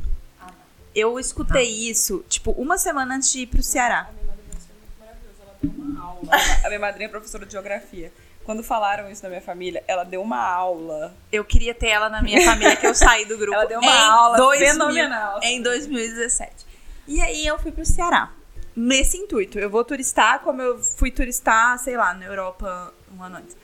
Eu 0.94 1.18
escutei 1.18 1.68
isso, 1.88 2.24
tipo, 2.28 2.50
uma 2.52 2.76
semana 2.78 3.14
antes 3.16 3.30
de 3.32 3.40
ir 3.40 3.46
pro 3.46 3.62
Ceará. 3.62 4.08
A 6.64 6.68
minha 6.68 6.78
madrinha 6.80 7.06
é 7.06 7.10
professora 7.10 7.44
de 7.46 7.52
geografia. 7.52 8.12
Quando 8.44 8.62
falaram 8.62 9.10
isso 9.10 9.22
na 9.22 9.28
minha 9.28 9.40
família, 9.42 9.82
ela 9.86 10.02
deu 10.04 10.22
uma 10.22 10.40
aula. 10.42 11.14
Eu 11.30 11.44
queria 11.44 11.74
ter 11.74 11.88
ela 11.88 12.08
na 12.08 12.22
minha 12.22 12.42
família, 12.44 12.74
que 12.76 12.86
eu 12.86 12.94
saí 12.94 13.24
do 13.24 13.36
grupo. 13.38 13.54
Ela 13.54 13.66
deu 13.66 13.78
uma 13.80 13.90
em 13.90 14.00
aula 14.08 14.36
2000, 14.36 14.72
fenomenal. 14.72 15.40
Em 15.42 15.62
2017. 15.62 16.66
E 17.06 17.20
aí 17.20 17.46
eu 17.46 17.58
fui 17.58 17.70
pro 17.72 17.84
Ceará. 17.84 18.30
Nesse 18.74 19.16
intuito. 19.16 19.58
Eu 19.58 19.68
vou 19.68 19.84
turistar 19.84 20.40
como 20.40 20.62
eu 20.62 20.78
fui 20.78 21.10
turistar, 21.10 21.78
sei 21.78 21.96
lá, 21.96 22.14
na 22.14 22.26
Europa 22.26 22.92
um 23.16 23.22
ano 23.22 23.38
antes. 23.38 23.56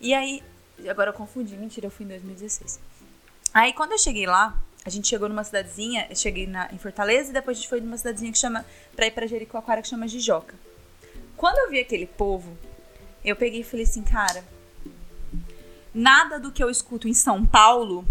E 0.00 0.14
aí. 0.14 0.42
Agora 0.88 1.10
eu 1.10 1.14
confundi, 1.14 1.56
mentira, 1.56 1.86
eu 1.86 1.90
fui 1.90 2.04
em 2.04 2.08
2016. 2.08 2.80
Aí 3.54 3.72
quando 3.72 3.92
eu 3.92 3.98
cheguei 3.98 4.26
lá, 4.26 4.56
a 4.84 4.90
gente 4.90 5.06
chegou 5.06 5.28
numa 5.28 5.44
cidadezinha, 5.44 6.06
eu 6.10 6.16
cheguei 6.16 6.46
na, 6.46 6.68
em 6.72 6.78
Fortaleza 6.78 7.30
e 7.30 7.32
depois 7.32 7.56
a 7.56 7.60
gente 7.60 7.68
foi 7.68 7.80
numa 7.80 7.96
cidadezinha 7.96 8.32
que 8.32 8.38
chama. 8.38 8.64
pra 8.96 9.06
ir 9.06 9.12
pra 9.12 9.26
Jericoacoara 9.26 9.82
que 9.82 9.88
chama 9.88 10.08
Jijoca. 10.08 10.54
Quando 11.36 11.58
eu 11.58 11.70
vi 11.70 11.78
aquele 11.78 12.06
povo, 12.06 12.56
eu 13.24 13.36
peguei 13.36 13.60
e 13.60 13.64
falei 13.64 13.84
assim, 13.84 14.02
cara, 14.02 14.44
nada 15.94 16.40
do 16.40 16.50
que 16.50 16.62
eu 16.62 16.70
escuto 16.70 17.06
em 17.06 17.14
São 17.14 17.44
Paulo 17.44 18.04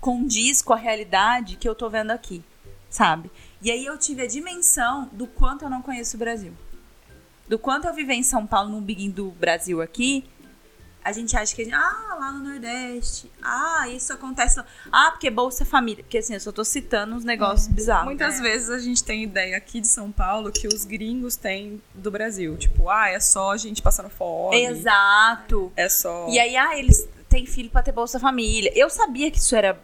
condiz 0.00 0.62
com 0.62 0.72
a 0.72 0.76
realidade 0.76 1.56
que 1.56 1.68
eu 1.68 1.74
tô 1.74 1.90
vendo 1.90 2.10
aqui, 2.12 2.42
sabe? 2.88 3.30
E 3.60 3.70
aí 3.70 3.84
eu 3.84 3.98
tive 3.98 4.22
a 4.22 4.26
dimensão 4.26 5.08
do 5.12 5.26
quanto 5.26 5.64
eu 5.64 5.70
não 5.70 5.82
conheço 5.82 6.16
o 6.16 6.18
Brasil. 6.18 6.52
Do 7.48 7.58
quanto 7.58 7.86
eu 7.86 7.94
viver 7.94 8.14
em 8.14 8.22
São 8.22 8.46
Paulo, 8.46 8.70
no 8.70 8.80
Big 8.80 9.08
do 9.08 9.30
Brasil 9.30 9.80
aqui, 9.80 10.24
a 11.02 11.12
gente 11.12 11.34
acha 11.34 11.54
que 11.54 11.62
a 11.62 11.64
gente, 11.64 11.74
ah, 11.74 12.16
lá 12.20 12.30
no 12.30 12.44
Nordeste, 12.44 13.30
ah, 13.42 13.88
isso 13.88 14.12
acontece 14.12 14.58
lá. 14.58 14.66
Ah, 14.92 15.10
porque 15.10 15.30
Bolsa 15.30 15.64
Família. 15.64 16.04
Porque 16.04 16.18
assim, 16.18 16.34
eu 16.34 16.40
só 16.40 16.52
tô 16.52 16.62
citando 16.62 17.14
uns 17.14 17.24
negócios 17.24 17.66
bizarros. 17.66 18.04
Muitas 18.04 18.38
vezes 18.40 18.68
a 18.68 18.78
gente 18.78 19.02
tem 19.02 19.22
ideia 19.22 19.56
aqui 19.56 19.80
de 19.80 19.88
São 19.88 20.12
Paulo 20.12 20.52
que 20.52 20.68
os 20.68 20.84
gringos 20.84 21.34
têm 21.34 21.80
do 21.94 22.10
Brasil. 22.10 22.56
Tipo, 22.58 22.90
ah, 22.90 23.08
é 23.08 23.18
só 23.20 23.56
gente 23.56 23.80
passando 23.80 24.10
fome. 24.10 24.62
Exato. 24.62 25.72
É 25.74 25.88
só. 25.88 26.28
E 26.28 26.38
aí, 26.38 26.54
ah, 26.56 26.78
eles 26.78 27.08
têm 27.28 27.46
filho 27.46 27.70
pra 27.70 27.82
ter 27.82 27.92
Bolsa 27.92 28.20
Família. 28.20 28.70
Eu 28.74 28.90
sabia 28.90 29.30
que 29.30 29.38
isso 29.38 29.56
era 29.56 29.82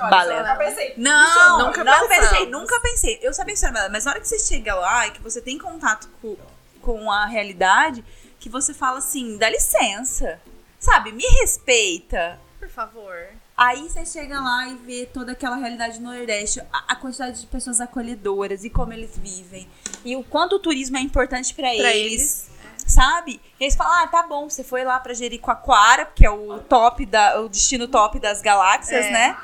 balela. 0.00 0.56
pensei. 0.56 0.94
Não, 0.96 1.66
nunca 1.66 1.84
não 1.84 2.08
pensamos. 2.08 2.28
pensei, 2.30 2.46
nunca 2.50 2.80
pensei. 2.80 3.18
Eu 3.22 3.32
sabia 3.32 3.52
que 3.52 3.58
isso 3.58 3.64
era 3.66 3.72
balela, 3.74 3.92
mas 3.92 4.04
na 4.04 4.12
hora 4.12 4.20
que 4.20 4.28
você 4.28 4.38
chega 4.38 4.74
lá 4.74 5.06
e 5.06 5.10
que 5.12 5.22
você 5.22 5.40
tem 5.40 5.58
contato 5.58 6.08
com, 6.20 6.36
com 6.80 7.10
a 7.10 7.26
realidade, 7.26 8.04
que 8.38 8.48
você 8.48 8.74
fala 8.74 8.98
assim, 8.98 9.38
dá 9.38 9.48
licença, 9.48 10.40
sabe? 10.78 11.12
Me 11.12 11.24
respeita. 11.40 12.38
Por 12.58 12.68
favor. 12.68 13.14
Aí 13.56 13.88
você 13.88 14.04
chega 14.04 14.40
lá 14.40 14.66
e 14.68 14.74
vê 14.74 15.06
toda 15.06 15.32
aquela 15.32 15.54
realidade 15.56 16.00
no 16.00 16.12
Nordeste, 16.12 16.60
a, 16.72 16.84
a 16.88 16.96
quantidade 16.96 17.40
de 17.40 17.46
pessoas 17.46 17.80
acolhedoras 17.80 18.64
e 18.64 18.70
como 18.70 18.92
eles 18.92 19.16
vivem. 19.16 19.68
E 20.04 20.16
o 20.16 20.24
quanto 20.24 20.56
o 20.56 20.58
turismo 20.58 20.96
é 20.96 21.00
importante 21.00 21.54
pra 21.54 21.68
Pra 21.70 21.94
eles. 21.94 22.50
Sabe? 22.86 23.40
E 23.58 23.64
eles 23.64 23.76
falam, 23.76 24.02
ah, 24.02 24.06
tá 24.08 24.24
bom, 24.24 24.50
você 24.50 24.62
foi 24.64 24.84
lá 24.84 24.98
pra 25.00 25.14
Jericoacoara, 25.14 26.04
que 26.04 26.26
é 26.26 26.30
o 26.30 26.58
top 26.58 27.06
da, 27.06 27.40
o 27.40 27.48
destino 27.48 27.86
top 27.88 28.18
das 28.18 28.42
galáxias, 28.42 29.06
É. 29.06 29.10
né? 29.10 29.36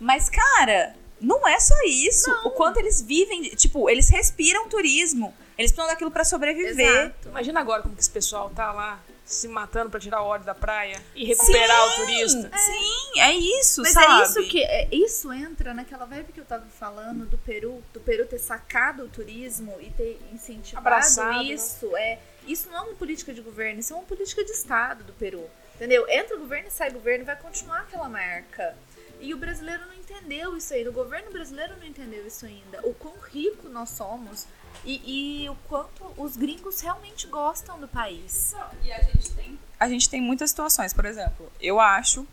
Mas, 0.00 0.28
cara, 0.30 0.94
não 1.20 1.46
é 1.46 1.58
só 1.60 1.74
isso. 1.86 2.30
O 2.44 2.50
quanto 2.50 2.78
eles 2.78 3.00
vivem, 3.02 3.42
de- 3.42 3.50
tipo, 3.56 3.88
eles 3.90 4.08
respiram 4.08 4.68
turismo. 4.68 5.34
Eles 5.56 5.72
precisam 5.72 5.86
daquilo 5.92 6.10
pra 6.10 6.24
sobreviver. 6.24 6.86
Exato. 7.02 7.28
Imagina 7.28 7.60
agora 7.60 7.82
como 7.82 7.94
que 7.94 8.00
esse 8.00 8.10
pessoal 8.10 8.48
tá 8.50 8.72
lá 8.72 9.00
se 9.24 9.46
matando 9.46 9.90
pra 9.90 10.00
tirar 10.00 10.22
o 10.22 10.26
óleo 10.26 10.44
da 10.44 10.54
praia 10.54 10.96
e 11.14 11.26
recuperar 11.26 11.86
o 11.86 11.90
turista. 11.96 12.50
Sim, 12.56 13.20
é 13.20 13.34
isso, 13.34 13.82
Mas 13.82 13.92
sabe? 13.92 14.22
é 14.22 14.24
isso 14.24 14.48
que 14.48 14.62
é, 14.64 14.88
isso 14.90 15.30
entra 15.32 15.74
naquela 15.74 16.06
vibe 16.06 16.32
que 16.32 16.40
eu 16.40 16.46
tava 16.46 16.64
falando 16.78 17.26
do 17.26 17.36
Peru, 17.36 17.82
do 17.92 18.00
Peru 18.00 18.24
ter 18.24 18.38
sacado 18.38 19.02
o 19.04 19.08
turismo 19.08 19.74
e 19.80 19.90
ter 19.90 20.18
incentivado 20.32 20.86
Abraçado, 20.86 21.36
né? 21.38 21.42
isso. 21.44 21.94
É, 21.96 22.18
isso 22.46 22.70
não 22.70 22.78
é 22.78 22.80
uma 22.82 22.94
política 22.94 23.34
de 23.34 23.42
governo, 23.42 23.80
isso 23.80 23.92
é 23.92 23.96
uma 23.96 24.06
política 24.06 24.42
de 24.42 24.52
Estado 24.52 25.04
do 25.04 25.12
Peru. 25.12 25.44
Entendeu? 25.74 26.08
Entra 26.08 26.36
governo 26.36 26.68
e 26.68 26.70
sai 26.70 26.90
governo, 26.90 27.24
vai 27.26 27.36
continuar 27.36 27.80
aquela 27.80 28.08
marca. 28.08 28.74
E 29.20 29.34
o 29.34 29.36
brasileiro 29.38 29.84
não 29.86 29.94
entendeu 29.94 30.56
isso 30.56 30.72
ainda, 30.74 30.90
o 30.90 30.92
governo 30.92 31.30
brasileiro 31.32 31.74
não 31.78 31.86
entendeu 31.86 32.26
isso 32.26 32.46
ainda. 32.46 32.80
O 32.86 32.94
quão 32.94 33.14
rico 33.32 33.68
nós 33.68 33.90
somos 33.90 34.46
e, 34.84 35.42
e 35.44 35.48
o 35.48 35.54
quanto 35.68 36.04
os 36.16 36.36
gringos 36.36 36.80
realmente 36.80 37.26
gostam 37.26 37.78
do 37.80 37.88
país. 37.88 38.54
E 38.84 38.92
a 38.92 39.02
gente 39.02 39.30
tem. 39.32 39.58
A 39.80 39.88
gente 39.88 40.08
tem 40.08 40.20
muitas 40.20 40.50
situações. 40.50 40.92
Por 40.92 41.04
exemplo, 41.04 41.50
eu 41.60 41.78
acho 41.80 42.26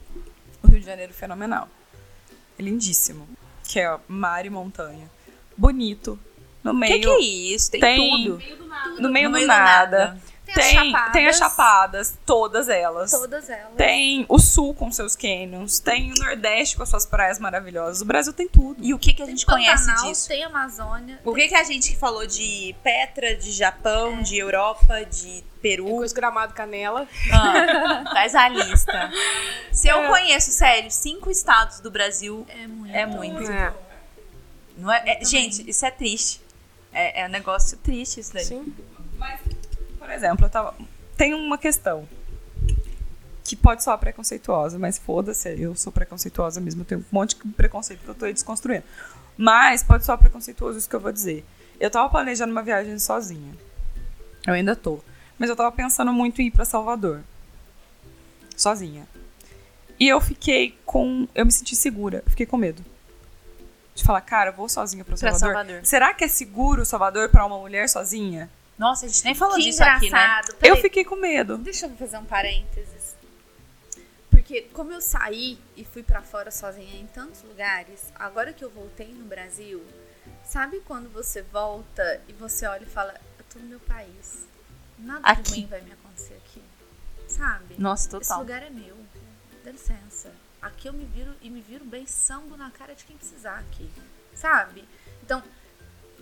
o 0.63 0.67
Rio 0.67 0.79
de 0.79 0.85
Janeiro 0.85 1.13
fenomenal. 1.13 1.67
É 2.57 2.61
lindíssimo. 2.63 3.27
Que 3.67 3.79
é 3.79 3.99
mar 4.07 4.45
e 4.45 4.49
montanha. 4.49 5.09
Bonito. 5.57 6.19
No 6.63 6.71
O 6.71 6.73
meio. 6.73 6.93
que, 6.93 6.99
que 7.01 7.09
é 7.09 7.19
isso? 7.19 7.71
Tem, 7.71 7.81
Tem- 7.81 8.09
tudo. 8.25 8.33
No 8.99 9.09
meio 9.09 9.29
No 9.29 9.33
do 9.33 9.33
meio 9.33 9.45
do 9.45 9.47
nada. 9.47 9.97
nada. 10.07 10.21
Tem, 10.45 10.53
Tem, 10.53 10.63
as 10.63 10.71
chapadas, 10.85 11.11
tem 11.13 11.27
as 11.27 11.37
chapadas, 11.37 12.17
todas 12.25 12.69
elas. 12.69 13.11
Todas 13.11 13.49
elas. 13.49 13.73
Tem 13.75 14.25
o 14.29 14.37
sul 14.37 14.75
com 14.75 14.91
seus 14.91 15.15
canyons, 15.15 15.79
tem 15.79 16.11
o 16.11 16.15
nordeste 16.23 16.77
com 16.77 16.83
as 16.83 16.89
suas 16.89 17.05
praias 17.05 17.39
maravilhosas. 17.39 18.01
O 18.01 18.05
Brasil 18.05 18.31
tem 18.31 18.47
tudo. 18.47 18.83
E 18.83 18.93
o 18.93 18.99
que, 18.99 19.13
que 19.13 19.23
a 19.23 19.25
Tem 19.25 19.35
gente 19.35 19.45
conhece 19.45 19.87
Pantanal, 19.87 20.09
disso? 20.11 20.27
Tem 20.27 20.43
Amazônia. 20.43 21.19
O 21.25 21.33
que, 21.33 21.47
que 21.47 21.55
a 21.55 21.63
gente 21.63 21.89
que 21.89 21.97
falou 21.97 22.27
de 22.27 22.75
Petra, 22.83 23.35
de 23.35 23.51
Japão, 23.51 24.21
de 24.21 24.37
Europa, 24.37 25.03
de 25.03 25.43
Peru? 25.61 25.85
Com 25.87 26.03
esse 26.03 26.13
gramado 26.13 26.53
canela. 26.53 27.07
Ah, 27.31 28.03
faz 28.13 28.35
a 28.35 28.47
lista. 28.47 29.11
Se 29.73 29.87
eu 29.87 30.07
conheço, 30.07 30.51
sério, 30.51 30.91
cinco 30.91 31.31
estados 31.31 31.79
do 31.79 31.89
Brasil, 31.89 32.45
É 32.49 32.67
muito. 32.67 32.95
é 32.95 33.05
muito. 33.05 33.51
É. 33.51 33.73
Não 34.77 34.91
é, 34.91 35.03
é- 35.21 35.25
gente, 35.25 35.67
isso 35.69 35.85
é 35.85 35.91
triste. 35.91 36.39
É, 36.93 37.21
é 37.23 37.25
um 37.25 37.29
negócio 37.29 37.77
triste 37.79 38.19
isso 38.19 38.33
daí. 38.33 38.45
Sim. 38.45 38.73
Por 40.05 40.13
exemplo, 40.13 40.45
eu 40.45 40.49
tava. 40.51 40.75
Tem 41.17 41.33
uma 41.33 41.57
questão 41.57 42.07
que 43.43 43.55
pode 43.55 43.83
soar 43.83 43.97
preconceituosa, 43.97 44.77
mas 44.77 44.99
foda-se, 44.99 45.59
eu 45.59 45.73
sou 45.73 45.91
preconceituosa 45.91 46.61
mesmo. 46.61 46.81
Eu 46.81 46.85
tenho 46.85 47.01
um 47.01 47.05
monte 47.11 47.35
de 47.35 47.51
preconceito 47.53 48.01
que 48.01 48.07
eu 48.07 48.13
tô 48.13 48.25
aí 48.25 48.33
desconstruindo. 48.33 48.83
Mas 49.35 49.81
pode 49.81 50.05
soar 50.05 50.19
preconceituoso 50.19 50.77
isso 50.77 50.87
que 50.87 50.95
eu 50.95 50.99
vou 50.99 51.11
dizer. 51.11 51.43
Eu 51.79 51.89
tava 51.89 52.07
planejando 52.07 52.51
uma 52.51 52.61
viagem 52.61 52.99
sozinha. 52.99 53.51
Eu 54.45 54.53
ainda 54.53 54.75
tô. 54.75 54.99
Mas 55.39 55.49
eu 55.49 55.55
tava 55.55 55.71
pensando 55.71 56.13
muito 56.13 56.39
em 56.39 56.47
ir 56.47 56.51
pra 56.51 56.65
Salvador. 56.65 57.21
Sozinha. 58.55 59.07
E 59.99 60.07
eu 60.07 60.21
fiquei 60.21 60.77
com. 60.85 61.27
Eu 61.33 61.47
me 61.47 61.51
senti 61.51 61.75
segura. 61.75 62.23
Fiquei 62.27 62.45
com 62.45 62.57
medo. 62.57 62.85
De 63.95 64.03
falar, 64.03 64.21
cara, 64.21 64.51
eu 64.51 64.53
vou 64.53 64.69
sozinha 64.69 65.03
pra 65.03 65.17
Pra 65.17 65.31
Salvador. 65.31 65.55
Salvador. 65.55 65.85
Será 65.85 66.13
que 66.13 66.23
é 66.23 66.27
seguro 66.27 66.85
Salvador 66.85 67.29
pra 67.29 67.43
uma 67.43 67.57
mulher 67.57 67.89
sozinha? 67.89 68.47
Nossa, 68.77 69.05
a 69.05 69.09
gente 69.09 69.23
nem 69.23 69.35
falou 69.35 69.55
Que 69.55 69.63
disso 69.63 69.83
aqui, 69.83 70.09
né? 70.09 70.17
engraçado. 70.25 70.49
Eu 70.51 70.55
Peraí, 70.57 70.81
fiquei 70.81 71.05
com 71.05 71.15
medo. 71.15 71.57
Deixa 71.57 71.85
eu 71.87 71.95
fazer 71.95 72.17
um 72.17 72.25
parênteses. 72.25 73.15
Porque 74.29 74.63
como 74.73 74.91
eu 74.91 74.99
saí 75.01 75.57
e 75.77 75.85
fui 75.85 76.03
pra 76.03 76.21
fora 76.21 76.51
sozinha 76.51 76.99
em 76.99 77.07
tantos 77.07 77.41
lugares, 77.43 78.11
agora 78.15 78.51
que 78.53 78.63
eu 78.63 78.69
voltei 78.69 79.07
no 79.07 79.25
Brasil, 79.25 79.83
Sabe 80.43 80.79
quando 80.81 81.11
você 81.11 81.41
volta 81.41 82.21
e 82.27 82.33
você 82.33 82.65
olha 82.67 82.83
e 82.83 82.87
fala, 82.87 83.13
eu 83.37 83.45
tô 83.51 83.59
no 83.59 83.65
meu 83.65 83.79
país. 83.79 84.47
Nada 84.97 85.21
Aqui. 85.27 85.41
de 85.41 85.51
ruim 85.51 85.65
vai 85.67 85.81
me 85.81 85.91
acontecer 85.91 86.35
aqui. 86.35 86.61
Sabe? 87.27 87.75
Nossa, 87.79 88.03
Esse 88.07 88.09
total. 88.29 88.39
lugar 88.39 88.61
é 88.63 88.69
meu. 88.69 88.95
Dá 89.63 89.71
licença. 89.71 90.31
Aqui 90.61 90.87
eu 90.87 90.93
me 90.93 91.05
viro 91.05 91.33
e 91.41 91.49
me 91.49 91.61
viro 91.61 91.83
bem 91.85 92.05
sambo 92.07 92.55
na 92.57 92.69
cara 92.71 92.93
de 92.95 93.03
quem 93.05 93.17
precisar 93.17 93.57
aqui. 93.59 93.89
Sabe? 94.35 94.87
Então, 95.23 95.43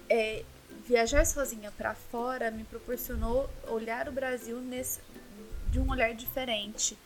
é, 0.09 0.43
viajar 0.85 1.25
sozinha 1.25 1.71
pra 1.77 1.93
fora 1.93 2.51
me 2.51 2.63
proporcionou 2.63 3.49
olhar 3.67 4.07
o 4.07 4.11
Brasil 4.11 4.59
nesse, 4.59 4.99
de 5.69 5.79
um 5.79 5.89
olhar 5.89 6.13
diferente. 6.13 6.97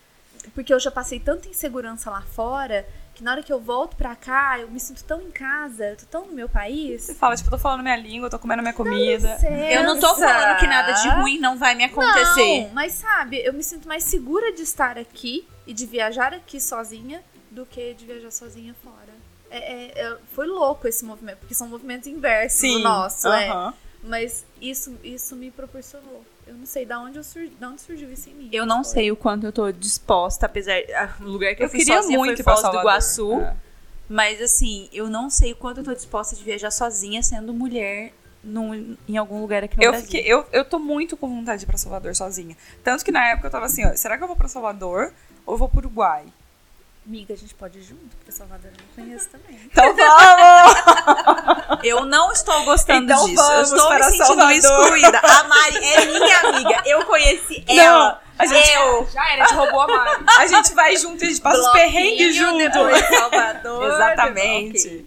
Porque 0.53 0.73
eu 0.73 0.79
já 0.79 0.91
passei 0.91 1.19
tanta 1.19 1.47
insegurança 1.47 2.09
lá 2.09 2.21
fora 2.21 2.87
que 3.17 3.23
na 3.23 3.31
hora 3.31 3.41
que 3.41 3.51
eu 3.51 3.59
volto 3.59 3.95
pra 3.95 4.15
cá, 4.15 4.59
eu 4.59 4.69
me 4.69 4.79
sinto 4.79 5.03
tão 5.03 5.19
em 5.19 5.31
casa, 5.31 5.85
eu 5.85 5.97
tô 5.97 6.05
tão 6.05 6.27
no 6.27 6.33
meu 6.33 6.47
país. 6.47 7.01
Você 7.01 7.15
fala, 7.15 7.35
tipo, 7.35 7.47
eu 7.47 7.51
tô 7.51 7.57
falando 7.57 7.81
minha 7.81 7.95
língua, 7.95 8.27
eu 8.27 8.29
tô 8.29 8.37
comendo 8.37 8.61
minha 8.61 8.75
comida. 8.75 9.39
Eu 9.71 9.83
não 9.83 9.99
tô 9.99 10.13
falando 10.15 10.59
que 10.59 10.67
nada 10.67 10.91
de 10.91 11.09
ruim 11.09 11.39
não 11.39 11.57
vai 11.57 11.73
me 11.73 11.83
acontecer. 11.83 12.65
Não, 12.65 12.69
mas 12.75 12.93
sabe, 12.93 13.41
eu 13.43 13.53
me 13.53 13.63
sinto 13.63 13.87
mais 13.87 14.03
segura 14.03 14.53
de 14.53 14.61
estar 14.61 14.99
aqui 14.99 15.47
e 15.65 15.73
de 15.73 15.87
viajar 15.87 16.31
aqui 16.31 16.61
sozinha 16.61 17.23
do 17.49 17.65
que 17.65 17.95
de 17.95 18.05
viajar 18.05 18.29
sozinha 18.29 18.75
fora. 18.83 19.15
É, 19.49 19.57
é- 19.57 20.01
é- 20.07 20.17
foi 20.33 20.45
louco 20.47 20.87
esse 20.87 21.05
movimento, 21.05 21.37
porque 21.39 21.53
são 21.55 21.67
movimentos 21.67 22.07
inversos 22.07 22.61
do 22.61 22.79
nosso, 22.79 23.27
é. 23.29 23.49
aham. 23.49 23.73
Mas 24.03 24.45
isso, 24.61 24.95
isso 25.03 25.35
me 25.35 25.51
proporcionou. 25.51 26.23
Eu 26.45 26.53
não 26.55 26.65
sei 26.65 26.85
da 26.85 26.99
onde, 26.99 27.17
eu 27.17 27.23
sur... 27.23 27.49
da 27.59 27.69
onde 27.69 27.81
surgiu 27.81 28.11
isso 28.11 28.29
em 28.29 28.33
mim. 28.33 28.49
Eu 28.53 28.65
não 28.65 28.83
Foi. 28.83 28.93
sei 28.93 29.11
o 29.11 29.15
quanto 29.17 29.45
eu 29.45 29.51
tô 29.51 29.69
disposta, 29.71 30.45
apesar. 30.45 30.75
ah, 30.95 31.09
O 31.19 31.25
lugar 31.25 31.53
que 31.55 31.61
eu, 31.61 31.65
Eu 31.65 31.69
fui 31.69 31.79
queria 31.79 32.01
muito 32.03 32.35
foi 32.41 32.43
Foz 32.43 32.57
do 32.57 32.61
Salvador. 32.61 32.81
Iguaçu. 32.83 33.33
É. 33.41 33.55
Mas 34.07 34.41
assim, 34.41 34.87
eu 34.93 35.09
não 35.09 35.29
sei 35.29 35.51
o 35.51 35.55
quanto 35.57 35.79
eu 35.79 35.83
tô 35.83 35.93
disposta 35.93 36.35
de 36.35 36.43
viajar 36.43 36.71
sozinha 36.71 37.21
sendo 37.21 37.53
mulher 37.53 38.13
num- 38.41 38.95
em 39.09 39.17
algum 39.17 39.41
lugar 39.41 39.63
aqui 39.65 39.75
no 39.75 39.83
Eu, 39.83 39.91
Brasil. 39.91 40.07
fiquei, 40.09 40.23
eu, 40.31 40.45
eu 40.53 40.63
tô 40.63 40.79
muito 40.79 41.17
com 41.17 41.27
vontade 41.27 41.59
de 41.59 41.65
ir 41.65 41.67
pra 41.67 41.77
Salvador 41.77 42.15
sozinha. 42.15 42.55
Tanto 42.83 43.03
que 43.03 43.11
na 43.11 43.27
época 43.27 43.47
eu 43.47 43.51
tava 43.51 43.65
assim, 43.65 43.85
ó, 43.85 43.93
será 43.95 44.17
que 44.17 44.23
eu 44.23 44.27
vou 44.27 44.37
pra 44.37 44.47
Salvador 44.47 45.11
ou 45.45 45.55
eu 45.55 45.57
vou 45.57 45.67
pro 45.67 45.79
Uruguai? 45.79 46.23
Amiga, 47.07 47.33
a 47.33 47.37
gente 47.37 47.55
pode 47.55 47.79
ir 47.79 47.83
junto, 47.83 48.15
porque 48.17 48.31
Salvador 48.33 48.69
eu 48.69 48.77
não 48.77 49.05
conheço 49.05 49.29
também. 49.29 49.57
Então 49.71 49.95
vamos! 49.95 51.79
Eu 51.83 52.05
não 52.05 52.31
estou 52.33 52.65
gostando 52.65 53.03
Então 53.05 53.25
disso. 53.25 53.41
Eu 53.41 53.47
vamos 53.47 53.71
estou 53.71 53.89
me 53.89 53.95
para 53.97 54.03
sentindo 54.09 54.25
Salvador. 54.25 54.51
excluída. 54.51 55.19
A 55.23 55.43
Mari 55.43 55.77
é 55.85 56.05
minha 56.05 56.39
amiga. 56.39 56.83
Eu 56.85 57.05
conheci 57.05 57.63
ela. 57.67 58.21
a 58.37 58.45
gente, 58.45 58.69
Eu. 58.73 59.07
Já 59.13 59.31
era, 59.31 59.43
a 59.43 59.47
gente 59.47 59.57
roubou 59.57 59.81
a 59.81 59.87
Mari. 59.87 60.23
a 60.37 60.47
gente 60.47 60.73
vai 60.73 60.97
junto, 60.97 61.23
a 61.23 61.27
gente 61.27 61.39
passa 61.39 61.59
os 61.61 61.71
perrengues 61.71 62.35
junto. 62.35 62.73
Salvador. 63.19 63.85
Exatamente. 63.93 64.87
Ok. 64.87 65.05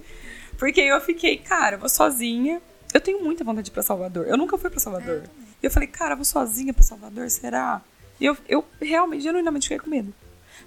Porque 0.59 0.81
eu 0.81 1.01
fiquei, 1.01 1.37
cara, 1.39 1.75
eu 1.77 1.81
vou 1.81 1.89
sozinha. 1.89 2.63
Eu 2.95 3.01
tenho 3.01 3.23
muita 3.23 3.45
vontade 3.45 3.65
de 3.67 3.71
ir 3.71 3.75
pra 3.75 3.83
Salvador. 3.83 4.27
Eu 4.27 4.37
nunca 4.39 4.57
fui 4.57 4.71
pra 4.71 4.81
Salvador. 4.81 5.25
e 5.63 5.67
eu 5.67 5.71
falei, 5.71 5.89
cara, 5.89 6.13
eu 6.13 6.17
vou 6.17 6.25
sozinha 6.25 6.73
pra 6.73 6.83
Salvador, 6.83 7.29
será? 7.31 7.81
E 8.21 8.25
eu, 8.27 8.37
eu 8.49 8.65
realmente, 8.81 9.23
genuinamente 9.23 9.65
fiquei 9.69 9.79
com 9.79 9.91
medo. 9.91 10.15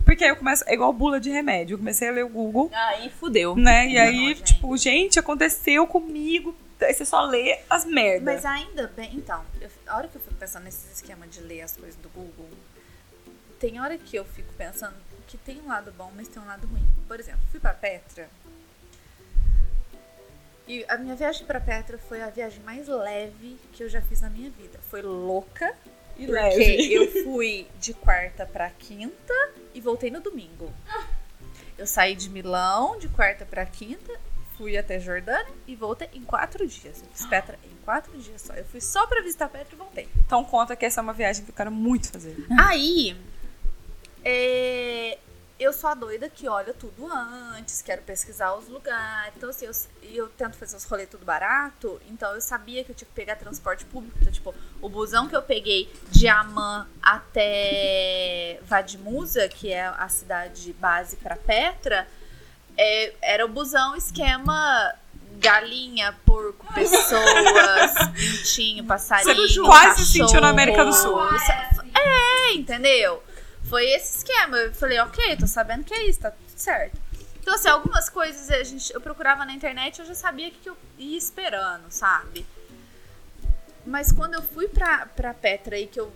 Porque 0.05 0.23
aí 0.23 0.29
eu 0.31 0.35
começo, 0.35 0.63
é 0.67 0.73
igual 0.73 0.91
bula 0.93 1.19
de 1.19 1.29
remédio. 1.29 1.75
Eu 1.75 1.77
comecei 1.79 2.09
a 2.09 2.11
ler 2.11 2.25
o 2.25 2.29
Google, 2.29 2.69
Aí 2.73 3.09
fudeu. 3.09 3.55
né? 3.55 3.87
E 3.87 3.93
Não, 3.95 4.01
aí, 4.01 4.35
gente. 4.35 4.43
tipo, 4.55 4.77
gente, 4.77 5.19
aconteceu 5.19 5.87
comigo. 5.87 6.55
Aí 6.81 6.93
você 6.93 7.05
só 7.05 7.21
lê 7.21 7.59
as 7.69 7.85
merdas. 7.85 8.35
Mas 8.35 8.45
ainda 8.45 8.87
bem, 8.95 9.11
então, 9.15 9.43
eu- 9.61 9.69
a 9.87 9.95
hora 9.97 10.07
que 10.09 10.15
eu 10.17 10.21
fico 10.21 10.35
pensando 10.35 10.63
nesse 10.65 10.91
esquema 10.91 11.25
de 11.25 11.39
ler 11.39 11.61
as 11.61 11.77
coisas 11.77 11.95
do 11.95 12.09
Google, 12.09 12.49
tem 13.59 13.79
hora 13.79 13.97
que 13.97 14.17
eu 14.17 14.25
fico 14.25 14.51
pensando 14.57 14.95
que 15.25 15.37
tem 15.37 15.61
um 15.61 15.67
lado 15.67 15.93
bom, 15.97 16.11
mas 16.13 16.27
tem 16.27 16.41
um 16.43 16.45
lado 16.45 16.67
ruim. 16.67 16.85
Por 17.07 17.17
exemplo, 17.19 17.39
fui 17.49 17.59
pra 17.61 17.73
Petra. 17.73 18.29
E 20.67 20.85
a 20.87 20.97
minha 20.97 21.15
viagem 21.15 21.45
pra 21.45 21.59
Petra 21.59 21.97
foi 21.97 22.21
a 22.21 22.29
viagem 22.29 22.61
mais 22.63 22.87
leve 22.87 23.57
que 23.73 23.83
eu 23.83 23.89
já 23.89 24.01
fiz 24.01 24.21
na 24.21 24.29
minha 24.29 24.49
vida. 24.49 24.79
Foi 24.89 25.01
louca, 25.01 25.73
E 26.17 26.25
porque 26.25 26.31
leve. 26.31 26.93
eu 26.93 27.23
fui 27.23 27.67
de 27.79 27.93
quarta 27.93 28.45
pra 28.45 28.69
quinta 28.69 29.33
e 29.73 29.81
voltei 29.81 30.09
no 30.11 30.19
domingo. 30.19 30.71
Eu 31.77 31.87
saí 31.87 32.15
de 32.15 32.29
Milão 32.29 32.97
de 32.97 33.09
quarta 33.09 33.45
pra 33.45 33.65
quinta, 33.65 34.13
fui 34.57 34.77
até 34.77 34.99
Jordânia 34.99 35.53
e 35.67 35.75
voltei 35.75 36.09
em 36.13 36.23
quatro 36.23 36.65
dias. 36.67 37.01
Eu 37.01 37.07
fiz 37.11 37.25
Petra 37.25 37.57
em 37.63 37.75
quatro 37.83 38.17
dias 38.17 38.41
só. 38.41 38.53
Eu 38.53 38.65
fui 38.65 38.79
só 38.79 39.05
pra 39.07 39.21
visitar 39.21 39.49
Petra 39.49 39.73
e 39.73 39.77
voltei. 39.77 40.07
Então 40.25 40.43
conta 40.43 40.75
que 40.75 40.85
essa 40.85 41.01
é 41.01 41.03
uma 41.03 41.13
viagem 41.13 41.43
que 41.43 41.51
eu 41.51 41.55
quero 41.55 41.71
muito 41.71 42.11
fazer. 42.11 42.35
Aí, 42.59 43.17
é, 44.23 45.17
eu 45.59 45.71
sou 45.71 45.89
a 45.89 45.93
doida 45.93 46.29
que 46.29 46.47
olha 46.47 46.73
tudo 46.73 47.07
antes, 47.07 47.81
quero 47.81 48.01
pesquisar 48.01 48.53
os 48.55 48.67
lugares. 48.67 49.33
Então, 49.37 49.49
assim, 49.49 49.65
eu, 49.65 49.71
eu 50.13 50.27
tento 50.29 50.57
fazer 50.57 50.75
os 50.75 50.83
rolês 50.83 51.07
tudo 51.09 51.25
barato. 51.25 52.01
Então, 52.09 52.33
eu 52.33 52.41
sabia 52.41 52.83
que 52.83 52.91
eu 52.91 52.95
tinha 52.95 53.07
que 53.07 53.13
pegar 53.13 53.35
transporte 53.35 53.85
público. 53.85 54.17
Então, 54.19 54.31
tipo, 54.31 54.53
o 54.81 54.89
busão 54.89 55.27
que 55.27 55.35
eu 55.35 55.41
peguei 55.41 55.91
de 56.09 56.27
Amã 56.27 56.87
até 57.01 58.59
Vadimusa, 58.63 59.47
que 59.47 59.71
é 59.71 59.85
a 59.85 60.09
cidade 60.09 60.73
base 60.73 61.15
pra 61.17 61.35
Petra, 61.35 62.07
é, 62.77 63.13
era 63.21 63.45
o 63.45 63.49
busão 63.49 63.95
esquema 63.95 64.93
galinha, 65.37 66.15
porco, 66.25 66.65
pessoas, 66.73 67.91
pintinho, 68.15 68.85
passarinho, 68.85 69.35
Você 69.35 69.59
quase 69.61 69.87
cachorro. 69.89 70.05
sentiu 70.05 70.41
na 70.41 70.49
América 70.49 70.83
do 70.85 70.93
Sul. 70.93 71.19
É, 71.95 72.53
entendeu? 72.53 73.21
Foi 73.69 73.85
esse 73.85 74.17
esquema. 74.17 74.57
Eu 74.57 74.73
falei, 74.73 74.99
ok, 74.99 75.37
tô 75.37 75.47
sabendo 75.47 75.83
que 75.83 75.93
é 75.93 76.05
isso, 76.05 76.19
tá 76.19 76.31
tudo 76.31 76.57
certo. 76.57 77.01
Então, 77.39 77.55
assim, 77.55 77.67
algumas 77.67 78.09
coisas 78.09 78.49
a 78.49 78.63
gente, 78.63 78.93
eu 78.93 79.01
procurava 79.01 79.43
na 79.45 79.53
internet, 79.53 79.99
eu 79.99 80.05
já 80.05 80.15
sabia 80.15 80.47
o 80.47 80.51
que, 80.51 80.59
que 80.59 80.69
eu 80.69 80.77
ia 80.97 81.17
esperando, 81.17 81.89
sabe? 81.89 82.45
Mas 83.85 84.11
quando 84.11 84.35
eu 84.35 84.41
fui 84.41 84.67
pra, 84.67 85.05
pra 85.07 85.33
Petra 85.33 85.77
e 85.77 85.87
que 85.87 85.99
eu 85.99 86.11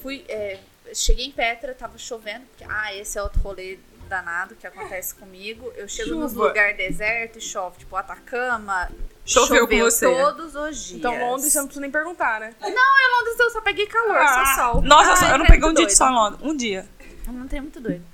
fui. 0.00 0.24
é, 0.28 0.60
cheguei 0.94 1.26
em 1.26 1.32
Petra, 1.32 1.74
tava 1.74 1.98
chovendo, 1.98 2.46
porque, 2.46 2.64
ah, 2.68 2.94
esse 2.94 3.18
é 3.18 3.22
outro 3.22 3.40
rolê 3.40 3.78
danado 4.08 4.54
que 4.54 4.66
acontece 4.66 5.14
comigo. 5.14 5.72
Eu 5.76 5.88
chego 5.88 6.14
nos 6.16 6.32
Chuva. 6.32 6.48
lugares 6.48 6.76
deserto 6.76 7.38
e 7.38 7.40
chove, 7.40 7.78
tipo 7.78 7.96
Atacama. 7.96 8.90
Choveu 9.32 9.68
com 9.68 9.78
você. 9.78 10.06
todos 10.06 10.54
os 10.54 10.76
dias. 10.84 10.98
Então 10.98 11.12
Londres 11.18 11.52
você 11.52 11.58
não 11.58 11.66
precisa 11.66 11.80
nem 11.80 11.90
perguntar, 11.90 12.40
né? 12.40 12.54
Londres 12.60 13.38
eu 13.38 13.50
só 13.50 13.60
peguei 13.60 13.86
calor, 13.86 14.16
Ah, 14.16 14.54
só 14.56 14.72
sol. 14.72 14.82
Nossa, 14.82 15.10
eu 15.10 15.16
só- 15.16 15.26
eu 15.30 15.38
não 15.38 15.44
é 15.44 15.48
peguei 15.48 15.62
um 15.62 15.66
muito 15.66 15.76
dia 15.78 15.86
de 15.86 15.96
doido. 15.96 15.98
sol 15.98 16.08
em 16.08 16.14
Londres. 16.14 16.40
Um 16.42 16.56
dia. 16.56 16.88
Eu 17.26 17.32
não 17.32 17.46
tenho 17.48 17.62
muito 17.62 17.80
doido. 17.80 18.04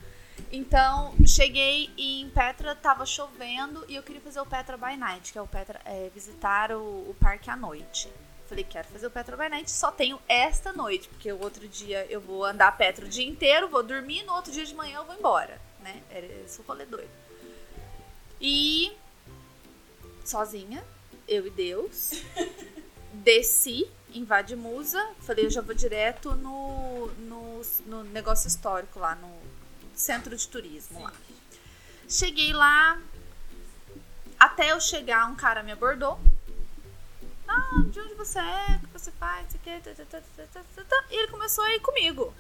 Então, 0.53 1.15
cheguei 1.27 1.91
em 1.99 2.29
Petra, 2.31 2.75
tava 2.75 3.05
chovendo 3.05 3.85
e 3.89 3.97
eu 3.97 4.03
queria 4.03 4.21
fazer 4.21 4.41
o 4.41 4.47
Petra 4.47 4.77
by 4.77 4.97
Night, 4.97 5.33
que 5.33 5.39
é 5.39 5.43
o 5.43 5.47
Petra, 5.47 5.81
é, 5.85 6.11
visitar 6.15 6.71
o, 6.73 6.81
o 7.11 7.17
parque 7.21 7.51
à 7.51 7.57
noite. 7.57 8.09
Falei, 8.49 8.63
quero 8.63 8.87
fazer 8.89 9.07
o 9.09 9.11
Petra 9.11 9.37
by 9.37 9.49
Night, 9.49 9.69
só 9.71 9.91
tenho 9.91 10.21
esta 10.29 10.73
noite, 10.73 11.09
porque 11.09 11.33
o 11.33 11.43
outro 11.43 11.67
dia 11.67 12.07
eu 12.09 12.21
vou 12.21 12.45
andar 12.45 12.77
Petra 12.77 13.05
o 13.05 13.09
dia 13.09 13.27
inteiro, 13.27 13.69
vou 13.69 13.83
dormir, 13.83 14.23
no 14.23 14.35
outro 14.35 14.53
dia 14.53 14.65
de 14.65 14.73
manhã 14.75 14.99
eu 14.99 15.05
vou 15.05 15.17
embora, 15.17 15.61
né? 15.83 16.01
Era 16.11 16.25
esse 16.45 16.61
o 16.61 16.65
rolê 16.65 16.85
doido. 16.87 17.11
E 18.41 18.93
sozinha, 20.25 20.83
eu 21.29 21.47
e 21.47 21.51
Deus, 21.51 22.23
desci 23.13 23.89
em 24.13 24.25
Vadimusa, 24.25 25.05
falei, 25.21 25.47
eu 25.47 25.51
já 25.51 25.61
vou 25.61 25.75
direto 25.75 26.35
no, 26.37 27.07
no, 27.19 27.63
no 27.87 28.05
negócio 28.05 28.49
histórico 28.49 28.99
lá, 28.99 29.15
no 29.15 29.31
centro 29.95 30.37
de 30.37 30.49
turismo 30.49 31.03
lá. 31.03 31.13
Cheguei 32.09 32.53
lá, 32.53 33.01
até 34.39 34.73
eu 34.73 34.81
chegar, 34.81 35.27
um 35.27 35.37
cara 35.37 35.63
me 35.63 35.73
abordou. 35.73 36.19
Ah, 37.49 37.83
de 37.91 38.01
onde 38.01 38.15
você 38.15 38.39
é? 38.39 38.77
O 38.77 38.87
que 38.87 38.93
você 38.93 39.11
faz? 39.13 39.49
Isso 39.49 39.57
aqui, 39.57 39.81
tá, 39.81 40.21
tá, 40.75 40.85
tá. 40.85 41.05
E 41.11 41.17
ele 41.17 41.29
começou 41.29 41.65
a 41.65 41.75
ir 41.75 41.81
comigo. 41.81 42.35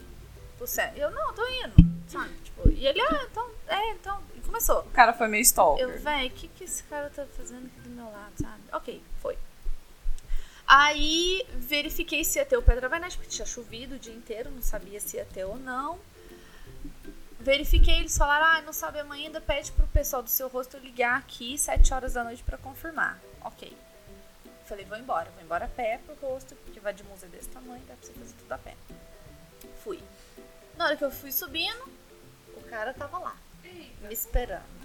Você, 0.58 0.90
eu, 0.96 1.10
não, 1.10 1.32
tô 1.32 1.46
indo. 1.48 1.74
Sabe? 2.08 2.32
Tipo, 2.44 2.68
e 2.70 2.86
ele, 2.86 3.00
ah, 3.00 3.26
então, 3.30 3.50
é, 3.68 3.90
então. 3.92 4.22
Começou. 4.47 4.81
O 4.81 4.90
cara 4.90 5.12
foi 5.12 5.28
meio 5.28 5.43
stalker. 5.43 5.85
Eu, 5.85 6.01
véi, 6.01 6.28
o 6.28 6.31
que, 6.31 6.48
que 6.48 6.64
esse 6.64 6.82
cara 6.85 7.10
tá 7.10 7.27
fazendo 7.36 7.66
aqui 7.66 7.81
do 7.81 7.90
meu 7.90 8.06
lado, 8.06 8.32
sabe? 8.40 8.62
Ok, 8.73 9.02
foi. 9.20 9.36
Aí 10.66 11.47
verifiquei 11.55 12.24
se 12.24 12.39
ia 12.39 12.47
ter 12.47 12.56
o 12.56 12.62
Pedra 12.62 12.89
Vai 12.89 12.98
Night, 12.98 13.16
porque 13.16 13.31
tinha 13.31 13.47
chovido 13.47 13.94
o 13.94 13.98
dia 13.98 14.14
inteiro, 14.14 14.51
não 14.51 14.62
sabia 14.62 14.98
se 14.98 15.16
ia 15.16 15.24
ter 15.24 15.44
ou 15.44 15.56
não. 15.56 15.98
Verifiquei, 17.39 17.98
eles 17.98 18.16
falaram, 18.18 18.47
ah, 18.47 18.62
não 18.62 18.73
sabemos 18.73 19.12
ainda, 19.12 19.40
pede 19.40 19.70
pro 19.70 19.86
pessoal 19.89 20.23
do 20.23 20.28
seu 20.31 20.48
rosto 20.48 20.77
ligar 20.78 21.18
aqui 21.18 21.56
7 21.56 21.94
horas 21.94 22.14
da 22.14 22.24
noite 22.24 22.43
pra 22.43 22.59
confirmar. 22.59 23.20
Ok. 23.44 23.77
Falei, 24.64 24.85
vou 24.85 24.98
embora, 24.98 25.31
vou 25.31 25.44
embora 25.44 25.66
a 25.66 25.68
pé 25.68 26.01
pro 26.05 26.16
rosto, 26.16 26.56
porque 26.56 26.81
vai 26.81 26.93
de 26.93 27.05
museu 27.05 27.28
desse 27.28 27.48
tamanho, 27.51 27.81
dá 27.86 27.94
pra 27.94 28.05
você 28.05 28.12
fazer 28.14 28.35
tudo 28.35 28.51
a 28.51 28.59
pé. 28.59 28.74
Fui. 29.85 30.01
Na 30.77 30.86
hora 30.86 30.97
que 30.97 31.05
eu 31.05 31.10
fui 31.12 31.31
subindo, 31.31 31.89
o 32.56 32.62
cara 32.62 32.93
tava 32.93 33.18
lá, 33.18 33.36
me 34.01 34.12
esperando. 34.12 34.77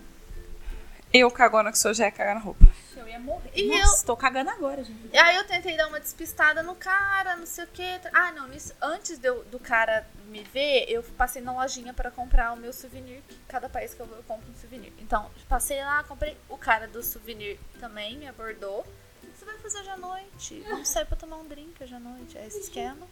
Eu 1.14 1.30
cagona 1.30 1.72
que 1.72 1.78
sou 1.78 1.94
já 1.94 2.06
é 2.06 2.12
cagar 2.12 2.36
na 2.36 2.42
roupa. 2.42 2.66
Eu 2.96 3.06
ia 3.08 3.20
morrer. 3.20 3.52
E 3.54 3.68
Nossa, 3.68 4.06
tô 4.06 4.16
cagando 4.16 4.50
agora, 4.50 4.82
gente. 4.84 5.10
E 5.12 5.18
aí 5.18 5.36
eu 5.36 5.44
tentei 5.46 5.76
dar 5.76 5.88
uma 5.88 6.00
despistada 6.00 6.64
no 6.64 6.74
cara, 6.76 7.36
não 7.36 7.46
sei 7.46 7.66
o 7.66 7.68
quê. 7.68 8.00
Ah, 8.14 8.32
não, 8.32 8.48
nisso, 8.48 8.74
antes 8.82 9.22
eu- 9.22 9.44
do 9.46 9.60
cara 9.60 10.08
me 10.28 10.42
ver, 10.44 10.86
eu 10.88 11.04
passei 11.18 11.42
na 11.42 11.52
lojinha 11.52 11.94
pra 11.94 12.10
comprar 12.12 12.54
o 12.54 12.56
meu 12.58 12.72
souvenir, 12.72 13.22
que 13.28 13.36
cada 13.50 13.68
país 13.68 13.94
que 13.94 14.00
eu 14.00 14.06
vou 14.06 14.16
eu 14.18 14.24
compro 14.24 14.50
um 14.50 14.56
souvenir. 14.56 14.94
Então, 15.00 15.30
passei 15.50 15.84
lá, 15.84 16.02
comprei. 16.06 16.38
O 16.48 16.58
cara 16.58 16.88
do 16.88 17.04
souvenir 17.04 17.60
também 17.80 18.18
me 18.18 18.28
abordou. 18.28 18.86
Você 19.36 19.44
vai 19.44 19.58
fazer 19.58 19.80
hoje 19.80 19.90
à 19.90 19.98
noite? 19.98 20.64
Vamos 20.70 20.88
sair 20.88 21.06
pra 21.06 21.18
tomar 21.18 21.38
um 21.38 21.48
drink 21.48 21.84
hoje 21.84 21.94
à 21.94 22.00
noite. 22.00 22.38
É 22.38 22.46
esse 22.48 22.60
esquema. 22.60 23.06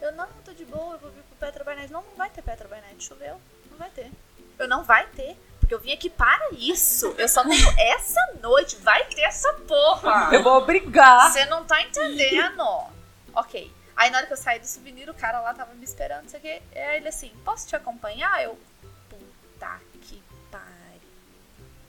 Eu, 0.00 0.10
não, 0.12 0.26
tô 0.44 0.52
de 0.52 0.64
boa, 0.64 0.94
eu 0.94 0.98
vou 0.98 1.10
vir 1.10 1.22
pro 1.22 1.36
Petra 1.36 1.62
by 1.64 1.76
Night. 1.76 1.92
Não, 1.92 2.02
não 2.02 2.14
vai 2.16 2.30
ter 2.30 2.42
Petra 2.42 2.66
by 2.66 2.80
Night, 2.80 3.04
choveu. 3.04 3.40
Não 3.70 3.76
vai 3.78 3.90
ter. 3.90 4.10
Eu 4.58 4.68
não 4.68 4.82
vai 4.82 5.06
ter. 5.08 5.36
Porque 5.60 5.74
eu 5.74 5.80
vim 5.80 5.92
aqui 5.92 6.08
para 6.08 6.50
isso. 6.52 7.14
Eu 7.18 7.28
só 7.28 7.42
tenho 7.44 7.68
essa 7.78 8.20
noite. 8.42 8.76
Vai 8.76 9.04
ter 9.04 9.22
essa 9.22 9.52
porra. 9.66 10.30
Eu 10.32 10.42
vou 10.42 10.64
brigar. 10.64 11.30
Você 11.30 11.44
não 11.46 11.64
tá 11.64 11.82
entendendo. 11.82 12.64
ok. 13.34 13.70
Aí 13.94 14.10
na 14.10 14.18
hora 14.18 14.26
que 14.28 14.32
eu 14.32 14.36
saí 14.36 14.60
do 14.60 14.66
souvenir, 14.66 15.10
o 15.10 15.14
cara 15.14 15.40
lá 15.40 15.52
tava 15.52 15.74
me 15.74 15.84
esperando, 15.84 16.22
não 16.22 16.28
sei 16.28 16.38
o 16.38 16.42
quê. 16.42 16.62
Aí 16.72 16.98
ele 16.98 17.08
assim, 17.08 17.32
posso 17.44 17.66
te 17.66 17.74
acompanhar? 17.74 18.42
Eu, 18.42 18.56
puta 19.10 19.80
que 20.02 20.22
pariu. 20.52 21.00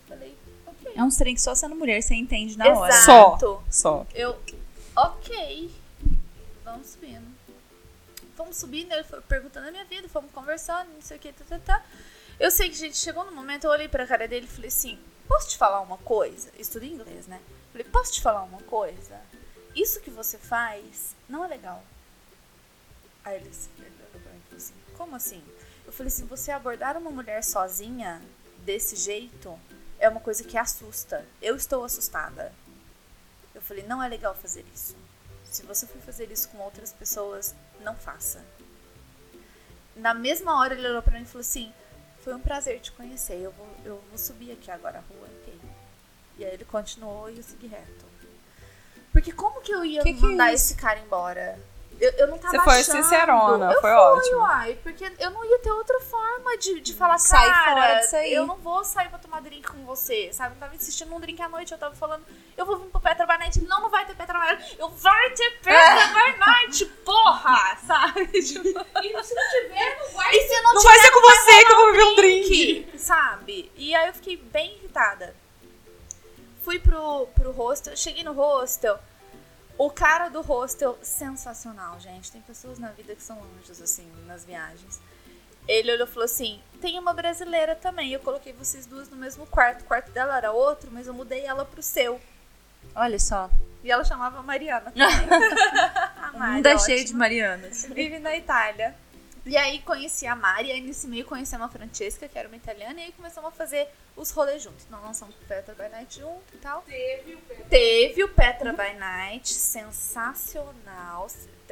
Falei, 0.07 0.35
ok. 0.65 0.91
É 0.95 1.03
uns 1.03 1.17
trem 1.17 1.35
que 1.35 1.41
só 1.41 1.53
sendo 1.53 1.75
mulher 1.75 2.01
você 2.01 2.15
entende 2.15 2.57
na 2.57 2.67
hora. 2.67 2.91
Exato. 2.91 3.63
Só. 3.69 4.07
Eu, 4.15 4.35
ok. 4.95 5.71
Vamos 6.65 6.87
subindo. 6.87 7.39
Fomos 8.35 8.55
subindo, 8.55 8.91
ele 8.93 9.03
foi 9.03 9.19
perguntando 9.21 9.67
a 9.67 9.71
minha 9.71 9.83
vida, 9.83 10.07
fomos 10.07 10.31
conversando, 10.31 10.89
não 10.93 11.01
sei 11.01 11.17
o 11.17 11.19
que, 11.19 11.33
tá, 11.33 11.43
tá, 11.49 11.59
tá. 11.59 11.83
Eu 12.39 12.49
sei 12.49 12.69
que, 12.69 12.75
gente, 12.75 12.97
chegou 12.97 13.25
no 13.25 13.31
momento, 13.31 13.65
eu 13.65 13.71
olhei 13.71 13.87
pra 13.87 14.07
cara 14.07 14.27
dele 14.27 14.45
e 14.45 14.49
falei 14.49 14.69
assim, 14.69 14.97
posso 15.27 15.49
te 15.49 15.57
falar 15.57 15.81
uma 15.81 15.97
coisa? 15.97 16.49
Estudo 16.57 16.85
inglês, 16.85 17.27
né? 17.27 17.41
Falei, 17.71 17.85
posso 17.85 18.13
te 18.13 18.21
falar 18.21 18.43
uma 18.43 18.61
coisa? 18.61 19.19
Isso 19.75 19.99
que 19.99 20.09
você 20.09 20.37
faz 20.37 21.15
não 21.27 21.43
é 21.43 21.47
legal. 21.49 21.83
Aí 23.25 23.35
ele, 23.35 23.49
assim, 23.49 23.69
olhou 23.77 24.21
pra 24.21 24.31
mim 24.31 24.39
e 24.39 24.43
falou 24.43 24.57
assim, 24.57 24.73
como 24.95 25.15
assim? 25.15 25.43
Eu 25.85 25.91
falei 25.91 26.07
assim, 26.07 26.25
você 26.25 26.51
abordar 26.51 26.97
uma 26.97 27.11
mulher 27.11 27.43
sozinha, 27.43 28.21
desse 28.63 28.95
jeito, 28.95 29.59
é 29.97 30.07
uma 30.07 30.19
coisa 30.21 30.43
que 30.43 30.57
assusta. 30.57 31.25
Eu 31.41 31.55
estou 31.55 31.83
assustada. 31.83 32.53
Eu 33.53 33.61
falei, 33.61 33.83
não 33.85 34.01
é 34.01 34.07
legal 34.07 34.35
fazer 34.35 34.65
isso. 34.73 34.95
Se 35.43 35.63
você 35.63 35.85
for 35.85 36.01
fazer 36.01 36.31
isso 36.31 36.47
com 36.49 36.59
outras 36.59 36.93
pessoas, 36.93 37.55
não 37.81 37.95
faça. 37.95 38.45
Na 39.95 40.13
mesma 40.13 40.57
hora 40.57 40.75
ele 40.75 40.87
olhou 40.87 41.01
pra 41.01 41.17
mim 41.17 41.23
e 41.23 41.25
falou 41.25 41.41
assim, 41.41 41.73
foi 42.29 42.35
um 42.35 42.39
prazer 42.39 42.79
te 42.79 42.91
conhecer, 42.91 43.41
eu 43.41 43.51
vou, 43.51 43.67
eu 43.83 44.03
vou 44.07 44.17
subir 44.17 44.51
aqui 44.51 44.69
agora 44.69 44.99
a 44.99 45.01
rua, 45.01 45.27
ok? 45.41 45.59
E 46.37 46.45
aí 46.45 46.53
ele 46.53 46.63
continuou 46.63 47.27
e 47.27 47.37
eu 47.37 47.43
segui 47.43 47.65
reto. 47.65 48.05
Porque 49.11 49.31
como 49.31 49.61
que 49.61 49.71
eu 49.71 49.83
ia 49.83 50.03
Que 50.03 50.13
que 50.13 50.21
mandar 50.21 50.51
é 50.51 50.53
esse 50.53 50.75
cara 50.75 50.99
embora? 50.99 51.59
Eu, 51.99 52.11
eu 52.11 52.27
não 52.27 52.37
tava 52.37 52.51
Você 52.57 52.63
foi 52.63 52.79
achando. 52.79 53.03
sincerona, 53.03 53.65
eu 53.73 53.81
foi 53.81 53.91
fui, 53.91 53.99
ótimo. 53.99 54.37
Uai, 54.37 54.79
porque 54.81 55.11
eu 55.19 55.31
não 55.31 55.43
ia 55.43 55.59
ter 55.59 55.71
outra 55.71 55.99
forma 55.99 56.57
de, 56.57 56.79
de 56.79 56.93
falar, 56.93 57.17
Sai 57.17 57.49
cara, 57.49 57.81
fora 57.81 57.99
disso 57.99 58.15
aí. 58.15 58.33
eu 58.33 58.45
não 58.47 58.55
vou 58.55 58.83
sair 58.85 59.09
pra 59.09 59.19
tomar 59.19 59.41
drink 59.41 59.67
com 59.67 59.83
você, 59.85 60.31
sabe? 60.31 60.55
Eu 60.55 60.59
tava 60.59 60.75
insistindo 60.75 61.09
num 61.09 61.19
drink 61.19 61.41
à 61.41 61.49
noite, 61.49 61.73
eu 61.73 61.77
tava 61.77 61.95
falando, 61.95 62.25
eu 62.55 62.65
vou 62.65 62.77
vir 62.77 62.89
pro 62.89 63.01
Night. 63.37 63.61
Não, 63.65 63.81
não 63.81 63.89
vai 63.89 64.05
ter 64.05 64.15
Night. 64.15 64.75
Eu 64.79 64.89
vai 64.89 65.29
ter 65.31 65.51
Petra 65.61 66.07
by 66.07 66.37
Night, 66.39 66.85
porra! 67.05 67.77
Sabe? 67.85 68.29
E 68.33 68.41
se 68.43 68.55
não 68.55 68.63
tiver, 68.63 69.97
não 69.99 70.11
vai. 70.13 70.35
e 70.35 70.47
se 70.47 70.61
não, 70.61 70.73
Não 70.73 70.81
tiver, 70.81 70.93
vai 70.93 70.99
ser 70.99 71.11
com 71.11 71.21
você 71.21 71.65
que 71.65 71.71
eu 71.71 71.75
vou 71.77 71.91
beber 71.91 72.03
um 72.05 72.15
drink. 72.15 72.97
Sabe? 72.97 73.71
E 73.75 73.95
aí 73.95 74.07
eu 74.07 74.13
fiquei 74.13 74.37
bem 74.37 74.75
irritada. 74.75 75.35
Fui 76.63 76.79
pro, 76.79 77.27
pro 77.35 77.51
hostel, 77.51 77.95
cheguei 77.97 78.23
no 78.23 78.33
hostel. 78.33 78.99
O 79.79 79.89
cara 79.89 80.27
do 80.27 80.41
hostel, 80.41 80.99
sensacional, 81.01 81.97
gente. 82.01 82.29
Tem 82.29 82.41
pessoas 82.41 82.77
na 82.77 82.89
vida 82.89 83.15
que 83.15 83.23
são 83.23 83.37
anjos, 83.57 83.81
assim, 83.81 84.05
nas 84.27 84.43
viagens. 84.43 84.99
Ele 85.65 85.93
olhou 85.93 86.05
e 86.05 86.09
falou 86.09 86.25
assim: 86.25 86.61
tem 86.81 86.99
uma 86.99 87.13
brasileira 87.13 87.75
também. 87.75 88.11
Eu 88.11 88.19
coloquei 88.19 88.51
vocês 88.51 88.85
duas 88.85 89.07
no 89.07 89.15
mesmo 89.15 89.47
quarto. 89.47 89.81
O 89.81 89.85
quarto 89.85 90.11
dela 90.11 90.35
era 90.35 90.51
outro, 90.51 90.89
mas 90.91 91.07
eu 91.07 91.13
mudei 91.13 91.45
ela 91.45 91.63
pro 91.63 91.81
seu. 91.81 92.19
Olha 92.93 93.17
só. 93.17 93.49
E 93.81 93.89
ela 93.89 94.03
chamava 94.03 94.43
Mariana 94.43 94.91
também. 94.91 95.07
A 96.21 96.31
O 96.33 96.39
Mari, 96.39 96.55
mundo 96.55 96.67
é 96.67 96.77
cheio 96.77 97.05
de 97.05 97.13
Marianas. 97.13 97.85
Vive 97.85 98.19
na 98.19 98.35
Itália. 98.35 98.93
E 99.49 99.57
aí 99.57 99.79
conheci 99.79 100.27
a 100.27 100.35
Mari, 100.35 100.71
aí 100.71 100.79
nesse 100.79 101.07
meio 101.07 101.25
conhecemos 101.25 101.65
a 101.65 101.69
Francesca, 101.69 102.27
que 102.29 102.37
era 102.37 102.47
uma 102.47 102.55
italiana, 102.55 102.99
e 103.01 103.05
aí 103.05 103.11
começamos 103.11 103.49
a 103.49 103.51
fazer 103.51 103.87
os 104.15 104.29
rolês 104.29 104.61
juntos. 104.61 104.85
Nós 104.91 105.01
lançamos 105.01 105.33
o 105.33 105.39
Petra 105.47 105.73
by 105.73 105.89
Night 105.89 106.19
junto 106.19 106.43
e 106.53 106.57
tal. 106.59 106.83
Teve 106.83 107.33
o 107.33 107.39
Petra. 107.39 107.65
Teve 107.65 108.23
o 108.23 108.29
Petra 108.29 108.71
by 108.73 108.93
Night, 108.99 109.51
sensacional. 109.51 111.27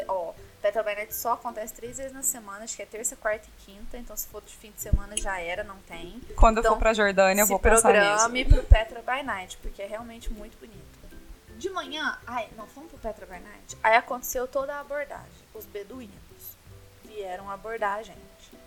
Ó, 0.08 0.34
Petra 0.60 0.82
by 0.82 0.96
Night 0.96 1.14
só 1.16 1.34
acontece 1.34 1.72
três 1.76 1.98
vezes 1.98 2.12
na 2.14 2.24
semana, 2.24 2.64
acho 2.64 2.76
que 2.76 2.82
é 2.82 2.86
terça, 2.88 3.16
quarta 3.16 3.48
e 3.48 3.64
quinta, 3.66 3.96
então 3.96 4.18
se 4.18 4.28
for 4.28 4.42
de 4.42 4.56
fim 4.58 4.72
de 4.72 4.82
semana 4.82 5.16
já 5.16 5.40
era, 5.40 5.64
não 5.64 5.78
tem. 5.88 6.20
Quando 6.36 6.58
eu 6.58 6.62
Então, 6.62 6.74
for 6.74 6.80
pra 6.80 6.94
Jordânia, 6.96 7.44
eu 7.44 7.48
vou 7.48 7.60
pensar 7.60 7.94
nisso. 7.94 8.06
programe 8.24 8.46
pro 8.46 8.64
Petra 8.64 9.02
by 9.04 9.22
Night, 9.24 9.56
porque 9.58 9.84
é 9.84 9.86
realmente 9.86 10.34
muito 10.34 10.58
bonito. 10.58 10.98
De 11.58 11.70
manhã, 11.70 12.18
ai, 12.26 12.50
não, 12.58 12.66
fomos 12.68 12.90
pro 12.90 12.98
Petra 13.00 13.28
by 13.28 13.40
Night. 13.40 13.78
Aí 13.84 13.96
aconteceu 13.96 14.48
toda 14.48 14.74
a 14.74 14.80
abordagem. 14.80 15.28
Os 15.54 15.66
beduínos 15.66 16.27
vieram 17.18 17.50
abordar 17.50 17.98
a 17.98 18.04
gente 18.04 18.20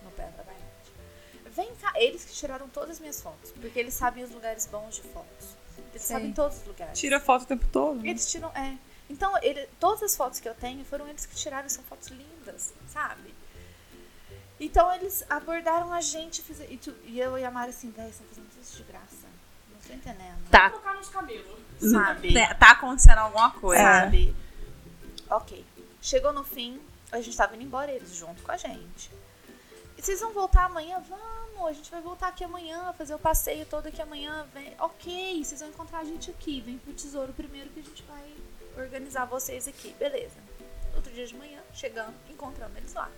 no 0.03 0.11
Petra 0.11 0.43
by 0.43 0.51
Night. 0.51 1.51
Vem 1.55 1.75
cá, 1.77 1.93
eles 1.97 2.25
que 2.25 2.33
tiraram 2.33 2.69
todas 2.69 2.91
as 2.91 3.01
minhas 3.01 3.21
fotos, 3.21 3.53
porque 3.53 3.79
eles 3.79 3.95
sabem 3.95 4.25
os 4.25 4.31
lugares 4.31 4.67
bons 4.67 4.97
de 4.97 5.03
fotos. 5.03 5.57
Eles 5.93 6.03
Sei. 6.03 6.17
sabem 6.17 6.33
todos 6.33 6.59
os 6.59 6.67
lugares. 6.67 6.99
Tira 6.99 7.19
foto 7.21 7.43
o 7.43 7.47
tempo 7.47 7.67
todo. 7.73 8.05
Eles 8.07 8.31
tiram, 8.31 8.51
é. 8.55 8.77
Então, 9.09 9.33
ele, 9.43 9.67
todas 9.81 10.03
as 10.05 10.17
fotos 10.17 10.39
que 10.41 10.49
eu 10.49 10.55
tenho 10.55 10.85
foram 10.85 11.09
eles 11.09 11.27
que 11.27 11.35
tiraram, 11.35 11.69
são 11.69 11.83
fotos 11.85 12.09
lindas, 12.09 12.73
sabe? 12.89 13.35
Então, 14.59 14.93
eles 14.95 15.25
abordaram 15.29 15.93
a 15.93 16.01
gente, 16.01 16.43
fiz, 16.43 16.61
e, 16.69 16.77
tu- 16.77 16.95
e 17.05 17.19
eu 17.19 17.37
e 17.39 17.45
a 17.45 17.51
Mari 17.51 17.71
assim, 17.71 17.91
velho, 17.91 18.11
estão 18.11 18.27
fazendo 18.27 18.49
tudo 18.51 18.63
isso 18.63 18.77
de 18.77 18.83
graça. 18.85 19.27
Não 19.73 19.79
tô 19.81 19.93
entendendo. 19.95 20.51
Tá, 20.51 20.71
Colocar 20.71 20.95
nos 20.95 21.09
cabelos. 21.09 21.59
Sabe? 21.81 22.35
tá- 22.35 22.55
tá 22.55 22.71
acontecendo 22.73 23.19
alguma 23.19 23.51
coisa. 23.53 23.83
Sabe? 23.83 24.37
Ok. 25.31 25.65
Chegou 26.03 26.33
no 26.33 26.45
fim, 26.45 26.79
a 27.13 27.21
gente 27.21 27.37
tava 27.37 27.55
indo 27.55 27.65
embora, 27.65 27.91
eles 27.93 28.15
junto 28.15 28.43
com 28.43 28.53
a 28.53 28.57
gente. 28.57 29.11
E 29.99 30.03
vocês 30.03 30.21
vão 30.21 30.33
voltar 30.33 30.65
amanhã? 30.65 30.99
Vamos, 31.09 31.69
a 31.69 31.73
gente 31.73 31.91
vai 31.91 32.01
voltar 32.01 32.29
aqui 32.29 32.43
amanhã, 32.45 32.93
fazer 32.95 33.15
o 33.15 33.19
passeio 33.19 33.67
todo 33.67 33.87
aqui 33.89 34.01
amanhã. 34.01 34.47
Vem. 34.55 34.75
Ok, 34.79 35.45
vocês 35.45 35.61
vão 35.61 35.69
encontrar 35.69 35.99
a 36.01 36.05
gente 36.05 36.31
aqui. 36.31 36.61
Vem 36.61 36.79
pro 36.79 36.93
tesouro 36.93 37.33
primeiro 37.35 37.69
que 37.71 37.81
a 37.81 37.83
gente 37.83 38.03
vai 38.05 38.35
organizar 38.83 39.27
vocês 39.27 39.69
aqui. 39.69 39.95
Beleza. 39.99 40.37
Outro 40.97 41.13
dia 41.13 41.27
de 41.27 41.37
manhã, 41.37 41.61
chegando, 41.75 42.15
encontramos 42.31 42.77
eles 42.77 42.95
lá. 42.95 43.11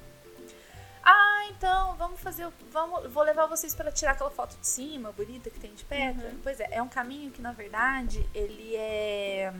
Ah, 1.04 1.46
então, 1.50 1.96
vamos 1.96 2.20
fazer. 2.20 2.46
o- 2.46 2.52
Vamos, 2.70 3.12
vou 3.12 3.22
levar 3.24 3.46
vocês 3.46 3.74
para 3.74 3.90
tirar 3.90 4.12
aquela 4.12 4.30
foto 4.30 4.56
de 4.56 4.66
cima, 4.66 5.10
bonita, 5.12 5.50
que 5.50 5.58
tem 5.58 5.74
de 5.74 5.84
pedra. 5.84 6.32
Pois 6.42 6.60
é, 6.60 6.68
é 6.72 6.82
um 6.82 6.88
caminho 6.88 7.30
que, 7.30 7.42
na 7.42 7.52
verdade, 7.52 8.24
ele 8.34 8.74
é. 8.76 9.52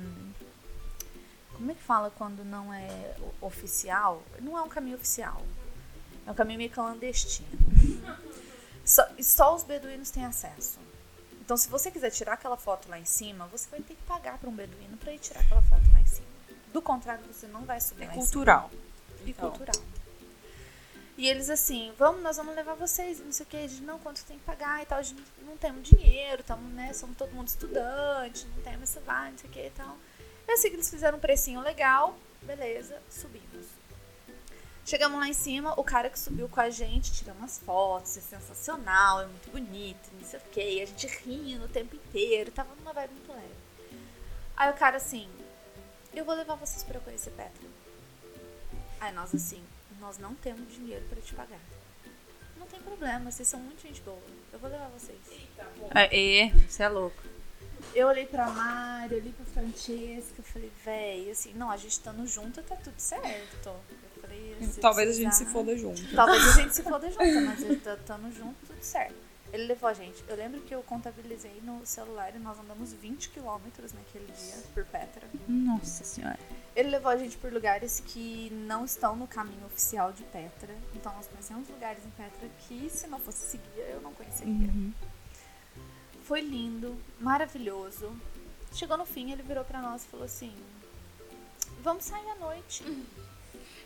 Como 1.54 1.70
é 1.70 1.74
que 1.74 1.82
fala 1.82 2.10
quando 2.10 2.44
não 2.44 2.72
é 2.72 3.14
oficial? 3.40 4.22
Não 4.40 4.56
é 4.58 4.62
um 4.62 4.68
caminho 4.68 4.96
oficial. 4.96 5.40
É 6.26 6.30
um 6.30 6.34
caminho 6.34 6.58
meio 6.58 6.70
clandestino. 6.70 7.48
Só, 8.84 9.06
e 9.16 9.22
só 9.24 9.54
os 9.54 9.62
beduínos 9.62 10.10
têm 10.10 10.24
acesso. 10.24 10.78
Então, 11.40 11.56
se 11.56 11.68
você 11.68 11.90
quiser 11.90 12.10
tirar 12.10 12.34
aquela 12.34 12.56
foto 12.56 12.88
lá 12.88 12.98
em 12.98 13.04
cima, 13.04 13.46
você 13.46 13.68
vai 13.68 13.80
ter 13.80 13.94
que 13.94 14.02
pagar 14.02 14.38
para 14.38 14.48
um 14.48 14.52
beduíno 14.54 14.96
para 14.96 15.12
ir 15.12 15.18
tirar 15.18 15.40
aquela 15.40 15.62
foto 15.62 15.82
lá 15.92 16.00
em 16.00 16.06
cima. 16.06 16.26
Do 16.72 16.80
contrário, 16.80 17.24
você 17.26 17.46
não 17.46 17.62
vai 17.64 17.80
subir 17.80 18.04
É 18.04 18.06
lá 18.08 18.12
cultural. 18.14 18.66
em 18.66 18.70
cima. 18.70 18.82
E 19.26 19.30
Então. 19.30 19.50
cultural. 19.50 19.82
E 21.18 21.28
eles 21.28 21.50
assim, 21.50 21.92
vamos, 21.98 22.22
nós 22.22 22.36
vamos 22.38 22.54
levar 22.54 22.74
vocês, 22.74 23.20
não 23.20 23.30
sei 23.30 23.44
o 23.44 23.48
que, 23.48 23.56
a 23.56 23.68
gente, 23.68 23.82
não, 23.82 23.98
quanto 23.98 24.24
tem 24.24 24.38
que 24.38 24.44
pagar 24.44 24.82
e 24.82 24.86
tal, 24.86 24.98
a 24.98 25.02
gente 25.02 25.22
não 25.46 25.56
temos 25.58 25.86
dinheiro, 25.88 26.42
tamo, 26.42 26.66
né, 26.70 26.92
somos 26.94 27.16
todo 27.16 27.30
mundo 27.32 27.48
estudante, 27.48 28.46
não 28.56 28.62
temos 28.62 28.84
essa 28.84 29.00
vai, 29.00 29.30
não 29.30 29.38
sei 29.38 29.50
o 29.50 29.52
que 29.52 29.66
e 29.66 29.70
tal. 29.70 29.96
Eu 30.46 30.56
sei 30.56 30.70
que 30.70 30.76
eles 30.76 30.90
fizeram 30.90 31.18
um 31.18 31.20
precinho 31.20 31.60
legal, 31.60 32.16
beleza, 32.42 33.00
subimos. 33.08 33.66
Chegamos 34.84 35.18
lá 35.18 35.28
em 35.28 35.32
cima, 35.32 35.78
o 35.78 35.84
cara 35.84 36.10
que 36.10 36.18
subiu 36.18 36.48
com 36.48 36.60
a 36.60 36.68
gente 36.68 37.12
tirou 37.12 37.34
umas 37.36 37.58
fotos, 37.58 38.16
é 38.16 38.20
sensacional, 38.20 39.22
é 39.22 39.26
muito 39.26 39.50
bonito, 39.50 40.10
não 40.12 40.28
sei 40.28 40.40
o 40.40 40.42
que, 40.50 40.82
a 40.82 40.86
gente 40.86 41.06
rindo 41.06 41.64
o 41.64 41.68
tempo 41.68 41.94
inteiro, 41.94 42.50
tava 42.50 42.74
numa 42.74 42.92
vibe 42.92 43.12
muito 43.12 43.32
leve. 43.32 43.54
Aí 44.56 44.70
o 44.70 44.74
cara 44.74 44.96
assim, 44.96 45.28
eu 46.12 46.24
vou 46.24 46.34
levar 46.34 46.56
vocês 46.56 46.82
pra 46.82 46.98
conhecer 47.00 47.30
Petra. 47.30 47.68
Aí 49.00 49.12
nós 49.14 49.32
assim, 49.32 49.62
nós 50.00 50.18
não 50.18 50.34
temos 50.34 50.72
dinheiro 50.74 51.04
pra 51.08 51.22
te 51.22 51.32
pagar. 51.32 51.60
Não 52.56 52.66
tem 52.66 52.80
problema, 52.80 53.30
vocês 53.30 53.46
são 53.46 53.60
muito 53.60 53.82
gente 53.82 54.00
boa, 54.02 54.20
eu 54.52 54.58
vou 54.58 54.68
levar 54.68 54.88
vocês. 54.88 55.18
Eita, 55.30 55.64
bom. 55.78 55.90
É, 55.94 56.50
você 56.68 56.82
é 56.82 56.88
louco. 56.88 57.22
Eu 57.94 58.08
olhei 58.08 58.26
pra 58.26 58.48
Mari, 58.50 59.16
olhei 59.16 59.32
pra 59.32 59.44
Francesca, 59.46 60.34
eu 60.38 60.44
falei, 60.44 60.72
véi, 60.84 61.30
assim, 61.30 61.52
não, 61.54 61.70
a 61.70 61.76
gente 61.76 61.92
estando 61.92 62.26
junto 62.26 62.62
tá 62.62 62.76
tudo 62.76 62.98
certo. 62.98 63.68
Eu 63.68 64.22
falei, 64.22 64.56
se 64.62 64.80
Talvez 64.80 65.08
a 65.10 65.12
gente 65.12 65.26
precisar- 65.26 65.46
se 65.46 65.52
foda 65.52 65.76
junto. 65.76 66.14
Talvez 66.14 66.48
a 66.48 66.60
gente 66.60 66.74
se 66.74 66.82
foda 66.84 67.10
junto, 67.10 67.40
mas 67.46 67.60
estando 67.60 68.32
junto, 68.34 68.54
tudo 68.66 68.82
certo. 68.82 69.14
Ele 69.52 69.64
levou 69.66 69.86
a 69.86 69.92
gente. 69.92 70.24
Eu 70.28 70.34
lembro 70.34 70.62
que 70.62 70.74
eu 70.74 70.82
contabilizei 70.82 71.60
no 71.62 71.84
celular 71.84 72.34
e 72.34 72.38
nós 72.38 72.58
andamos 72.58 72.94
20 72.94 73.28
quilômetros 73.28 73.92
naquele 73.92 74.24
dia 74.32 74.54
por 74.72 74.82
Petra. 74.86 75.28
Nossa 75.46 76.02
senhora. 76.04 76.38
Ele 76.74 76.88
levou 76.88 77.10
a 77.10 77.16
gente 77.18 77.36
por 77.36 77.52
lugares 77.52 78.00
que 78.00 78.48
não 78.66 78.86
estão 78.86 79.14
no 79.14 79.26
caminho 79.26 79.66
oficial 79.66 80.10
de 80.10 80.22
Petra. 80.22 80.74
Então 80.94 81.12
nós 81.14 81.26
conhecemos 81.26 81.68
lugares 81.68 82.02
em 82.06 82.10
Petra 82.12 82.48
que 82.60 82.88
se 82.88 83.06
não 83.08 83.18
fosse 83.20 83.44
seguir 83.50 83.78
eu 83.90 84.00
não 84.00 84.14
conheceria. 84.14 84.54
Uhum. 84.54 84.90
Foi 86.24 86.40
lindo, 86.40 86.96
maravilhoso. 87.20 88.14
Chegou 88.74 88.96
no 88.96 89.04
fim, 89.04 89.32
ele 89.32 89.42
virou 89.42 89.64
pra 89.64 89.80
nós 89.80 90.04
e 90.04 90.06
falou 90.08 90.24
assim: 90.26 90.52
Vamos 91.82 92.04
sair 92.04 92.28
à 92.30 92.34
noite. 92.36 92.84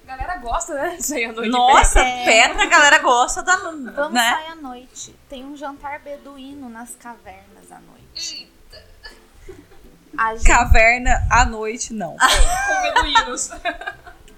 A 0.04 0.06
galera 0.06 0.36
gosta, 0.38 0.74
né? 0.74 0.98
Aí 1.12 1.24
à 1.24 1.32
noite. 1.32 1.50
Nossa, 1.50 2.00
É. 2.00 2.24
Petra, 2.24 2.62
a 2.62 2.66
galera 2.66 2.98
gosta 2.98 3.42
da. 3.42 3.56
Vamos 3.56 4.12
né? 4.12 4.30
sair 4.30 4.48
à 4.52 4.54
noite. 4.54 5.14
Tem 5.28 5.44
um 5.44 5.56
jantar 5.56 5.98
beduíno 6.00 6.68
nas 6.68 6.94
cavernas 6.94 7.72
à 7.72 7.80
noite. 7.80 8.52
A 10.18 10.34
gente- 10.34 10.46
Caverna 10.46 11.26
à 11.30 11.44
noite, 11.44 11.92
não. 11.92 12.16
Com 12.16 12.82
beduínos. 12.94 13.50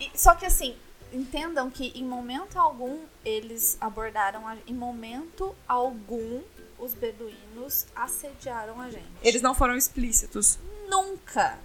E- 0.00 0.10
Só 0.14 0.34
que 0.34 0.44
assim, 0.46 0.76
entendam 1.12 1.70
que 1.70 1.92
em 1.94 2.04
momento 2.04 2.58
algum 2.58 2.98
eles 3.24 3.76
abordaram 3.80 4.46
a... 4.48 4.56
Em 4.66 4.74
momento 4.74 5.54
algum, 5.68 6.40
os 6.78 6.94
beduínos 6.94 7.86
assediaram 7.94 8.80
a 8.80 8.90
gente. 8.90 9.08
Eles 9.22 9.42
não 9.42 9.54
foram 9.54 9.76
explícitos. 9.76 10.58
nunca, 10.88 11.58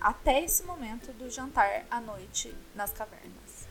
até 0.00 0.42
esse 0.44 0.62
momento 0.64 1.12
do 1.12 1.30
jantar 1.30 1.84
à 1.90 2.00
noite 2.00 2.54
nas 2.74 2.92
cavernas. 2.92 3.66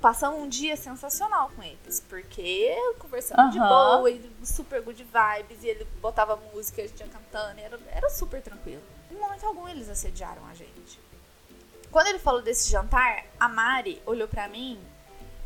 Passamos 0.00 0.40
um 0.40 0.48
dia 0.48 0.76
sensacional 0.76 1.50
com 1.54 1.62
eles, 1.62 2.00
porque 2.08 2.74
conversando 2.98 3.50
de 3.52 3.58
Aham. 3.58 3.68
boa, 3.98 4.10
e 4.10 4.30
super 4.44 4.82
good 4.82 5.04
vibes, 5.04 5.62
e 5.62 5.68
ele 5.68 5.86
botava 6.00 6.34
música, 6.52 6.82
a 6.82 6.86
gente 6.86 6.98
ia 7.00 7.06
cantando, 7.06 7.60
e 7.60 7.62
era, 7.62 7.78
era 7.88 8.10
super 8.10 8.42
tranquilo. 8.42 8.82
Em 9.10 9.14
momento 9.14 9.46
algum 9.46 9.68
eles 9.68 9.88
assediaram 9.88 10.44
a 10.50 10.54
gente. 10.54 10.98
Quando 11.90 12.06
ele 12.08 12.18
falou 12.18 12.42
desse 12.42 12.68
jantar, 12.70 13.26
a 13.38 13.48
Mari 13.48 14.02
olhou 14.06 14.26
pra 14.26 14.48
mim 14.48 14.80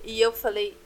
e 0.05 0.19
eu 0.20 0.32
falei, 0.32 0.78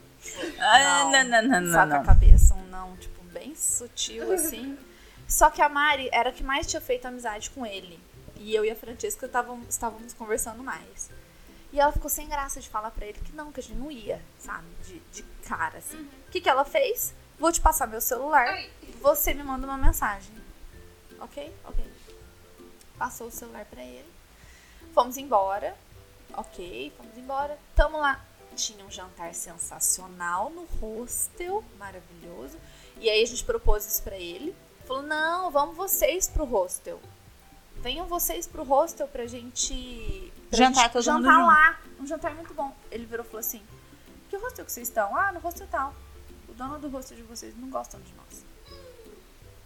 Ah, 0.59 1.05
não, 1.05 1.25
não, 1.25 1.43
não, 1.43 1.61
não. 1.61 1.73
saca 1.73 1.95
a 1.95 1.99
não. 1.99 2.05
cabeça, 2.07 2.55
um 2.55 2.67
não, 2.67 2.97
tipo, 2.97 3.20
bem 3.31 3.55
sutil 3.55 4.33
assim. 4.33 4.79
Só 5.29 5.49
que 5.49 5.63
a 5.63 5.69
Mari 5.69 6.09
era 6.13 6.31
a 6.31 6.33
que 6.33 6.43
mais 6.43 6.67
tinha 6.67 6.81
feito 6.81 7.07
amizade 7.07 7.51
com 7.51 7.65
ele. 7.65 8.01
E 8.37 8.55
eu 8.55 8.65
e 8.65 8.71
a 8.71 8.75
Francesca 8.77 9.31
estávamos 9.69 10.13
conversando 10.15 10.63
mais. 10.63 11.11
E 11.73 11.79
ela 11.79 11.93
ficou 11.93 12.11
sem 12.11 12.29
graça 12.29 12.61
de 12.61 12.69
falar 12.69 12.91
pra 12.91 13.07
ele 13.07 13.21
que 13.21 13.33
não, 13.33 13.53
que 13.53 13.61
a 13.61 13.63
gente 13.63 13.79
não 13.79 13.91
ia, 13.91 14.21
sabe? 14.39 14.67
De, 14.85 14.99
de 15.13 15.23
cara, 15.47 15.79
assim. 15.79 16.01
O 16.27 16.31
que, 16.31 16.41
que 16.41 16.49
ela 16.49 16.65
fez? 16.65 17.15
Vou 17.39 17.53
te 17.53 17.61
passar 17.61 17.87
meu 17.87 18.01
celular, 18.01 18.49
Ai. 18.49 18.71
você 19.01 19.33
me 19.33 19.43
manda 19.43 19.67
uma 19.67 19.79
mensagem. 19.79 20.35
Ok? 21.21 21.55
Ok. 21.65 21.85
Passou 22.99 23.29
o 23.29 23.31
celular 23.31 23.65
pra 23.67 23.83
ele. 23.83 24.11
Fomos 24.93 25.17
embora. 25.17 25.77
Ok, 26.35 26.93
fomos 26.97 27.17
embora. 27.17 27.59
Tamo 27.75 27.99
lá. 27.99 28.25
Tinha 28.57 28.85
um 28.85 28.91
jantar 28.91 29.33
sensacional 29.33 30.51
no 30.51 30.65
hostel, 30.65 31.65
maravilhoso. 31.79 32.59
E 33.01 33.09
aí 33.09 33.23
a 33.23 33.27
gente 33.27 33.43
propôs 33.45 33.87
isso 33.87 34.03
pra 34.03 34.17
ele. 34.17 34.55
Falou: 34.87 35.03
não, 35.03 35.51
vamos 35.51 35.77
vocês 35.77 36.29
pro 36.29 36.45
hostel. 36.45 37.01
Venham 37.83 38.07
vocês 38.07 38.47
pro 38.47 38.63
hostel 38.63 39.09
pra 39.09 39.27
gente. 39.27 40.33
pra 40.51 40.59
Jantar 40.59 40.83
gente 40.83 40.93
todo 40.93 41.13
mundo 41.15 41.25
jantar 41.25 41.35
junto. 41.35 41.47
lá. 41.47 41.81
Um 41.99 42.07
jantar 42.07 42.35
muito 42.35 42.53
bom. 42.53 42.75
Ele 42.91 43.07
virou 43.07 43.25
e 43.25 43.29
falou 43.29 43.41
assim: 43.41 43.63
Que 44.29 44.37
hostel 44.37 44.65
que 44.65 44.73
vocês 44.73 44.89
estão? 44.89 45.17
Ah, 45.17 45.33
no 45.33 45.41
hostel 45.41 45.67
tal. 45.71 45.95
O 46.49 46.53
dono 46.53 46.79
do 46.79 46.89
hostel 46.89 47.17
de 47.17 47.23
vocês 47.23 47.57
não 47.57 47.71
gostam 47.71 47.99
de 48.01 48.13
nós. 48.15 48.45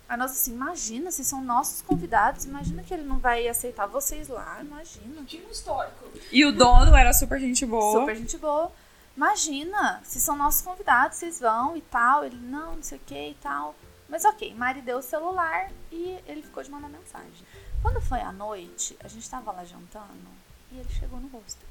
Aí 0.09 0.19
nós 0.19 0.33
assim, 0.33 0.53
imagina, 0.53 1.11
vocês 1.11 1.27
são 1.27 1.43
nossos 1.43 1.81
convidados, 1.81 2.45
imagina 2.45 2.83
que 2.83 2.93
ele 2.93 3.05
não 3.05 3.19
vai 3.19 3.49
aceitar 3.49 3.87
vocês 3.87 4.29
lá, 4.29 4.59
imagina. 4.61 5.25
Tinha 5.25 5.47
um 5.47 5.51
histórico. 5.51 6.05
E 6.31 6.45
o 6.45 6.53
dono 6.53 6.95
era 6.95 7.13
super 7.15 7.41
gente 7.41 7.65
boa. 7.65 8.01
Super 8.01 8.15
gente 8.15 8.37
boa. 8.37 8.71
Imagina, 9.17 10.01
se 10.05 10.21
são 10.21 10.37
nossos 10.37 10.63
convidados, 10.63 11.17
vocês 11.19 11.39
vão 11.41 11.77
e 11.77 11.81
tal. 11.83 12.25
Ele, 12.25 12.37
não, 12.37 12.77
não 12.77 12.83
sei 12.83 12.99
o 12.99 13.01
que 13.01 13.31
e 13.31 13.35
tal. 13.35 13.75
Mas 14.09 14.25
ok, 14.25 14.55
Mari 14.55 14.83
deu 14.83 14.99
o 14.99 15.03
celular 15.03 15.71
e 15.91 16.19
ele 16.27 16.43
ficou 16.43 16.63
de 16.63 16.71
mandar 16.71 16.89
mensagem. 16.89 17.47
Quando 17.81 18.01
foi 18.01 18.21
à 18.21 18.33
noite, 18.33 18.97
a 19.03 19.09
gente 19.09 19.29
tava 19.29 19.53
lá 19.53 19.65
jantando 19.65 20.29
e 20.73 20.79
ele 20.79 20.89
chegou 20.91 21.19
no 21.21 21.29
rosto. 21.29 21.65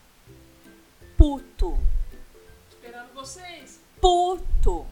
Puto, 1.17 1.77
Esperando 2.69 3.13
vocês. 3.13 3.79
puto. 4.01 4.85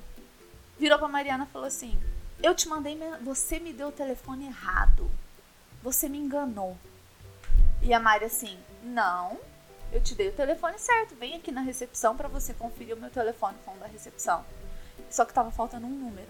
Virou 0.78 0.98
pra 0.98 1.08
Mariana 1.08 1.46
e 1.46 1.52
falou 1.52 1.68
assim: 1.68 2.00
Eu 2.42 2.56
te 2.56 2.68
mandei, 2.68 2.98
você 3.22 3.60
me 3.60 3.74
deu 3.74 3.90
o 3.90 3.92
telefone 3.92 4.46
errado. 4.48 5.10
Você 5.84 6.08
me 6.08 6.18
enganou. 6.18 6.78
E 7.82 7.94
a 7.94 8.00
Mari 8.00 8.26
assim: 8.26 8.58
Não, 8.84 9.38
eu 9.92 10.02
te 10.02 10.16
dei 10.16 10.30
o 10.30 10.34
telefone 10.34 10.78
certo. 10.80 11.16
Vem 11.16 11.36
aqui 11.36 11.52
na 11.52 11.62
recepção 11.62 12.16
pra 12.16 12.28
você 12.28 12.54
conferir 12.54 12.96
o 12.96 13.00
meu 13.00 13.10
telefone 13.10 13.58
com 13.66 13.74
o 13.74 13.78
da 13.78 13.88
recepção. 13.88 14.46
Só 15.10 15.26
que 15.26 15.34
tava 15.34 15.52
faltando 15.52 15.86
um 15.86 15.90
número. 15.90 16.30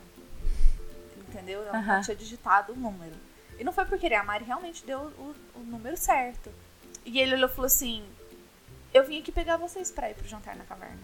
Entendeu? 1.29 1.61
Ela 1.63 1.73
não 1.73 1.79
Aham. 1.79 2.01
tinha 2.01 2.15
digitado 2.15 2.73
o 2.73 2.75
número. 2.75 3.15
E 3.59 3.63
não 3.63 3.71
foi 3.71 3.85
por 3.85 3.97
querer, 3.99 4.15
a 4.15 4.23
Mari 4.23 4.43
realmente 4.43 4.85
deu 4.85 4.99
o, 4.99 5.35
o 5.55 5.59
número 5.59 5.95
certo. 5.95 6.51
E 7.05 7.19
ele 7.19 7.35
olhou 7.35 7.49
e 7.49 7.51
falou 7.51 7.67
assim: 7.67 8.03
Eu 8.93 9.05
vim 9.05 9.19
aqui 9.19 9.31
pegar 9.31 9.57
vocês 9.57 9.91
pra 9.91 10.09
ir 10.09 10.15
pro 10.15 10.27
jantar 10.27 10.55
na 10.55 10.63
caverna. 10.63 10.99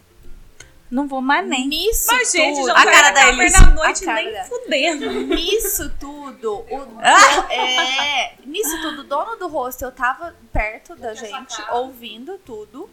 Não 0.89 1.07
vou 1.07 1.21
mais 1.21 1.45
nem. 1.47 1.67
Nisso 1.67 2.07
Mas, 2.07 2.31
gente, 2.31 2.55
tudo, 2.55 2.67
já 2.67 2.73
A 2.79 2.85
cara 2.85 3.11
da 3.11 3.27
Elis. 3.27 3.53
à 3.55 3.65
noite 3.71 4.05
nem 4.05 4.31
da- 4.33 4.43
fudendo. 4.45 5.11
Nisso 5.27 5.89
tudo, 5.99 6.59
o 6.69 6.99
Ah! 7.01 7.53
é, 7.53 8.35
nisso 8.45 8.81
tudo, 8.81 9.01
o 9.01 9.03
dono 9.03 9.35
do 9.35 9.47
hostel 9.47 9.91
tava 9.91 10.33
perto 10.53 10.95
da 10.95 11.13
gente, 11.13 11.61
ouvindo 11.71 12.37
tudo. 12.39 12.89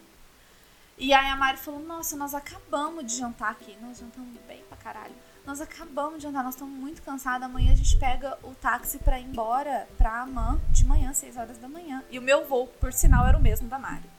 E 0.98 1.12
aí 1.12 1.28
a 1.28 1.36
Mari 1.36 1.58
falou: 1.58 1.80
Nossa, 1.80 2.16
nós 2.16 2.34
acabamos 2.34 3.04
de 3.06 3.16
jantar 3.16 3.50
aqui. 3.52 3.76
Nós 3.80 3.98
jantamos 3.98 4.36
bem 4.46 4.62
pra 4.68 4.76
caralho. 4.78 5.14
Nós 5.46 5.60
acabamos 5.60 6.16
de 6.18 6.22
jantar, 6.22 6.42
nós 6.42 6.54
estamos 6.54 6.74
muito 6.76 7.02
cansados. 7.02 7.44
Amanhã 7.46 7.72
a 7.72 7.76
gente 7.76 7.96
pega 7.98 8.38
o 8.42 8.54
táxi 8.54 8.98
pra 8.98 9.20
ir 9.20 9.24
embora 9.24 9.86
pra 9.98 10.22
Amã 10.22 10.58
de 10.70 10.84
manhã, 10.86 11.12
6 11.12 11.36
horas 11.36 11.58
da 11.58 11.68
manhã. 11.68 12.02
E 12.10 12.18
o 12.18 12.22
meu 12.22 12.46
voo, 12.46 12.66
por 12.80 12.92
sinal, 12.92 13.26
era 13.26 13.36
o 13.36 13.42
mesmo 13.42 13.68
da 13.68 13.78
Mari. 13.78 14.13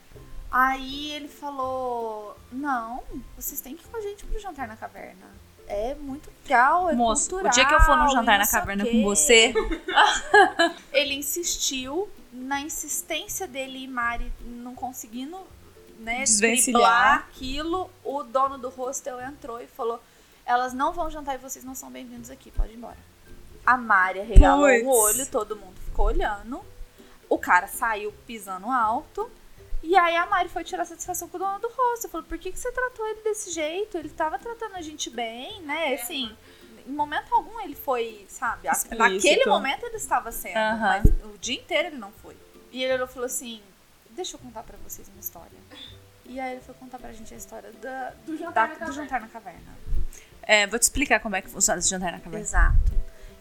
Aí 0.58 1.12
ele 1.12 1.28
falou: 1.28 2.34
Não, 2.50 3.04
vocês 3.36 3.60
têm 3.60 3.76
que 3.76 3.84
ir 3.84 3.88
com 3.88 3.98
a 3.98 4.02
gente 4.02 4.26
pro 4.26 4.40
jantar 4.40 4.70
na 4.70 4.78
caverna. 4.78 5.28
É 5.68 5.94
muito 5.96 6.32
legal, 6.44 6.90
é 6.90 6.96
Moço, 6.96 7.30
cultural. 7.30 7.52
o 7.52 7.54
dia 7.54 7.66
que 7.66 7.74
eu 7.74 7.82
for 7.82 7.98
no 7.98 8.10
jantar 8.10 8.40
na 8.40 8.48
caverna 8.48 8.86
quê." 8.86 8.92
com 8.92 9.04
você, 9.04 9.54
Ele 10.94 11.16
insistiu 11.16 12.08
na 12.32 12.62
insistência 12.62 13.46
dele 13.46 13.80
e 13.84 13.88
Mari 13.88 14.32
não 14.46 14.74
conseguindo 14.74 15.38
né, 16.00 16.24
driblar 16.24 17.16
aquilo. 17.18 17.90
O 18.02 18.24
dono 18.24 18.58
do 18.58 18.70
hostel 18.70 19.20
entrou 19.20 19.60
e 19.60 19.68
falou: 19.68 20.02
Elas 20.46 20.72
não 20.72 20.94
vão 20.94 21.12
jantar 21.12 21.36
e 21.36 21.38
vocês 21.38 21.66
não 21.66 21.76
são 21.76 21.92
bem-vindos 21.92 22.30
aqui, 22.30 22.50
pode 22.50 22.72
ir 22.72 22.78
embora. 22.78 22.98
A 23.66 23.76
Mari 23.76 24.22
arregalou 24.22 24.70
Puts. 24.70 24.86
o 24.86 24.90
olho, 24.90 25.26
todo 25.26 25.58
mundo 25.58 25.76
ficou 25.84 26.06
olhando. 26.06 26.62
O 27.28 27.38
cara 27.38 27.68
saiu 27.68 28.14
pisando 28.26 28.72
alto. 28.72 29.30
E 29.88 29.96
aí 29.96 30.16
a 30.16 30.26
Mari 30.26 30.50
foi 30.50 30.64
tirar 30.64 30.84
satisfação 30.86 31.28
com 31.30 31.38
o 31.38 31.40
dono 31.40 31.60
do 31.60 31.68
hostel. 31.70 32.10
Falou, 32.10 32.26
por 32.26 32.38
que, 32.40 32.52
que 32.52 32.58
você 32.60 32.72
tratou 32.72 33.08
ele 33.08 33.22
desse 33.22 33.52
jeito? 33.52 33.98
Ele 33.98 34.10
tava 34.10 34.40
tratando 34.40 34.76
a 34.76 34.82
gente 34.82 35.10
bem, 35.10 35.62
né? 35.62 35.94
Assim, 35.94 36.36
em 36.88 36.92
momento 36.92 37.34
algum 37.34 37.60
ele 37.62 37.76
foi, 37.76 38.26
sabe? 38.28 38.68
Explícito. 38.68 38.98
Naquele 38.98 39.46
momento 39.46 39.84
ele 39.86 39.98
estava 39.98 40.32
sendo, 40.32 40.56
mas 40.80 41.06
o 41.24 41.38
dia 41.38 41.56
inteiro 41.60 41.90
ele 41.90 41.98
não 41.98 42.12
foi. 42.12 42.36
E 42.72 42.84
ele 42.84 42.94
olhou 42.96 43.08
e 43.08 43.10
falou 43.12 43.26
assim, 43.28 43.62
deixa 44.10 44.36
eu 44.36 44.40
contar 44.40 44.64
pra 44.64 44.76
vocês 44.84 45.08
uma 45.10 45.20
história. 45.20 45.58
E 46.26 46.40
aí 46.40 46.54
ele 46.54 46.62
foi 46.62 46.74
contar 46.76 46.98
pra 46.98 47.14
gente 47.14 47.32
a 47.34 47.38
história 47.38 47.72
da, 47.74 48.12
Do 48.26 48.36
jantar 48.38 48.54
da- 48.54 48.68
na 48.68 48.74
do 48.74 48.80
caverna. 48.80 48.94
jantar 49.04 49.22
na 49.22 49.28
caverna. 49.28 49.76
é, 50.42 50.66
vou 50.66 50.80
te 50.80 50.84
explicar 50.84 51.20
como 51.20 51.36
é 51.36 51.42
que 51.42 51.50
funciona 51.50 51.78
esse 51.80 51.90
jantar 51.90 52.12
na 52.12 52.20
caverna. 52.20 52.40
Exato. 52.44 52.92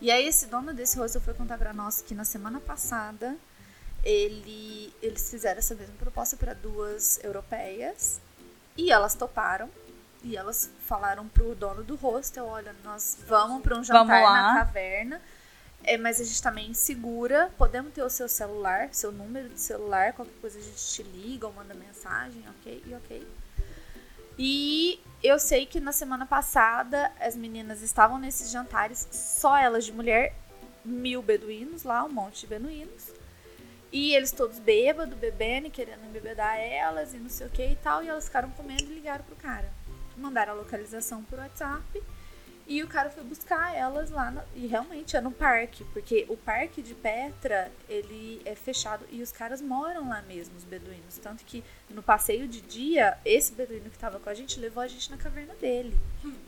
E 0.00 0.10
aí 0.10 0.26
esse 0.26 0.46
dono 0.46 0.74
desse 0.74 0.98
hostel 0.98 1.22
foi 1.22 1.32
contar 1.32 1.56
pra 1.56 1.72
nós 1.72 2.02
que 2.02 2.14
na 2.14 2.24
semana 2.24 2.60
passada 2.60 3.34
ele, 4.04 4.92
eles 5.02 5.30
fizeram 5.30 5.58
essa 5.58 5.74
mesma 5.74 5.94
proposta 5.96 6.36
para 6.36 6.52
duas 6.52 7.18
europeias 7.24 8.20
e 8.76 8.92
elas 8.92 9.14
toparam. 9.14 9.68
E 10.22 10.36
elas 10.38 10.70
falaram 10.86 11.28
pro 11.28 11.54
dono 11.54 11.82
do 11.84 11.96
hostel, 11.96 12.46
olha, 12.46 12.74
nós 12.82 13.18
vamos 13.26 13.62
para 13.62 13.78
um 13.78 13.84
jantar 13.84 14.22
na 14.22 14.54
caverna. 14.54 15.20
É, 15.82 15.98
mas 15.98 16.18
a 16.18 16.24
gente 16.24 16.42
também 16.42 16.72
segura, 16.72 17.52
podemos 17.58 17.92
ter 17.92 18.02
o 18.02 18.08
seu 18.08 18.26
celular, 18.26 18.88
seu 18.90 19.12
número 19.12 19.50
de 19.50 19.60
celular, 19.60 20.14
qualquer 20.14 20.32
coisa 20.40 20.58
a 20.58 20.62
gente 20.62 20.82
te 20.82 21.02
liga 21.02 21.46
ou 21.46 21.52
manda 21.52 21.74
mensagem, 21.74 22.42
ok? 22.48 22.82
E 22.86 22.94
ok. 22.94 23.28
E 24.38 25.00
eu 25.22 25.38
sei 25.38 25.66
que 25.66 25.78
na 25.78 25.92
semana 25.92 26.24
passada 26.24 27.12
as 27.20 27.36
meninas 27.36 27.82
estavam 27.82 28.18
nesses 28.18 28.50
jantares, 28.50 29.06
só 29.12 29.58
elas 29.58 29.84
de 29.84 29.92
mulher, 29.92 30.34
mil 30.82 31.20
beduínos 31.20 31.82
lá, 31.82 32.02
um 32.02 32.08
monte 32.08 32.40
de 32.40 32.46
beduínos. 32.46 33.12
E 33.94 34.12
eles 34.14 34.32
todos 34.32 34.58
bêbados, 34.58 35.16
bebendo, 35.16 35.68
e 35.68 35.70
querendo 35.70 36.04
embebedar 36.04 36.58
elas 36.58 37.14
e 37.14 37.16
não 37.16 37.28
sei 37.30 37.46
o 37.46 37.50
que 37.50 37.64
e 37.64 37.76
tal. 37.76 38.02
E 38.02 38.08
elas 38.08 38.24
ficaram 38.24 38.50
comendo 38.50 38.82
e 38.82 38.86
ligaram 38.94 39.24
pro 39.24 39.36
cara. 39.36 39.72
Mandaram 40.16 40.52
a 40.52 40.56
localização 40.56 41.22
por 41.22 41.38
WhatsApp. 41.38 42.02
E 42.66 42.82
o 42.82 42.88
cara 42.88 43.10
foi 43.10 43.22
buscar 43.22 43.76
elas 43.76 44.10
lá, 44.10 44.30
no- 44.30 44.42
e 44.56 44.66
realmente 44.66 45.14
é 45.16 45.20
no 45.20 45.30
parque, 45.30 45.84
porque 45.92 46.24
o 46.30 46.36
parque 46.36 46.80
de 46.80 46.94
Petra, 46.94 47.70
ele 47.88 48.40
é 48.46 48.54
fechado 48.54 49.04
e 49.12 49.20
os 49.22 49.30
caras 49.30 49.60
moram 49.60 50.08
lá 50.08 50.22
mesmo, 50.22 50.56
os 50.56 50.64
beduínos. 50.64 51.18
Tanto 51.22 51.44
que 51.44 51.62
no 51.90 52.02
passeio 52.02 52.48
de 52.48 52.62
dia, 52.62 53.18
esse 53.22 53.52
beduíno 53.52 53.90
que 53.90 53.98
tava 53.98 54.18
com 54.18 54.30
a 54.30 54.34
gente 54.34 54.58
levou 54.58 54.82
a 54.82 54.86
gente 54.88 55.10
na 55.10 55.18
caverna 55.18 55.52
dele. 55.60 55.94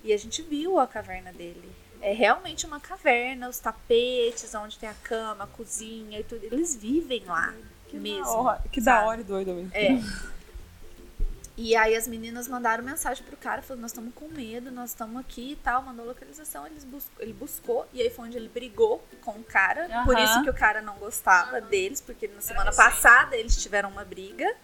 E 0.02 0.10
a 0.12 0.16
gente 0.16 0.40
viu 0.40 0.80
a 0.80 0.86
caverna 0.86 1.32
dele. 1.34 1.70
É 2.08 2.12
realmente 2.12 2.64
uma 2.64 2.78
caverna, 2.78 3.48
os 3.48 3.58
tapetes, 3.58 4.54
onde 4.54 4.78
tem 4.78 4.88
a 4.88 4.94
cama, 4.94 5.42
a 5.42 5.46
cozinha 5.48 6.20
e 6.20 6.22
tudo. 6.22 6.44
Eles 6.44 6.76
vivem 6.76 7.24
lá 7.24 7.52
mesmo. 7.92 8.24
Da 8.24 8.30
hora- 8.30 8.62
que 8.70 8.80
da 8.80 8.92
sabe? 8.94 9.06
hora 9.08 9.20
e 9.20 9.24
doido 9.24 9.52
mesmo. 9.52 9.70
É. 9.74 9.88
E 11.56 11.74
aí 11.74 11.96
as 11.96 12.06
meninas 12.06 12.46
mandaram 12.46 12.84
mensagem 12.84 13.24
pro 13.24 13.36
cara, 13.36 13.60
falando, 13.62 13.80
nós 13.82 13.90
estamos 13.90 14.12
com 14.14 14.28
medo, 14.28 14.70
nós 14.70 14.90
estamos 14.90 15.18
aqui 15.20 15.52
e 15.52 15.56
tal, 15.56 15.82
mandou 15.82 16.04
localização, 16.06 16.64
eles 16.66 16.84
bus- 16.84 17.08
ele 17.18 17.32
buscou, 17.32 17.88
e 17.94 18.02
aí 18.02 18.10
foi 18.10 18.26
onde 18.26 18.36
ele 18.36 18.48
brigou 18.48 19.02
com 19.24 19.32
o 19.32 19.42
cara, 19.42 19.88
por 20.04 20.16
isso 20.18 20.42
que 20.44 20.50
o 20.50 20.54
cara 20.54 20.82
não 20.82 20.96
gostava 20.98 21.60
deles, 21.60 22.00
porque 22.00 22.28
na 22.28 22.40
semana 22.42 22.70
passada 22.72 23.34
eles 23.36 23.56
tiveram 23.60 23.88
uma 23.88 24.04
briga. 24.04 24.54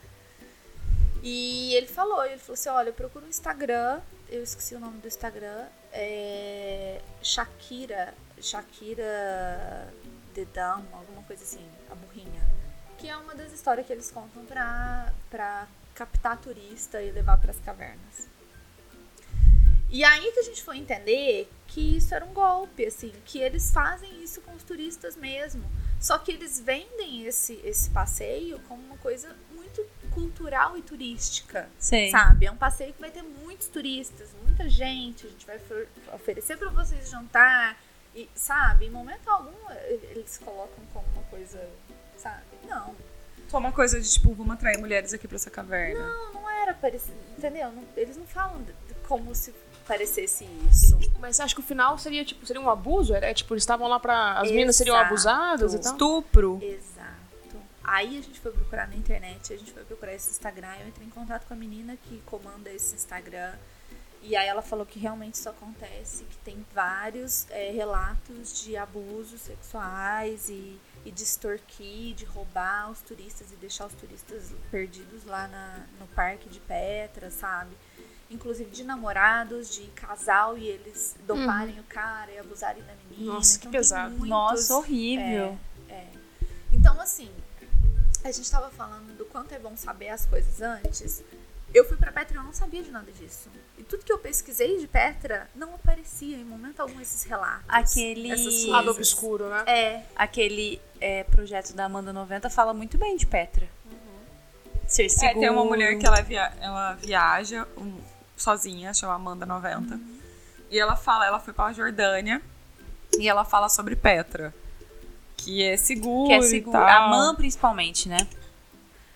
E 1.23 1.75
ele 1.75 1.87
falou, 1.89 2.25
ele 2.25 2.39
falou 2.39 2.55
assim, 2.55 2.69
olha, 2.69 2.89
eu 2.91 2.95
procuro 2.95 3.25
um 3.25 3.29
Instagram, 3.29 4.01
eu 4.29 4.43
esqueci 4.43 4.75
o 4.75 4.79
nome 4.81 4.99
do 5.01 5.09
Instagram, 5.09 5.67
é 5.93 7.01
Shakira, 7.23 8.15
Shakira 8.41 9.93
Dedam, 10.35 10.85
alguma 10.93 11.23
coisa 11.23 11.43
assim, 11.43 11.67
a 11.91 11.95
burrinha. 11.95 12.51
Que 12.99 13.09
é 13.09 13.17
uma 13.17 13.35
das 13.35 13.53
histórias 13.53 13.87
que 13.87 13.93
eles 13.93 14.11
contam 14.11 14.45
pra, 14.47 15.13
pra 15.31 15.69
captar 15.95 16.41
turista 16.41 17.03
e 17.03 17.11
levar 17.11 17.39
pras 17.39 17.59
cavernas. 17.61 18.29
E 19.91 20.03
aí 20.05 20.33
que 20.33 20.41
a 20.41 20.43
gente 20.43 20.63
foi 20.63 20.79
entender 20.79 21.51
que 21.67 21.99
isso 21.99 22.15
era 22.15 22.25
um 22.25 22.33
golpe, 22.33 22.87
assim, 22.87 23.13
que 23.27 23.39
eles 23.39 23.71
fazem 23.71 24.23
isso 24.23 24.41
com 24.41 24.55
os 24.55 24.63
turistas 24.63 25.17
mesmo. 25.17 25.71
Só 26.01 26.19
que 26.19 26.33
eles 26.33 26.59
vendem 26.59 27.27
esse, 27.27 27.61
esse 27.63 27.91
passeio 27.91 28.59
como 28.61 28.83
uma 28.83 28.97
coisa 28.97 29.37
cultural 30.15 30.77
e 30.77 30.83
turística. 30.83 31.69
Sei. 31.79 32.11
Sabe? 32.11 32.47
É 32.47 32.51
um 32.51 32.57
passeio 32.57 32.93
que 32.93 33.01
vai 33.01 33.11
ter 33.11 33.23
muitos 33.23 33.69
turistas, 33.69 34.31
muita 34.45 34.69
gente, 34.69 35.27
a 35.27 35.31
gente 35.31 35.47
vai 35.47 35.57
ofer- 35.57 35.89
oferecer 36.15 36.57
pra 36.57 36.71
vocês 36.71 37.11
jantar. 37.11 37.77
E, 38.15 38.29
sabe, 38.35 38.87
em 38.87 38.91
momento 38.91 39.27
algum 39.29 39.51
e- 39.71 40.07
eles 40.11 40.37
colocam 40.39 40.85
como 40.93 41.07
uma 41.15 41.23
coisa, 41.25 41.59
sabe? 42.17 42.43
Não, 42.69 42.95
Só 43.49 43.59
uma 43.59 43.73
coisa 43.73 44.01
de 44.01 44.11
tipo, 44.11 44.33
vamos 44.35 44.55
atrair 44.55 44.79
mulheres 44.79 45.13
aqui 45.15 45.27
pra 45.29 45.37
essa 45.37 45.51
caverna. 45.51 46.01
não, 46.07 46.35
não 46.35 46.51
era 46.51 46.73
parecido, 46.75 47.17
entendeu? 47.37 47.71
Não- 47.73 47.85
eles 47.97 48.17
não 48.17 48.27
falam 48.27 48.59
de- 48.63 48.73
de 48.73 48.95
como 49.09 49.35
se 49.35 49.53
parecesse 49.87 50.47
isso. 50.71 50.99
Mas 51.19 51.37
você 51.37 51.43
acha 51.43 51.55
que 51.55 51.61
o 51.61 51.65
final 51.65 51.99
seria, 51.99 52.25
tipo, 52.25 52.47
seria 52.47 52.61
um 52.63 52.71
abuso? 52.71 53.15
Era, 53.15 53.33
tipo, 53.35 53.53
eles 53.53 53.63
estavam 53.63 53.89
lá 53.89 53.99
pra... 53.99 54.39
As 54.41 54.49
meninas 54.51 54.77
seriam 54.77 54.95
Exato. 54.97 55.07
abusadas 55.09 55.75
e 55.75 55.79
tal? 55.81 55.93
Estupro. 55.93 56.59
Exato. 56.63 56.92
Aí 57.85 58.19
a 58.19 58.23
gente 58.23 58.39
foi 58.41 58.53
procurar 58.53 58.87
na 58.89 58.95
internet, 58.95 59.53
a 59.53 59.57
gente 59.57 59.73
foi 59.73 59.85
procurar 59.85 60.15
esse 60.15 60.31
Instagram. 60.31 60.75
Eu 60.81 60.89
entrei 60.89 61.07
em 61.07 61.11
contato 61.11 61.47
com 61.47 61.55
a 61.55 61.57
menina 61.57 61.97
que 61.97 62.21
comanda 62.27 62.71
esse 62.71 62.95
Instagram. 62.95 63.55
E 64.25 64.37
aí 64.37 64.47
ela 64.47 64.63
falou 64.63 64.87
que 64.87 65.01
realmente 65.01 65.35
isso 65.35 65.49
acontece, 65.49 66.23
que 66.25 66.37
tem 66.39 66.65
vários 66.73 67.45
é, 67.51 67.73
relatos 67.73 68.63
de 68.63 68.77
abusos 68.77 69.41
sexuais 69.41 70.49
e, 70.49 70.79
e 71.05 71.11
de 71.11 71.25
extorquir, 71.25 72.15
de 72.15 72.25
roubar 72.25 72.89
os 72.93 73.01
turistas 73.01 73.51
e 73.51 73.57
deixar 73.57 73.87
os 73.87 73.95
turistas 73.95 74.53
perdidos 74.71 75.25
lá 75.25 75.49
na, 75.49 75.87
no 75.99 76.07
parque 76.15 76.49
de 76.49 76.61
Petra, 76.61 77.33
sabe? 77.33 77.77
Inclusive 78.31 78.71
de 78.71 78.85
namorados, 78.85 79.75
de 79.75 79.89
casal 79.89 80.57
e 80.57 80.69
eles 80.69 81.17
doparem 81.27 81.81
o 81.81 81.85
cara 81.85 82.31
e 82.31 82.39
abusarem 82.39 82.83
da 82.85 82.95
menina. 83.11 83.33
Nossa, 83.35 83.59
que 83.59 83.67
Então, 83.67 83.73
tem 83.73 83.81
pesado. 83.81 84.11
muitos- 84.11 84.29
Nossa, 84.29 84.75
horrível. 84.77 85.59
é. 85.89 86.07
Então, 86.73 86.99
assim, 87.01 87.29
a 88.25 88.31
gente 88.33 88.51
tava 88.51 88.71
falando 88.71 89.17
do 89.17 89.25
quanto 89.27 89.53
é 89.53 89.59
bom 89.59 89.77
saber 89.77 90.09
as 90.09 90.27
coisas 90.27 90.61
antes. 90.61 91.23
Eu 91.75 91.87
fui 91.87 91.97
pra 91.97 92.13
Petra 92.13 92.35
e 92.37 92.39
eu 92.39 92.43
não 92.43 92.53
sabia 92.53 92.83
de 92.83 92.91
nada 92.91 93.11
disso. 93.13 93.49
E 93.79 93.83
tudo 93.83 94.05
que 94.05 94.13
eu 94.13 94.19
pesquisei 94.19 94.79
de 94.79 94.87
Petra 94.87 95.49
não 95.55 95.75
aparecia 95.75 96.37
em 96.37 96.45
momento 96.45 96.81
algum 96.81 97.01
esses 97.01 97.25
relatos. 97.25 97.65
Aquele- 97.67 98.31
essas 98.31 98.67
Lado 98.67 98.91
obscuro, 98.91 99.49
né? 99.49 99.65
É, 99.67 100.03
Aquele 100.15 100.81
é, 101.01 101.25
projeto 101.25 101.73
da 101.73 101.87
Amanda 101.87 102.13
90 102.13 102.51
fala 102.51 102.75
muito 102.75 102.99
bem 102.99 103.17
de 103.17 103.27
Petra. 103.27 103.67
Ser 104.87 105.07
É, 105.07 105.09
seguro. 105.09 105.41
tem 105.41 105.51
uma 105.51 105.65
mulher 105.65 105.99
que 105.99 106.07
ela, 106.07 106.21
via- 106.21 106.53
ela 106.61 106.93
viaja 106.95 107.67
um- 107.79 107.99
sozinha, 108.37 108.93
chama 108.93 109.15
Amanda 109.15 109.47
90. 109.47 109.99
E 110.71 110.79
ela 110.79 110.95
fala, 110.97 111.25
ela 111.27 111.41
foi 111.41 111.55
pra 111.55 111.73
Jordânia 111.73 112.43
e 113.19 113.27
ela 113.29 113.45
fala 113.47 113.71
sobre 113.71 113.97
Petra. 113.97 114.53
Que 115.45 115.63
é 115.63 115.77
seguro. 115.77 116.29
Que 116.29 116.35
é 116.35 116.39
e 116.39 116.43
seguro. 116.43 116.79
tal. 116.79 116.87
A 116.89 117.09
Man, 117.09 117.35
principalmente, 117.35 118.09
né? 118.09 118.19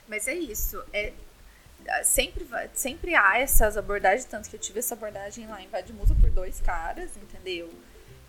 mas 0.08 0.28
é 0.28 0.34
isso. 0.34 0.82
É, 0.92 1.12
sempre, 2.04 2.46
sempre 2.74 3.14
há 3.14 3.38
essas 3.38 3.76
abordagens, 3.76 4.24
tanto 4.24 4.48
que 4.48 4.56
eu 4.56 4.60
tive 4.60 4.78
essa 4.78 4.94
abordagem 4.94 5.46
lá 5.46 5.60
em 5.60 5.68
Vadmusa 5.68 6.14
por 6.20 6.30
dois 6.30 6.60
caras, 6.60 7.10
entendeu? 7.16 7.68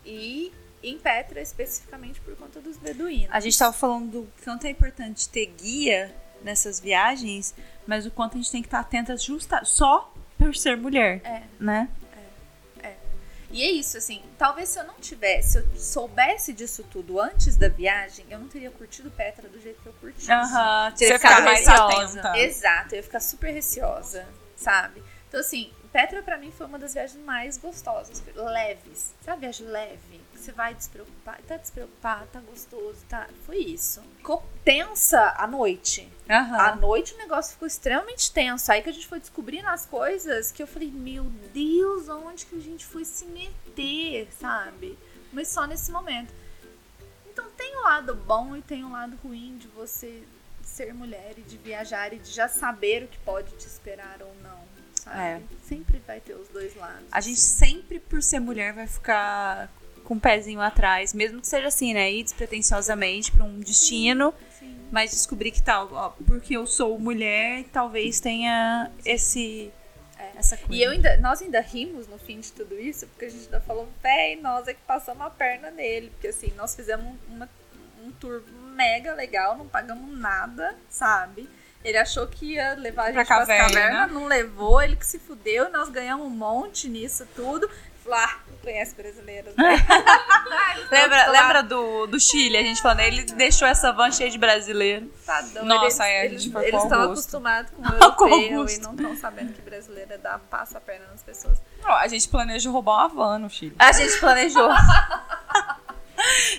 E 0.06 0.52
em 0.84 0.98
Petra 0.98 1.42
especificamente 1.42 2.20
por 2.22 2.36
conta 2.36 2.60
dos 2.62 2.78
beduínos. 2.78 3.30
A 3.32 3.40
gente 3.40 3.58
tava 3.58 3.74
falando 3.74 4.12
do 4.12 4.28
quanto 4.44 4.66
é 4.66 4.70
importante 4.70 5.28
ter 5.30 5.48
guia 5.48 6.16
nessas 6.44 6.80
viagens, 6.80 7.54
mas 7.86 8.06
o 8.06 8.12
quanto 8.12 8.34
a 8.34 8.38
gente 8.38 8.52
tem 8.52 8.62
que 8.62 8.68
estar 8.68 8.80
atenta 8.80 9.18
justa 9.18 9.64
só 9.66 10.14
por 10.38 10.56
ser 10.56 10.78
mulher, 10.78 11.22
É. 11.24 11.42
né? 11.60 11.90
E 13.50 13.64
é 13.64 13.72
isso, 13.72 13.98
assim, 13.98 14.22
talvez 14.38 14.70
se 14.70 14.80
eu 14.80 14.84
não 14.84 14.96
tivesse, 14.96 15.52
se 15.52 15.58
eu 15.60 15.68
soubesse 15.78 16.52
disso 16.54 16.84
tudo 16.84 17.20
antes 17.20 17.56
da 17.56 17.70
viagem, 17.70 18.26
eu 18.30 18.40
não 18.40 18.48
teria 18.48 18.70
curtido 18.70 19.10
Petra 19.10 19.48
do 19.48 19.60
jeito 19.60 19.82
que 19.82 19.88
eu 19.88 19.94
curti. 19.94 20.30
Aham, 20.32 20.92
Você 20.92 21.06
ter 21.08 21.14
fica 21.14 21.30
ficado 21.30 21.44
mais 21.46 21.68
atenta. 21.68 22.38
Exato, 22.38 22.94
eu 22.94 22.98
ia 22.98 23.04
ficar 23.04 23.20
super 23.22 23.52
receosa, 23.52 24.26
sabe? 24.56 25.02
Então, 25.30 25.40
assim, 25.40 25.72
Petra 25.94 26.22
pra 26.22 26.38
mim 26.38 26.52
foi 26.52 26.68
uma 26.68 26.78
das 26.78 26.94
viagens 26.94 27.24
mais 27.24 27.58
gostosas, 27.58 28.22
leves. 28.36 29.14
Sabe, 29.24 29.42
viagem 29.42 29.68
leve? 29.68 30.17
Que 30.38 30.44
você 30.44 30.52
vai 30.52 30.76
despreocupar, 30.76 31.42
tá 31.48 31.58
despreocupado, 31.58 32.28
tá 32.32 32.40
gostoso, 32.42 32.98
tá. 33.10 33.28
Foi 33.44 33.58
isso. 33.58 34.04
Ficou 34.18 34.48
tensa 34.64 35.34
à 35.36 35.48
noite. 35.48 36.08
À 36.30 36.76
noite 36.76 37.16
o 37.16 37.18
negócio 37.18 37.54
ficou 37.54 37.68
extremamente 37.68 38.32
tenso. 38.32 38.72
Aí 38.72 38.84
que 38.84 38.90
a 38.90 38.94
gente 38.94 39.08
foi 39.08 39.20
descobrindo 39.20 39.68
as 39.68 39.88
coisas 39.88 40.52
que 40.52 40.62
eu 40.62 40.68
falei, 40.68 40.92
meu 40.92 41.24
Deus, 41.52 42.08
onde 42.08 42.46
que 42.46 42.56
a 42.56 42.60
gente 42.60 42.86
foi 42.86 43.04
se 43.04 43.26
meter, 43.26 44.30
sabe? 44.40 44.96
Mas 45.34 45.48
só 45.48 45.66
nesse 45.66 45.92
momento. 45.92 46.32
Então 47.32 47.50
tem 47.58 47.76
o 47.78 47.82
lado 47.82 48.14
bom 48.14 48.56
e 48.56 48.62
tem 48.62 48.84
o 48.84 48.92
lado 48.92 49.18
ruim 49.24 49.58
de 49.58 49.68
você 49.70 50.24
ser 50.62 50.94
mulher 50.94 51.34
e 51.38 51.42
de 51.42 51.58
viajar 51.58 52.14
e 52.14 52.20
de 52.20 52.30
já 52.30 52.48
saber 52.48 53.04
o 53.04 53.08
que 53.08 53.18
pode 53.20 53.50
te 53.56 53.66
esperar 53.66 54.20
ou 54.22 54.36
não, 54.44 54.60
sabe? 54.94 55.20
É. 55.20 55.42
Sempre 55.64 55.98
vai 56.06 56.20
ter 56.20 56.36
os 56.36 56.48
dois 56.50 56.76
lados. 56.76 57.08
A 57.12 57.22
gente 57.22 57.40
sempre, 57.40 58.00
por 58.00 58.22
ser 58.22 58.40
mulher, 58.40 58.74
vai 58.74 58.86
ficar 58.86 59.70
com 60.08 60.16
o 60.16 60.20
pezinho 60.20 60.62
atrás, 60.62 61.14
mesmo 61.14 61.42
que 61.42 61.48
seja 61.48 61.68
assim, 61.68 61.94
né? 61.94 62.10
Ir 62.10 62.24
despretensiosamente 62.24 63.30
pra 63.32 63.44
um 63.44 63.60
destino, 63.60 64.34
Sim. 64.58 64.80
mas 64.90 65.12
descobrir 65.12 65.52
que 65.52 65.62
tal, 65.62 65.90
ó, 65.92 66.10
porque 66.26 66.56
eu 66.56 66.66
sou 66.66 66.98
mulher, 66.98 67.66
talvez 67.74 68.20
tenha 68.22 68.90
esse 69.06 69.70
essa 70.36 70.56
coisa. 70.56 70.74
E 70.74 70.82
eu 70.82 70.92
ainda, 70.92 71.18
nós 71.18 71.42
ainda 71.42 71.60
rimos 71.60 72.08
no 72.08 72.18
fim 72.18 72.40
de 72.40 72.52
tudo 72.54 72.80
isso, 72.80 73.06
porque 73.08 73.26
a 73.26 73.30
gente 73.30 73.46
ainda 73.46 73.60
falou, 73.62 73.88
véi, 74.02 74.36
nós 74.38 74.68
é 74.68 74.74
que 74.74 74.80
passamos 74.88 75.22
a 75.26 75.30
perna 75.30 75.72
nele. 75.72 76.10
Porque 76.12 76.28
assim, 76.28 76.54
nós 76.56 76.76
fizemos 76.76 77.16
uma- 77.28 77.50
um 78.06 78.12
tour 78.12 78.44
mega 78.76 79.14
legal, 79.14 79.58
não 79.58 79.68
pagamos 79.68 80.18
nada, 80.18 80.76
sabe? 80.90 81.50
Ele 81.84 81.98
achou 81.98 82.26
que 82.28 82.54
ia 82.54 82.74
levar 82.76 83.10
a 83.10 83.12
Pra 83.12 83.24
gente 83.24 83.28
pras 83.28 83.40
caverna. 83.48 83.74
cavernas, 83.82 84.12
não 84.12 84.26
levou, 84.26 84.82
ele 84.82 84.96
que 84.96 85.06
se 85.06 85.20
fudeu, 85.20 85.70
nós 85.72 85.90
ganhamos 85.90 86.26
um 86.28 86.32
monte 86.32 86.88
nisso 86.88 87.28
tudo. 87.36 87.70
Falou, 88.04 88.20
ah, 88.20 88.40
não 88.47 88.47
conhece 88.68 88.96
brasileiros, 88.96 89.56
né? 89.56 89.76
Lembra, 90.92 91.30
lembra 91.32 91.64
do, 91.64 92.08
do 92.08 92.20
Chile, 92.20 92.58
a 92.58 92.62
gente 92.64 92.82
falando, 92.82 93.00
ele 93.02 93.24
deixou 93.24 93.68
essa 93.68 93.92
van 93.92 94.12
cheia 94.12 94.30
de 94.30 94.38
brasileiro. 94.38 95.12
Tá 95.26 95.42
doido. 95.42 95.66
Nossa, 95.66 95.86
eles, 95.86 96.00
é, 96.00 96.04
a 96.22 96.26
eles, 96.26 96.42
gente 96.44 96.54
foi 96.54 96.62
com 96.64 96.68
eles 96.68 96.84
estão 96.84 97.02
acostumados 97.04 97.72
com 97.72 97.82
o 97.82 97.86
Com 98.16 98.28
europeu 98.28 98.58
Augusto. 98.60 98.78
e 98.80 98.82
não 98.84 98.92
estão 98.96 99.16
sabendo 99.18 99.54
que 99.54 99.62
brasileira 99.62 100.18
dá 100.18 100.38
passa 100.40 100.78
a 100.78 100.82
perna 100.82 101.06
nas 101.12 101.24
pessoas. 101.24 101.62
Ó, 101.86 101.92
a 101.92 102.08
gente 102.08 102.28
planeja 102.30 102.70
roubar 102.70 103.00
uma 103.00 103.08
van 103.10 103.40
no 103.40 103.50
Chile. 103.50 103.76
A 103.80 103.92
gente 103.92 104.18
planejou. 104.20 104.70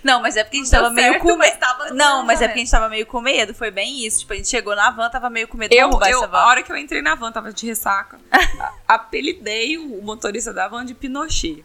Não, 0.04 0.22
mas 0.22 0.36
é 0.36 0.44
porque 0.44 0.56
a 0.56 0.60
gente 0.60 0.70
tava 0.70 0.88
meio 0.90 1.12
certo, 1.14 1.22
com 1.22 1.36
mas 1.36 1.50
medo. 1.58 1.94
Não, 1.94 2.24
mas 2.24 2.40
é 2.40 2.46
porque 2.46 2.60
a 2.60 2.62
gente 2.62 2.70
tava 2.70 2.88
meio 2.88 3.04
com 3.06 3.20
medo. 3.20 3.52
Foi 3.52 3.70
bem 3.70 4.06
isso. 4.06 4.20
Tipo, 4.20 4.32
a 4.32 4.36
gente 4.36 4.48
chegou 4.48 4.74
na 4.76 4.90
van, 4.90 5.10
tava 5.10 5.28
meio 5.28 5.48
com 5.48 5.56
medo 5.58 5.70
de 5.72 5.76
Eu, 5.76 5.88
roubar 5.90 6.08
eu, 6.10 6.18
essa 6.18 6.26
a 6.26 6.28
van. 6.28 6.38
hora 6.46 6.62
que 6.62 6.70
eu 6.70 6.76
entrei 6.76 7.02
na 7.02 7.14
van, 7.16 7.32
tava 7.32 7.52
de 7.52 7.66
ressaca. 7.66 8.18
a- 8.30 8.72
apelidei 8.86 9.76
o 9.76 10.00
motorista 10.02 10.52
da 10.52 10.68
van 10.68 10.84
de 10.84 10.94
Pinochet. 10.94 11.64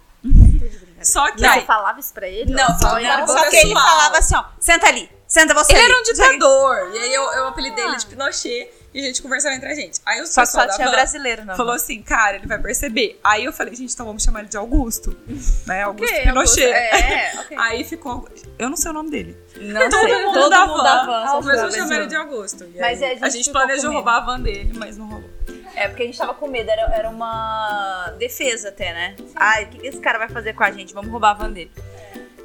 Só 1.02 1.32
que 1.32 1.40
Você 1.40 1.46
aí, 1.46 1.66
falava 1.66 2.00
isso 2.00 2.14
pra 2.14 2.28
ele? 2.28 2.54
Não, 2.54 2.68
só 2.80 2.92
não, 2.92 3.00
ele 3.00 3.28
só 3.28 3.50
que 3.50 3.56
ele 3.56 3.68
pessoal. 3.74 3.86
falava 3.86 4.18
assim, 4.18 4.36
ó, 4.36 4.44
senta 4.60 4.88
ali, 4.88 5.12
senta 5.28 5.54
você 5.54 5.74
ele 5.74 5.82
ali. 5.82 5.92
era 5.92 6.00
um 6.00 6.04
ditador. 6.04 6.96
E 6.96 6.98
aí 7.00 7.14
eu, 7.14 7.24
eu 7.34 7.48
apelidei 7.50 7.84
ele 7.86 7.98
de 7.98 8.06
Pinochet. 8.06 8.72
E 8.94 9.00
a 9.00 9.04
gente 9.04 9.22
conversando 9.22 9.56
entre 9.56 9.70
a 9.70 9.74
gente. 9.74 10.00
Aí 10.06 10.22
os 10.22 10.30
Só 10.30 10.42
pessoal 10.42 10.70
só 10.70 10.76
tinha 10.76 10.90
brasileiro, 10.90 11.44
não. 11.46 11.56
falou 11.56 11.74
assim, 11.74 12.02
cara, 12.04 12.38
ele 12.38 12.46
vai 12.46 12.60
perceber. 12.60 13.20
Aí 13.24 13.44
eu 13.46 13.52
falei, 13.52 13.76
gente, 13.76 13.92
então 13.94 14.06
vamos 14.06 14.22
chamar 14.22 14.42
ele 14.42 14.50
de 14.50 14.58
Augusto. 14.58 15.18
Né? 15.66 15.82
Augusto 15.84 16.14
Ok, 16.14 16.24
Pinochet. 16.24 16.72
É, 16.72 17.34
ok. 17.42 17.58
Aí 17.60 17.84
ficou. 17.84 18.28
Eu 18.60 18.70
não 18.70 18.78
sei 18.78 18.92
o 18.92 18.94
nome 18.94 19.10
dele. 19.10 19.38
Não 19.58 19.90
Todo 19.90 20.02
sei. 20.02 20.24
mundo 20.26 20.34
Todo 20.34 20.50
da 20.50 20.68
mundo 20.68 20.78
van. 20.78 20.84
da 20.84 21.06
van. 21.06 21.42
Mas 21.42 21.62
eu 21.62 21.72
chamei 21.72 21.98
ele 22.00 22.08
de. 22.08 22.16
Augusto. 22.16 22.70
Mas 22.80 23.02
aí, 23.02 23.10
é, 23.10 23.12
a 23.12 23.14
gente 23.16 23.24
a 23.26 23.30
gente 23.30 23.52
planejou 23.52 23.92
roubar 23.92 24.18
a 24.18 24.20
van 24.26 24.40
dele, 24.40 24.72
mas 24.76 24.98
não 24.98 25.08
rolou. 25.08 25.30
É, 25.76 25.88
porque 25.88 26.04
a 26.04 26.06
gente 26.06 26.18
tava 26.18 26.36
com 26.36 26.48
medo, 26.48 26.70
era, 26.70 26.82
era 26.94 27.10
uma 27.10 28.14
defesa 28.20 28.70
até, 28.70 28.94
né? 28.94 29.16
Ai, 29.36 29.66
o 29.66 29.68
que 29.70 29.80
que 29.80 29.88
esse 29.88 29.98
cara 30.00 30.20
vai 30.20 30.30
fazer 30.30 30.54
com 30.54 30.64
a 30.64 30.72
gente? 30.72 30.94
Vamos 30.94 31.10
roubar 31.10 31.32
a 31.32 31.34
van 31.34 31.52
dele. 31.52 31.72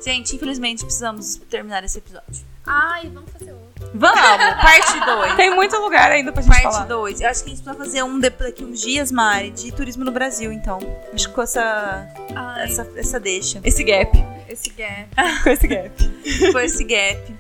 Gente, 0.03 0.35
infelizmente 0.37 0.85
precisamos 0.85 1.37
terminar 1.51 1.85
esse 1.85 1.99
episódio. 1.99 2.45
Ai, 2.65 3.11
vamos 3.13 3.31
fazer 3.31 3.51
outro. 3.53 3.58
Vamos, 3.95 4.21
parte 4.61 5.01
2. 5.05 5.35
Tem 5.35 5.55
muito 5.55 5.77
lugar 5.79 6.11
ainda 6.11 6.31
pra 6.33 6.43
gente 6.43 6.51
Parte 6.53 6.63
falar. 6.75 6.85
2. 6.87 7.21
Eu 7.21 7.29
acho 7.31 7.43
que 7.45 7.51
a 7.51 7.55
gente 7.55 7.63
precisa 7.65 7.85
fazer 7.85 8.03
um 8.03 8.19
de- 8.21 8.31
daqui 8.31 8.65
uns 8.65 8.81
dias, 8.81 9.11
Mari, 9.11 9.51
de 9.51 9.73
turismo 9.73 10.05
no 10.05 10.13
Brasil, 10.13 10.53
então. 10.53 10.79
Acho 11.13 11.29
que 11.29 11.35
com 11.35 11.43
essa, 11.43 12.07
Ai, 12.35 12.65
essa, 12.65 12.87
essa 12.97 13.19
deixa. 13.21 13.61
Esse 13.65 13.83
gap. 13.85 14.13
esse 14.49 14.71
gap. 14.71 15.09
Com 15.43 15.51
esse 15.51 15.67
gap. 15.67 16.53
Com 16.53 16.59
esse 16.61 16.85
gap. 16.85 17.35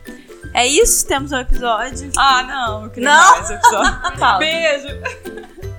É 0.54 0.66
isso? 0.66 1.06
Temos 1.06 1.30
um 1.32 1.38
episódio. 1.38 2.10
Ah, 2.16 2.42
não. 2.42 2.84
Eu 2.84 2.90
queria 2.90 3.08
Não? 3.10 3.32
mais 3.36 3.50
episódio. 3.50 4.38
Beijo. 4.38 4.88